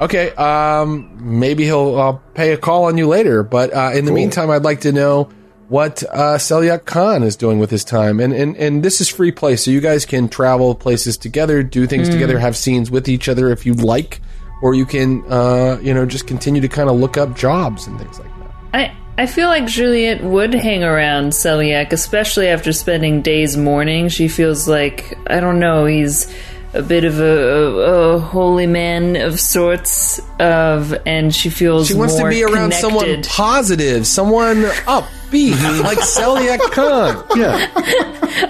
Okay, 0.00 0.30
um, 0.30 1.10
maybe 1.20 1.64
he'll 1.64 1.98
uh, 1.98 2.12
pay 2.34 2.52
a 2.52 2.56
call 2.56 2.84
on 2.84 2.96
you 2.96 3.06
later. 3.06 3.42
But 3.42 3.74
uh, 3.74 3.90
in 3.92 4.06
the 4.06 4.12
meantime, 4.12 4.48
I'd 4.50 4.62
like 4.64 4.80
to 4.82 4.92
know 4.92 5.28
what 5.70 6.02
uh, 6.10 6.36
Selyak 6.36 6.84
Khan 6.84 7.22
is 7.22 7.36
doing 7.36 7.60
with 7.60 7.70
his 7.70 7.84
time. 7.84 8.18
And, 8.18 8.32
and 8.32 8.56
and 8.56 8.82
this 8.82 9.00
is 9.00 9.08
free 9.08 9.30
play, 9.30 9.54
so 9.54 9.70
you 9.70 9.80
guys 9.80 10.04
can 10.04 10.28
travel 10.28 10.74
places 10.74 11.16
together, 11.16 11.62
do 11.62 11.86
things 11.86 12.08
together, 12.08 12.38
have 12.38 12.56
scenes 12.56 12.90
with 12.90 13.08
each 13.08 13.28
other 13.28 13.50
if 13.50 13.64
you'd 13.64 13.80
like, 13.80 14.20
or 14.62 14.74
you 14.74 14.84
can 14.84 15.24
uh, 15.28 15.78
you 15.80 15.94
know 15.94 16.04
just 16.04 16.26
continue 16.26 16.60
to 16.60 16.68
kind 16.68 16.90
of 16.90 16.96
look 16.96 17.16
up 17.16 17.36
jobs 17.36 17.86
and 17.86 17.98
things 18.00 18.18
like 18.18 18.28
that. 18.40 18.54
I 18.74 18.96
I 19.16 19.26
feel 19.26 19.46
like 19.46 19.66
Juliet 19.66 20.24
would 20.24 20.52
hang 20.54 20.82
around 20.82 21.30
Selyak, 21.30 21.92
especially 21.92 22.48
after 22.48 22.72
spending 22.72 23.22
days 23.22 23.56
mourning. 23.56 24.08
She 24.08 24.26
feels 24.26 24.66
like 24.66 25.16
I 25.28 25.38
don't 25.38 25.60
know. 25.60 25.84
He's 25.86 26.26
a 26.72 26.82
bit 26.82 27.04
of 27.04 27.18
a, 27.18 27.24
a, 27.24 28.14
a 28.14 28.18
holy 28.20 28.66
man 28.66 29.16
of 29.16 29.40
sorts, 29.40 30.20
of, 30.38 30.94
and 31.04 31.34
she 31.34 31.50
feels 31.50 31.88
She 31.88 31.94
wants 31.94 32.16
to 32.16 32.28
be 32.28 32.44
around 32.44 32.74
someone 32.74 33.22
positive, 33.24 34.06
someone 34.06 34.62
upbeat, 34.86 35.80
like 35.82 35.98
Selyak 35.98 36.60
Khan. 36.70 37.24
Yeah. 37.36 37.70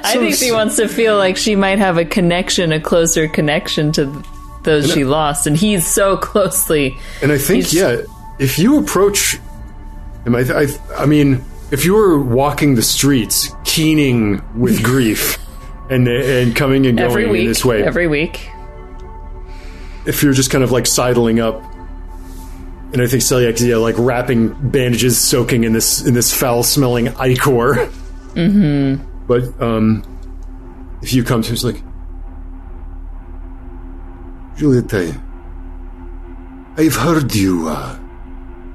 I 0.05 0.17
think 0.19 0.35
she 0.35 0.53
wants 0.53 0.77
to 0.77 0.89
feel 0.89 1.17
like 1.17 1.37
she 1.37 1.57
might 1.57 1.79
have 1.79 1.97
a 1.97 2.05
connection, 2.05 2.73
a 2.73 2.81
closer 2.81 3.27
connection 3.27 3.93
to 3.93 4.23
those 4.65 4.93
she 4.93 5.05
lost, 5.05 5.47
and 5.47 5.57
he's 5.57 5.87
so 5.87 6.17
closely. 6.19 6.99
And 7.23 7.33
I 7.33 7.39
think, 7.39 7.73
yeah, 7.73 8.03
if 8.39 8.59
you 8.59 8.79
approach 8.79 9.39
him, 10.25 10.35
I, 10.35 10.41
I, 10.41 10.67
I 10.97 11.07
mean, 11.07 11.43
if 11.71 11.87
you 11.87 11.95
were 11.95 12.21
walking 12.21 12.75
the 12.75 12.83
streets, 12.83 13.51
keening 13.65 14.43
with 14.59 14.83
grief, 14.83 15.39
and 15.91 16.09
and 16.09 16.55
coming 16.57 16.87
and 16.87 16.97
going 16.97 17.11
Every 17.11 17.25
in 17.25 17.31
week, 17.31 17.49
this 17.49 17.65
way, 17.65 17.83
every 17.83 18.07
week. 18.07 18.49
if 20.07 20.23
you're 20.23 20.33
just 20.33 20.51
kind 20.51 20.65
of 20.65 20.71
like 20.73 20.87
sidling 20.87 21.41
up, 21.41 21.63
and 22.93 23.03
I 23.03 23.07
think 23.07 23.23
Selyak, 23.23 23.61
yeah, 23.61 23.77
like 23.77 23.97
wrapping 23.99 24.71
bandages, 24.71 25.19
soaking 25.19 25.65
in 25.65 25.73
this 25.73 26.05
in 26.05 26.15
this 26.15 26.33
foul-smelling 26.35 27.09
ichor. 27.19 27.89
Mm-hmm. 28.35 29.27
But 29.27 29.61
um, 29.61 30.03
if 31.03 31.13
you 31.13 31.23
come 31.23 31.43
to, 31.43 31.53
it's 31.53 31.65
like, 31.65 31.83
Juliette, 34.57 35.15
I've 36.77 36.97
heard 36.97 37.35
you. 37.35 37.69
Uh, 37.69 37.99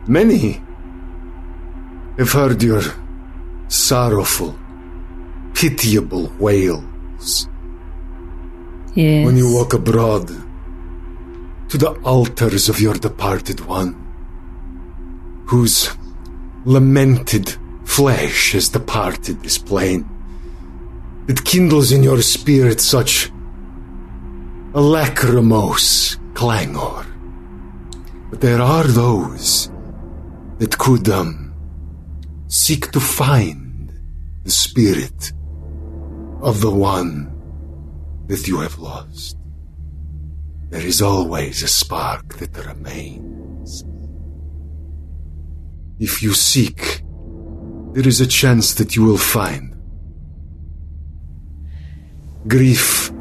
many 0.07 0.61
have 2.17 2.31
heard 2.31 2.61
your 2.63 2.81
sorrowful, 3.67 4.57
pitiable 5.53 6.27
Yes. 7.19 7.47
when 9.25 9.35
you 9.35 9.53
walk 9.53 9.73
abroad 9.73 10.27
to 11.69 11.77
the 11.77 11.91
altars 12.03 12.69
of 12.69 12.79
your 12.79 12.93
departed 12.93 13.59
one, 13.61 13.93
whose 15.47 15.89
lamented 16.65 17.55
flesh 17.83 18.53
has 18.53 18.69
departed 18.69 19.41
this 19.41 19.57
plane. 19.57 20.05
It 21.27 21.43
kindles 21.43 21.91
in 21.91 22.03
your 22.03 22.21
spirit 22.21 22.79
such 22.81 23.31
a 24.73 24.81
lachrymose 24.81 26.17
clangor. 26.33 27.05
But 28.29 28.41
there 28.41 28.61
are 28.61 28.83
those 28.83 29.69
that 30.59 30.77
could, 30.77 31.09
um, 31.09 31.53
seek 32.47 32.91
to 32.91 32.99
find 32.99 33.91
the 34.43 34.51
spirit 34.51 35.33
of 36.45 36.61
the 36.61 36.69
one 36.69 37.31
that 38.27 38.47
you 38.47 38.59
have 38.59 38.77
lost. 38.77 39.35
There 40.69 40.85
is 40.85 41.01
always 41.01 41.63
a 41.63 41.67
spark 41.67 42.35
that 42.37 42.55
remains. 42.67 43.83
If 45.99 46.21
you 46.21 46.35
seek, 46.35 47.01
there 47.93 48.07
is 48.07 48.21
a 48.21 48.27
chance 48.27 48.75
that 48.75 48.95
you 48.95 49.03
will 49.03 49.17
find. 49.17 49.75
Grief 52.47 53.11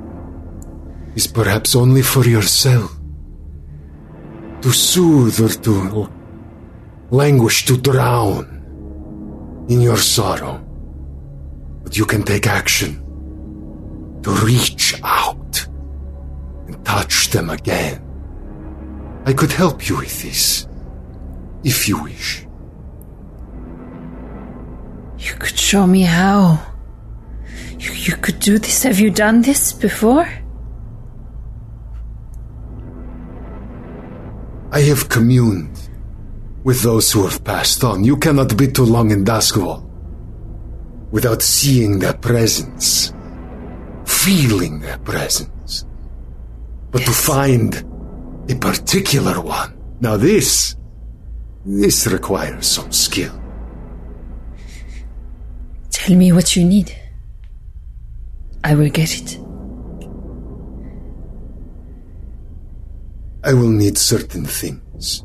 is 1.15 1.27
perhaps 1.27 1.75
only 1.75 2.03
for 2.03 2.27
yourself. 2.27 2.95
To 4.61 4.71
soothe 4.71 5.41
or 5.41 5.49
to 5.63 6.13
languish, 7.11 7.65
to 7.67 7.79
drown 7.79 9.65
in 9.71 9.81
your 9.81 9.97
sorrow. 9.97 10.59
But 11.85 11.97
you 11.97 12.05
can 12.05 12.23
take 12.23 12.47
action 12.47 13.04
to 14.25 14.31
reach 14.45 15.01
out 15.03 15.67
and 16.67 16.85
touch 16.85 17.31
them 17.31 17.51
again. 17.51 18.01
I 19.27 19.33
could 19.33 19.53
help 19.53 19.89
you 19.89 19.99
with 19.99 20.23
this, 20.23 20.67
if 21.63 21.89
you 21.89 22.03
wish. 22.03 22.47
You 25.19 25.35
could 25.39 25.59
show 25.59 25.87
me 25.87 26.03
how. 26.03 26.61
You, 27.79 27.93
you 27.93 28.17
could 28.17 28.41
do 28.41 28.59
this. 28.59 28.83
Have 28.83 29.01
you 29.01 29.11
done 29.11 29.43
this 29.43 29.73
before? 29.73 30.29
I 34.73 34.81
have 34.81 35.09
communed 35.09 35.89
with 36.65 36.83
those 36.83 37.13
who 37.13 37.25
have 37.25 37.45
passed 37.45 37.85
on. 37.85 38.05
You 38.05 38.17
cannot 38.17 38.57
be 38.57 38.69
too 38.69 38.85
long 38.85 39.11
in 39.11 39.25
Doskvol 39.25 39.89
without 41.11 41.43
seeing 41.43 42.01
their 42.01 42.15
presence, 42.15 43.13
feeling 44.25 44.81
their 44.81 44.97
presence. 44.99 45.85
But 46.91 47.03
to 47.03 47.11
find 47.11 47.75
a 48.49 48.55
particular 48.55 49.39
one, 49.41 49.77
now 50.01 50.17
this, 50.17 50.77
this 51.67 52.07
requires 52.07 52.67
some 52.67 52.91
skill. 52.91 53.39
Tell 55.91 56.17
me 56.17 56.33
what 56.33 56.57
you 56.57 56.65
need. 56.65 56.97
I 58.63 58.75
will 58.75 58.89
get 58.89 59.15
it. 59.21 59.39
I 63.45 63.53
will 63.53 63.69
need 63.69 63.99
certain 63.99 64.47
things. 64.47 65.23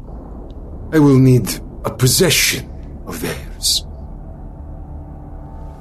I 0.91 0.99
will 0.99 1.19
need 1.19 1.47
a 1.85 1.91
possession 1.91 2.69
of 3.05 3.21
theirs. 3.21 3.85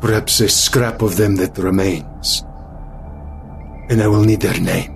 Perhaps 0.01 0.41
a 0.41 0.49
scrap 0.49 1.03
of 1.03 1.17
them 1.17 1.35
that 1.37 1.59
remains. 1.59 2.08
And 3.91 4.03
I 4.03 4.07
will 4.07 4.25
need 4.25 4.41
their 4.41 4.59
name. 4.61 4.95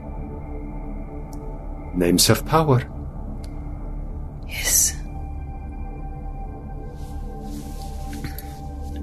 Names 1.94 2.26
have 2.26 2.44
power. 2.46 2.82
Yes. 4.48 4.96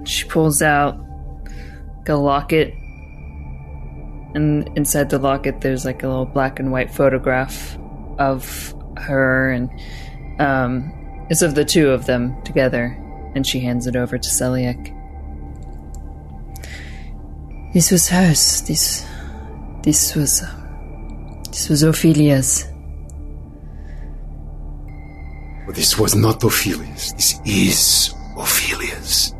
She 0.06 0.26
pulls 0.26 0.61
out 0.61 0.99
a 2.07 2.16
locket, 2.16 2.74
and 4.34 4.68
inside 4.76 5.10
the 5.11 5.20
locket, 5.20 5.61
there's 5.61 5.86
like 5.86 6.02
a 6.02 6.07
little 6.07 6.26
black 6.26 6.60
and 6.60 6.72
white 6.72 6.91
photograph 6.91 7.78
of 8.18 8.74
her, 8.98 9.52
and 9.52 9.70
um, 10.40 10.91
it's 11.30 11.44
of 11.44 11.53
the 11.56 11.64
two 11.64 11.91
of 11.91 12.07
them 12.07 12.41
together. 12.44 12.98
And 13.36 13.45
she 13.45 13.60
hands 13.60 13.86
it 13.86 13.95
over 13.95 14.18
to 14.18 14.28
Selyak. 14.28 14.95
This 17.74 17.91
was 17.91 18.10
hers. 18.10 18.64
This. 18.64 19.06
This 19.90 20.14
was. 20.14 20.45
This 21.49 21.66
was 21.68 21.84
Ophelia's. 21.84 22.70
But 25.66 25.74
this 25.74 25.98
was 25.98 26.14
not 26.14 26.44
Ophelia's. 26.44 27.11
This 27.14 27.40
is 27.44 28.14
Ophelia's. 28.38 29.34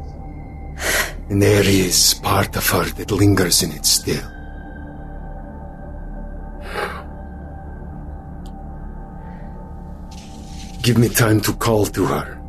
And 1.30 1.39
there 1.39 1.63
is 1.63 2.15
part 2.23 2.55
of 2.55 2.67
her 2.71 2.85
that 2.85 3.11
lingers 3.11 3.61
in 3.61 3.73
it 3.73 3.85
still. 3.85 4.26
Give 10.81 10.97
me 10.97 11.09
time 11.09 11.41
to 11.41 11.53
call 11.53 11.85
to 11.85 12.05
her. 12.05 12.41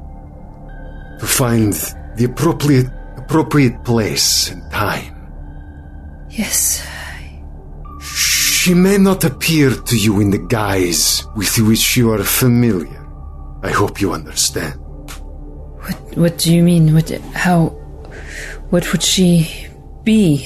To 1.18 1.26
find 1.26 1.74
the 2.16 2.24
appropriate 2.24 2.90
appropriate 3.18 3.84
place 3.84 4.50
and 4.50 4.62
time. 4.72 5.14
Yes. 6.30 6.86
She 8.60 8.74
may 8.74 8.98
not 8.98 9.24
appear 9.24 9.70
to 9.70 9.96
you 9.96 10.20
in 10.20 10.30
the 10.30 10.44
guise 10.56 11.24
with 11.34 11.56
which 11.60 11.96
you 11.96 12.12
are 12.12 12.22
familiar. 12.22 13.00
I 13.62 13.70
hope 13.70 14.02
you 14.02 14.12
understand. 14.12 14.74
What 15.80 15.98
What 16.18 16.36
do 16.36 16.54
you 16.54 16.62
mean? 16.62 16.92
What? 16.92 17.08
How? 17.32 17.68
What 18.68 18.84
would 18.92 19.02
she 19.02 19.48
be? 20.04 20.44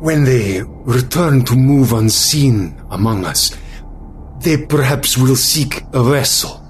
When 0.00 0.24
they 0.24 0.62
return 0.84 1.44
to 1.44 1.54
move 1.54 1.92
unseen 1.92 2.74
among 2.90 3.24
us, 3.24 3.56
they 4.40 4.66
perhaps 4.66 5.16
will 5.16 5.36
seek 5.36 5.84
a 5.92 6.02
vessel. 6.02 6.60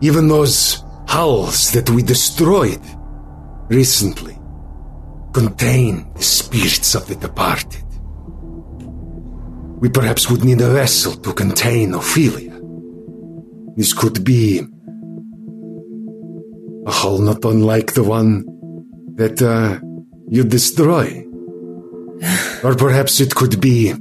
Even 0.00 0.28
those 0.28 0.82
hulls 1.06 1.70
that 1.72 1.90
we 1.90 2.02
destroyed 2.02 2.80
recently 3.68 4.33
contain 5.34 6.06
the 6.14 6.22
spirits 6.22 6.94
of 6.94 7.06
the 7.08 7.16
departed. 7.16 7.82
We 9.82 9.88
perhaps 9.90 10.30
would 10.30 10.44
need 10.44 10.60
a 10.60 10.70
vessel 10.70 11.14
to 11.16 11.34
contain 11.34 11.92
Ophelia. 11.92 12.58
This 13.76 13.92
could 13.92 14.24
be 14.24 14.62
a 16.86 16.90
hull 16.90 17.18
not 17.18 17.44
unlike 17.44 17.92
the 17.94 18.04
one 18.04 18.44
that 19.16 19.42
uh, 19.42 19.80
you 20.28 20.44
destroy. 20.44 21.26
or 22.64 22.74
perhaps 22.76 23.20
it 23.20 23.34
could 23.34 23.60
be 23.60 23.92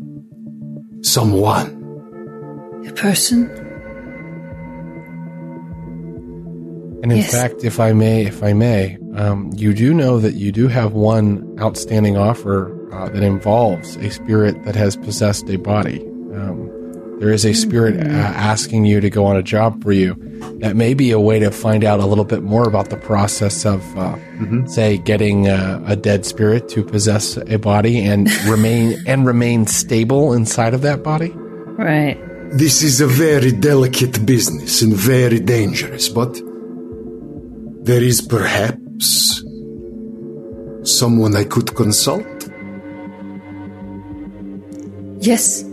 someone. 1.01 1.67
A 2.87 2.93
person? 2.93 3.62
And 7.03 7.11
in 7.11 7.17
Yes. 7.19 7.31
fact, 7.31 7.63
if 7.65 7.79
I 7.81 7.91
may, 7.91 8.25
if 8.25 8.41
I 8.41 8.53
may, 8.53 8.97
um, 9.15 9.51
you 9.53 9.73
do 9.73 9.93
know 9.93 10.19
that 10.19 10.35
you 10.35 10.51
do 10.53 10.67
have 10.69 10.93
one 10.93 11.45
outstanding 11.59 12.15
offer 12.17 12.71
uh, 12.93 13.09
that 13.09 13.21
involves 13.23 13.97
a 13.97 14.09
spirit 14.09 14.63
that 14.63 14.75
has 14.77 14.95
possessed 14.95 15.49
a 15.49 15.57
body. 15.57 15.99
Um, 16.33 16.69
there 17.19 17.31
is 17.31 17.45
a 17.45 17.53
spirit 17.53 17.97
uh, 17.99 18.09
asking 18.09 18.85
you 18.85 19.01
to 19.01 19.09
go 19.09 19.25
on 19.25 19.35
a 19.35 19.43
job 19.43 19.83
for 19.83 19.91
you. 19.91 20.15
That 20.61 20.75
may 20.77 20.93
be 20.93 21.11
a 21.11 21.19
way 21.19 21.39
to 21.39 21.51
find 21.51 21.83
out 21.83 21.99
a 21.99 22.05
little 22.05 22.23
bit 22.23 22.41
more 22.41 22.67
about 22.69 22.89
the 22.89 22.95
process 22.97 23.65
of, 23.65 23.81
uh, 23.97 24.15
say, 24.65 24.97
getting 24.97 25.49
uh, 25.49 25.83
a 25.85 25.95
dead 25.97 26.25
spirit 26.25 26.69
to 26.69 26.83
possess 26.83 27.35
a 27.37 27.57
body 27.57 27.99
and 27.99 28.31
remain 28.47 28.97
and 29.05 29.25
remain 29.25 29.67
stable 29.67 30.31
inside 30.33 30.73
of 30.73 30.81
that 30.83 31.03
body. 31.03 31.31
Right. 31.77 32.17
This 32.51 32.81
is 32.81 33.01
a 33.01 33.07
very 33.07 33.51
delicate 33.51 34.25
business 34.25 34.81
and 34.81 34.93
very 34.93 35.39
dangerous, 35.39 36.07
but 36.07 36.39
there 37.83 38.01
is 38.01 38.21
perhaps 38.21 39.43
someone 40.83 41.35
I 41.35 41.43
could 41.43 41.75
consult. 41.75 42.25
Yes. 45.19 45.63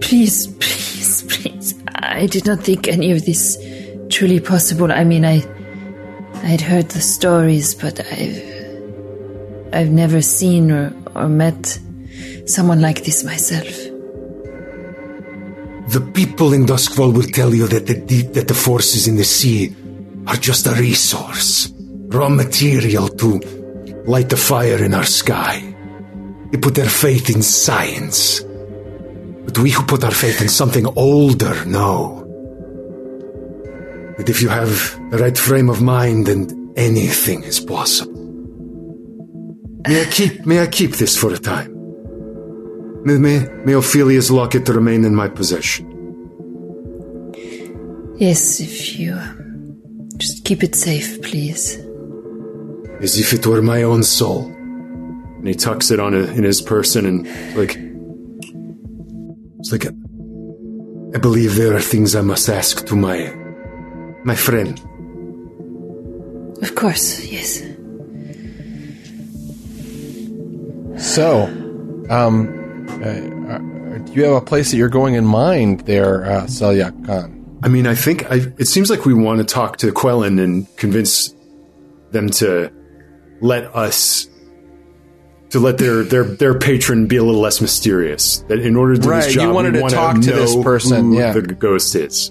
Please, 0.00 0.46
please, 0.46 1.24
please. 1.28 1.74
I 1.94 2.26
did 2.26 2.46
not 2.46 2.60
think 2.60 2.88
any 2.88 3.12
of 3.12 3.26
this 3.26 3.58
truly 4.08 4.40
possible. 4.40 4.90
I 4.90 5.04
mean, 5.04 5.26
I, 5.26 5.42
I'd 6.44 6.62
heard 6.62 6.88
the 6.88 7.00
stories, 7.00 7.74
but 7.74 8.00
I've, 8.00 9.74
I've 9.74 9.90
never 9.90 10.22
seen 10.22 10.70
or, 10.70 10.94
or 11.14 11.28
met 11.28 11.78
someone 12.46 12.80
like 12.80 13.04
this 13.04 13.24
myself. 13.24 13.66
The 15.88 16.00
people 16.14 16.54
in 16.54 16.64
Doskvol 16.64 17.12
will 17.12 17.28
tell 17.28 17.54
you 17.54 17.66
that 17.68 17.86
the 17.86 17.94
deep, 17.94 18.32
that 18.32 18.48
the 18.48 18.54
forces 18.54 19.06
in 19.06 19.16
the 19.16 19.24
sea 19.24 19.74
are 20.26 20.36
just 20.36 20.66
a 20.66 20.74
resource, 20.74 21.72
raw 22.08 22.28
material 22.28 23.08
to 23.08 23.40
light 24.06 24.28
the 24.28 24.36
fire 24.36 24.82
in 24.82 24.94
our 24.94 25.04
sky. 25.04 25.74
They 26.50 26.58
put 26.58 26.74
their 26.74 26.88
faith 26.88 27.30
in 27.30 27.42
science. 27.42 28.40
But 28.40 29.58
we 29.58 29.70
who 29.70 29.82
put 29.84 30.04
our 30.04 30.10
faith 30.10 30.40
in 30.40 30.48
something 30.48 30.86
older 30.96 31.64
know 31.64 32.22
that 34.18 34.28
if 34.28 34.42
you 34.42 34.48
have 34.48 34.70
the 35.10 35.18
right 35.18 35.36
frame 35.36 35.68
of 35.68 35.82
mind, 35.82 36.26
then 36.26 36.72
anything 36.76 37.44
is 37.44 37.60
possible. 37.60 38.14
May 39.86 40.02
I 40.02 40.04
keep, 40.06 40.44
may 40.46 40.60
I 40.60 40.66
keep 40.66 40.92
this 40.92 41.16
for 41.16 41.32
a 41.32 41.38
time? 41.38 41.72
May, 43.04 43.18
may, 43.18 43.46
may 43.64 43.74
Ophelia's 43.74 44.30
locket 44.32 44.66
to 44.66 44.72
remain 44.72 45.04
in 45.04 45.14
my 45.14 45.28
possession. 45.28 45.92
Yes, 48.16 48.60
if 48.60 48.98
you 48.98 49.12
um, 49.12 49.45
just 50.16 50.44
keep 50.44 50.62
it 50.62 50.74
safe, 50.74 51.22
please. 51.22 51.78
as 53.00 53.18
if 53.18 53.32
it 53.32 53.46
were 53.46 53.62
my 53.62 53.82
own 53.82 54.02
soul. 54.02 54.44
And 54.46 55.46
he 55.46 55.54
tucks 55.54 55.90
it 55.90 56.00
on 56.00 56.14
a, 56.14 56.24
in 56.32 56.44
his 56.44 56.60
person 56.60 57.06
and 57.06 57.26
like, 57.56 57.76
it's 59.58 59.72
like, 59.72 59.86
I 61.14 61.18
believe 61.18 61.56
there 61.56 61.74
are 61.76 61.80
things 61.80 62.14
I 62.14 62.20
must 62.22 62.48
ask 62.48 62.86
to 62.86 62.96
my, 62.96 63.32
my 64.24 64.34
friend. 64.34 64.78
Of 66.62 66.74
course, 66.74 67.24
yes. 67.26 67.62
So, 70.96 71.44
um, 72.08 72.86
uh, 73.02 73.52
uh, 73.52 73.98
do 73.98 74.12
you 74.12 74.24
have 74.24 74.34
a 74.34 74.40
place 74.40 74.70
that 74.70 74.78
you're 74.78 74.88
going 74.88 75.14
in 75.14 75.26
mind 75.26 75.80
there, 75.80 76.24
uh, 76.24 76.44
Selyak 76.44 77.04
Khan? 77.06 77.35
I 77.66 77.68
mean, 77.68 77.88
I 77.88 77.96
think 77.96 78.30
I, 78.30 78.36
it 78.58 78.66
seems 78.66 78.90
like 78.90 79.04
we 79.04 79.12
want 79.12 79.38
to 79.38 79.44
talk 79.44 79.78
to 79.78 79.88
Quellen 79.88 80.40
and 80.40 80.68
convince 80.76 81.34
them 82.12 82.30
to 82.30 82.72
let 83.40 83.74
us 83.74 84.28
to 85.50 85.58
let 85.58 85.76
their 85.76 86.04
their 86.04 86.22
their 86.22 86.56
patron 86.60 87.08
be 87.08 87.16
a 87.16 87.24
little 87.24 87.40
less 87.40 87.60
mysterious. 87.60 88.38
That 88.46 88.60
in 88.60 88.76
order 88.76 88.94
to 88.94 89.00
do 89.00 89.10
Right, 89.10 89.24
this 89.24 89.34
you 89.34 89.40
job, 89.40 89.52
wanted 89.52 89.74
we 89.74 89.82
to 89.82 89.88
talk 89.88 90.14
to 90.14 90.32
this 90.32 90.54
person, 90.62 91.06
who 91.06 91.18
yeah. 91.18 91.32
the 91.32 91.42
ghost 91.42 91.96
is. 91.96 92.30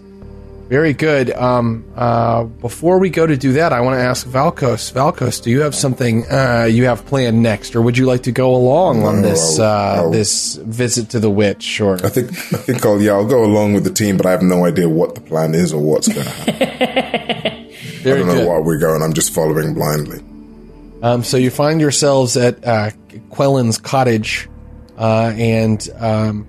Very 0.67 0.93
good. 0.93 1.29
Um, 1.31 1.85
uh, 1.95 2.43
before 2.45 2.97
we 2.97 3.11
go 3.11 3.27
to 3.27 3.37
do 3.37 3.53
that, 3.53 3.71
I 3.71 3.81
want 3.81 3.97
to 3.99 4.01
ask 4.03 4.25
Valkos. 4.25 4.91
Valkos, 4.91 5.41
do 5.43 5.51
you 5.51 5.61
have 5.61 5.75
something 5.75 6.25
uh, 6.31 6.67
you 6.69 6.85
have 6.85 7.05
planned 7.05 7.43
next, 7.43 7.75
or 7.75 7.83
would 7.83 7.97
you 7.99 8.07
like 8.07 8.23
to 8.23 8.31
go 8.31 8.55
along 8.55 9.03
on 9.03 9.21
this 9.21 9.59
I'll- 9.59 9.65
uh, 9.65 9.95
I'll- 10.01 10.11
this 10.11 10.55
visit 10.55 11.09
to 11.09 11.19
the 11.19 11.29
witch? 11.29 11.79
Or 11.79 12.03
I 12.03 12.09
think 12.09 12.29
I 12.31 12.57
think 12.57 12.83
I'll 12.83 12.99
yeah 12.99 13.11
I'll 13.11 13.27
go 13.27 13.43
along 13.45 13.73
with 13.73 13.83
the 13.83 13.91
team, 13.91 14.17
but 14.17 14.25
I 14.25 14.31
have 14.31 14.41
no 14.41 14.65
idea 14.65 14.89
what 14.89 15.13
the 15.13 15.21
plan 15.21 15.53
is 15.53 15.71
or 15.71 15.79
what's 15.81 16.07
going 16.07 16.25
to 16.25 16.31
happen. 16.31 17.71
I 18.05 18.09
don't 18.09 18.27
know 18.27 18.33
good. 18.33 18.47
where 18.47 18.61
we're 18.61 18.79
going. 18.79 19.01
I'm 19.03 19.13
just 19.13 19.33
following 19.33 19.73
blindly. 19.75 20.19
Um, 21.03 21.23
so 21.23 21.37
you 21.37 21.51
find 21.51 21.79
yourselves 21.79 22.37
at 22.37 22.65
uh, 22.65 22.89
Quellen's 23.29 23.77
cottage, 23.77 24.49
uh, 24.97 25.31
and 25.35 25.87
um, 25.99 26.47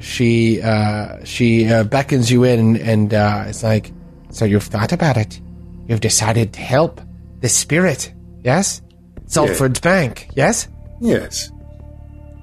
she 0.00 0.60
uh, 0.62 1.22
she 1.24 1.68
uh, 1.68 1.84
beckons 1.84 2.30
you 2.30 2.44
in, 2.44 2.76
and 2.76 3.14
uh, 3.14 3.44
it's 3.46 3.62
like, 3.62 3.92
so 4.30 4.44
you've 4.44 4.64
thought 4.64 4.92
about 4.92 5.16
it. 5.16 5.40
You've 5.86 6.00
decided 6.00 6.52
to 6.54 6.60
help 6.60 7.00
the 7.40 7.48
spirit, 7.48 8.12
yes? 8.42 8.82
Saltford's 9.26 9.80
Bank, 9.80 10.28
yes? 10.34 10.68
Yes. 11.00 11.50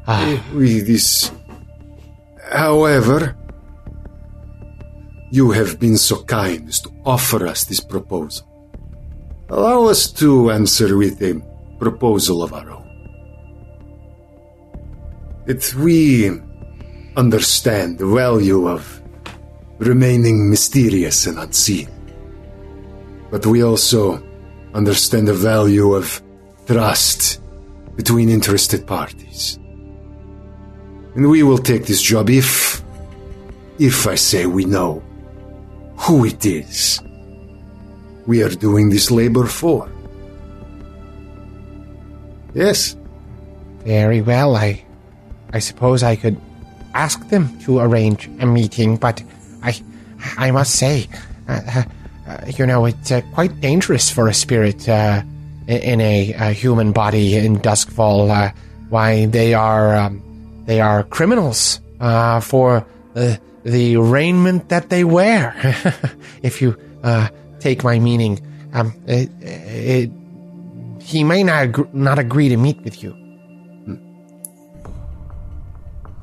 Eh, 0.08 0.40
We 0.54 0.80
this. 0.80 1.32
However, 2.52 3.36
you 5.32 5.52
have 5.52 5.80
been 5.80 5.98
so 5.98 6.24
kind 6.24 6.68
as 6.70 6.80
to 6.82 6.90
offer 7.06 7.46
us 7.46 7.66
this 7.66 7.82
proposal. 7.82 8.48
Allow 9.50 9.86
us 9.86 10.12
to 10.14 10.52
answer 10.52 10.98
with 10.98 11.22
a 11.22 11.42
proposal 11.80 12.44
of 12.44 12.54
our 12.54 12.70
own. 12.70 12.84
That 15.46 15.74
we 15.76 16.30
understand 17.18 17.98
the 17.98 18.08
value 18.08 18.70
of 18.70 19.02
remaining 19.80 20.50
mysterious 20.50 21.28
and 21.28 21.38
unseen. 21.38 21.90
But 23.30 23.46
we 23.46 23.64
also 23.64 24.24
understand 24.74 25.28
the 25.28 25.34
value 25.34 25.94
of 25.94 26.22
trust 26.66 27.42
between 27.96 28.30
interested 28.30 28.88
parties. 28.88 29.60
And 31.16 31.30
we 31.30 31.44
will 31.44 31.58
take 31.58 31.86
this 31.86 32.02
job 32.02 32.30
if, 32.30 32.82
if 33.80 34.08
I 34.08 34.16
say 34.16 34.46
we 34.46 34.64
know 34.66 35.04
who 35.98 36.26
it 36.26 36.46
is 36.46 37.02
we 38.28 38.44
are 38.44 38.50
doing 38.50 38.90
this 38.90 39.10
labor 39.10 39.48
for. 39.48 39.90
Yes, 42.54 42.96
Very 43.86 44.22
well. 44.22 44.56
I, 44.56 44.84
I 45.54 45.60
suppose 45.60 46.04
I 46.04 46.18
could 46.18 46.36
ask 46.98 47.30
them 47.30 47.58
to 47.60 47.80
arrange 47.80 48.28
a 48.40 48.46
meeting, 48.46 48.98
but 48.98 49.24
I, 49.62 49.80
I 50.38 50.50
must 50.52 50.76
say, 50.76 51.08
uh, 51.48 51.84
uh, 52.28 52.46
you 52.58 52.66
know, 52.66 52.86
it's 52.86 53.12
uh, 53.12 53.22
quite 53.34 53.62
dangerous 53.62 54.10
for 54.10 54.28
a 54.28 54.34
spirit 54.34 54.90
uh, 54.90 55.22
in 55.68 56.02
a, 56.02 56.34
uh 56.34 56.54
human 56.54 56.92
body 56.92 57.36
in 57.36 57.60
Doskvol. 57.60 58.30
Uh, 58.30 58.52
why 58.90 59.28
they 59.28 59.54
are, 59.54 59.96
um, 59.96 60.24
they 60.66 60.80
are 60.82 61.04
criminals 61.04 61.80
uh, 62.00 62.40
for 62.40 62.86
the 63.14 63.40
the 63.64 63.98
raiment 63.98 64.70
that 64.70 64.90
they 64.90 65.04
wear. 65.04 65.54
if 66.42 66.62
you 66.62 66.76
take 67.60 67.84
my 67.84 68.00
meaning, 68.00 68.40
um, 68.74 68.94
it, 69.08 69.30
it, 69.42 70.12
he 71.02 71.24
may 71.24 71.44
not 71.44 71.94
not 71.94 72.18
agree 72.18 72.50
to 72.50 72.58
meet 72.58 72.82
with 72.82 73.04
you. 73.04 73.27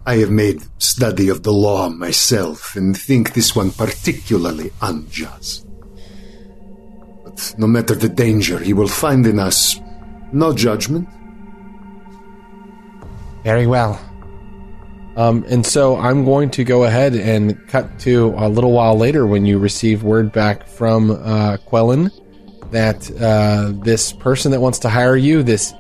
I 0.07 0.17
have 0.17 0.31
made 0.31 0.63
study 0.79 1.29
of 1.29 1.43
the 1.43 1.53
law 1.53 1.89
myself 1.89 2.77
and 2.77 2.97
think 2.97 3.33
this 3.33 3.57
one 3.57 3.71
particularly 3.71 4.71
unjust. 4.83 5.67
But 7.25 7.55
no 7.57 7.67
matter 7.67 7.95
the 7.95 8.11
danger, 8.11 8.59
he 8.59 8.75
will 8.75 8.89
find 8.89 9.27
in 9.27 9.39
us 9.39 9.81
no 10.33 10.53
judgment. 10.53 11.09
Very 13.45 13.67
well. 13.67 13.99
Um, 15.17 15.45
and 15.49 15.65
so 15.65 15.97
I'm 15.97 16.25
going 16.25 16.51
to 16.51 16.65
go 16.65 16.85
ahead 16.85 17.15
and 17.15 17.67
cut 17.69 17.99
to 18.01 18.35
a 18.37 18.49
little 18.49 18.73
while 18.73 18.99
later 18.99 19.27
when 19.27 19.47
you 19.47 19.59
receive 19.59 20.03
word 20.03 20.33
back 20.33 20.67
from 20.67 21.13
uh, 21.13 21.57
Quellen 21.69 22.11
that 22.73 23.11
uh, 23.23 23.73
this 23.85 24.13
person 24.13 24.51
that 24.51 24.61
wants 24.61 24.81
to 24.81 24.89
hire 24.89 25.17
you, 25.17 25.43
this 25.43 25.73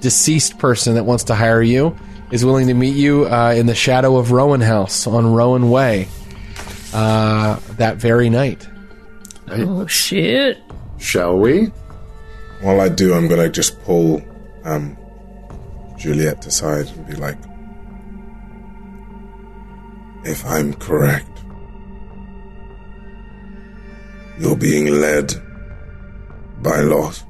deceased 0.00 0.58
person 0.58 0.94
that 0.96 1.04
wants 1.04 1.24
to 1.24 1.34
hire 1.34 1.62
you, 1.62 1.96
is 2.32 2.44
willing 2.44 2.66
to 2.66 2.74
meet 2.74 2.96
you 2.96 3.26
uh, 3.26 3.54
in 3.56 3.66
the 3.66 3.74
shadow 3.74 4.16
of 4.16 4.32
Rowan 4.32 4.62
House 4.62 5.06
on 5.06 5.32
Rowan 5.32 5.70
Way 5.70 6.08
uh, 6.92 7.60
that 7.76 7.98
very 7.98 8.28
night. 8.30 8.66
Oh 9.48 9.86
shit! 9.86 10.58
Shall 10.98 11.38
we? 11.38 11.66
While 12.62 12.80
I 12.80 12.88
do, 12.88 13.14
I'm 13.14 13.28
gonna 13.28 13.50
just 13.50 13.80
pull 13.82 14.22
um, 14.64 14.96
Juliet 15.98 16.44
aside 16.46 16.88
and 16.88 17.06
be 17.06 17.14
like, 17.14 17.38
"If 20.24 20.44
I'm 20.46 20.72
correct, 20.74 21.28
you're 24.38 24.56
being 24.56 24.86
led 25.00 25.34
by 26.62 26.80
laws. 26.80 27.24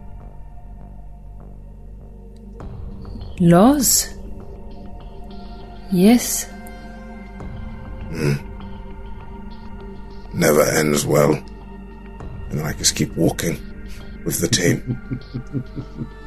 Laws? 3.40 4.14
Yes. 5.92 6.48
Never 10.34 10.62
ends 10.62 11.06
well." 11.06 11.32
And 11.32 12.58
then 12.58 12.66
I 12.66 12.72
just 12.72 12.96
keep 12.96 13.14
walking 13.16 13.58
with 14.24 14.40
the 14.40 14.48
team. 14.48 15.20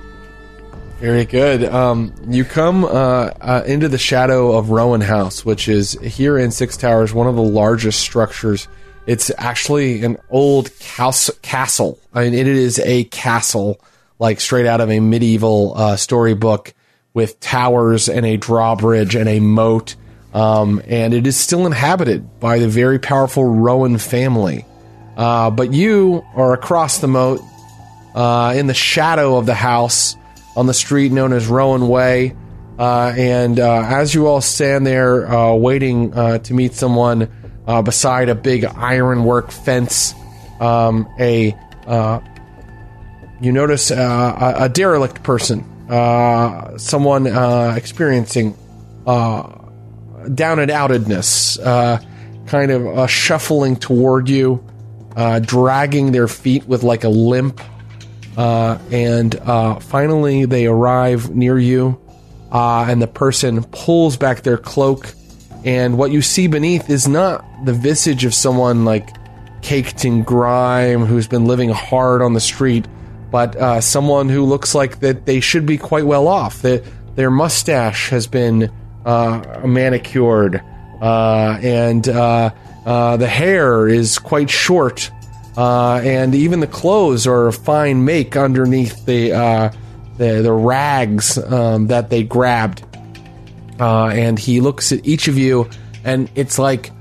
Very 1.00 1.26
good. 1.26 1.66
Um, 1.66 2.14
you 2.28 2.46
come 2.46 2.86
uh, 2.86 2.88
uh, 2.88 3.64
into 3.66 3.90
the 3.90 3.98
shadow 3.98 4.58
of 4.58 4.70
Rowan 4.70 5.02
House, 5.02 5.44
which 5.44 5.68
is 5.68 5.92
here 6.02 6.38
in 6.38 6.52
Six 6.52 6.78
Towers, 6.78 7.14
one 7.14 7.28
of 7.28 7.36
the 7.36 7.44
largest 7.44 8.00
structures. 8.00 8.68
It's 9.06 9.30
actually 9.38 10.04
an 10.04 10.18
old 10.30 10.72
cas- 10.80 11.30
castle. 11.42 12.00
I 12.14 12.24
mean, 12.24 12.34
it 12.34 12.48
is 12.48 12.80
a 12.80 13.04
castle, 13.06 13.80
like 14.20 14.40
straight 14.40 14.66
out 14.66 14.80
of 14.80 14.90
a 14.90 15.02
medieval 15.02 15.74
uh, 15.76 15.96
storybook, 15.98 16.74
with 17.16 17.40
towers 17.40 18.08
and 18.08 18.24
a 18.26 18.38
drawbridge 18.38 19.16
and 19.16 19.28
a 19.28 19.40
moat. 19.40 19.96
Um, 20.36 20.82
and 20.86 21.14
it 21.14 21.26
is 21.26 21.36
still 21.36 21.66
inhabited 21.66 22.40
by 22.40 22.60
the 22.60 22.68
very 22.68 23.00
powerful 23.00 23.44
Rowan 23.44 23.98
family. 23.98 24.66
Uh, 25.18 25.50
but 25.50 25.74
you 25.74 26.24
are 26.36 26.54
across 26.54 27.00
the 27.00 27.08
moat, 27.08 27.42
uh, 28.14 28.54
in 28.56 28.68
the 28.68 28.74
shadow 28.74 29.38
of 29.38 29.46
the 29.46 29.56
house 29.56 30.16
on 30.56 30.68
the 30.68 30.74
street 30.74 31.12
known 31.12 31.34
as 31.34 31.48
Rowan 31.48 31.88
Way. 31.88 32.36
Uh, 32.78 33.14
and 33.16 33.60
uh, 33.60 33.84
as 33.86 34.14
you 34.14 34.28
all 34.28 34.42
stand 34.42 34.86
there 34.86 35.28
uh, 35.30 35.54
waiting 35.54 36.14
uh, 36.14 36.40
to 36.40 36.54
meet 36.54 36.74
someone 36.74 37.32
beside 37.84 38.30
a 38.30 38.36
big 38.36 38.66
ironwork 38.66 39.52
fence, 39.52 40.14
um, 40.60 41.08
a 41.20 41.56
you 43.42 43.52
notice 43.52 43.92
a 43.92 44.70
derelict 44.74 45.24
person, 45.24 45.64
uh, 45.90 46.78
someone 46.78 47.28
uh, 47.28 47.74
experiencing 47.78 48.58
uh, 49.06 49.44
down 50.34 50.60
and 50.60 50.72
outedness, 50.72 51.60
uh, 51.64 52.00
kind 52.48 52.72
of 52.72 53.10
shuffling 53.10 53.76
toward 53.76 54.30
you, 54.30 54.64
dragging 55.42 56.12
their 56.12 56.28
feet 56.28 56.66
with 56.68 56.84
like 56.84 57.04
a 57.04 57.10
limp. 57.10 57.62
And 58.38 59.36
finally, 59.84 60.46
they 60.46 60.66
arrive 60.66 61.36
near 61.36 61.60
you, 61.60 62.02
and 62.52 63.02
the 63.02 63.08
person 63.08 63.64
pulls 63.66 64.18
back 64.18 64.42
their 64.42 64.58
cloak. 64.58 65.14
And 65.64 65.98
what 65.98 66.12
you 66.12 66.22
see 66.22 66.48
beneath 66.48 66.90
is 66.90 67.08
not 67.08 67.44
the 67.66 67.74
visage 67.74 68.26
of 68.26 68.34
someone 68.34 68.86
like 68.86 69.10
caked 69.62 70.06
in 70.06 70.22
grime 70.24 71.06
who's 71.06 71.28
been 71.28 71.46
living 71.46 71.70
hard 71.70 72.22
on 72.22 72.34
the 72.34 72.40
street, 72.40 72.86
but 73.32 73.56
uh, 73.56 73.82
someone 73.82 74.30
who 74.30 74.44
looks 74.44 74.76
like 74.76 75.00
that 75.00 75.26
they 75.26 75.40
should 75.40 75.66
be 75.66 75.78
quite 75.78 76.06
well 76.06 76.28
off. 76.28 76.62
That 76.62 76.84
their 77.16 77.32
mustache 77.32 78.10
has 78.10 78.28
been 78.28 78.72
uh, 79.06 79.62
manicured, 79.66 80.62
uh, 81.02 81.60
and 81.62 82.08
uh, 82.08 82.52
uh, 82.86 83.18
the 83.18 83.28
hair 83.28 83.88
is 83.88 84.20
quite 84.20 84.50
short, 84.50 85.12
uh, 85.58 86.02
and 86.04 86.36
even 86.36 86.60
the 86.60 86.68
clothes 86.68 87.28
are 87.28 87.48
a 87.48 87.54
fine 87.54 88.06
make 88.06 88.36
underneath 88.36 89.06
the 89.06 89.30
the, 90.18 90.42
the 90.42 90.54
rags 90.54 91.38
um, 91.38 91.88
that 91.88 92.10
they 92.10 92.24
grabbed. 92.24 92.84
And 93.78 94.40
he 94.40 94.62
looks 94.62 94.92
at 94.94 95.06
each 95.06 95.28
of 95.28 95.38
you, 95.38 95.70
and 96.04 96.30
it's 96.36 96.58
like 96.58 96.92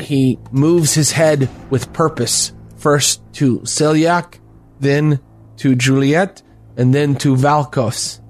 he 0.00 0.38
moves 0.50 0.94
his 0.94 1.12
head 1.12 1.48
with 1.70 1.92
purpose. 1.92 2.52
First 2.76 3.20
to 3.34 3.60
Selyak, 3.60 4.37
then 4.80 5.20
to 5.58 5.74
Juliet, 5.74 6.42
and 6.76 6.94
then 6.94 7.16
to 7.16 7.34
Valkos. 7.34 8.20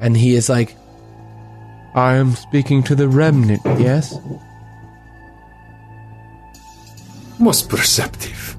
And 0.00 0.16
he 0.16 0.34
is 0.34 0.48
like, 0.48 0.76
I 1.94 2.14
am 2.14 2.34
speaking 2.34 2.82
to 2.84 2.94
the 2.94 3.08
remnant, 3.08 3.62
yes? 3.80 4.14
Most 7.38 7.68
perceptive. 7.68 8.56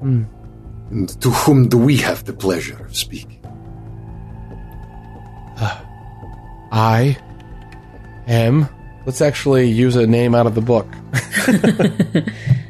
Hmm. 0.00 0.24
And 0.90 1.08
to 1.22 1.30
whom 1.30 1.68
do 1.68 1.78
we 1.78 1.96
have 1.98 2.24
the 2.24 2.32
pleasure 2.32 2.84
of 2.84 2.96
speaking? 2.96 3.40
Uh, 5.56 5.80
I 6.72 7.16
am. 8.26 8.68
Let's 9.06 9.20
actually 9.20 9.70
use 9.70 9.96
a 9.96 10.06
name 10.06 10.34
out 10.34 10.46
of 10.46 10.54
the 10.54 10.60
book. 10.60 10.86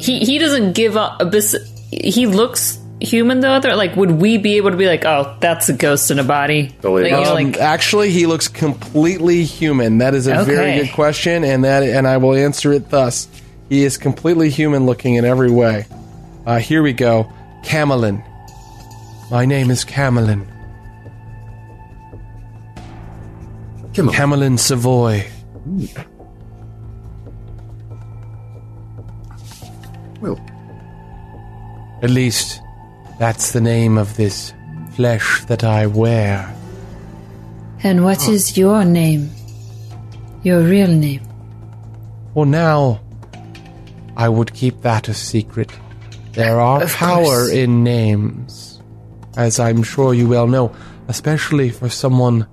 He 0.00 0.18
he 0.20 0.38
doesn't 0.38 0.72
give 0.72 0.96
up. 0.96 1.30
This 1.30 1.54
he 1.90 2.26
looks 2.26 2.78
human 3.00 3.40
though. 3.40 3.52
Other 3.52 3.74
like, 3.76 3.96
would 3.96 4.12
we 4.12 4.38
be 4.38 4.56
able 4.56 4.70
to 4.70 4.76
be 4.76 4.86
like, 4.86 5.04
oh, 5.04 5.36
that's 5.40 5.68
a 5.68 5.72
ghost 5.72 6.10
in 6.10 6.18
a 6.18 6.24
body? 6.24 6.68
Totally. 6.82 7.02
Like, 7.04 7.12
you 7.12 7.24
know, 7.24 7.36
Um, 7.36 7.44
like 7.52 7.56
actually, 7.58 8.10
he 8.10 8.26
looks 8.26 8.48
completely 8.48 9.44
human. 9.44 9.98
That 9.98 10.14
is 10.14 10.26
a 10.26 10.44
very 10.44 10.80
good 10.80 10.92
question, 10.92 11.44
and 11.44 11.64
that 11.64 11.82
and 11.82 12.06
I 12.06 12.16
will 12.18 12.34
answer 12.34 12.72
it 12.72 12.90
thus: 12.90 13.28
He 13.68 13.84
is 13.84 13.96
completely 13.98 14.50
human 14.50 14.86
looking 14.86 15.14
in 15.16 15.24
every 15.24 15.50
way. 15.50 15.86
Uh, 16.46 16.58
here 16.58 16.82
we 16.82 16.92
go, 16.92 17.30
Camelin. 17.64 18.24
My 19.30 19.44
name 19.44 19.70
is 19.70 19.84
Camelin. 19.84 20.46
Camelin 23.92 24.58
Savoy. 24.58 25.26
Well, 30.20 30.38
At 32.02 32.10
least, 32.10 32.60
that's 33.18 33.52
the 33.52 33.60
name 33.60 33.98
of 33.98 34.16
this 34.16 34.52
flesh 34.92 35.44
that 35.46 35.64
I 35.64 35.86
wear. 35.86 36.54
And 37.82 38.04
what 38.04 38.28
is 38.28 38.56
your 38.56 38.84
name? 38.84 39.30
Your 40.42 40.60
real 40.62 40.88
name? 40.88 41.22
For 42.34 42.46
now, 42.46 43.00
I 44.16 44.28
would 44.28 44.52
keep 44.54 44.82
that 44.82 45.08
a 45.08 45.14
secret. 45.14 45.70
There 46.32 46.60
are 46.60 46.82
Of 46.84 46.92
power 46.94 47.24
course. 47.24 47.50
in 47.50 47.82
names, 47.82 48.80
as 49.36 49.58
I'm 49.58 49.82
sure 49.82 50.14
you 50.14 50.28
well 50.28 50.46
know, 50.46 50.70
especially 51.08 51.70
for 51.70 51.88
someone 51.88 52.46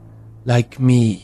like 0.46 0.80
me. 0.80 1.24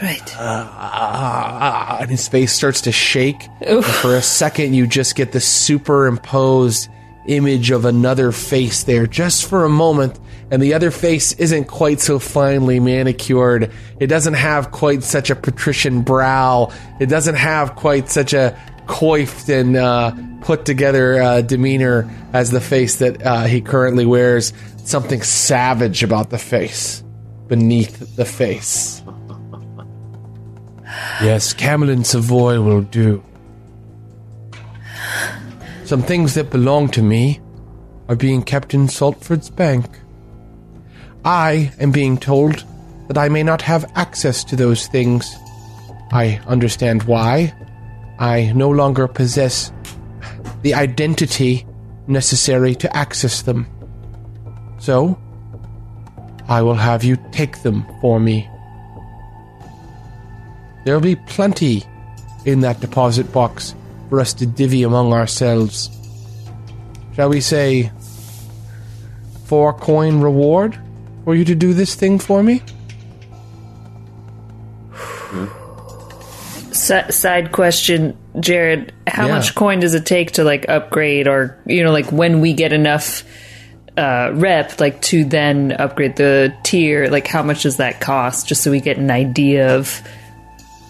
Right. 0.00 0.34
Ah, 0.38 1.98
and 2.00 2.10
his 2.10 2.28
face 2.28 2.52
starts 2.52 2.82
to 2.82 2.92
shake. 2.92 3.48
And 3.62 3.84
for 3.84 4.14
a 4.14 4.22
second, 4.22 4.74
you 4.74 4.86
just 4.86 5.16
get 5.16 5.32
the 5.32 5.40
superimposed 5.40 6.88
image 7.28 7.70
of 7.70 7.84
another 7.84 8.30
face 8.30 8.84
there, 8.84 9.06
just 9.06 9.46
for 9.46 9.64
a 9.64 9.68
moment. 9.68 10.18
And 10.50 10.62
the 10.62 10.74
other 10.74 10.90
face 10.90 11.32
isn't 11.34 11.64
quite 11.64 12.00
so 12.00 12.18
finely 12.18 12.78
manicured. 12.78 13.72
It 13.98 14.06
doesn't 14.08 14.34
have 14.34 14.70
quite 14.70 15.02
such 15.02 15.30
a 15.30 15.34
patrician 15.34 16.02
brow. 16.02 16.72
It 17.00 17.06
doesn't 17.06 17.34
have 17.34 17.74
quite 17.74 18.08
such 18.08 18.32
a 18.32 18.56
coiffed 18.86 19.48
and 19.48 19.76
uh, 19.76 20.12
put 20.42 20.64
together 20.64 21.20
uh, 21.20 21.40
demeanor 21.40 22.08
as 22.32 22.50
the 22.50 22.60
face 22.60 22.96
that 22.96 23.24
uh, 23.26 23.44
he 23.44 23.60
currently 23.60 24.06
wears. 24.06 24.52
Something 24.84 25.22
savage 25.22 26.04
about 26.04 26.30
the 26.30 26.38
face, 26.38 27.02
beneath 27.48 28.14
the 28.14 28.24
face. 28.24 29.02
Yes, 31.22 31.54
Camelin 31.54 32.04
Savoy 32.04 32.60
will 32.60 32.82
do. 32.82 33.22
Some 35.84 36.02
things 36.02 36.34
that 36.34 36.50
belong 36.50 36.88
to 36.90 37.02
me 37.02 37.40
are 38.08 38.16
being 38.16 38.42
kept 38.42 38.74
in 38.74 38.88
Saltford's 38.88 39.50
bank. 39.50 39.86
I 41.24 41.72
am 41.78 41.90
being 41.90 42.18
told 42.18 42.64
that 43.08 43.18
I 43.18 43.28
may 43.28 43.42
not 43.42 43.62
have 43.62 43.90
access 43.94 44.44
to 44.44 44.56
those 44.56 44.86
things. 44.88 45.34
I 46.12 46.40
understand 46.46 47.04
why. 47.04 47.54
I 48.18 48.52
no 48.54 48.70
longer 48.70 49.08
possess 49.08 49.72
the 50.62 50.74
identity 50.74 51.66
necessary 52.06 52.74
to 52.76 52.96
access 52.96 53.42
them. 53.42 53.66
So, 54.78 55.18
I 56.48 56.62
will 56.62 56.74
have 56.74 57.04
you 57.04 57.16
take 57.32 57.62
them 57.62 57.84
for 58.00 58.20
me. 58.20 58.48
There'll 60.86 61.00
be 61.00 61.16
plenty 61.16 61.82
in 62.44 62.60
that 62.60 62.78
deposit 62.78 63.32
box 63.32 63.74
for 64.08 64.20
us 64.20 64.32
to 64.34 64.46
divvy 64.46 64.84
among 64.84 65.12
ourselves. 65.12 65.90
Shall 67.16 67.28
we 67.28 67.40
say 67.40 67.90
four 69.46 69.74
coin 69.74 70.20
reward 70.20 70.78
for 71.24 71.34
you 71.34 71.44
to 71.44 71.56
do 71.56 71.74
this 71.74 71.96
thing 71.96 72.20
for 72.20 72.40
me? 72.44 72.62
Si- 76.70 77.10
side 77.10 77.50
question, 77.52 78.16
Jared. 78.38 78.92
How 79.08 79.26
Yeah. 79.26 79.34
much 79.36 79.54
coin 79.56 79.80
does 79.80 79.94
it 79.94 80.04
take 80.06 80.32
to 80.32 80.44
like 80.44 80.68
upgrade, 80.68 81.26
or 81.26 81.58
you 81.66 81.82
know, 81.82 81.90
like 81.90 82.12
when 82.12 82.40
we 82.40 82.52
get 82.52 82.72
enough 82.72 83.24
uh, 83.96 84.30
rep, 84.34 84.78
like 84.78 85.00
to 85.02 85.24
then 85.24 85.72
upgrade 85.72 86.14
the 86.16 86.54
tier? 86.62 87.08
Like, 87.08 87.26
how 87.26 87.42
much 87.42 87.62
does 87.64 87.78
that 87.78 87.98
cost? 88.00 88.46
Just 88.46 88.62
so 88.62 88.70
we 88.70 88.80
get 88.80 88.98
an 88.98 89.10
idea 89.10 89.74
of 89.74 90.00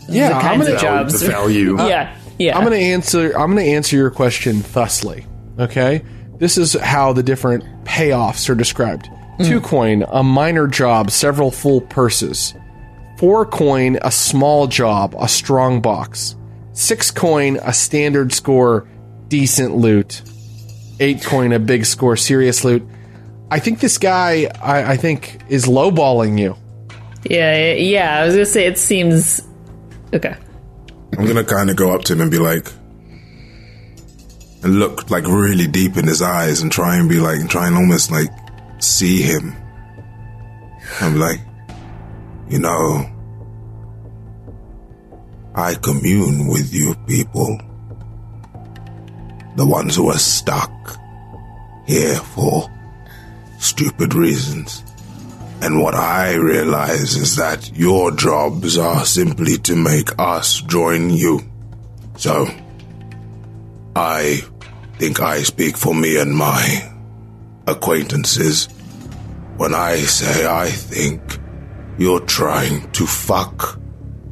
Yeah, 0.08 0.28
the 0.30 0.34
I'm 0.36 0.42
kinds 0.42 0.64
gonna, 0.64 0.74
of 0.74 0.80
jobs. 0.80 1.20
the 1.20 1.28
value. 1.28 1.76
yeah, 1.86 2.16
yeah. 2.38 2.56
I'm 2.56 2.64
gonna 2.64 2.76
answer. 2.76 3.32
I'm 3.36 3.50
gonna 3.50 3.62
answer 3.62 3.96
your 3.96 4.10
question 4.10 4.60
thusly. 4.60 5.26
Okay, 5.58 6.02
this 6.38 6.58
is 6.58 6.74
how 6.74 7.12
the 7.12 7.22
different 7.22 7.64
payoffs 7.84 8.48
are 8.48 8.54
described. 8.54 9.08
Hmm. 9.38 9.44
Two 9.44 9.60
coin, 9.60 10.04
a 10.08 10.22
minor 10.22 10.66
job, 10.66 11.10
several 11.10 11.50
full 11.50 11.80
purses. 11.80 12.54
Four 13.18 13.46
coin, 13.46 13.98
a 14.02 14.10
small 14.10 14.66
job, 14.66 15.14
a 15.18 15.28
strong 15.28 15.80
box. 15.80 16.36
Six 16.72 17.10
coin, 17.10 17.58
a 17.62 17.72
standard 17.72 18.32
score, 18.32 18.86
decent 19.28 19.74
loot. 19.74 20.22
Eight 21.00 21.22
coin, 21.22 21.52
a 21.52 21.58
big 21.58 21.86
score, 21.86 22.16
serious 22.16 22.64
loot. 22.64 22.86
I 23.50 23.58
think 23.58 23.80
this 23.80 23.96
guy, 23.96 24.50
I, 24.60 24.92
I 24.92 24.96
think, 24.96 25.40
is 25.48 25.66
lowballing 25.66 26.38
you. 26.38 26.56
yeah, 27.24 27.72
yeah. 27.72 28.20
I 28.20 28.26
was 28.26 28.34
gonna 28.34 28.44
say 28.46 28.66
it 28.66 28.78
seems 28.78 29.40
okay. 30.14 30.36
I'm 31.18 31.26
gonna 31.26 31.44
kind 31.44 31.70
of 31.70 31.76
go 31.76 31.94
up 31.94 32.02
to 32.04 32.12
him 32.12 32.20
and 32.20 32.30
be 32.30 32.38
like, 32.38 32.70
and 34.62 34.78
look 34.78 35.10
like 35.10 35.26
really 35.26 35.66
deep 35.66 35.96
in 35.96 36.06
his 36.06 36.22
eyes 36.22 36.60
and 36.60 36.72
try 36.72 36.96
and 36.96 37.08
be 37.08 37.20
like, 37.20 37.38
and 37.38 37.48
try 37.48 37.66
and 37.66 37.76
almost 37.76 38.10
like 38.10 38.28
see 38.78 39.22
him. 39.22 39.54
I'm 41.00 41.18
like, 41.18 41.40
you 42.48 42.58
know, 42.58 43.10
I 45.54 45.74
commune 45.74 46.48
with 46.48 46.72
you 46.72 46.94
people, 47.06 47.58
the 49.56 49.66
ones 49.66 49.96
who 49.96 50.10
are 50.10 50.18
stuck 50.18 50.70
here 51.86 52.16
for 52.16 52.68
stupid 53.58 54.14
reasons. 54.14 54.82
And 55.62 55.80
what 55.80 55.94
I 55.94 56.34
realize 56.34 57.16
is 57.16 57.36
that 57.36 57.76
your 57.76 58.10
jobs 58.10 58.76
are 58.76 59.04
simply 59.04 59.56
to 59.58 59.74
make 59.74 60.10
us 60.18 60.60
join 60.60 61.10
you. 61.10 61.40
So, 62.16 62.48
I 63.96 64.42
think 64.98 65.20
I 65.20 65.42
speak 65.42 65.76
for 65.76 65.94
me 65.94 66.18
and 66.20 66.36
my 66.36 66.92
acquaintances 67.66 68.68
when 69.56 69.74
I 69.74 69.96
say 69.96 70.46
I 70.46 70.68
think 70.68 71.38
you're 71.98 72.20
trying 72.20 72.90
to 72.92 73.06
fuck 73.06 73.78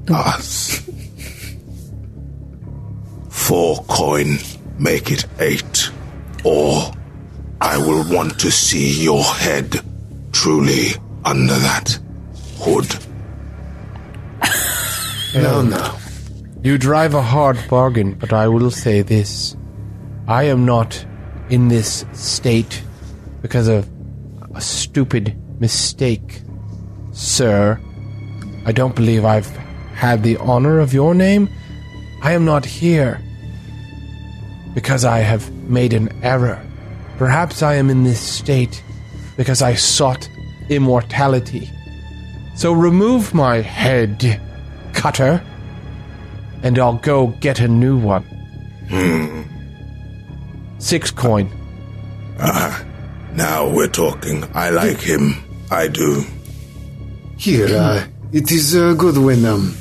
us. 0.08 0.88
Four 3.30 3.82
coin, 3.84 4.38
make 4.78 5.10
it 5.10 5.24
eight, 5.38 5.90
or 6.44 6.92
I 7.60 7.78
will 7.78 8.04
want 8.14 8.38
to 8.40 8.50
see 8.50 9.02
your 9.02 9.24
head 9.24 9.80
truly 10.32 10.92
under 11.24 11.54
that 11.54 11.98
hood. 12.58 12.88
no, 15.42 15.62
no. 15.62 15.96
You 16.62 16.78
drive 16.78 17.14
a 17.14 17.22
hard 17.22 17.58
bargain, 17.68 18.14
but 18.14 18.32
I 18.32 18.48
will 18.48 18.70
say 18.70 19.02
this. 19.02 19.56
I 20.26 20.44
am 20.44 20.64
not 20.64 21.04
in 21.50 21.68
this 21.68 22.04
state 22.12 22.82
because 23.42 23.68
of 23.68 23.88
a 24.54 24.60
stupid 24.60 25.36
mistake, 25.60 26.42
sir. 27.12 27.78
I 28.64 28.72
don't 28.72 28.94
believe 28.94 29.24
I've 29.24 29.50
had 29.94 30.22
the 30.22 30.36
honor 30.38 30.80
of 30.80 30.94
your 30.94 31.14
name. 31.14 31.50
I 32.22 32.32
am 32.32 32.44
not 32.44 32.64
here 32.64 33.20
because 34.74 35.04
I 35.04 35.18
have 35.18 35.52
made 35.68 35.92
an 35.92 36.08
error. 36.22 36.64
Perhaps 37.18 37.62
I 37.62 37.74
am 37.74 37.90
in 37.90 38.04
this 38.04 38.20
state 38.20 38.82
because 39.36 39.62
I 39.62 39.74
sought 39.74 40.28
immortality. 40.68 41.70
So 42.56 42.72
remove 42.72 43.34
my 43.34 43.60
head, 43.60 44.40
cutter 44.92 45.42
and 46.62 46.78
I'll 46.78 46.98
go 46.98 47.28
get 47.40 47.60
a 47.60 47.68
new 47.68 47.98
one. 47.98 48.22
Hmm. 48.88 49.42
Six 50.78 51.10
coin. 51.10 51.50
Ah 52.38 52.84
now 53.34 53.68
we're 53.68 53.88
talking. 53.88 54.44
I 54.54 54.70
like 54.70 55.00
him. 55.00 55.42
I 55.70 55.88
do. 55.88 56.24
Here, 57.36 57.66
uh, 57.76 58.06
it 58.32 58.50
is 58.52 58.76
uh, 58.76 58.94
good 58.94 59.18
when 59.18 59.44
um, 59.44 59.74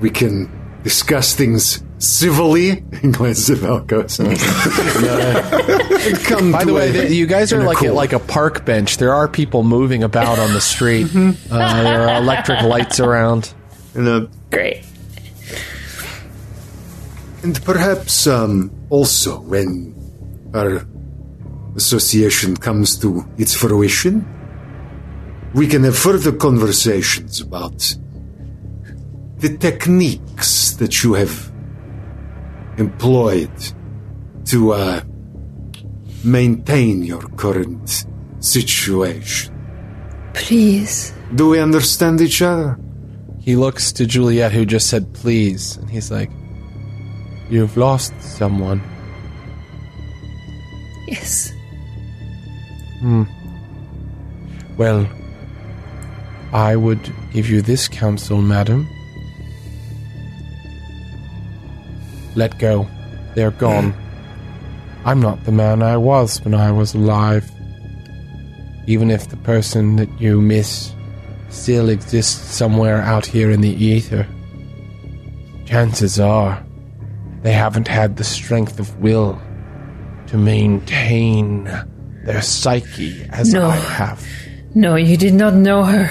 we 0.00 0.10
can 0.10 0.50
discuss 0.82 1.34
things 1.34 1.82
civilly. 1.98 2.76
Glance 3.12 3.50
at 3.50 3.58
Valkos. 3.58 4.18
And, 4.20 4.36
come 6.24 6.52
By 6.52 6.64
the 6.64 6.72
way, 6.74 6.90
a- 6.90 6.92
th- 6.92 7.10
you 7.12 7.26
guys 7.26 7.52
are 7.52 7.62
like 7.64 7.78
accord. 7.78 7.90
at 7.90 7.94
like 7.94 8.12
a 8.12 8.18
park 8.18 8.64
bench. 8.64 8.98
There 8.98 9.14
are 9.14 9.28
people 9.28 9.62
moving 9.64 10.02
about 10.02 10.38
on 10.38 10.52
the 10.52 10.60
street. 10.60 11.06
uh, 11.14 11.82
there 11.82 12.08
are 12.08 12.20
electric 12.20 12.62
lights 12.62 13.00
around. 13.00 13.52
And, 13.94 14.08
uh, 14.08 14.26
Great. 14.50 14.84
and 17.42 17.62
perhaps 17.64 18.26
um, 18.26 18.70
also 18.90 19.40
when 19.40 19.94
our 20.54 20.86
association 21.76 22.56
comes 22.56 22.98
to 22.98 23.24
its 23.38 23.54
fruition, 23.54 24.24
we 25.54 25.66
can 25.66 25.84
have 25.84 25.96
further 25.96 26.32
conversations 26.32 27.40
about 27.40 27.96
the 29.38 29.56
techniques 29.58 30.72
that 30.72 31.02
you 31.04 31.14
have 31.14 31.50
employed 32.78 33.50
to 34.46 34.72
uh, 34.72 35.00
maintain 36.24 37.02
your 37.02 37.22
current 37.36 38.06
situation. 38.40 39.54
Please. 40.34 41.12
Do 41.34 41.48
we 41.48 41.58
understand 41.58 42.20
each 42.20 42.42
other? 42.42 42.78
He 43.40 43.56
looks 43.56 43.92
to 43.92 44.06
Juliet, 44.06 44.52
who 44.52 44.64
just 44.64 44.88
said 44.88 45.12
please, 45.14 45.76
and 45.76 45.90
he's 45.90 46.10
like, 46.10 46.30
You've 47.48 47.76
lost 47.76 48.12
someone. 48.20 48.82
Yes. 51.06 51.52
Hmm. 52.98 53.22
Well, 54.76 55.08
I 56.52 56.74
would 56.74 57.12
give 57.32 57.48
you 57.48 57.62
this 57.62 57.86
counsel, 57.86 58.42
madam. 58.42 58.88
Let 62.36 62.58
go. 62.58 62.86
They're 63.34 63.50
gone. 63.50 63.94
I'm 65.04 65.20
not 65.20 65.44
the 65.44 65.52
man 65.52 65.82
I 65.82 65.96
was 65.96 66.40
when 66.44 66.54
I 66.54 66.70
was 66.70 66.94
alive. 66.94 67.50
Even 68.86 69.10
if 69.10 69.28
the 69.28 69.36
person 69.38 69.96
that 69.96 70.20
you 70.20 70.40
miss 70.40 70.92
still 71.48 71.88
exists 71.88 72.54
somewhere 72.54 73.00
out 73.02 73.26
here 73.26 73.50
in 73.50 73.60
the 73.62 73.70
ether, 73.70 74.26
chances 75.64 76.20
are 76.20 76.64
they 77.42 77.52
haven't 77.52 77.88
had 77.88 78.16
the 78.16 78.24
strength 78.24 78.78
of 78.78 79.00
will 79.00 79.40
to 80.26 80.36
maintain 80.36 81.64
their 82.24 82.42
psyche 82.42 83.26
as 83.30 83.52
No. 83.52 83.68
I 83.68 83.76
have. 83.76 84.26
No, 84.74 84.96
you 84.96 85.16
did 85.16 85.34
not 85.34 85.54
know 85.54 85.84
her. 85.84 86.10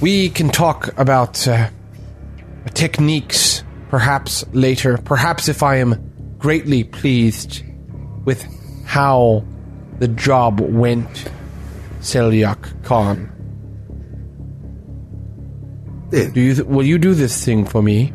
We 0.00 0.28
can 0.28 0.50
talk 0.50 0.96
about 0.98 1.48
uh, 1.48 1.70
techniques 2.74 3.64
perhaps 3.88 4.44
later. 4.52 4.98
Perhaps 4.98 5.48
if 5.48 5.62
I 5.62 5.76
am 5.76 6.36
greatly 6.38 6.84
pleased 6.84 7.62
with 8.24 8.44
how 8.84 9.44
the 9.98 10.08
job 10.08 10.60
went, 10.60 11.30
Selyak 12.00 12.84
Khan. 12.84 13.32
Then 16.10 16.32
Do 16.32 16.40
you 16.40 16.54
th- 16.54 16.66
will 16.66 16.84
you 16.84 16.98
do 16.98 17.14
this 17.14 17.44
thing 17.44 17.64
for 17.64 17.82
me? 17.82 18.12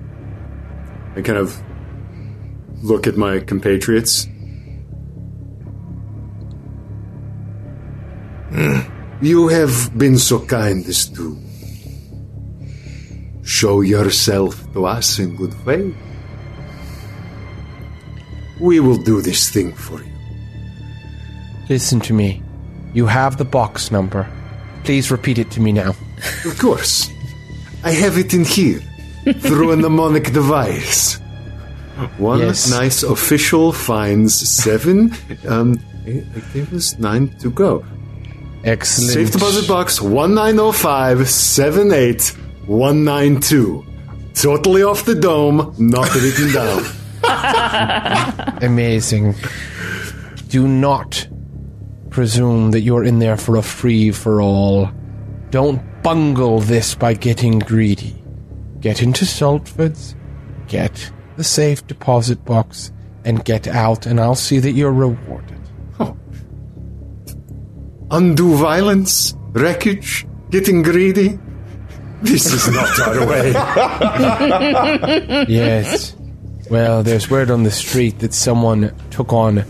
I 1.15 1.21
kind 1.21 1.37
of 1.39 1.61
look 2.83 3.07
at 3.07 3.17
my 3.17 3.39
compatriots. 3.39 4.27
You 9.21 9.49
have 9.49 9.97
been 9.97 10.17
so 10.17 10.39
kind 10.45 10.85
as 10.87 11.05
to 11.09 11.37
show 13.61 13.81
yourself 13.81 14.53
to 14.73 14.85
us 14.87 15.19
in 15.19 15.35
good 15.35 15.53
faith. 15.65 15.95
We 18.59 18.79
will 18.79 18.97
do 18.97 19.21
this 19.21 19.49
thing 19.51 19.71
for 19.73 20.01
you. 20.01 20.11
Listen 21.69 21.99
to 22.01 22.13
me. 22.13 22.41
You 22.95 23.05
have 23.05 23.37
the 23.37 23.45
box 23.45 23.91
number. 23.91 24.25
Please 24.83 25.11
repeat 25.11 25.37
it 25.37 25.51
to 25.51 25.59
me 25.61 25.71
now. 25.71 25.93
Of 26.45 26.57
course. 26.59 27.09
I 27.83 27.91
have 27.91 28.17
it 28.17 28.33
in 28.33 28.45
here 28.45 28.79
through 29.45 29.71
a 29.71 29.75
mnemonic 29.75 30.33
device. 30.33 31.19
One 32.17 32.39
Yes. 32.39 32.69
nice 32.71 33.03
official 33.03 33.71
finds 33.73 34.33
seven. 34.63 35.13
Um, 35.47 35.77
I 36.07 36.23
I 36.35 36.39
gave 36.53 36.73
us 36.73 36.97
nine 36.97 37.29
to 37.41 37.51
go. 37.51 37.85
Excellent. 38.63 39.13
Safe 39.13 39.31
deposit 39.31 39.67
box 39.67 40.01
1905 40.01 41.29
78192. 42.71 43.85
Totally 44.33 44.81
off 44.81 45.03
the 45.03 45.13
dome, 45.13 45.75
not 45.77 46.13
written 46.15 46.53
down. 46.53 46.85
Amazing. 48.61 49.35
Do 50.47 50.69
not 50.69 51.27
presume 52.09 52.71
that 52.71 52.79
you're 52.79 53.03
in 53.03 53.19
there 53.19 53.35
for 53.35 53.57
a 53.57 53.61
free 53.61 54.11
for 54.11 54.41
all. 54.41 54.89
Don't 55.49 55.81
bungle 56.01 56.59
this 56.59 56.95
by 56.95 57.13
getting 57.13 57.59
greedy. 57.59 58.15
Get 58.79 59.03
into 59.03 59.25
Saltford's, 59.25 60.15
get 60.67 61.11
the 61.35 61.43
safe 61.43 61.85
deposit 61.87 62.45
box, 62.45 62.93
and 63.25 63.43
get 63.43 63.67
out, 63.67 64.05
and 64.05 64.17
I'll 64.17 64.33
see 64.33 64.59
that 64.59 64.71
you're 64.71 64.93
rewarded. 64.93 65.59
Undue 68.11 68.55
violence, 68.55 69.35
wreckage, 69.51 70.25
getting 70.49 70.81
greedy. 70.83 71.37
This 72.21 72.45
is 72.53 72.67
not 72.69 72.99
our 72.99 73.27
way. 73.27 73.53
Yes. 75.47 76.15
Well, 76.69 77.03
there's 77.03 77.29
word 77.29 77.51
on 77.51 77.63
the 77.63 77.71
street 77.71 78.19
that 78.19 78.33
someone 78.33 78.95
took 79.09 79.33
on 79.33 79.65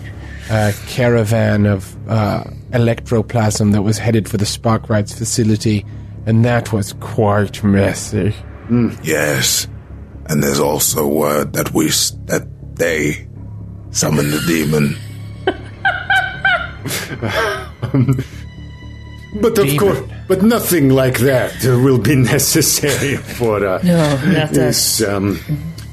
a 0.50 0.74
caravan 0.88 1.66
of 1.66 1.96
uh, 2.10 2.44
electroplasm 2.72 3.72
that 3.72 3.82
was 3.82 3.98
headed 3.98 4.28
for 4.30 4.38
the 4.38 4.46
Spark 4.46 4.84
Sparkwrights 4.84 5.18
facility, 5.18 5.86
and 6.26 6.44
that 6.46 6.72
was 6.74 6.94
quite 6.94 7.64
messy. 7.64 8.36
Yes, 9.02 9.68
and 10.28 10.44
there's 10.44 10.60
also 10.60 11.08
word 11.08 11.54
that 11.54 11.74
we 11.74 11.88
that 12.26 12.48
they 12.76 13.28
summoned 13.92 14.32
the 14.32 14.42
demon. 14.48 14.96
But 19.42 19.58
of 19.58 19.66
Demon. 19.66 19.78
course, 19.78 20.00
but 20.32 20.44
nothing 20.44 20.88
like 20.88 21.20
that 21.20 21.62
will 21.66 21.98
be 21.98 22.16
necessary 22.36 23.18
for 23.18 23.68
uh, 23.68 23.82
No, 23.84 24.16
not 24.32 24.52
this 24.52 25.04
um, 25.04 25.38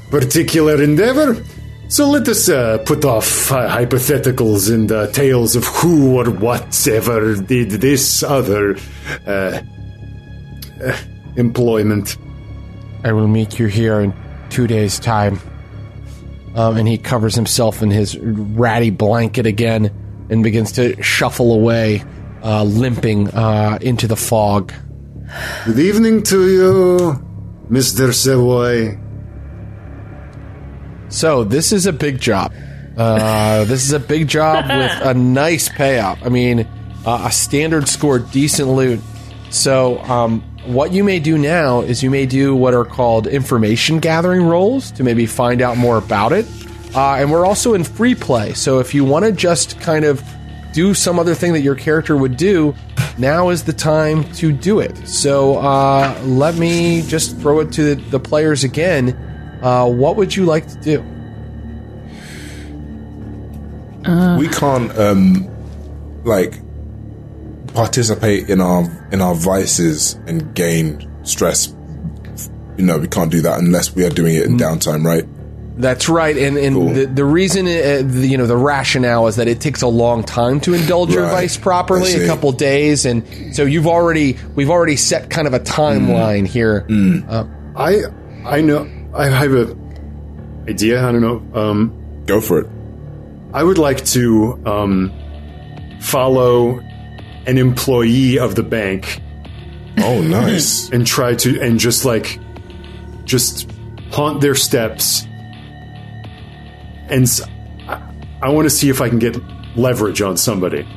particular 0.09 0.81
endeavor. 0.81 1.43
So 1.89 2.09
let 2.09 2.25
us 2.29 2.47
uh, 2.47 2.77
put 2.85 3.03
off 3.03 3.51
uh, 3.51 3.67
hypotheticals 3.67 4.73
and 4.73 4.89
uh, 4.89 5.07
tales 5.07 5.57
of 5.57 5.65
who 5.65 6.15
or 6.15 6.29
whatever 6.31 7.35
did 7.35 7.71
this 7.81 8.23
other 8.23 8.77
uh, 9.27 9.59
uh, 10.85 10.97
employment. 11.35 12.15
I 13.03 13.11
will 13.11 13.27
meet 13.27 13.59
you 13.59 13.67
here 13.67 13.99
in 13.99 14.13
two 14.49 14.67
days' 14.67 14.99
time. 14.99 15.41
Um, 16.55 16.77
and 16.77 16.87
he 16.87 16.97
covers 16.97 17.35
himself 17.35 17.81
in 17.81 17.91
his 17.91 18.17
ratty 18.17 18.89
blanket 18.89 19.45
again 19.45 19.91
and 20.29 20.43
begins 20.43 20.71
to 20.73 21.01
shuffle 21.03 21.51
away, 21.51 22.05
uh, 22.43 22.63
limping 22.63 23.29
uh, 23.29 23.77
into 23.81 24.07
the 24.07 24.15
fog. 24.15 24.73
Good 25.65 25.79
evening 25.79 26.23
to 26.23 26.49
you, 26.49 27.25
Mr. 27.69 28.13
Savoy. 28.13 28.97
So 31.09 31.43
this 31.43 31.71
is 31.71 31.85
a 31.85 31.93
big 31.93 32.19
job. 32.19 32.53
Uh, 32.97 33.63
this 33.65 33.85
is 33.85 33.93
a 33.93 33.99
big 33.99 34.27
job 34.27 34.65
with 34.69 35.07
a 35.07 35.13
nice 35.13 35.69
payout. 35.69 36.25
I 36.25 36.29
mean, 36.29 36.67
uh, 37.05 37.25
a 37.27 37.31
standard 37.31 37.87
score, 37.87 38.19
decent 38.19 38.69
loot. 38.69 38.99
So 39.49 39.99
um, 39.99 40.41
what 40.65 40.91
you 40.91 41.03
may 41.03 41.19
do 41.19 41.37
now 41.37 41.81
is 41.81 42.03
you 42.03 42.09
may 42.09 42.25
do 42.25 42.55
what 42.55 42.73
are 42.73 42.85
called 42.85 43.27
information 43.27 43.99
gathering 43.99 44.43
roles 44.43 44.91
to 44.91 45.03
maybe 45.03 45.25
find 45.25 45.61
out 45.61 45.77
more 45.77 45.97
about 45.97 46.31
it. 46.31 46.45
Uh, 46.93 47.15
and 47.15 47.31
we're 47.31 47.45
also 47.45 47.73
in 47.73 47.83
free 47.83 48.15
play. 48.15 48.53
So 48.53 48.79
if 48.79 48.93
you 48.93 49.05
want 49.05 49.25
to 49.25 49.31
just 49.31 49.79
kind 49.79 50.05
of 50.05 50.23
do 50.79 50.93
some 50.93 51.19
other 51.19 51.35
thing 51.35 51.51
that 51.51 51.59
your 51.59 51.75
character 51.75 52.15
would 52.15 52.37
do, 52.37 52.73
now 53.17 53.49
is 53.49 53.65
the 53.65 53.73
time 53.73 54.23
to 54.35 54.53
do 54.53 54.79
it. 54.79 54.95
So 55.05 55.57
uh, 55.57 56.17
let 56.23 56.55
me 56.55 57.01
just 57.01 57.37
throw 57.39 57.59
it 57.59 57.73
to 57.73 57.95
the, 57.95 58.01
the 58.11 58.19
players 58.19 58.63
again. 58.63 59.09
Uh, 59.61 59.87
what 59.87 60.15
would 60.15 60.33
you 60.33 60.45
like 60.45 60.67
to 60.67 60.79
do? 60.79 61.05
we 64.39 64.47
can't 64.47 64.97
um 64.97 65.45
like 66.23 66.53
participate 67.73 68.49
in 68.49 68.61
our 68.61 68.83
in 69.11 69.21
our 69.21 69.35
vices 69.35 70.13
and 70.25 70.55
gain 70.55 70.85
stress. 71.25 71.75
You 72.77 72.85
know, 72.85 72.97
we 72.97 73.09
can't 73.09 73.29
do 73.29 73.41
that 73.41 73.59
unless 73.59 73.93
we 73.93 74.05
are 74.05 74.09
doing 74.09 74.35
it 74.35 74.45
in 74.45 74.57
downtime, 74.57 75.03
right? 75.03 75.25
That's 75.79 76.09
right, 76.09 76.37
and 76.37 76.57
and 76.57 76.75
Cool. 76.75 76.93
the 76.93 77.05
the 77.05 77.23
reason, 77.23 77.65
uh, 77.65 78.01
the, 78.03 78.27
you 78.27 78.37
know, 78.37 78.45
the 78.47 78.57
rationale 78.57 79.27
is 79.27 79.37
that 79.37 79.47
it 79.47 79.61
takes 79.61 79.81
a 79.81 79.87
long 79.87 80.23
time 80.25 80.59
to 80.61 80.73
indulge 80.73 81.11
your 81.13 81.23
Right. 81.23 81.31
vice 81.47 81.55
properly, 81.57 82.13
a 82.15 82.27
couple 82.27 82.51
days, 82.51 83.05
and 83.05 83.23
so 83.55 83.63
you've 83.63 83.87
already 83.87 84.35
we've 84.55 84.69
already 84.69 84.97
set 84.97 85.29
kind 85.29 85.47
of 85.47 85.53
a 85.53 85.59
timeline 85.61 86.45
here. 86.45 86.85
Uh, 87.29 87.45
I 87.77 88.01
I 88.45 88.59
know 88.59 88.87
I 89.15 89.27
have 89.29 89.53
a 89.53 89.73
idea. 90.67 90.99
I 91.07 91.11
don't 91.13 91.21
know. 91.21 91.41
Um, 91.59 91.93
Go 92.25 92.41
for 92.41 92.59
it. 92.59 92.67
I 93.53 93.63
would 93.63 93.77
like 93.77 94.03
to 94.07 94.59
um, 94.65 95.11
follow 96.01 96.79
an 97.47 97.57
employee 97.57 98.37
of 98.37 98.55
the 98.55 98.63
bank 98.63 99.21
Oh, 99.97 100.21
nice. 100.21 100.89
and 100.89 101.07
try 101.07 101.35
to 101.35 101.59
and 101.61 101.79
just 101.79 102.05
like 102.05 102.37
just 103.25 103.71
haunt 104.11 104.41
their 104.41 104.55
steps 104.55 105.25
and 107.09 107.27
I 108.41 108.49
want 108.49 108.65
to 108.65 108.69
see 108.69 108.89
if 108.89 109.01
I 109.01 109.09
can 109.09 109.19
get 109.19 109.37
leverage 109.75 110.21
on 110.21 110.37
somebody. 110.37 110.87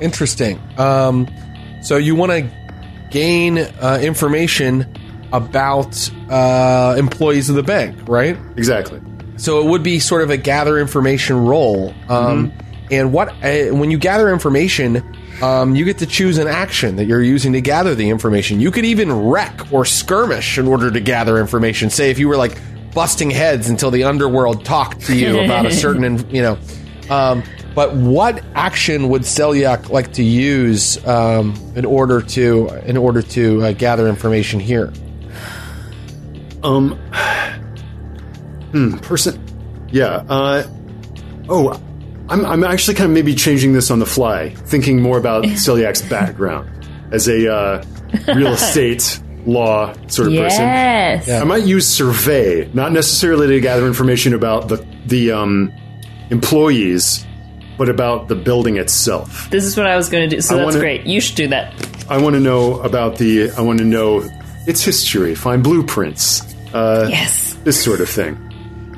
Interesting. 0.00 0.60
Um, 0.78 1.26
so 1.82 1.96
you 1.96 2.14
want 2.14 2.32
to 2.32 2.50
gain 3.10 3.58
uh, 3.58 3.98
information 4.02 4.86
about 5.32 6.10
uh, 6.30 6.94
employees 6.98 7.48
of 7.48 7.56
the 7.56 7.62
bank, 7.62 8.08
right? 8.08 8.36
Exactly. 8.56 9.00
So 9.36 9.60
it 9.60 9.66
would 9.70 9.82
be 9.82 9.98
sort 10.00 10.22
of 10.22 10.30
a 10.30 10.36
gather 10.36 10.78
information 10.78 11.44
role. 11.44 11.94
Um, 12.08 12.52
And 12.90 13.12
what 13.12 13.28
uh, 13.44 13.74
when 13.76 13.90
you 13.90 13.98
gather 13.98 14.32
information, 14.32 15.02
um, 15.42 15.76
you 15.76 15.84
get 15.84 15.98
to 15.98 16.06
choose 16.06 16.38
an 16.38 16.48
action 16.48 16.96
that 16.96 17.04
you're 17.04 17.22
using 17.22 17.52
to 17.52 17.60
gather 17.60 17.94
the 17.94 18.08
information. 18.08 18.60
You 18.60 18.70
could 18.70 18.86
even 18.86 19.12
wreck 19.12 19.70
or 19.70 19.84
skirmish 19.84 20.56
in 20.58 20.66
order 20.66 20.90
to 20.90 20.98
gather 20.98 21.38
information. 21.38 21.90
Say 21.90 22.10
if 22.10 22.18
you 22.18 22.28
were 22.28 22.38
like 22.38 22.58
busting 22.98 23.30
heads 23.30 23.70
until 23.70 23.92
the 23.92 24.02
underworld 24.02 24.64
talked 24.64 25.02
to 25.02 25.14
you 25.14 25.38
about 25.38 25.64
a 25.64 25.70
certain, 25.70 26.28
you 26.34 26.42
know. 26.42 26.58
Um, 27.08 27.44
but 27.72 27.94
what 27.94 28.42
action 28.56 29.08
would 29.10 29.22
Selyak 29.22 29.88
like 29.88 30.14
to 30.14 30.24
use 30.24 31.06
um, 31.06 31.54
in 31.76 31.84
order 31.84 32.20
to 32.20 32.66
in 32.86 32.96
order 32.96 33.22
to 33.22 33.62
uh, 33.62 33.72
gather 33.72 34.08
information 34.08 34.58
here? 34.58 34.92
Um. 36.64 36.98
Hmm. 38.72 38.96
Person. 38.98 39.40
Yeah. 39.92 40.24
Uh. 40.28 40.66
Oh, 41.48 41.80
I'm. 42.28 42.44
I'm 42.44 42.64
actually 42.64 42.96
kind 42.96 43.12
of 43.12 43.14
maybe 43.14 43.36
changing 43.36 43.74
this 43.74 43.92
on 43.92 44.00
the 44.00 44.06
fly, 44.06 44.56
thinking 44.56 45.00
more 45.00 45.18
about 45.18 45.44
Selyak's 45.54 46.02
background 46.02 46.68
as 47.12 47.28
a 47.28 47.48
uh, 47.48 47.84
real 48.34 48.54
estate 48.54 49.20
law 49.48 49.92
sort 50.08 50.28
of 50.28 50.34
person. 50.34 50.60
Yes. 50.62 51.28
I 51.30 51.44
might 51.44 51.64
use 51.64 51.88
survey, 51.88 52.68
not 52.74 52.92
necessarily 52.92 53.46
to 53.48 53.60
gather 53.60 53.86
information 53.86 54.34
about 54.34 54.68
the 54.68 54.84
the 55.06 55.32
um, 55.32 55.72
employees, 56.30 57.26
but 57.78 57.88
about 57.88 58.28
the 58.28 58.34
building 58.34 58.76
itself. 58.76 59.48
This 59.50 59.64
is 59.64 59.76
what 59.76 59.86
I 59.86 59.96
was 59.96 60.08
going 60.08 60.28
to 60.28 60.36
do. 60.36 60.42
So 60.42 60.54
I 60.54 60.58
that's 60.58 60.66
wanna- 60.66 60.80
great. 60.80 61.06
You 61.06 61.20
should 61.20 61.36
do 61.36 61.48
that. 61.48 61.72
I 62.10 62.18
want 62.18 62.34
to 62.34 62.40
know 62.40 62.80
about 62.80 63.16
the. 63.18 63.50
I 63.50 63.60
want 63.60 63.78
to 63.78 63.84
know 63.84 64.22
its 64.66 64.82
history, 64.82 65.34
find 65.34 65.62
blueprints, 65.62 66.42
uh, 66.74 67.06
Yes. 67.10 67.56
this 67.64 67.82
sort 67.82 68.00
of 68.00 68.08
thing. 68.08 68.36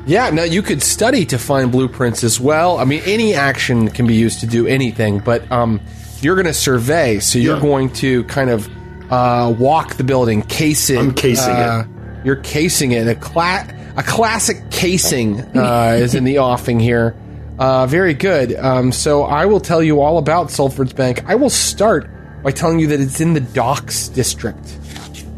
Yeah, 0.07 0.31
now 0.31 0.43
you 0.45 0.63
could 0.63 0.83
study 0.83 1.25
to 1.27 1.39
find 1.39 1.71
blueprints 1.71 2.25
as 2.25 2.41
well. 2.41 2.79
I 2.79 2.85
mean, 2.85 3.03
any 3.05 3.35
action 3.35 3.89
can 3.91 4.07
be 4.07 4.15
used 4.15 4.41
to 4.41 4.47
do 4.47 4.67
anything, 4.67 5.19
but 5.21 5.51
um, 5.53 5.81
you're 6.23 6.35
going 6.35 6.47
to 6.47 6.55
survey, 6.55 7.19
so 7.21 7.39
you're 7.39 7.57
Yeah. 7.57 7.63
going 7.63 7.91
to 7.95 8.25
kind 8.25 8.51
of 8.51 8.69
uh, 9.11 9.55
walk 9.59 9.95
the 9.95 10.05
building, 10.05 10.43
case 10.43 10.89
it. 10.91 10.99
I'm 10.99 11.15
casing 11.15 11.55
uh, 11.55 11.87
You're 12.25 12.37
casing 12.37 12.93
it. 12.93 13.07
A, 13.09 13.15
cla- 13.15 13.67
a 13.97 14.03
classic 14.03 14.71
casing 14.71 15.41
uh, 15.57 15.97
is 16.01 16.15
in 16.15 16.25
the 16.25 16.39
offing 16.39 16.79
here. 16.81 17.17
Uh, 17.59 17.87
very 17.87 18.15
good. 18.15 18.55
Um, 18.57 18.91
so 18.93 19.23
I 19.25 19.47
will 19.47 19.61
tell 19.61 19.83
you 19.83 20.01
all 20.01 20.17
about 20.19 20.49
Saltford's 20.49 20.93
Bank. 20.95 21.25
I 21.27 21.35
will 21.35 21.51
start 21.51 22.09
by 22.43 22.53
telling 22.53 22.79
you 22.79 22.87
that 22.89 23.01
it's 23.01 23.21
in 23.21 23.35
the 23.35 23.41
Docks 23.41 24.09
District. 24.09 24.79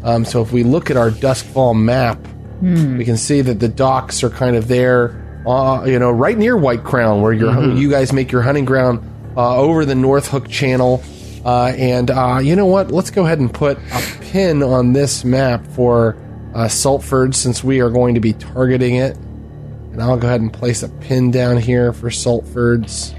Um, 0.03 0.23
so 0.23 0.41
if 0.41 0.51
we 0.53 0.63
look 0.63 0.89
at 0.89 0.95
our 0.97 1.09
Doskvol 1.09 1.77
map, 1.81 2.17
we 2.61 3.03
can 3.03 3.17
see 3.17 3.41
that 3.41 3.59
the 3.59 3.67
docks 3.67 4.23
are 4.23 4.29
kind 4.29 4.55
of 4.55 4.69
there, 4.69 5.41
uh, 5.45 5.83
you 5.85 5.99
know, 5.99 6.11
right 6.11 6.37
near 6.37 6.55
Whitecrown, 6.55 7.21
where 7.21 7.33
your 7.33 7.73
you 7.73 7.89
guys 7.89 8.13
make 8.13 8.31
your 8.31 8.41
hunting 8.41 8.63
ground 8.63 9.01
uh, 9.35 9.57
over 9.57 9.83
the 9.83 9.95
North 9.95 10.29
Hook 10.29 10.47
Channel. 10.47 11.03
Uh, 11.45 11.73
and 11.77 12.09
uh, 12.09 12.39
you 12.41 12.55
know 12.55 12.65
what? 12.65 12.91
Let's 12.91 13.11
go 13.11 13.25
ahead 13.25 13.39
and 13.39 13.53
put 13.53 13.77
a 13.77 14.17
pin 14.21 14.63
on 14.63 14.93
this 14.93 15.25
map 15.25 15.67
for 15.67 16.15
uh, 16.53 16.67
Saltford, 16.67 17.35
since 17.35 17.63
we 17.63 17.81
are 17.81 17.89
going 17.89 18.15
to 18.15 18.21
be 18.21 18.33
targeting 18.33 18.95
it. 18.95 19.17
And 19.17 20.01
I'll 20.01 20.17
go 20.17 20.27
ahead 20.27 20.41
and 20.41 20.51
place 20.53 20.83
a 20.83 20.89
pin 20.89 21.31
down 21.31 21.57
here 21.57 21.91
for 21.93 22.09
Saltford's. 22.09 23.13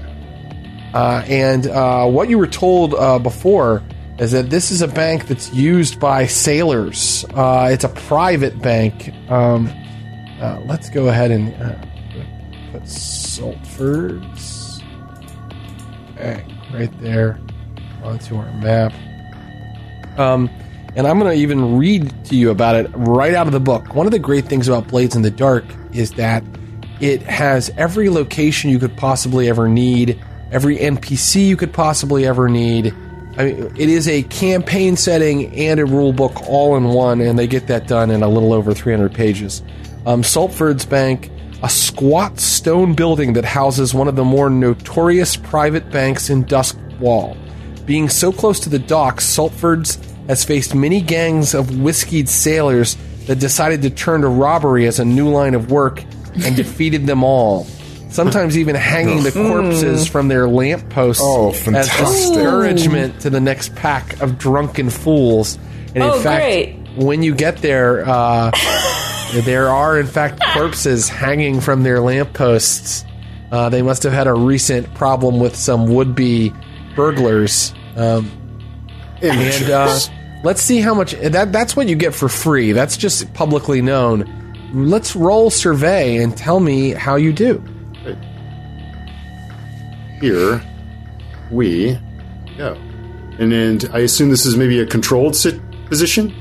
Uh, 0.93 1.23
and 1.27 1.67
uh, 1.67 2.07
what 2.07 2.29
you 2.29 2.37
were 2.37 2.47
told 2.47 2.95
uh, 2.95 3.19
before 3.19 3.83
is 4.17 4.31
that 4.31 4.49
this 4.49 4.71
is 4.71 4.81
a 4.81 4.87
bank 4.87 5.27
that's 5.27 5.53
used 5.53 5.99
by 5.99 6.25
sailors. 6.25 7.25
It's 7.35 7.83
a 7.83 7.89
private 7.89 8.61
bank. 8.61 9.09
Um, 9.29 9.69
let's 10.65 10.89
go 10.89 11.09
ahead 11.09 11.31
and 11.31 11.53
put 12.71 12.83
Saltford's 12.83 14.81
Bank 16.15 16.49
right 16.73 17.01
there 17.01 17.39
onto 18.05 18.37
our 18.37 18.51
map. 18.53 18.93
Um, 20.17 20.49
and 20.95 21.07
I'm 21.07 21.19
going 21.19 21.31
to 21.31 21.37
even 21.37 21.77
read 21.77 22.13
to 22.25 22.35
you 22.35 22.51
about 22.51 22.75
it 22.75 22.89
right 22.95 23.33
out 23.33 23.47
of 23.47 23.53
the 23.53 23.59
book. 23.59 23.93
One 23.95 24.05
of 24.05 24.11
the 24.11 24.19
great 24.19 24.45
things 24.45 24.67
about 24.67 24.87
Blades 24.87 25.15
in 25.15 25.23
the 25.23 25.31
Dark 25.31 25.65
is 25.91 26.11
that 26.11 26.43
it 27.01 27.21
has 27.23 27.69
every 27.77 28.09
location 28.09 28.69
you 28.69 28.79
could 28.79 28.95
possibly 28.95 29.49
ever 29.49 29.67
need, 29.67 30.21
every 30.51 30.77
NPC 30.77 31.47
you 31.47 31.57
could 31.57 31.73
possibly 31.73 32.25
ever 32.25 32.47
need. 32.47 32.93
I 33.37 33.45
mean, 33.45 33.73
it 33.75 33.89
is 33.89 34.07
a 34.07 34.23
campaign 34.23 34.95
setting 34.95 35.53
and 35.53 35.81
a 35.81 35.85
rule 35.85 36.13
book 36.13 36.47
all 36.47 36.77
in 36.77 36.85
one, 36.85 37.19
and 37.19 37.37
they 37.37 37.47
get 37.47 37.67
that 37.67 37.87
done 37.87 38.09
in 38.09 38.23
a 38.23 38.29
little 38.29 38.53
over 38.53 38.73
300 38.73 39.13
pages. 39.13 39.61
Um, 40.05 40.21
Saltford's 40.21 40.85
Bank, 40.85 41.29
a 41.61 41.69
squat 41.69 42.39
stone 42.39 42.93
building 42.93 43.33
that 43.33 43.43
houses 43.43 43.93
one 43.93 44.07
of 44.07 44.15
the 44.15 44.23
more 44.23 44.49
notorious 44.49 45.35
private 45.35 45.89
banks 45.91 46.29
in 46.29 46.45
Doskvol. 46.45 47.35
Being 47.85 48.09
so 48.09 48.31
close 48.31 48.59
to 48.61 48.69
the 48.69 48.79
docks, 48.79 49.25
Saltford's 49.25 49.99
has 50.27 50.43
faced 50.43 50.73
many 50.73 51.01
gangs 51.01 51.53
of 51.53 51.67
whiskeyed 51.67 52.27
sailors 52.27 52.97
that 53.27 53.39
decided 53.39 53.81
to 53.83 53.89
turn 53.91 54.21
to 54.21 54.27
robbery 54.27 54.87
as 54.87 54.99
a 54.99 55.05
new 55.05 55.29
line 55.29 55.53
of 55.53 55.69
work 55.71 56.03
and 56.43 56.55
defeated 56.55 57.05
them 57.05 57.23
all. 57.23 57.65
Sometimes 58.09 58.57
even 58.57 58.75
hanging 58.75 59.23
the 59.23 59.31
corpses 59.31 60.07
from 60.07 60.29
their 60.29 60.47
lampposts 60.47 61.21
Oh, 61.23 61.49
as 61.73 61.89
discouragement 61.89 63.19
to 63.21 63.29
the 63.29 63.41
next 63.41 63.75
pack 63.75 64.19
of 64.21 64.37
drunken 64.37 64.89
fools. 64.89 65.57
And 65.93 65.97
in 65.97 66.03
Oh, 66.03 66.19
fact, 66.21 66.43
great. 66.43 66.75
when 66.95 67.21
you 67.23 67.35
get 67.35 67.57
there, 67.57 68.07
uh, 68.07 68.51
there 69.43 69.69
are 69.69 69.99
in 69.99 70.07
fact 70.07 70.41
corpses 70.53 71.09
hanging 71.09 71.59
from 71.61 71.83
their 71.83 71.99
lampposts. 71.99 73.03
Uh, 73.51 73.69
they 73.69 73.81
must 73.81 74.01
have 74.03 74.13
had 74.13 74.27
a 74.27 74.33
recent 74.33 74.91
problem 74.95 75.39
with 75.39 75.55
some 75.55 75.87
would-be 75.93 76.53
burglars. 76.95 77.73
Um, 77.95 78.31
and 79.21 79.69
uh, 79.69 79.99
let's 80.43 80.61
see 80.61 80.79
how 80.81 80.93
much 80.93 81.13
that 81.13 81.51
that's 81.51 81.75
what 81.75 81.87
you 81.87 81.95
get 81.95 82.13
for 82.13 82.29
free. 82.29 82.71
That's 82.71 82.97
just 82.97 83.33
publicly 83.33 83.81
known. 83.81 84.31
Let's 84.73 85.15
roll 85.15 85.49
survey 85.49 86.17
and 86.17 86.35
tell 86.35 86.59
me 86.59 86.91
how 86.91 87.15
you 87.15 87.31
do. 87.31 87.63
Here 90.19 90.61
we 91.51 91.97
go. 92.57 92.73
And 93.37 93.51
then 93.51 93.79
I 93.91 93.99
assume 93.99 94.29
this 94.29 94.45
is 94.45 94.55
maybe 94.55 94.79
a 94.79 94.85
controlled 94.85 95.35
sit 95.35 95.59
position. 95.87 96.33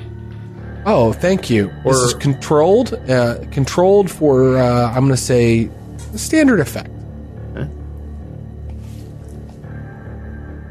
Oh, 0.87 1.13
thank 1.13 1.49
you. 1.51 1.73
this 1.85 1.97
is 1.97 2.15
controlled. 2.15 2.95
Uh, 3.09 3.39
controlled 3.51 4.11
for 4.11 4.57
uh, 4.59 4.89
I'm 4.89 5.05
going 5.05 5.11
to 5.11 5.17
say 5.17 5.71
standard 6.15 6.61
effect. 6.61 6.91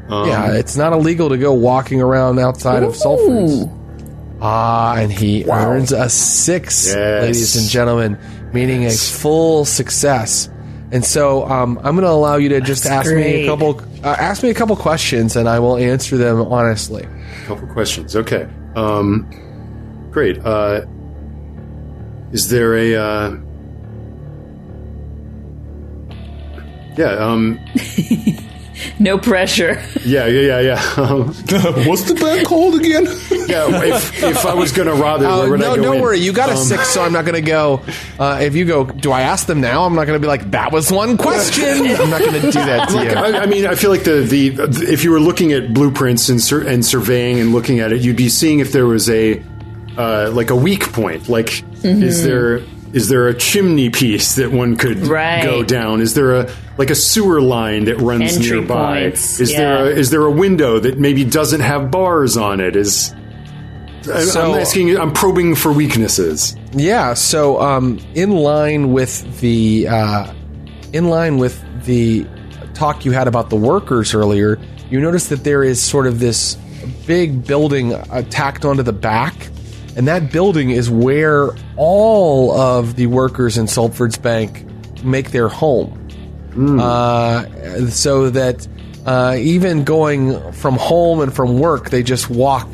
Um, 0.08 0.28
yeah, 0.28 0.52
it's 0.52 0.76
not 0.76 0.92
illegal 0.92 1.28
to 1.30 1.38
go 1.38 1.52
walking 1.54 2.00
around 2.02 2.38
outside 2.38 2.82
of 2.82 2.92
Saltford's. 2.94 3.66
Ah, 4.40 4.96
and 4.96 5.10
he 5.10 5.44
earns 5.50 5.92
a 5.92 6.08
six, 6.10 6.88
Yes. 6.88 7.22
ladies 7.22 7.56
and 7.56 7.68
gentlemen, 7.68 8.18
meaning 8.52 8.84
a 8.84 8.90
full 8.90 9.64
success. 9.64 10.50
And 10.92 11.02
so 11.04 11.46
um, 11.48 11.78
I'm 11.78 11.94
going 11.96 12.02
to 12.04 12.10
allow 12.10 12.36
you 12.36 12.50
to 12.50 12.60
just 12.60 12.84
ask 12.86 13.10
me 13.10 13.44
a 13.44 13.46
couple, 13.46 13.80
uh, 14.04 14.16
ask 14.18 14.42
me 14.42 14.50
a 14.50 14.54
couple 14.54 14.76
questions, 14.76 15.34
and 15.36 15.48
I 15.48 15.58
will 15.58 15.76
answer 15.78 16.18
them 16.18 16.40
honestly. 16.42 17.04
A 17.04 17.46
couple 17.46 17.66
questions. 17.68 18.14
Okay. 18.14 18.46
Um, 18.76 19.26
great. 20.10 20.38
Uh, 20.44 20.82
is 22.32 22.50
there 22.50 22.76
a? 22.76 22.94
Uh, 22.96 23.36
yeah. 26.96 27.10
Um, 27.18 27.58
No 28.98 29.18
pressure. 29.18 29.82
yeah. 30.04 30.26
Yeah. 30.26 30.60
Yeah. 30.60 30.60
Yeah. 30.60 30.94
Um, 31.02 31.28
What's 31.86 32.04
the 32.04 32.14
band 32.20 32.46
called 32.46 32.74
again? 32.80 33.04
yeah. 33.48 33.82
If, 33.96 34.22
if 34.22 34.46
I 34.46 34.54
was 34.54 34.72
going 34.72 34.88
to 34.88 34.94
rather, 34.94 35.26
Uh, 35.26 35.38
where 35.40 35.50
would 35.50 35.62
I 35.62 35.68
no, 35.68 35.76
go 35.76 35.82
don't 35.82 35.96
in? 35.96 36.02
worry. 36.02 36.18
You 36.20 36.32
got 36.32 36.48
a 36.50 36.52
Um, 36.52 36.58
six, 36.58 36.88
so 36.88 37.02
I'm 37.02 37.12
not 37.12 37.24
going 37.24 37.34
to 37.34 37.40
go. 37.50 37.82
Uh, 38.18 38.40
if 38.42 38.54
you 38.54 38.64
go, 38.64 38.84
do 38.84 39.12
I 39.12 39.22
ask 39.22 39.46
them 39.46 39.60
now? 39.60 39.84
I'm 39.84 39.94
not 39.94 40.06
going 40.06 40.16
to 40.16 40.20
be 40.20 40.28
like, 40.28 40.50
that 40.52 40.72
was 40.72 40.90
one 40.92 41.16
question. 41.16 41.64
I'm 41.86 42.10
not 42.10 42.20
going 42.20 42.32
to 42.34 42.40
do 42.40 42.50
that 42.52 42.88
to 42.90 43.02
you. 43.04 43.10
I, 43.10 43.42
I 43.42 43.46
mean, 43.46 43.66
I 43.66 43.74
feel 43.74 43.90
like 43.90 44.04
the, 44.04 44.20
the 44.22 44.86
if 44.92 45.04
you 45.04 45.10
were 45.10 45.20
looking 45.20 45.52
at 45.52 45.72
blueprints 45.74 46.28
and 46.28 46.40
sur- 46.40 46.66
and 46.66 46.84
surveying 46.84 47.40
and 47.40 47.52
looking 47.52 47.80
at 47.80 47.92
it, 47.92 48.00
you'd 48.02 48.16
be 48.16 48.28
seeing 48.28 48.60
if 48.60 48.72
there 48.72 48.86
was 48.86 49.08
a 49.10 49.42
uh, 49.96 50.30
like 50.32 50.50
a 50.50 50.56
weak 50.56 50.92
point. 50.92 51.28
Like, 51.28 51.62
is 51.84 52.24
there 52.24 52.60
is 52.94 53.08
there 53.08 53.28
a 53.28 53.34
chimney 53.34 53.90
piece 53.90 54.36
that 54.36 54.50
one 54.52 54.76
could 54.76 55.06
Right. 55.06 55.42
go 55.42 55.62
down? 55.62 56.00
Is 56.00 56.14
there 56.14 56.34
a 56.40 56.48
like 56.78 56.90
a 56.90 56.94
sewer 56.94 57.40
line 57.42 57.84
that 57.84 58.00
runs 58.00 58.36
Entry 58.36 58.58
nearby? 58.58 59.02
points, 59.02 59.40
Is 59.40 59.52
there 59.54 59.84
a, 59.84 59.88
is 59.88 60.10
there 60.10 60.22
a 60.24 60.30
window 60.30 60.78
that 60.80 60.98
maybe 60.98 61.24
doesn't 61.24 61.60
have 61.60 61.90
bars 61.90 62.36
on 62.36 62.60
it? 62.60 62.76
Is 62.76 63.12
I- 64.12 64.20
So- 64.22 64.52
I'm 64.54 64.60
asking. 64.60 64.96
I'm 64.98 65.12
probing 65.12 65.54
for 65.54 65.72
weaknesses. 65.72 66.56
Yeah, 66.72 67.14
so 67.14 67.60
um, 67.60 67.98
in 68.14 68.30
line 68.32 68.92
with 68.92 69.40
the 69.40 69.88
uh, 69.88 70.32
in 70.92 71.08
line 71.08 71.38
with 71.38 71.62
the 71.86 72.26
talk 72.74 73.04
you 73.04 73.12
had 73.12 73.28
about 73.28 73.50
the 73.50 73.56
workers 73.56 74.12
earlier, 74.14 74.58
you 74.90 75.00
notice 75.00 75.28
that 75.28 75.42
there 75.44 75.62
is 75.64 75.80
sort 75.80 76.06
of 76.06 76.18
this 76.20 76.56
big 77.06 77.46
building 77.46 77.94
uh, 77.94 78.22
tacked 78.30 78.64
onto 78.66 78.82
the 78.82 78.92
back, 78.92 79.34
and 79.96 80.08
that 80.08 80.32
building 80.32 80.70
is 80.70 80.90
where 80.90 81.50
all 81.76 82.52
of 82.52 82.96
the 82.96 83.06
workers 83.06 83.56
in 83.58 83.66
Saltford's 83.66 84.18
Bank 84.18 84.64
make 85.04 85.30
their 85.30 85.48
home. 85.48 86.00
Uh, 86.80 87.88
so 87.90 88.30
that 88.30 88.66
uh, 89.06 89.36
even 89.38 89.84
going 89.84 90.52
from 90.52 90.76
home 90.76 91.20
and 91.20 91.34
from 91.34 91.58
work, 91.58 91.90
they 91.90 92.02
just 92.02 92.30
walk 92.30 92.68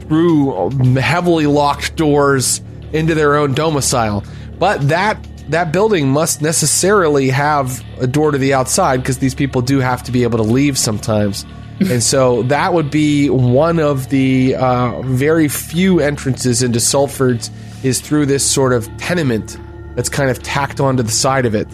through 0.00 0.70
heavily 0.96 1.46
locked 1.46 1.96
doors 1.96 2.60
into 2.92 3.14
their 3.14 3.36
own 3.36 3.54
domicile. 3.54 4.24
But 4.58 4.88
that 4.88 5.18
that 5.48 5.70
building 5.72 6.08
must 6.08 6.42
necessarily 6.42 7.30
have 7.30 7.84
a 8.00 8.06
door 8.06 8.32
to 8.32 8.38
the 8.38 8.54
outside 8.54 8.98
because 8.98 9.18
these 9.18 9.34
people 9.34 9.62
do 9.62 9.78
have 9.78 10.02
to 10.04 10.12
be 10.12 10.24
able 10.24 10.38
to 10.38 10.44
leave 10.44 10.76
sometimes. 10.76 11.46
And 11.80 12.02
so 12.02 12.42
that 12.44 12.72
would 12.72 12.90
be 12.90 13.28
one 13.28 13.78
of 13.78 14.08
the 14.08 14.54
uh, 14.54 15.02
very 15.02 15.48
few 15.48 16.00
entrances 16.00 16.62
into 16.62 16.78
Saltford's 16.78 17.50
is 17.82 18.00
through 18.00 18.26
this 18.26 18.48
sort 18.48 18.72
of 18.72 18.88
tenement 18.96 19.58
that's 19.94 20.08
kind 20.08 20.30
of 20.30 20.42
tacked 20.42 20.80
onto 20.80 21.02
the 21.02 21.10
side 21.10 21.46
of 21.46 21.54
it. 21.54 21.68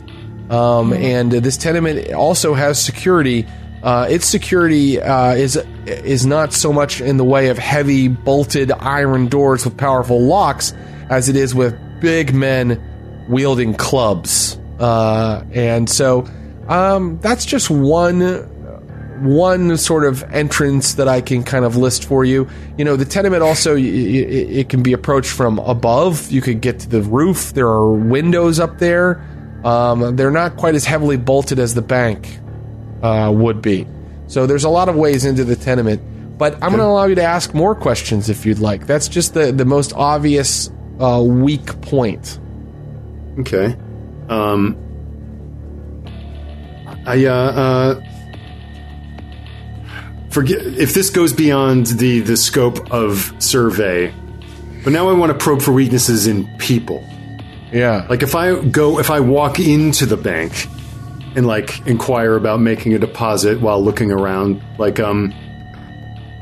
Um, 0.51 0.93
and 0.93 1.33
this 1.33 1.57
tenement 1.57 2.13
also 2.13 2.55
has 2.55 2.83
security. 2.83 3.47
Uh, 3.83 4.07
its 4.11 4.27
security 4.27 5.01
uh, 5.01 5.35
is 5.35 5.57
is 5.87 6.27
not 6.27 6.53
so 6.53 6.73
much 6.73 7.01
in 7.01 7.17
the 7.17 7.25
way 7.25 7.49
of 7.49 7.59
heavy 7.59 8.09
bolted 8.09 8.71
iron 8.71 9.29
doors 9.29 9.65
with 9.65 9.77
powerful 9.77 10.21
locks 10.21 10.73
as 11.11 11.29
it 11.29 11.37
is 11.37 11.55
with 11.55 11.75
big 12.01 12.35
men 12.35 12.81
wielding 13.29 13.75
clubs. 13.75 14.59
Uh, 14.79 15.43
and 15.53 15.89
so 15.89 16.27
um, 16.69 17.19
that's 17.21 17.45
just 17.45 17.71
one 17.71 18.21
one 19.23 19.77
sort 19.77 20.05
of 20.05 20.23
entrance 20.33 20.95
that 20.95 21.09
I 21.09 21.21
can 21.21 21.43
kind 21.43 21.65
of 21.65 21.77
list 21.77 22.05
for 22.05 22.25
you. 22.25 22.49
You 22.77 22.85
know, 22.85 22.97
the 22.97 23.05
tenement 23.05 23.43
also 23.43 23.77
it 23.77 24.69
can 24.69 24.83
be 24.83 24.93
approached 24.93 25.31
from 25.31 25.59
above. 25.61 26.31
You 26.31 26.41
could 26.41 26.61
get 26.61 26.81
to 26.81 26.89
the 26.89 27.03
roof. 27.03 27.53
There 27.55 27.69
are 27.69 27.93
windows 27.93 28.59
up 28.61 28.79
there. 28.79 29.25
Um, 29.65 30.17
they're 30.17 30.31
not 30.31 30.57
quite 30.57 30.75
as 30.75 30.85
heavily 30.85 31.17
bolted 31.17 31.59
as 31.59 31.75
the 31.75 31.83
bank 31.83 32.39
uh, 33.03 33.33
would 33.35 33.63
be. 33.63 33.87
So 34.27 34.47
there's 34.47 34.65
a 34.65 34.69
lot 34.69 34.89
of 34.89 34.97
ways 34.97 35.25
into 35.25 35.45
the 35.45 35.57
tenement. 35.57 36.03
But 36.39 36.55
I'm 36.55 36.71
going 36.71 36.79
to 36.79 36.85
allow 36.85 37.05
you 37.05 37.15
to 37.15 37.23
ask 37.23 37.55
more 37.55 37.75
questions 37.75 38.29
if 38.29 38.45
you'd 38.45 38.59
like. 38.59 38.87
That's 38.87 39.07
just 39.07 39.35
the 39.35 39.53
the 39.53 39.65
most 39.65 39.93
obvious 39.93 40.71
uh, 40.99 41.23
weak 41.25 41.81
point. 41.83 42.41
Okay. 43.39 43.77
Um. 44.29 44.77
I 47.05 47.25
uh, 47.27 47.33
uh 47.33 48.12
forget 50.33 50.61
if 50.61 50.95
this 50.95 51.11
goes 51.11 51.33
beyond 51.33 51.87
the 51.87 52.21
the 52.21 52.37
scope 52.37 52.91
of 52.91 53.33
survey, 53.39 54.13
but 54.85 54.93
now 54.93 55.09
I 55.09 55.13
want 55.13 55.31
to 55.33 55.39
probe 55.39 55.63
for 55.63 55.73
weaknesses 55.73 56.27
in 56.27 56.47
people. 56.59 57.07
Yeah. 57.73 58.07
Like 58.09 58.23
if 58.23 58.35
I 58.35 58.63
go, 58.63 58.99
if 58.99 59.11
I 59.11 59.21
walk 59.21 59.59
into 59.59 60.07
the 60.07 60.17
bank 60.17 60.67
and 61.35 61.47
like 61.47 61.87
inquire 61.87 62.37
about 62.37 62.61
making 62.61 62.95
a 62.95 62.99
deposit 62.99 63.61
while 63.61 63.83
looking 63.83 64.11
around, 64.11 64.63
like 64.79 65.01
um, 65.01 65.33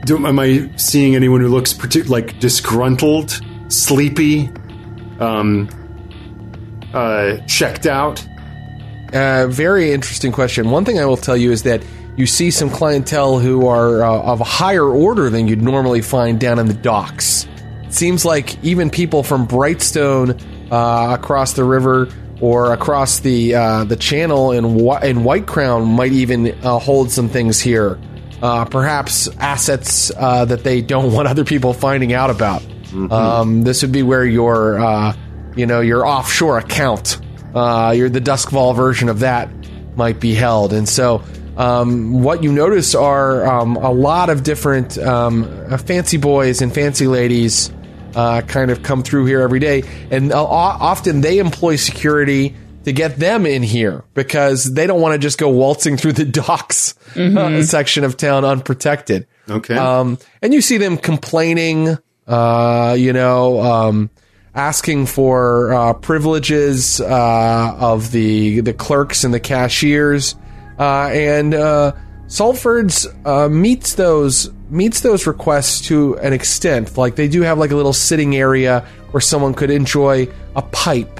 do, 0.05 0.27
am 0.27 0.39
I 0.39 0.71
seeing 0.77 1.15
anyone 1.15 1.41
who 1.41 1.49
looks 1.49 1.73
partic- 1.73 2.09
like 2.09 2.41
disgruntled, 2.41 3.41
sleepy, 3.69 4.51
um, 5.21 5.69
uh, 6.93 7.37
checked 7.47 7.87
out? 7.87 8.27
Uh, 9.13 9.47
very 9.49 9.93
interesting 9.93 10.33
question. 10.33 10.71
One 10.71 10.85
thing 10.85 10.99
I 10.99 11.05
will 11.05 11.17
tell 11.17 11.37
you 11.37 11.53
is 11.53 11.65
that 11.65 11.83
you 12.21 12.27
see 12.27 12.51
some 12.51 12.69
clientele 12.69 13.39
who 13.39 13.67
are 13.67 14.03
uh, 14.03 14.21
of 14.21 14.43
a 14.43 14.45
higher 14.45 14.85
order 14.85 15.31
than 15.31 15.49
you'd 15.49 15.63
normally 15.63 16.03
find 16.03 16.39
down 16.39 16.59
in 16.59 16.67
the 16.67 16.75
docks. 16.75 17.49
It 17.85 17.95
seems 17.95 18.25
like 18.27 18.63
even 18.63 18.91
people 18.91 19.23
from 19.23 19.49
Brightstone 19.49 20.39
uh, 20.71 21.15
across 21.15 21.55
the 21.55 21.65
river 21.65 22.09
or 22.41 22.73
across 22.73 23.21
the 23.21 23.55
uh, 23.55 23.85
the 23.85 23.97
channel 23.97 24.53
in 24.53 24.65
in 24.67 25.25
Whitecrown 25.25 25.87
might 25.87 26.13
even 26.13 26.49
uh, 26.63 26.79
hold 26.79 27.11
some 27.11 27.31
things 27.31 27.59
here. 27.59 27.99
Uh, 28.43 28.67
perhaps 28.67 29.29
assets 29.39 30.13
uh, 30.17 30.45
that 30.45 30.63
they 30.63 30.83
don't 30.83 31.13
want 31.15 31.27
other 31.27 31.45
people 31.45 31.73
finding 31.73 32.13
out 32.13 32.31
about. 32.31 32.63
Um, 33.11 33.63
this 33.63 33.83
would 33.83 33.93
be 33.93 34.03
where 34.03 34.27
your 34.27 34.79
uh, 34.79 35.17
you 35.57 35.65
know 35.65 35.81
your 35.81 36.07
offshore 36.07 36.59
account, 36.59 37.19
uh, 37.55 37.95
your 37.97 38.11
the 38.11 38.21
Doskvol 38.21 38.77
version 38.77 39.09
of 39.09 39.21
that 39.21 39.49
might 39.97 40.21
be 40.21 40.35
held, 40.35 40.75
and 40.75 40.87
so. 40.87 41.23
Um, 41.61 42.23
what 42.23 42.43
you 42.43 42.53
notice 42.53 42.95
are 42.95 43.47
um, 43.47 43.77
a 43.77 43.91
lot 43.91 44.31
of 44.31 44.43
different 44.43 44.97
um, 44.97 45.45
uh, 45.69 45.77
fancy 45.77 46.17
boys 46.17 46.63
and 46.63 46.73
fancy 46.75 47.07
ladies 47.07 47.71
uh, 48.15 48.41
kind 48.41 48.71
of 48.71 48.83
come 48.83 49.03
through 49.03 49.27
here 49.27 49.41
every 49.41 49.59
day, 49.59 49.83
and 50.11 50.33
uh, 50.33 50.43
often 50.43 51.21
they 51.21 51.39
employ 51.39 51.77
security 51.77 52.57
to 52.85 52.93
get 52.93 53.17
them 53.17 53.45
in 53.45 53.63
here 53.63 54.05
because 54.15 54.73
they 54.73 54.87
don't 54.87 55.03
want 55.03 55.13
to 55.13 55.19
just 55.19 55.39
go 55.39 55.51
waltzing 55.51 55.99
through 55.99 56.15
the 56.15 56.25
docks 56.43 56.95
uh, 57.15 57.63
section 57.63 58.05
of 58.05 58.17
town 58.17 58.45
unprotected. 58.45 59.27
Okay. 59.49 59.77
Um, 59.77 60.19
and 60.41 60.55
you 60.55 60.63
see 60.63 60.79
them 60.79 60.97
complaining, 60.97 61.99
uh, 62.27 62.97
you 62.99 63.13
know, 63.13 63.61
um, 63.61 64.11
asking 64.55 65.07
for 65.07 65.75
uh, 65.75 65.93
privileges 65.95 67.03
uh, 67.03 67.77
of 67.79 68.13
the 68.13 68.61
the 68.61 68.73
clerks 68.73 69.25
and 69.25 69.35
the 69.35 69.41
cashiers, 69.41 70.35
uh, 70.35 70.39
and 70.81 71.55
uh, 71.55 71.93
Saltford's 72.27 73.07
uh, 73.25 73.49
meets 73.49 73.95
those 73.95 74.51
meets 74.71 75.01
those 75.01 75.27
requests 75.27 75.81
to 75.89 76.17
an 76.19 76.33
extent. 76.33 76.97
Like 76.97 77.17
they 77.17 77.29
do 77.29 77.43
have 77.43 77.59
like 77.59 77.71
a 77.71 77.77
little 77.77 77.93
sitting 77.93 78.37
area 78.37 78.87
where 79.11 79.21
someone 79.21 79.53
could 79.53 79.71
enjoy 79.71 80.29
a 80.55 80.63
pipe 80.63 81.19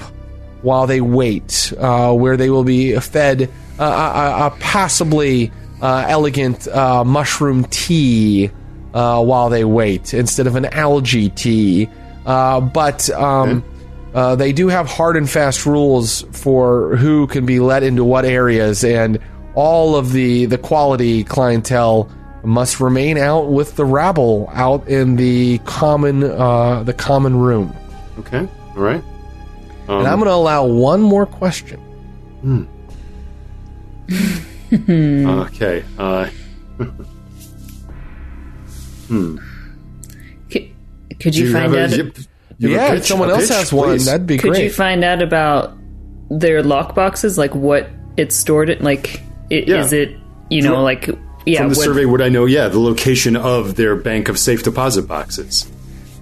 while 0.63 0.87
they 0.87 1.01
wait, 1.01 1.73
uh, 1.79 2.13
where 2.13 2.37
they 2.37 2.49
will 2.51 2.65
be 2.65 2.99
fed 3.01 3.51
uh, 3.79 3.85
a, 3.85 4.43
a, 4.43 4.47
a 4.47 4.51
passably 4.61 5.51
uh, 5.83 6.05
elegant 6.09 6.69
uh, 6.69 7.03
mushroom 7.05 7.65
tea 7.65 8.51
uh, 8.95 9.23
while 9.23 9.49
they 9.49 9.65
wait 9.65 10.15
instead 10.15 10.47
of 10.47 10.57
an 10.57 10.67
algae 10.67 11.31
tea. 11.31 11.89
Uh, 12.27 12.61
but 12.61 13.09
um, 13.11 13.65
uh, 14.15 14.37
they 14.37 14.53
do 14.53 14.69
have 14.69 14.87
hard 14.87 15.17
and 15.17 15.29
fast 15.29 15.67
rules 15.67 16.23
for 16.33 16.97
who 16.97 17.27
can 17.27 17.47
be 17.47 17.61
let 17.61 17.83
into 17.83 18.05
what 18.05 18.25
areas, 18.25 18.85
and 18.85 19.19
all 19.55 19.97
of 19.97 20.13
the 20.13 20.47
the 20.47 20.59
quality 20.59 21.25
clientele 21.25 22.09
must 22.45 22.81
remain 22.81 23.19
out 23.19 23.49
with 23.51 23.77
the 23.77 23.85
rabble 23.85 24.49
out 24.55 24.87
in 24.89 25.17
the 25.17 25.59
common 25.65 26.23
uh, 26.25 26.83
the 26.85 26.93
common 26.95 27.37
room. 27.39 27.75
okay. 28.19 28.49
All 28.77 28.83
right. 28.83 29.03
And 29.89 30.07
I'm 30.07 30.19
going 30.21 30.29
to 30.29 30.35
allow 30.35 30.65
one 30.67 31.01
more 31.03 31.27
question. 31.27 31.81
Okay. 34.73 35.83
Uh, 35.99 36.29
Could, 40.51 40.71
could 41.19 41.35
you, 41.37 41.47
you 41.47 41.53
find 41.53 41.75
have 41.75 41.75
a, 41.75 41.85
out? 41.85 41.91
yep, 41.97 42.17
you 42.59 42.69
a 42.69 42.73
Yeah, 42.73 42.91
pitch? 42.91 42.99
if 43.01 43.07
someone 43.07 43.31
else 43.31 43.49
pitch, 43.49 43.57
has 43.57 43.73
one, 43.73 43.89
please. 43.89 44.07
that'd 44.07 44.27
be 44.27 44.37
could 44.39 44.51
great. 44.51 44.57
Could 44.59 44.65
you 44.65 44.71
find 44.71 45.05
out 45.05 45.23
about 45.23 45.77
their 46.31 46.63
lockboxes? 46.63 47.37
Like 47.37 47.55
what 47.55 47.89
it's 48.17 48.37
stored 48.37 48.71
in? 48.71 48.83
Like 48.85 49.21
i- 49.51 49.65
Yeah. 49.67 49.81
is 49.85 49.93
it 49.93 50.17
you 50.49 50.63
know 50.63 50.75
From- 50.75 50.83
like 50.85 51.09
yeah? 51.47 51.61
From 51.61 51.71
the 51.71 51.77
what- 51.77 51.85
survey, 51.85 52.05
would 52.05 52.21
I 52.23 52.29
know? 52.29 52.45
Yeah, 52.47 52.69
the 52.69 52.79
location 52.81 53.37
of 53.37 53.75
their 53.77 53.97
bank 53.97 54.29
of 54.29 54.39
safe 54.39 54.63
deposit 54.63 55.09
boxes. 55.09 55.67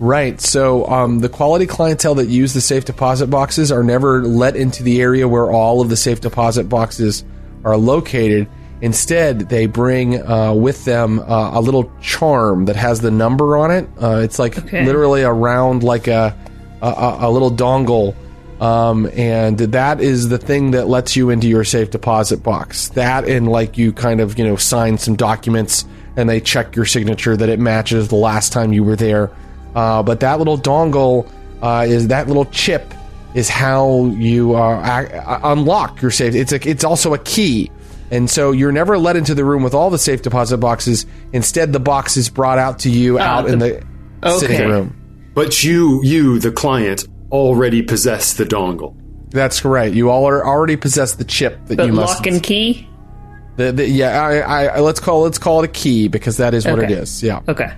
Right. 0.01 0.41
So 0.41 0.87
um, 0.87 1.19
the 1.21 1.29
quality 1.29 1.67
clientele 1.67 2.15
that 2.17 2.29
use 2.29 2.55
the 2.55 2.61
safe 2.61 2.85
deposit 2.85 3.27
boxes 3.29 3.73
are 3.73 3.83
never 3.83 4.23
let 4.23 4.55
into 4.55 4.85
the 4.85 5.01
area 5.01 5.27
where 5.27 5.51
all 5.51 5.81
of 5.81 5.89
the 5.89 5.97
safe 5.97 6.21
deposit 6.21 6.69
boxes 6.69 7.25
are 7.65 7.77
located. 7.77 8.47
Instead, 8.81 9.49
they 9.49 9.67
bring 9.67 10.23
uh, 10.23 10.53
with 10.53 10.85
them 10.85 11.19
uh, 11.19 11.51
a 11.55 11.61
little 11.61 11.91
charm 12.01 12.67
that 12.67 12.77
has 12.77 13.01
the 13.01 13.11
number 13.11 13.57
on 13.57 13.73
it. 13.73 13.89
Uh, 14.01 14.21
it's 14.23 14.39
like 14.39 14.57
Okay. 14.57 14.85
literally 14.87 15.25
around 15.25 15.83
like 15.83 16.07
a 16.07 16.33
a, 16.81 16.87
a 16.87 17.19
a 17.23 17.31
little 17.31 17.51
dongle. 17.51 18.15
Um, 18.61 19.09
and 19.15 19.57
that 19.59 20.01
is 20.01 20.29
the 20.29 20.39
thing 20.39 20.73
that 20.73 20.89
lets 20.89 21.15
you 21.15 21.31
into 21.31 21.47
your 21.49 21.63
safe 21.65 21.91
deposit 21.91 22.43
box. 22.43 22.89
That 22.91 23.25
and 23.29 23.47
like 23.49 23.79
you 23.79 23.93
kind 23.93 24.21
of 24.21 24.39
you 24.39 24.45
know 24.45 24.57
sign 24.57 24.99
some 24.99 25.15
documents 25.17 25.85
and 26.17 26.29
they 26.29 26.41
check 26.41 26.75
your 26.75 26.85
signature 26.85 27.37
that 27.37 27.49
it 27.49 27.61
matches 27.61 28.09
the 28.09 28.17
last 28.17 28.53
time 28.53 28.73
you 28.73 28.83
were 28.83 28.97
there. 28.97 29.31
Uh, 29.77 30.03
but 30.03 30.21
that 30.21 30.39
little 30.39 30.59
dongle 30.59 31.31
uh, 31.63 31.85
is 31.89 32.09
that 32.09 32.27
little 32.27 32.47
chip 32.47 32.93
is 33.35 33.49
how 33.49 34.07
you 34.07 34.57
uh, 34.57 34.81
ac- 34.83 35.15
uh, 35.15 35.53
unlock 35.53 36.03
your 36.03 36.11
safe. 36.11 36.35
It's 36.35 36.51
a, 36.51 36.69
it's 36.69 36.83
also 36.83 37.15
a 37.15 37.19
key, 37.19 37.71
and 38.11 38.29
so 38.29 38.51
you're 38.51 38.73
never 38.73 38.99
let 38.99 39.15
into 39.15 39.35
the 39.37 39.45
room 39.45 39.63
with 39.63 39.75
all 39.75 39.91
the 39.91 39.99
safe 39.99 40.23
deposit 40.23 40.57
boxes. 40.59 41.07
Instead, 41.33 41.73
the 41.73 41.79
box 41.79 42.17
is 42.17 42.29
brought 42.29 42.59
out 42.59 42.81
to 42.81 42.91
you 42.91 43.21
out 43.21 43.49
in 43.49 43.61
the 43.61 43.85
Okay. 44.25 44.39
sitting 44.39 44.69
room. 44.69 44.97
But 45.35 45.63
you, 45.63 46.03
you, 46.03 46.41
the 46.41 46.51
client, 46.51 47.07
already 47.33 47.83
possess 47.83 48.35
the 48.35 48.45
dongle. 48.45 48.95
That's 49.31 49.65
right. 49.65 49.93
You 49.93 50.11
all 50.11 50.27
are 50.29 50.45
already 50.47 50.77
possess 50.77 51.13
the 51.15 51.25
chip 51.25 51.59
that 51.67 51.77
but 51.77 51.87
you 51.87 51.93
must. 51.93 52.19
lock 52.19 52.27
and 52.27 52.43
key. 52.43 52.89
the, 53.57 53.73
the, 53.73 53.89
yeah, 53.89 54.23
I, 54.23 54.39
I, 54.39 54.65
I- 54.77 54.81
let's 54.81 55.01
call 55.01 55.23
let's 55.23 55.39
call 55.39 55.63
it 55.63 55.65
a 55.67 55.73
key 55.73 56.09
because 56.09 56.39
that 56.39 56.55
is 56.55 56.65
what 56.67 56.79
it 56.79 56.85
Okay. 56.85 56.95
is. 56.95 57.23
Yeah. 57.23 57.41
Okay. 57.49 57.73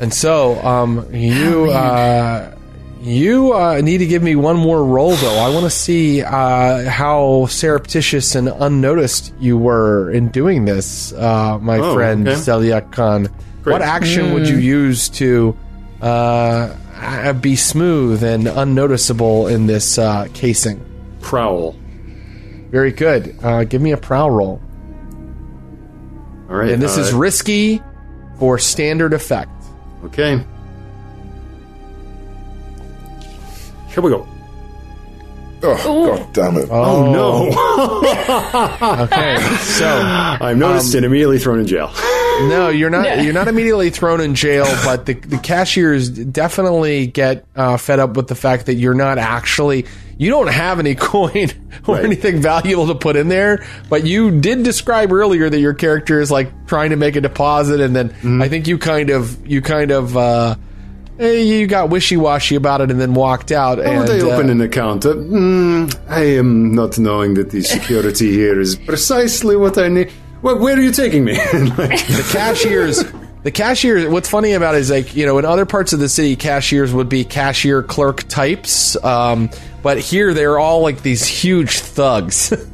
And 0.00 0.12
so, 0.12 0.60
um, 0.64 1.06
you 1.14 1.70
uh, 1.70 2.54
You 3.00 3.52
uh, 3.52 3.80
need 3.80 3.98
to 3.98 4.06
give 4.06 4.22
me 4.22 4.36
one 4.36 4.56
more 4.56 4.84
roll, 4.84 5.14
though. 5.16 5.38
I 5.38 5.48
want 5.50 5.64
to 5.64 5.70
see 5.70 6.22
uh, 6.22 6.88
how 6.90 7.46
surreptitious 7.46 8.34
and 8.34 8.48
unnoticed 8.48 9.32
you 9.40 9.56
were 9.58 10.10
in 10.12 10.28
doing 10.28 10.64
this, 10.66 11.12
uh, 11.14 11.58
my 11.60 11.78
Oh, 11.78 11.94
friend 11.94 12.26
okay. 12.28 12.38
Selyak 12.38 12.92
Khan. 12.92 13.28
Great. 13.62 13.72
What 13.72 13.82
action 13.82 14.34
would 14.34 14.48
you 14.48 14.56
use 14.56 15.08
to 15.10 15.56
uh, 16.00 16.74
uh, 17.02 17.32
be 17.32 17.56
smooth 17.56 18.22
and 18.22 18.46
unnoticeable 18.46 19.48
in 19.48 19.66
this 19.66 19.98
uh, 19.98 20.28
casing? 20.34 20.80
Prowl. 21.20 21.76
Very 22.70 22.92
good. 22.92 23.36
Uh, 23.42 23.64
give 23.64 23.82
me 23.82 23.92
a 23.92 23.96
prowl 23.96 24.30
roll. 24.30 24.60
All 26.48 26.56
right. 26.56 26.70
And 26.70 26.82
this 26.82 26.96
is 26.96 27.12
uh, 27.12 27.18
risky 27.18 27.82
for 28.38 28.58
standard 28.58 29.12
effect. 29.12 29.50
okay. 30.04 30.44
Here 33.88 34.02
we 34.02 34.10
go. 34.10 34.26
Oh, 35.64 36.16
god 36.16 36.32
damn 36.32 36.56
it. 36.56 36.68
Oh, 36.70 37.12
no! 37.12 37.50
Okay, 39.02 39.36
so 39.60 39.86
I'm 39.86 40.58
noticed 40.58 40.94
and 40.94 41.04
immediately 41.04 41.38
thrown 41.38 41.60
in 41.60 41.66
jail. 41.66 41.90
no, 42.48 42.68
you're 42.68 42.90
not. 42.90 43.22
You're 43.22 43.32
not 43.32 43.48
immediately 43.48 43.90
thrown 43.90 44.20
in 44.20 44.34
jail, 44.34 44.64
but 44.84 45.06
the 45.06 45.14
the 45.14 45.38
cashiers 45.38 46.08
definitely 46.08 47.06
get 47.06 47.44
uh, 47.56 47.76
fed 47.76 47.98
up 48.00 48.16
with 48.16 48.28
the 48.28 48.34
fact 48.34 48.66
that 48.66 48.74
you're 48.74 48.94
not 48.94 49.18
actually. 49.18 49.86
You 50.18 50.30
don't 50.30 50.48
have 50.48 50.78
any 50.78 50.94
coin 50.94 51.48
or 51.86 51.96
Right. 51.96 52.04
anything 52.04 52.40
valuable 52.40 52.86
to 52.88 52.94
put 52.94 53.16
in 53.16 53.28
there, 53.28 53.64
but 53.88 54.04
you 54.06 54.40
did 54.40 54.62
describe 54.62 55.10
earlier 55.12 55.48
that 55.50 55.58
your 55.58 55.74
character 55.74 56.20
is 56.20 56.30
like 56.30 56.66
trying 56.66 56.90
to 56.90 56.96
make 56.96 57.16
a 57.16 57.20
deposit, 57.20 57.80
and 57.80 57.94
then 57.96 58.10
Mm-hmm. 58.10 58.42
I 58.42 58.48
think 58.48 58.68
you 58.68 58.78
kind 58.78 59.10
of 59.10 59.44
you 59.46 59.62
kind 59.62 59.90
of 59.90 60.16
uh, 60.16 60.54
you 61.30 61.66
got 61.66 61.90
wishy 61.90 62.16
washy 62.16 62.56
about 62.56 62.80
it, 62.80 62.90
and 62.90 63.00
then 63.00 63.14
walked 63.14 63.52
out. 63.52 63.78
And 63.78 64.00
would 64.00 64.10
I 64.10 64.20
uh, 64.20 64.32
open 64.32 64.50
an 64.50 64.60
account? 64.60 65.06
Uh, 65.06 65.14
mm, 65.14 66.00
I 66.08 66.22
am 66.22 66.74
not 66.74 66.98
knowing 66.98 67.34
that 67.34 67.50
the 67.50 67.62
security 67.76 68.32
here 68.32 68.60
is 68.60 68.76
precisely 68.76 69.56
what 69.56 69.78
I 69.78 69.88
need. 69.88 70.12
Well, 70.42 70.58
where 70.58 70.76
are 70.76 70.80
you 70.80 70.92
taking 70.92 71.24
me? 71.24 71.36
Like, 71.36 72.06
the 72.08 72.28
cashiers 72.32 73.04
the 73.42 73.50
cashiers 73.50 74.06
what's 74.06 74.28
funny 74.28 74.52
about 74.52 74.74
it 74.74 74.78
is 74.78 74.90
like 74.90 75.14
you 75.14 75.26
know 75.26 75.38
in 75.38 75.44
other 75.44 75.66
parts 75.66 75.92
of 75.92 75.98
the 75.98 76.08
city 76.08 76.36
cashiers 76.36 76.92
would 76.92 77.08
be 77.08 77.24
cashier 77.24 77.82
clerk 77.82 78.22
types 78.28 79.02
um, 79.04 79.50
but 79.82 79.98
here 79.98 80.32
they're 80.32 80.58
all 80.58 80.80
like 80.80 81.02
these 81.02 81.26
huge 81.26 81.80
thugs 81.80 82.52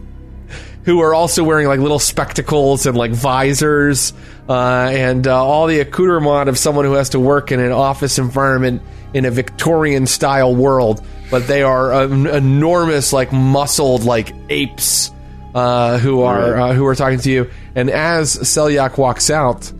who 0.88 1.00
are 1.00 1.12
also 1.12 1.44
wearing 1.44 1.66
like 1.66 1.80
little 1.80 1.98
spectacles 1.98 2.86
and 2.86 2.96
like 2.96 3.10
visors 3.10 4.14
uh, 4.48 4.88
and 4.90 5.26
uh, 5.26 5.44
all 5.44 5.66
the 5.66 5.80
accoutrement 5.80 6.48
of 6.48 6.56
someone 6.56 6.86
who 6.86 6.94
has 6.94 7.10
to 7.10 7.20
work 7.20 7.52
in 7.52 7.60
an 7.60 7.72
office 7.72 8.18
environment 8.18 8.80
in 9.12 9.26
a 9.26 9.30
Victorian 9.30 10.06
style 10.06 10.56
world. 10.56 11.04
But 11.30 11.46
they 11.46 11.62
are 11.62 11.92
um, 11.92 12.26
enormous, 12.26 13.12
like 13.12 13.30
muscled, 13.32 14.04
like 14.04 14.32
apes 14.48 15.10
uh, 15.54 15.98
who 15.98 16.22
are 16.22 16.56
uh, 16.56 16.72
who 16.72 16.86
are 16.86 16.94
talking 16.94 17.18
to 17.18 17.30
you. 17.30 17.50
And 17.74 17.90
as 17.90 18.34
Selyak 18.36 18.96
walks 18.96 19.28
out, 19.28 19.70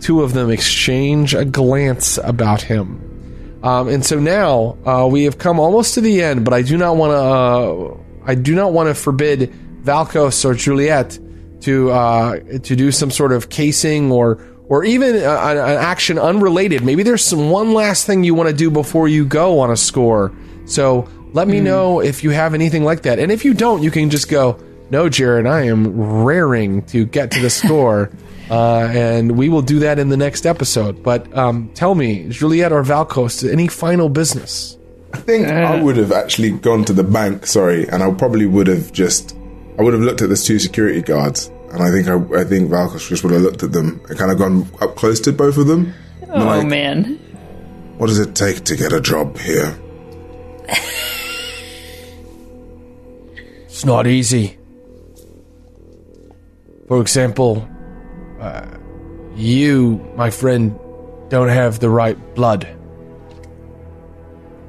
two 0.00 0.20
of 0.22 0.34
them 0.34 0.50
exchange 0.50 1.32
a 1.32 1.46
glance 1.46 2.18
about 2.18 2.60
him. 2.60 3.58
Um, 3.62 3.88
and 3.88 4.04
so 4.04 4.20
now 4.20 4.76
uh, 4.84 5.08
we 5.10 5.24
have 5.24 5.38
come 5.38 5.60
almost 5.60 5.94
to 5.94 6.02
the 6.02 6.20
end, 6.22 6.44
but 6.44 6.52
I 6.52 6.60
do 6.60 6.76
not 6.76 6.96
want 6.96 7.12
to. 7.12 7.16
Uh, 7.16 8.04
I 8.30 8.34
do 8.34 8.54
not 8.54 8.74
want 8.74 8.90
to 8.90 8.94
forbid 8.94 9.54
Valkos 9.82 10.44
or 10.44 10.54
Juliet 10.54 11.18
to 11.62 11.90
uh, 11.90 12.38
to 12.40 12.76
do 12.76 12.92
some 12.92 13.10
sort 13.10 13.32
of 13.32 13.48
casing 13.48 14.12
or 14.12 14.38
or 14.68 14.84
even 14.84 15.16
uh, 15.16 15.40
an, 15.44 15.56
an 15.56 15.76
action 15.78 16.18
unrelated. 16.18 16.84
Maybe 16.84 17.02
there's 17.02 17.24
some 17.24 17.50
one 17.50 17.72
last 17.72 18.06
thing 18.06 18.24
you 18.24 18.34
want 18.34 18.48
to 18.50 18.54
do 18.54 18.70
before 18.70 19.08
you 19.08 19.24
go 19.24 19.60
on 19.60 19.70
a 19.70 19.76
score. 19.76 20.32
So 20.66 21.08
let 21.32 21.48
me 21.48 21.60
know 21.60 22.00
if 22.00 22.22
you 22.22 22.30
have 22.30 22.54
anything 22.54 22.84
like 22.84 23.02
that, 23.02 23.18
and 23.18 23.32
if 23.32 23.44
you 23.44 23.54
don't, 23.54 23.82
you 23.82 23.90
can 23.90 24.10
just 24.10 24.28
go. 24.28 24.58
No, 24.90 25.10
Jared, 25.10 25.46
I 25.46 25.64
am 25.64 26.00
raring 26.24 26.82
to 26.86 27.04
get 27.04 27.30
to 27.32 27.40
the 27.40 27.50
score. 27.50 28.10
Uh, 28.50 28.88
and 28.94 29.36
we 29.36 29.48
will 29.48 29.62
do 29.62 29.80
that 29.80 29.98
in 29.98 30.08
the 30.08 30.16
next 30.16 30.46
episode. 30.46 31.02
But 31.02 31.36
um, 31.36 31.70
tell 31.74 31.94
me, 31.94 32.28
Juliet 32.28 32.72
or 32.72 32.82
Valkos, 32.82 33.46
any 33.46 33.68
final 33.68 34.08
business? 34.08 34.78
I 35.12 35.18
think 35.18 35.48
I 35.48 35.82
would 35.82 35.96
have 35.96 36.12
actually 36.12 36.52
gone 36.52 36.84
to 36.86 36.92
the 36.92 37.04
bank, 37.04 37.46
sorry, 37.46 37.88
and 37.88 38.02
I 38.02 38.10
probably 38.12 38.46
would 38.46 38.66
have 38.66 38.92
just, 38.92 39.36
I 39.78 39.82
would 39.82 39.92
have 39.92 40.02
looked 40.02 40.22
at 40.22 40.28
the 40.28 40.36
two 40.36 40.58
security 40.58 41.02
guards, 41.02 41.46
and 41.70 41.80
I 41.82 41.90
think 41.92 42.08
I, 42.08 42.40
I 42.40 42.44
think 42.44 42.68
Valkos 42.68 43.08
just 43.08 43.22
would 43.22 43.32
have 43.32 43.42
looked 43.42 43.62
at 43.62 43.70
them 43.70 44.00
and 44.08 44.18
kind 44.18 44.32
of 44.32 44.38
gone 44.38 44.68
up 44.80 44.96
close 44.96 45.20
to 45.20 45.32
both 45.32 45.56
of 45.56 45.68
them. 45.68 45.94
Oh 46.30 46.44
like, 46.44 46.66
man. 46.66 47.14
What 47.96 48.08
does 48.08 48.18
it 48.18 48.34
take 48.34 48.64
to 48.64 48.76
get 48.76 48.92
a 48.92 49.00
job 49.00 49.38
here? 49.38 49.78
It's 53.66 53.84
not 53.84 54.08
easy. 54.08 54.58
For 56.88 57.00
example, 57.00 57.68
uh, 58.40 58.66
you, 59.36 59.98
my 60.16 60.30
friend, 60.30 60.76
don't 61.28 61.48
have 61.48 61.78
the 61.78 61.88
right 61.88 62.18
blood. 62.34 62.66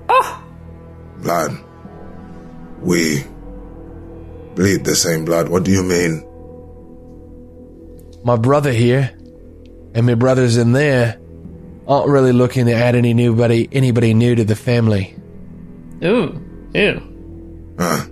Oh. 0.10 0.44
Blood. 1.18 1.58
We 2.82 3.24
bleed 4.60 4.84
the 4.84 4.94
same 4.94 5.24
blood. 5.24 5.48
What 5.48 5.64
do 5.64 5.72
you 5.72 5.82
mean? 5.84 6.26
My 8.26 8.36
brother 8.36 8.74
here, 8.74 9.10
and 9.96 10.06
my 10.06 10.16
brothers 10.16 10.58
in 10.58 10.74
there, 10.74 11.18
aren't 11.88 12.10
really 12.10 12.34
looking 12.34 12.66
to 12.66 12.74
add 12.74 12.94
any 12.94 13.14
newbody, 13.14 13.70
anybody 13.72 14.14
new 14.14 14.36
to 14.36 14.44
the 14.44 14.58
family. 14.58 15.16
Ooh. 16.04 16.38
Ew. 16.74 17.02
Huh. 17.80 18.06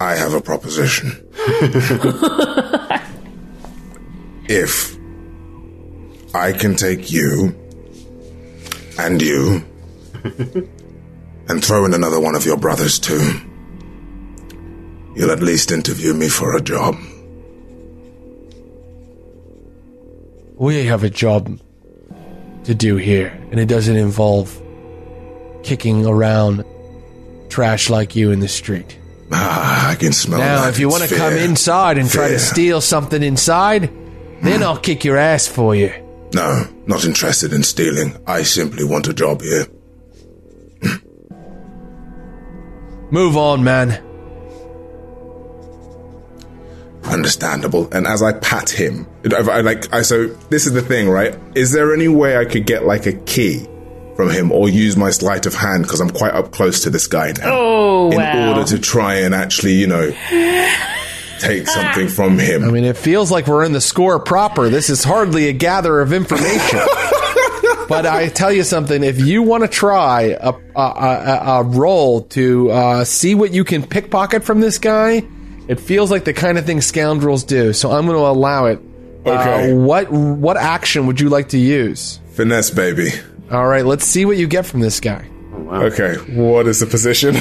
I 0.00 0.14
have 0.14 0.32
a 0.32 0.40
proposition. 0.40 1.28
if 4.48 4.96
I 6.34 6.52
can 6.52 6.74
take 6.74 7.12
you 7.12 7.54
and 8.98 9.20
you 9.20 9.62
and 11.48 11.62
throw 11.64 11.84
in 11.84 11.94
another 11.94 12.20
one 12.20 12.34
of 12.34 12.44
your 12.44 12.56
brothers 12.56 12.98
too, 12.98 13.32
you'll 15.14 15.30
at 15.30 15.40
least 15.42 15.70
interview 15.70 16.14
me 16.14 16.28
for 16.28 16.56
a 16.56 16.60
job. 16.60 16.96
We 20.54 20.86
have 20.86 21.02
a 21.02 21.10
job 21.10 21.58
to 22.64 22.74
do 22.74 22.96
here, 22.96 23.28
and 23.50 23.58
it 23.58 23.66
doesn't 23.66 23.96
involve 23.96 24.60
kicking 25.64 26.06
around 26.06 26.64
trash 27.48 27.90
like 27.90 28.14
you 28.14 28.30
in 28.30 28.40
the 28.40 28.48
street. 28.48 28.98
Ah, 29.32 29.90
I 29.90 29.94
can 29.96 30.12
smell 30.12 30.38
Now, 30.38 30.62
that. 30.62 30.70
if 30.70 30.78
you 30.78 30.88
want 30.88 31.04
to 31.08 31.14
come 31.16 31.32
inside 31.32 31.98
and 31.98 32.08
try 32.08 32.28
to 32.28 32.38
steal 32.38 32.80
something 32.80 33.22
inside, 33.22 33.90
then 34.42 34.62
I'll 34.62 34.78
kick 34.78 35.04
your 35.04 35.16
ass 35.16 35.46
for 35.46 35.74
you. 35.74 35.92
No, 36.34 36.66
not 36.86 37.04
interested 37.04 37.52
in 37.52 37.62
stealing. 37.62 38.16
I 38.26 38.42
simply 38.42 38.84
want 38.84 39.08
a 39.08 39.12
job 39.14 39.40
here. 39.42 39.66
Move 43.12 43.36
on, 43.36 43.62
man. 43.62 44.02
understandable. 47.04 47.92
And 47.92 48.06
as 48.06 48.22
I 48.22 48.32
pat 48.32 48.70
him, 48.70 49.06
I, 49.30 49.36
I 49.36 49.60
like 49.60 49.92
I 49.92 50.02
so 50.02 50.28
this 50.50 50.66
is 50.66 50.72
the 50.72 50.82
thing, 50.82 51.08
right? 51.08 51.38
Is 51.54 51.72
there 51.72 51.92
any 51.92 52.08
way 52.08 52.36
I 52.36 52.44
could 52.44 52.66
get 52.66 52.84
like 52.84 53.06
a 53.06 53.12
key 53.12 53.66
from 54.16 54.30
him 54.30 54.52
or 54.52 54.68
use 54.68 54.96
my 54.96 55.10
sleight 55.10 55.46
of 55.46 55.54
hand 55.54 55.82
because 55.84 56.00
I'm 56.00 56.10
quite 56.10 56.32
up 56.32 56.52
close 56.52 56.82
to 56.84 56.90
this 56.90 57.06
guy 57.06 57.32
now? 57.32 57.50
Oh 57.50 58.10
in 58.10 58.18
wow. 58.18 58.50
order 58.50 58.64
to 58.64 58.78
try 58.78 59.16
and 59.16 59.34
actually, 59.34 59.74
you 59.74 59.86
know, 59.86 60.10
take 61.38 61.66
something 61.68 62.08
from 62.16 62.38
him. 62.38 62.64
I 62.64 62.70
mean, 62.70 62.84
it 62.84 62.96
feels 62.96 63.30
like 63.30 63.46
we're 63.46 63.64
in 63.64 63.72
the 63.72 63.80
score 63.80 64.18
proper. 64.18 64.68
This 64.68 64.90
is 64.90 65.04
hardly 65.04 65.48
a 65.48 65.52
gather 65.52 66.00
of 66.00 66.12
information. 66.12 66.80
but 67.88 68.06
I 68.06 68.28
tell 68.28 68.52
you 68.52 68.62
something: 68.64 69.02
if 69.04 69.20
you 69.20 69.42
want 69.42 69.62
to 69.62 69.68
try 69.68 70.36
a 70.40 70.52
a, 70.76 70.80
a, 70.80 71.42
a 71.46 71.62
roll 71.62 72.22
to 72.22 72.70
uh, 72.70 73.04
see 73.04 73.34
what 73.34 73.52
you 73.52 73.64
can 73.64 73.82
pickpocket 73.82 74.44
from 74.44 74.60
this 74.60 74.78
guy, 74.78 75.22
it 75.68 75.80
feels 75.80 76.10
like 76.10 76.24
the 76.24 76.32
kind 76.32 76.58
of 76.58 76.66
thing 76.66 76.80
scoundrels 76.80 77.44
do. 77.44 77.72
So 77.72 77.90
I'm 77.90 78.06
going 78.06 78.18
to 78.18 78.26
allow 78.26 78.66
it. 78.66 78.80
Okay. 79.24 79.72
Uh, 79.72 79.76
what 79.76 80.10
what 80.10 80.56
action 80.56 81.06
would 81.06 81.20
you 81.20 81.28
like 81.28 81.50
to 81.50 81.58
use? 81.58 82.18
Finesse, 82.32 82.70
baby. 82.70 83.10
All 83.50 83.66
right, 83.66 83.84
let's 83.84 84.04
see 84.04 84.24
what 84.24 84.36
you 84.38 84.46
get 84.46 84.64
from 84.66 84.80
this 84.80 84.98
guy. 84.98 85.28
Okay, 85.54 86.16
what 86.34 86.66
is 86.66 86.80
the 86.80 86.86
position? 86.86 87.36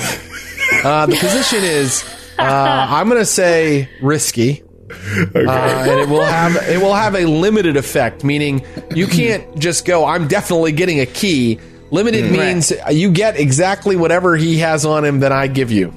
Uh, 0.83 1.05
the 1.05 1.15
position 1.17 1.63
is, 1.63 2.03
uh, 2.39 2.43
I'm 2.43 3.07
going 3.07 3.19
to 3.19 3.25
say 3.25 3.89
risky. 4.01 4.63
Uh, 5.35 5.85
and 5.87 5.99
it 5.99 6.07
will 6.09 6.23
have 6.23 6.55
it 6.69 6.79
will 6.81 6.93
have 6.93 7.15
a 7.15 7.25
limited 7.25 7.75
effect, 7.77 8.23
meaning 8.23 8.63
you 8.93 9.07
can't 9.07 9.57
just 9.59 9.85
go. 9.85 10.05
I'm 10.05 10.27
definitely 10.27 10.71
getting 10.71 10.99
a 10.99 11.05
key. 11.05 11.59
Limited 11.91 12.31
means 12.31 12.71
you 12.89 13.11
get 13.11 13.35
exactly 13.37 13.95
whatever 13.95 14.35
he 14.37 14.57
has 14.59 14.85
on 14.85 15.03
him 15.03 15.19
that 15.21 15.31
I 15.31 15.47
give 15.47 15.71
you. 15.71 15.93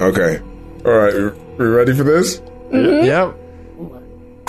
okay. 0.00 0.40
All 0.84 0.92
right, 0.92 1.14
we 1.14 1.30
we 1.58 1.64
ready 1.66 1.92
for 1.94 2.02
this? 2.04 2.40
Yep. 2.72 3.34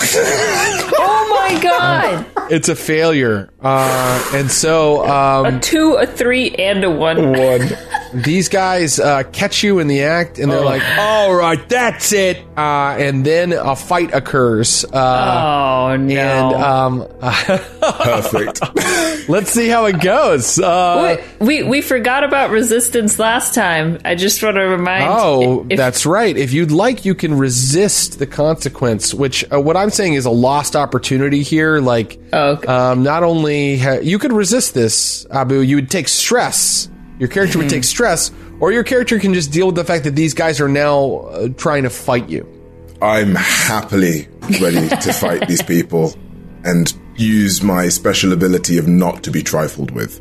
oh 0.02 1.48
my 1.52 1.60
god. 1.62 2.26
it's 2.50 2.68
a 2.68 2.76
failure. 2.76 3.50
Uh, 3.60 4.30
and 4.34 4.50
so 4.50 5.06
um, 5.08 5.46
A 5.46 5.60
two, 5.60 5.94
a 5.94 6.06
three, 6.06 6.50
and 6.50 6.84
a 6.84 6.90
one. 6.90 7.32
One. 7.32 7.60
these 8.12 8.48
guys 8.48 8.98
uh, 8.98 9.22
catch 9.32 9.62
you 9.62 9.78
in 9.78 9.86
the 9.86 10.02
act, 10.02 10.38
and 10.38 10.50
they're 10.50 10.64
like, 10.64 10.82
"All 10.98 11.34
right, 11.34 11.66
that's 11.68 12.12
it." 12.12 12.38
Uh, 12.56 12.96
and 12.98 13.24
then 13.24 13.52
a 13.52 13.76
fight 13.76 14.12
occurs. 14.14 14.84
Uh, 14.84 15.46
Oh 15.90 15.96
no! 15.96 16.14
And 16.14 16.54
um, 16.62 17.08
Perfect. 17.80 18.60
let's 19.28 19.50
see 19.50 19.68
how 19.68 19.86
it 19.86 20.00
goes. 20.00 20.58
Uh, 20.58 21.16
Wait, 21.18 21.46
we 21.46 21.62
we 21.62 21.80
forgot 21.80 22.24
about 22.24 22.50
resistance 22.50 23.18
last 23.18 23.54
time. 23.54 23.98
I 24.04 24.14
just 24.14 24.42
want 24.42 24.56
to 24.56 24.62
remind. 24.62 25.04
Oh, 25.08 25.66
if- 25.68 25.76
that's 25.76 26.04
right. 26.06 26.36
If 26.36 26.52
you'd 26.52 26.70
like, 26.72 27.04
you 27.04 27.14
can 27.14 27.36
resist 27.38 28.18
the 28.18 28.26
consequence. 28.26 29.14
Which 29.14 29.44
uh, 29.52 29.60
what 29.60 29.76
I'm 29.76 29.90
saying 29.90 30.14
is 30.14 30.26
a 30.26 30.30
lost 30.30 30.76
opportunity 30.76 31.42
here. 31.42 31.80
Like, 31.80 32.18
Oh, 32.32 32.50
okay. 32.52 32.66
um, 32.68 33.02
not 33.02 33.22
only 33.22 33.78
ha- 33.78 34.00
you 34.02 34.18
could 34.18 34.32
resist 34.32 34.74
this, 34.74 35.26
Abu, 35.30 35.60
you 35.60 35.76
would 35.76 35.90
take 35.90 36.08
stress. 36.08 36.88
Your 37.20 37.28
character 37.28 37.58
would 37.58 37.68
take 37.68 37.84
stress, 37.84 38.32
or 38.60 38.72
your 38.72 38.82
character 38.82 39.18
can 39.18 39.34
just 39.34 39.52
deal 39.52 39.66
with 39.66 39.76
the 39.76 39.84
fact 39.84 40.04
that 40.04 40.16
these 40.16 40.32
guys 40.32 40.58
are 40.58 40.68
now 40.68 41.16
uh, 41.16 41.48
trying 41.50 41.82
to 41.82 41.90
fight 41.90 42.30
you. 42.30 42.48
I'm 43.02 43.34
happily 43.34 44.26
ready 44.60 44.88
to 44.88 45.12
fight 45.20 45.46
these 45.46 45.62
people 45.62 46.14
and 46.64 46.92
use 47.16 47.62
my 47.62 47.90
special 47.90 48.32
ability 48.32 48.78
of 48.78 48.88
not 48.88 49.22
to 49.24 49.30
be 49.30 49.42
trifled 49.42 49.90
with. 49.90 50.18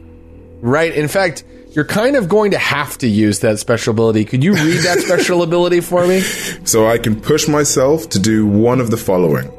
Right. 0.62 0.94
In 0.94 1.08
fact, 1.08 1.46
you're 1.72 1.86
kind 1.86 2.18
of 2.18 2.28
going 2.28 2.52
to 2.52 2.58
have 2.58 2.98
to 2.98 3.08
use 3.08 3.40
that 3.40 3.60
special 3.60 3.92
ability. 3.92 4.26
Could 4.26 4.44
you 4.44 4.54
read 4.54 4.84
that 4.84 5.00
special 5.00 5.42
ability 5.50 5.80
for 5.80 6.06
me? 6.06 6.20
So 6.66 6.88
I 6.88 6.98
can 6.98 7.20
push 7.20 7.48
myself 7.48 8.10
to 8.10 8.20
do 8.20 8.46
one 8.46 8.82
of 8.82 8.92
the 8.92 8.98
following 8.98 9.50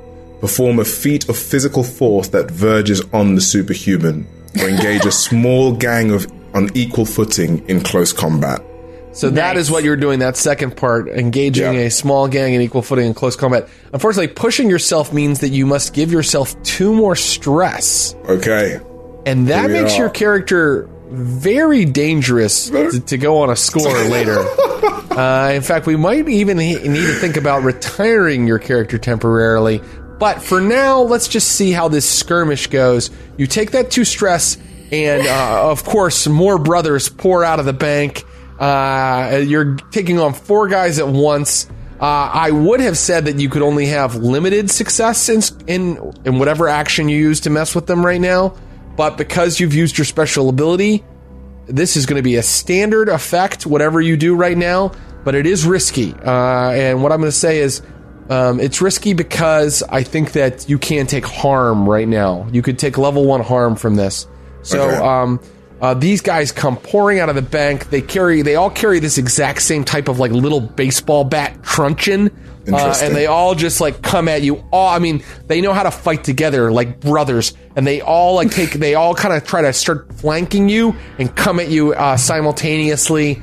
perform 0.40 0.78
a 0.78 0.84
feat 0.84 1.28
of 1.28 1.36
physical 1.36 1.84
force 1.84 2.28
that 2.28 2.50
verges 2.50 3.02
on 3.12 3.34
the 3.34 3.40
superhuman, 3.42 4.26
or 4.58 4.68
engage 4.68 5.04
a 5.04 5.12
small 5.28 5.72
gang 5.72 6.10
of 6.10 6.26
on 6.54 6.70
equal 6.74 7.04
footing 7.04 7.66
in 7.68 7.80
close 7.80 8.12
combat. 8.12 8.60
So 9.12 9.28
that 9.30 9.54
Nice. 9.56 9.62
is 9.64 9.70
what 9.72 9.82
you're 9.82 9.96
doing. 9.96 10.20
That 10.20 10.36
second 10.36 10.76
part, 10.76 11.08
engaging 11.08 11.74
Yeah. 11.74 11.80
a 11.80 11.90
small 11.90 12.28
gang 12.28 12.54
in 12.54 12.60
equal 12.60 12.82
footing 12.82 13.06
in 13.06 13.14
close 13.14 13.34
combat. 13.34 13.68
Unfortunately, 13.92 14.28
pushing 14.28 14.70
yourself 14.70 15.12
means 15.12 15.40
that 15.40 15.48
you 15.48 15.66
must 15.66 15.92
give 15.94 16.12
yourself 16.12 16.54
two 16.62 16.94
more 16.94 17.16
stress, 17.16 18.14
Okay. 18.28 18.78
and 19.26 19.48
that 19.48 19.70
makes 19.70 19.94
are. 19.94 19.98
your 19.98 20.08
character 20.10 20.88
very 21.10 21.84
dangerous 21.84 22.70
to, 22.70 23.00
to 23.00 23.18
go 23.18 23.38
on 23.38 23.50
a 23.50 23.56
score 23.56 23.92
later. 24.08 24.38
Uh, 25.10 25.50
in 25.54 25.62
fact, 25.62 25.86
we 25.86 25.96
might 25.96 26.28
even 26.28 26.58
need 26.58 26.78
to 26.84 27.14
think 27.14 27.36
about 27.36 27.64
retiring 27.64 28.46
your 28.46 28.60
character 28.60 28.96
temporarily. 28.96 29.82
But 30.20 30.40
for 30.40 30.60
now, 30.60 31.00
let's 31.00 31.26
just 31.26 31.48
see 31.52 31.72
how 31.72 31.88
this 31.88 32.08
skirmish 32.08 32.68
goes. 32.68 33.10
You 33.38 33.48
take 33.48 33.72
that 33.72 33.90
two 33.90 34.04
stress, 34.04 34.56
and 34.90 35.26
uh, 35.26 35.70
of 35.70 35.84
course, 35.84 36.26
more 36.26 36.58
brothers 36.58 37.08
pour 37.08 37.44
out 37.44 37.60
of 37.60 37.66
the 37.66 37.72
bank. 37.72 38.24
Uh, 38.58 39.42
you're 39.44 39.76
taking 39.90 40.18
on 40.18 40.34
four 40.34 40.68
guys 40.68 40.98
at 40.98 41.08
once. 41.08 41.68
Uh, 42.00 42.30
I 42.32 42.50
would 42.50 42.80
have 42.80 42.96
said 42.96 43.26
that 43.26 43.38
you 43.38 43.48
could 43.48 43.62
only 43.62 43.86
have 43.86 44.16
limited 44.16 44.70
success 44.70 45.28
in, 45.28 45.42
in 45.66 46.12
in 46.24 46.38
whatever 46.38 46.68
action 46.68 47.08
you 47.08 47.18
use 47.18 47.40
to 47.40 47.50
mess 47.50 47.74
with 47.74 47.86
them 47.86 48.04
right 48.04 48.20
now, 48.20 48.56
but 48.96 49.16
because 49.18 49.60
you've 49.60 49.74
used 49.74 49.98
your 49.98 50.04
special 50.04 50.48
ability, 50.48 51.04
this 51.66 51.96
is 51.96 52.06
going 52.06 52.18
to 52.18 52.22
be 52.22 52.36
a 52.36 52.42
standard 52.42 53.08
effect, 53.08 53.66
whatever 53.66 54.00
you 54.00 54.16
do 54.16 54.34
right 54.34 54.56
now, 54.56 54.92
but 55.24 55.34
it 55.34 55.46
is 55.46 55.66
risky. 55.66 56.14
Uh, 56.14 56.70
and 56.70 57.02
what 57.02 57.12
I'm 57.12 57.20
going 57.20 57.30
to 57.30 57.36
say 57.36 57.58
is 57.58 57.82
um, 58.30 58.60
it's 58.60 58.80
risky 58.80 59.12
because 59.12 59.82
I 59.82 60.02
think 60.02 60.32
that 60.32 60.68
you 60.68 60.78
can 60.78 61.06
take 61.06 61.26
harm 61.26 61.88
right 61.88 62.08
now. 62.08 62.48
You 62.52 62.62
could 62.62 62.78
take 62.78 62.96
level 62.96 63.26
one 63.26 63.42
harm 63.42 63.76
from 63.76 63.96
this. 63.96 64.26
So 64.62 64.82
Okay. 64.90 64.96
um, 64.96 65.40
uh, 65.80 65.94
these 65.94 66.20
guys 66.20 66.52
come 66.52 66.76
pouring 66.76 67.20
out 67.20 67.28
of 67.30 67.34
the 67.34 67.42
bank. 67.42 67.88
They 67.90 68.02
carry, 68.02 68.42
they 68.42 68.54
all 68.56 68.68
carry 68.70 68.98
this 68.98 69.16
exact 69.18 69.62
same 69.62 69.84
type 69.84 70.08
of 70.08 70.18
like 70.18 70.30
little 70.30 70.60
baseball 70.60 71.24
bat 71.24 71.62
truncheon. 71.62 72.30
Uh, 72.70 72.94
and 73.02 73.16
they 73.16 73.26
all 73.26 73.54
just 73.54 73.80
like 73.80 74.02
come 74.02 74.28
at 74.28 74.42
you. 74.42 74.62
All 74.70 74.88
I 74.88 74.98
mean, 74.98 75.24
they 75.46 75.62
know 75.62 75.72
how 75.72 75.82
to 75.82 75.90
fight 75.90 76.22
together 76.22 76.70
like 76.70 77.00
brothers, 77.00 77.54
and 77.74 77.86
they 77.86 78.02
all 78.02 78.34
like 78.34 78.50
take. 78.50 78.72
They 78.74 78.94
all 78.94 79.14
kind 79.14 79.34
of 79.34 79.44
try 79.46 79.62
to 79.62 79.72
start 79.72 80.12
flanking 80.16 80.68
you 80.68 80.94
and 81.18 81.34
come 81.34 81.58
at 81.58 81.68
you 81.68 81.94
uh, 81.94 82.18
simultaneously. 82.18 83.36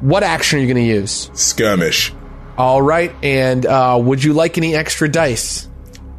What 0.00 0.22
action 0.22 0.58
are 0.58 0.62
you 0.62 0.72
going 0.72 0.84
to 0.86 0.90
use? 0.90 1.30
Skirmish. 1.34 2.12
All 2.56 2.80
right, 2.80 3.12
and 3.22 3.64
uh, 3.66 4.00
would 4.02 4.24
you 4.24 4.32
like 4.32 4.56
any 4.56 4.74
extra 4.74 5.08
dice? 5.08 5.68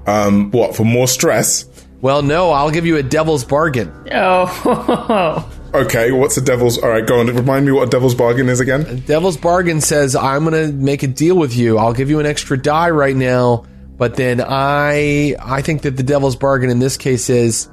Um, 0.05 0.51
what, 0.51 0.75
for 0.75 0.85
more 0.85 1.07
stress? 1.07 1.65
Well, 2.01 2.21
no, 2.21 2.51
I'll 2.51 2.71
give 2.71 2.85
you 2.85 2.97
a 2.97 3.03
devil's 3.03 3.43
bargain. 3.43 3.91
oh, 4.11 5.53
Okay, 5.73 6.11
what's 6.11 6.35
a 6.37 6.41
devil's. 6.41 6.81
Alright, 6.81 7.05
go 7.05 7.19
on. 7.19 7.27
Remind 7.27 7.65
me 7.65 7.71
what 7.71 7.87
a 7.87 7.91
devil's 7.91 8.15
bargain 8.15 8.49
is 8.49 8.59
again? 8.59 9.03
Devil's 9.05 9.37
bargain 9.37 9.81
says 9.81 10.15
I'm 10.15 10.43
going 10.43 10.71
to 10.71 10.73
make 10.75 11.03
a 11.03 11.07
deal 11.07 11.35
with 11.37 11.55
you. 11.55 11.77
I'll 11.77 11.93
give 11.93 12.09
you 12.09 12.19
an 12.19 12.25
extra 12.25 12.57
die 12.57 12.89
right 12.89 13.15
now, 13.15 13.65
but 13.95 14.15
then 14.15 14.41
I 14.41 15.35
I 15.39 15.61
think 15.61 15.83
that 15.83 15.95
the 15.95 16.01
devil's 16.01 16.35
bargain 16.35 16.71
in 16.71 16.79
this 16.79 16.97
case 16.97 17.29
is 17.29 17.69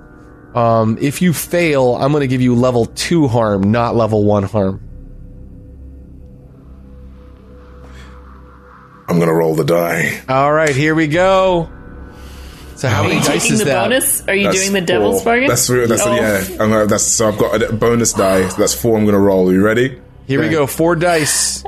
um, 0.55 0.98
if 1.01 1.23
you 1.23 1.32
fail, 1.32 1.94
I'm 1.94 2.11
going 2.12 2.20
to 2.20 2.27
give 2.27 2.43
you 2.43 2.55
level 2.55 2.85
2 2.85 3.28
harm, 3.28 3.70
not 3.70 3.97
level 3.97 4.24
1 4.24 4.43
harm. 4.43 4.82
I'm 9.09 9.20
gonna 9.20 9.32
roll 9.35 9.55
the 9.55 9.65
die. 9.65 10.20
All 10.28 10.53
right, 10.53 10.74
here 10.74 10.94
we 10.94 11.07
go. 11.07 11.70
So 12.77 12.89
how 12.89 13.01
are 13.01 13.09
many 13.09 13.16
you 13.16 13.20
dice 13.24 13.43
taking 13.43 13.53
is 13.55 13.59
the 13.61 13.65
that? 13.66 13.85
bonus? 13.85 14.28
Are 14.28 14.35
you 14.35 14.44
That's 14.44 14.61
doing 14.61 14.73
the 14.74 14.81
devil's 14.82 15.23
four. 15.23 15.32
bargain? 15.32 15.48
That's 15.48 15.66
that's 15.66 16.03
Oh. 16.07 16.15
yeah. 16.15 16.40
I'm 16.62 16.70
gonna, 16.70 16.86
that's 16.86 17.05
so 17.05 17.28
I've 17.28 17.39
got 17.39 17.62
a 17.62 17.73
bonus 17.73 18.12
die. 18.12 18.48
So 18.48 18.57
that's 18.59 18.74
four. 18.74 18.97
I'm 18.98 19.05
gonna 19.07 19.19
roll. 19.19 19.48
Are 19.48 19.53
you 19.53 19.65
ready? 19.65 20.01
Here 20.27 20.40
we 20.40 20.48
go, 20.48 20.66
4 20.66 20.97
dice. 20.97 21.62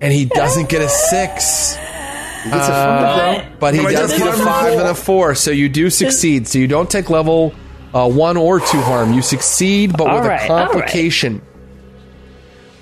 And 0.00 0.12
he 0.12 0.24
doesn't 0.24 0.68
get 0.68 0.82
a 0.82 0.88
6. 0.88 1.76
Uh, 1.76 3.44
but 3.60 3.72
he 3.74 3.80
But 3.82 3.86
I 3.88 3.92
does 3.92 4.10
just 4.10 4.18
get 4.22 4.34
a 4.34 4.38
won 4.38 4.46
five 4.46 4.72
and 4.78 4.88
a 4.88 4.94
four, 4.94 5.34
so 5.34 5.50
you 5.50 5.68
do 5.68 5.90
succeed. 5.90 6.46
So 6.48 6.58
you 6.58 6.66
don't 6.68 6.88
take 6.90 7.08
level 7.10 7.52
uh, 7.94 8.08
one 8.08 8.36
or 8.36 8.60
two 8.60 8.80
harm. 8.80 9.12
You 9.12 9.22
succeed, 9.22 9.96
but 9.96 10.08
All 10.08 10.16
with 10.16 10.26
right, 10.26 10.48
a 10.48 10.52
all 10.52 10.58
right. 10.58 10.66
complication. 10.70 11.40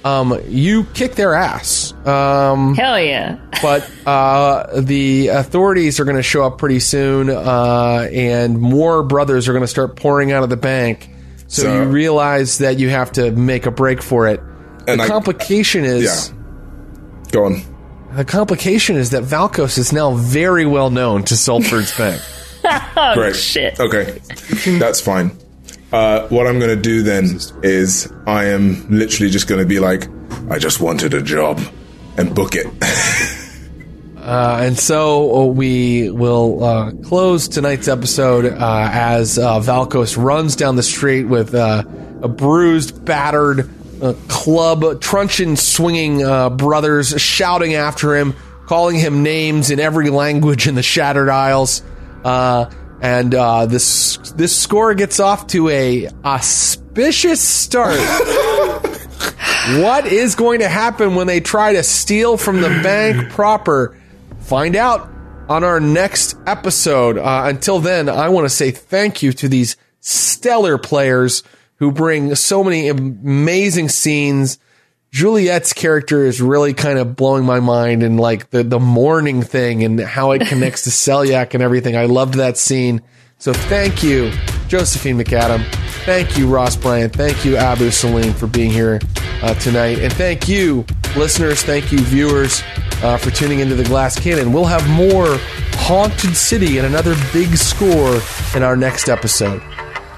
Um, 0.04 0.38
you 0.48 0.84
kick 0.92 1.14
their 1.14 1.34
ass. 1.34 1.92
Um, 2.06 2.74
Hell 2.74 3.00
yeah! 3.00 3.38
but 3.62 3.90
uh, 4.06 4.80
the 4.82 5.28
authorities 5.28 5.98
are 5.98 6.04
going 6.04 6.18
to 6.18 6.22
show 6.22 6.44
up 6.44 6.58
pretty 6.58 6.80
soon, 6.80 7.30
uh, 7.30 8.06
and 8.12 8.60
more 8.60 9.02
brothers 9.02 9.48
are 9.48 9.52
going 9.52 9.62
to 9.64 9.66
start 9.68 9.96
pouring 9.96 10.30
out 10.30 10.42
of 10.42 10.50
the 10.50 10.58
bank. 10.58 11.08
So, 11.46 11.62
So- 11.62 11.74
you 11.74 11.88
realize 11.88 12.58
that 12.58 12.78
you 12.78 12.90
have 12.90 13.12
to 13.12 13.30
make 13.30 13.64
a 13.66 13.70
break 13.70 14.02
for 14.02 14.28
it. 14.28 14.40
And 14.86 15.00
the 15.00 15.04
I- 15.04 15.08
complication 15.08 15.84
is 15.84 16.28
Yeah. 16.30 16.34
Go 17.32 17.46
on. 17.46 17.62
the 18.14 18.24
complication 18.26 18.96
is 18.96 19.10
that 19.10 19.22
Valkos 19.24 19.78
is 19.78 19.90
now 19.92 20.12
very 20.12 20.66
well 20.66 20.90
known 20.90 21.22
to 21.24 21.34
Saltford's 21.34 21.96
Bank. 21.96 22.20
Oh 22.96 23.12
Great. 23.14 23.36
shit! 23.36 23.78
Okay, 23.78 24.18
that's 24.78 24.98
fine. 25.00 25.32
Uh, 25.94 26.26
what 26.26 26.48
I'm 26.48 26.58
going 26.58 26.74
to 26.74 26.82
do 26.82 27.04
then 27.04 27.38
is 27.62 28.12
I 28.26 28.46
am 28.46 28.90
literally 28.90 29.30
just 29.30 29.46
going 29.46 29.60
to 29.60 29.66
be 29.66 29.78
like, 29.78 30.08
I 30.50 30.58
just 30.58 30.80
wanted 30.80 31.14
a 31.14 31.22
job 31.22 31.60
and 32.18 32.34
book 32.34 32.56
it. 32.56 32.66
Uh, 34.24 34.60
and 34.62 34.78
so 34.78 35.36
uh, 35.36 35.44
we 35.44 36.08
will 36.08 36.64
uh, 36.64 36.92
close 37.02 37.46
tonight's 37.46 37.88
episode 37.88 38.46
uh, 38.46 38.88
as 38.90 39.36
Valkos 39.36 40.16
runs 40.16 40.56
down 40.56 40.76
the 40.76 40.82
street 40.82 41.24
with 41.24 41.52
a 41.52 41.84
bruised, 42.34 43.04
battered 43.04 43.68
club, 44.28 44.98
truncheon 45.02 45.56
swinging 45.56 46.20
brothers 46.56 47.20
shouting 47.20 47.74
after 47.74 48.16
him, 48.16 48.34
calling 48.64 48.96
him 48.96 49.22
names 49.22 49.70
in 49.70 49.78
every 49.78 50.08
language 50.08 50.66
in 50.66 50.74
the 50.74 50.82
Shattered 50.82 51.28
Isles. 51.28 51.82
And 53.04 53.34
uh, 53.34 53.66
this 53.66 54.16
this 54.34 54.56
score 54.56 54.94
gets 54.94 55.20
off 55.20 55.46
to 55.48 55.68
a 55.68 56.08
auspicious 56.24 57.40
start. 57.40 58.00
What 59.78 60.04
is 60.04 60.34
going 60.34 60.60
to 60.60 60.68
happen 60.68 61.14
when 61.14 61.26
they 61.26 61.40
try 61.40 61.72
to 61.72 61.82
steal 61.82 62.36
from 62.36 62.60
the 62.60 62.68
bank 62.68 63.30
proper? 63.30 63.98
Find 64.40 64.76
out 64.76 65.08
on 65.48 65.64
our 65.64 65.80
next 65.80 66.36
episode. 66.46 67.16
Uh, 67.16 67.44
until 67.46 67.78
then, 67.78 68.10
I 68.10 68.28
want 68.28 68.44
to 68.44 68.50
say 68.50 68.70
thank 68.72 69.22
you 69.22 69.32
to 69.32 69.48
these 69.48 69.78
stellar 70.00 70.76
players 70.76 71.42
who 71.76 71.92
bring 71.92 72.34
so 72.34 72.62
many 72.62 72.88
amazing 72.88 73.88
scenes. 73.88 74.58
Juliet's 75.14 75.72
character 75.72 76.24
is 76.24 76.42
really 76.42 76.74
kind 76.74 76.98
of 76.98 77.14
blowing 77.14 77.44
my 77.44 77.60
mind 77.60 78.02
and 78.02 78.18
like 78.18 78.50
the, 78.50 78.64
the 78.64 78.80
mourning 78.80 79.42
thing 79.44 79.84
and 79.84 80.00
how 80.00 80.32
it 80.32 80.44
connects 80.48 80.82
to 80.82 80.90
Selyak 80.90 81.54
and 81.54 81.62
everything. 81.62 81.96
I 81.96 82.06
loved 82.06 82.34
that 82.34 82.58
scene. 82.58 83.00
So 83.38 83.52
thank 83.52 84.02
you, 84.02 84.32
Josephine 84.66 85.16
McAdam. 85.16 85.64
Thank 86.04 86.36
you, 86.36 86.48
Ross 86.48 86.74
Bryant. 86.74 87.12
Thank 87.12 87.44
you, 87.44 87.56
Abu 87.56 87.92
Salim, 87.92 88.34
for 88.34 88.48
being 88.48 88.72
here 88.72 88.98
uh, 89.40 89.54
tonight. 89.54 90.00
And 90.00 90.12
thank 90.12 90.48
you, 90.48 90.84
listeners. 91.14 91.62
Thank 91.62 91.92
you, 91.92 92.00
viewers, 92.00 92.64
uh, 93.00 93.16
for 93.16 93.30
tuning 93.30 93.60
into 93.60 93.76
the 93.76 93.84
Glass 93.84 94.18
Cannon. 94.18 94.52
We'll 94.52 94.64
have 94.64 94.88
more 94.90 95.36
Haunted 95.76 96.34
City 96.34 96.78
and 96.78 96.88
another 96.88 97.14
big 97.32 97.56
score 97.56 98.20
in 98.56 98.64
our 98.64 98.76
next 98.76 99.08
episode. 99.08 99.62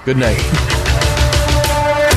Good 0.06 0.16
night. 0.16 0.82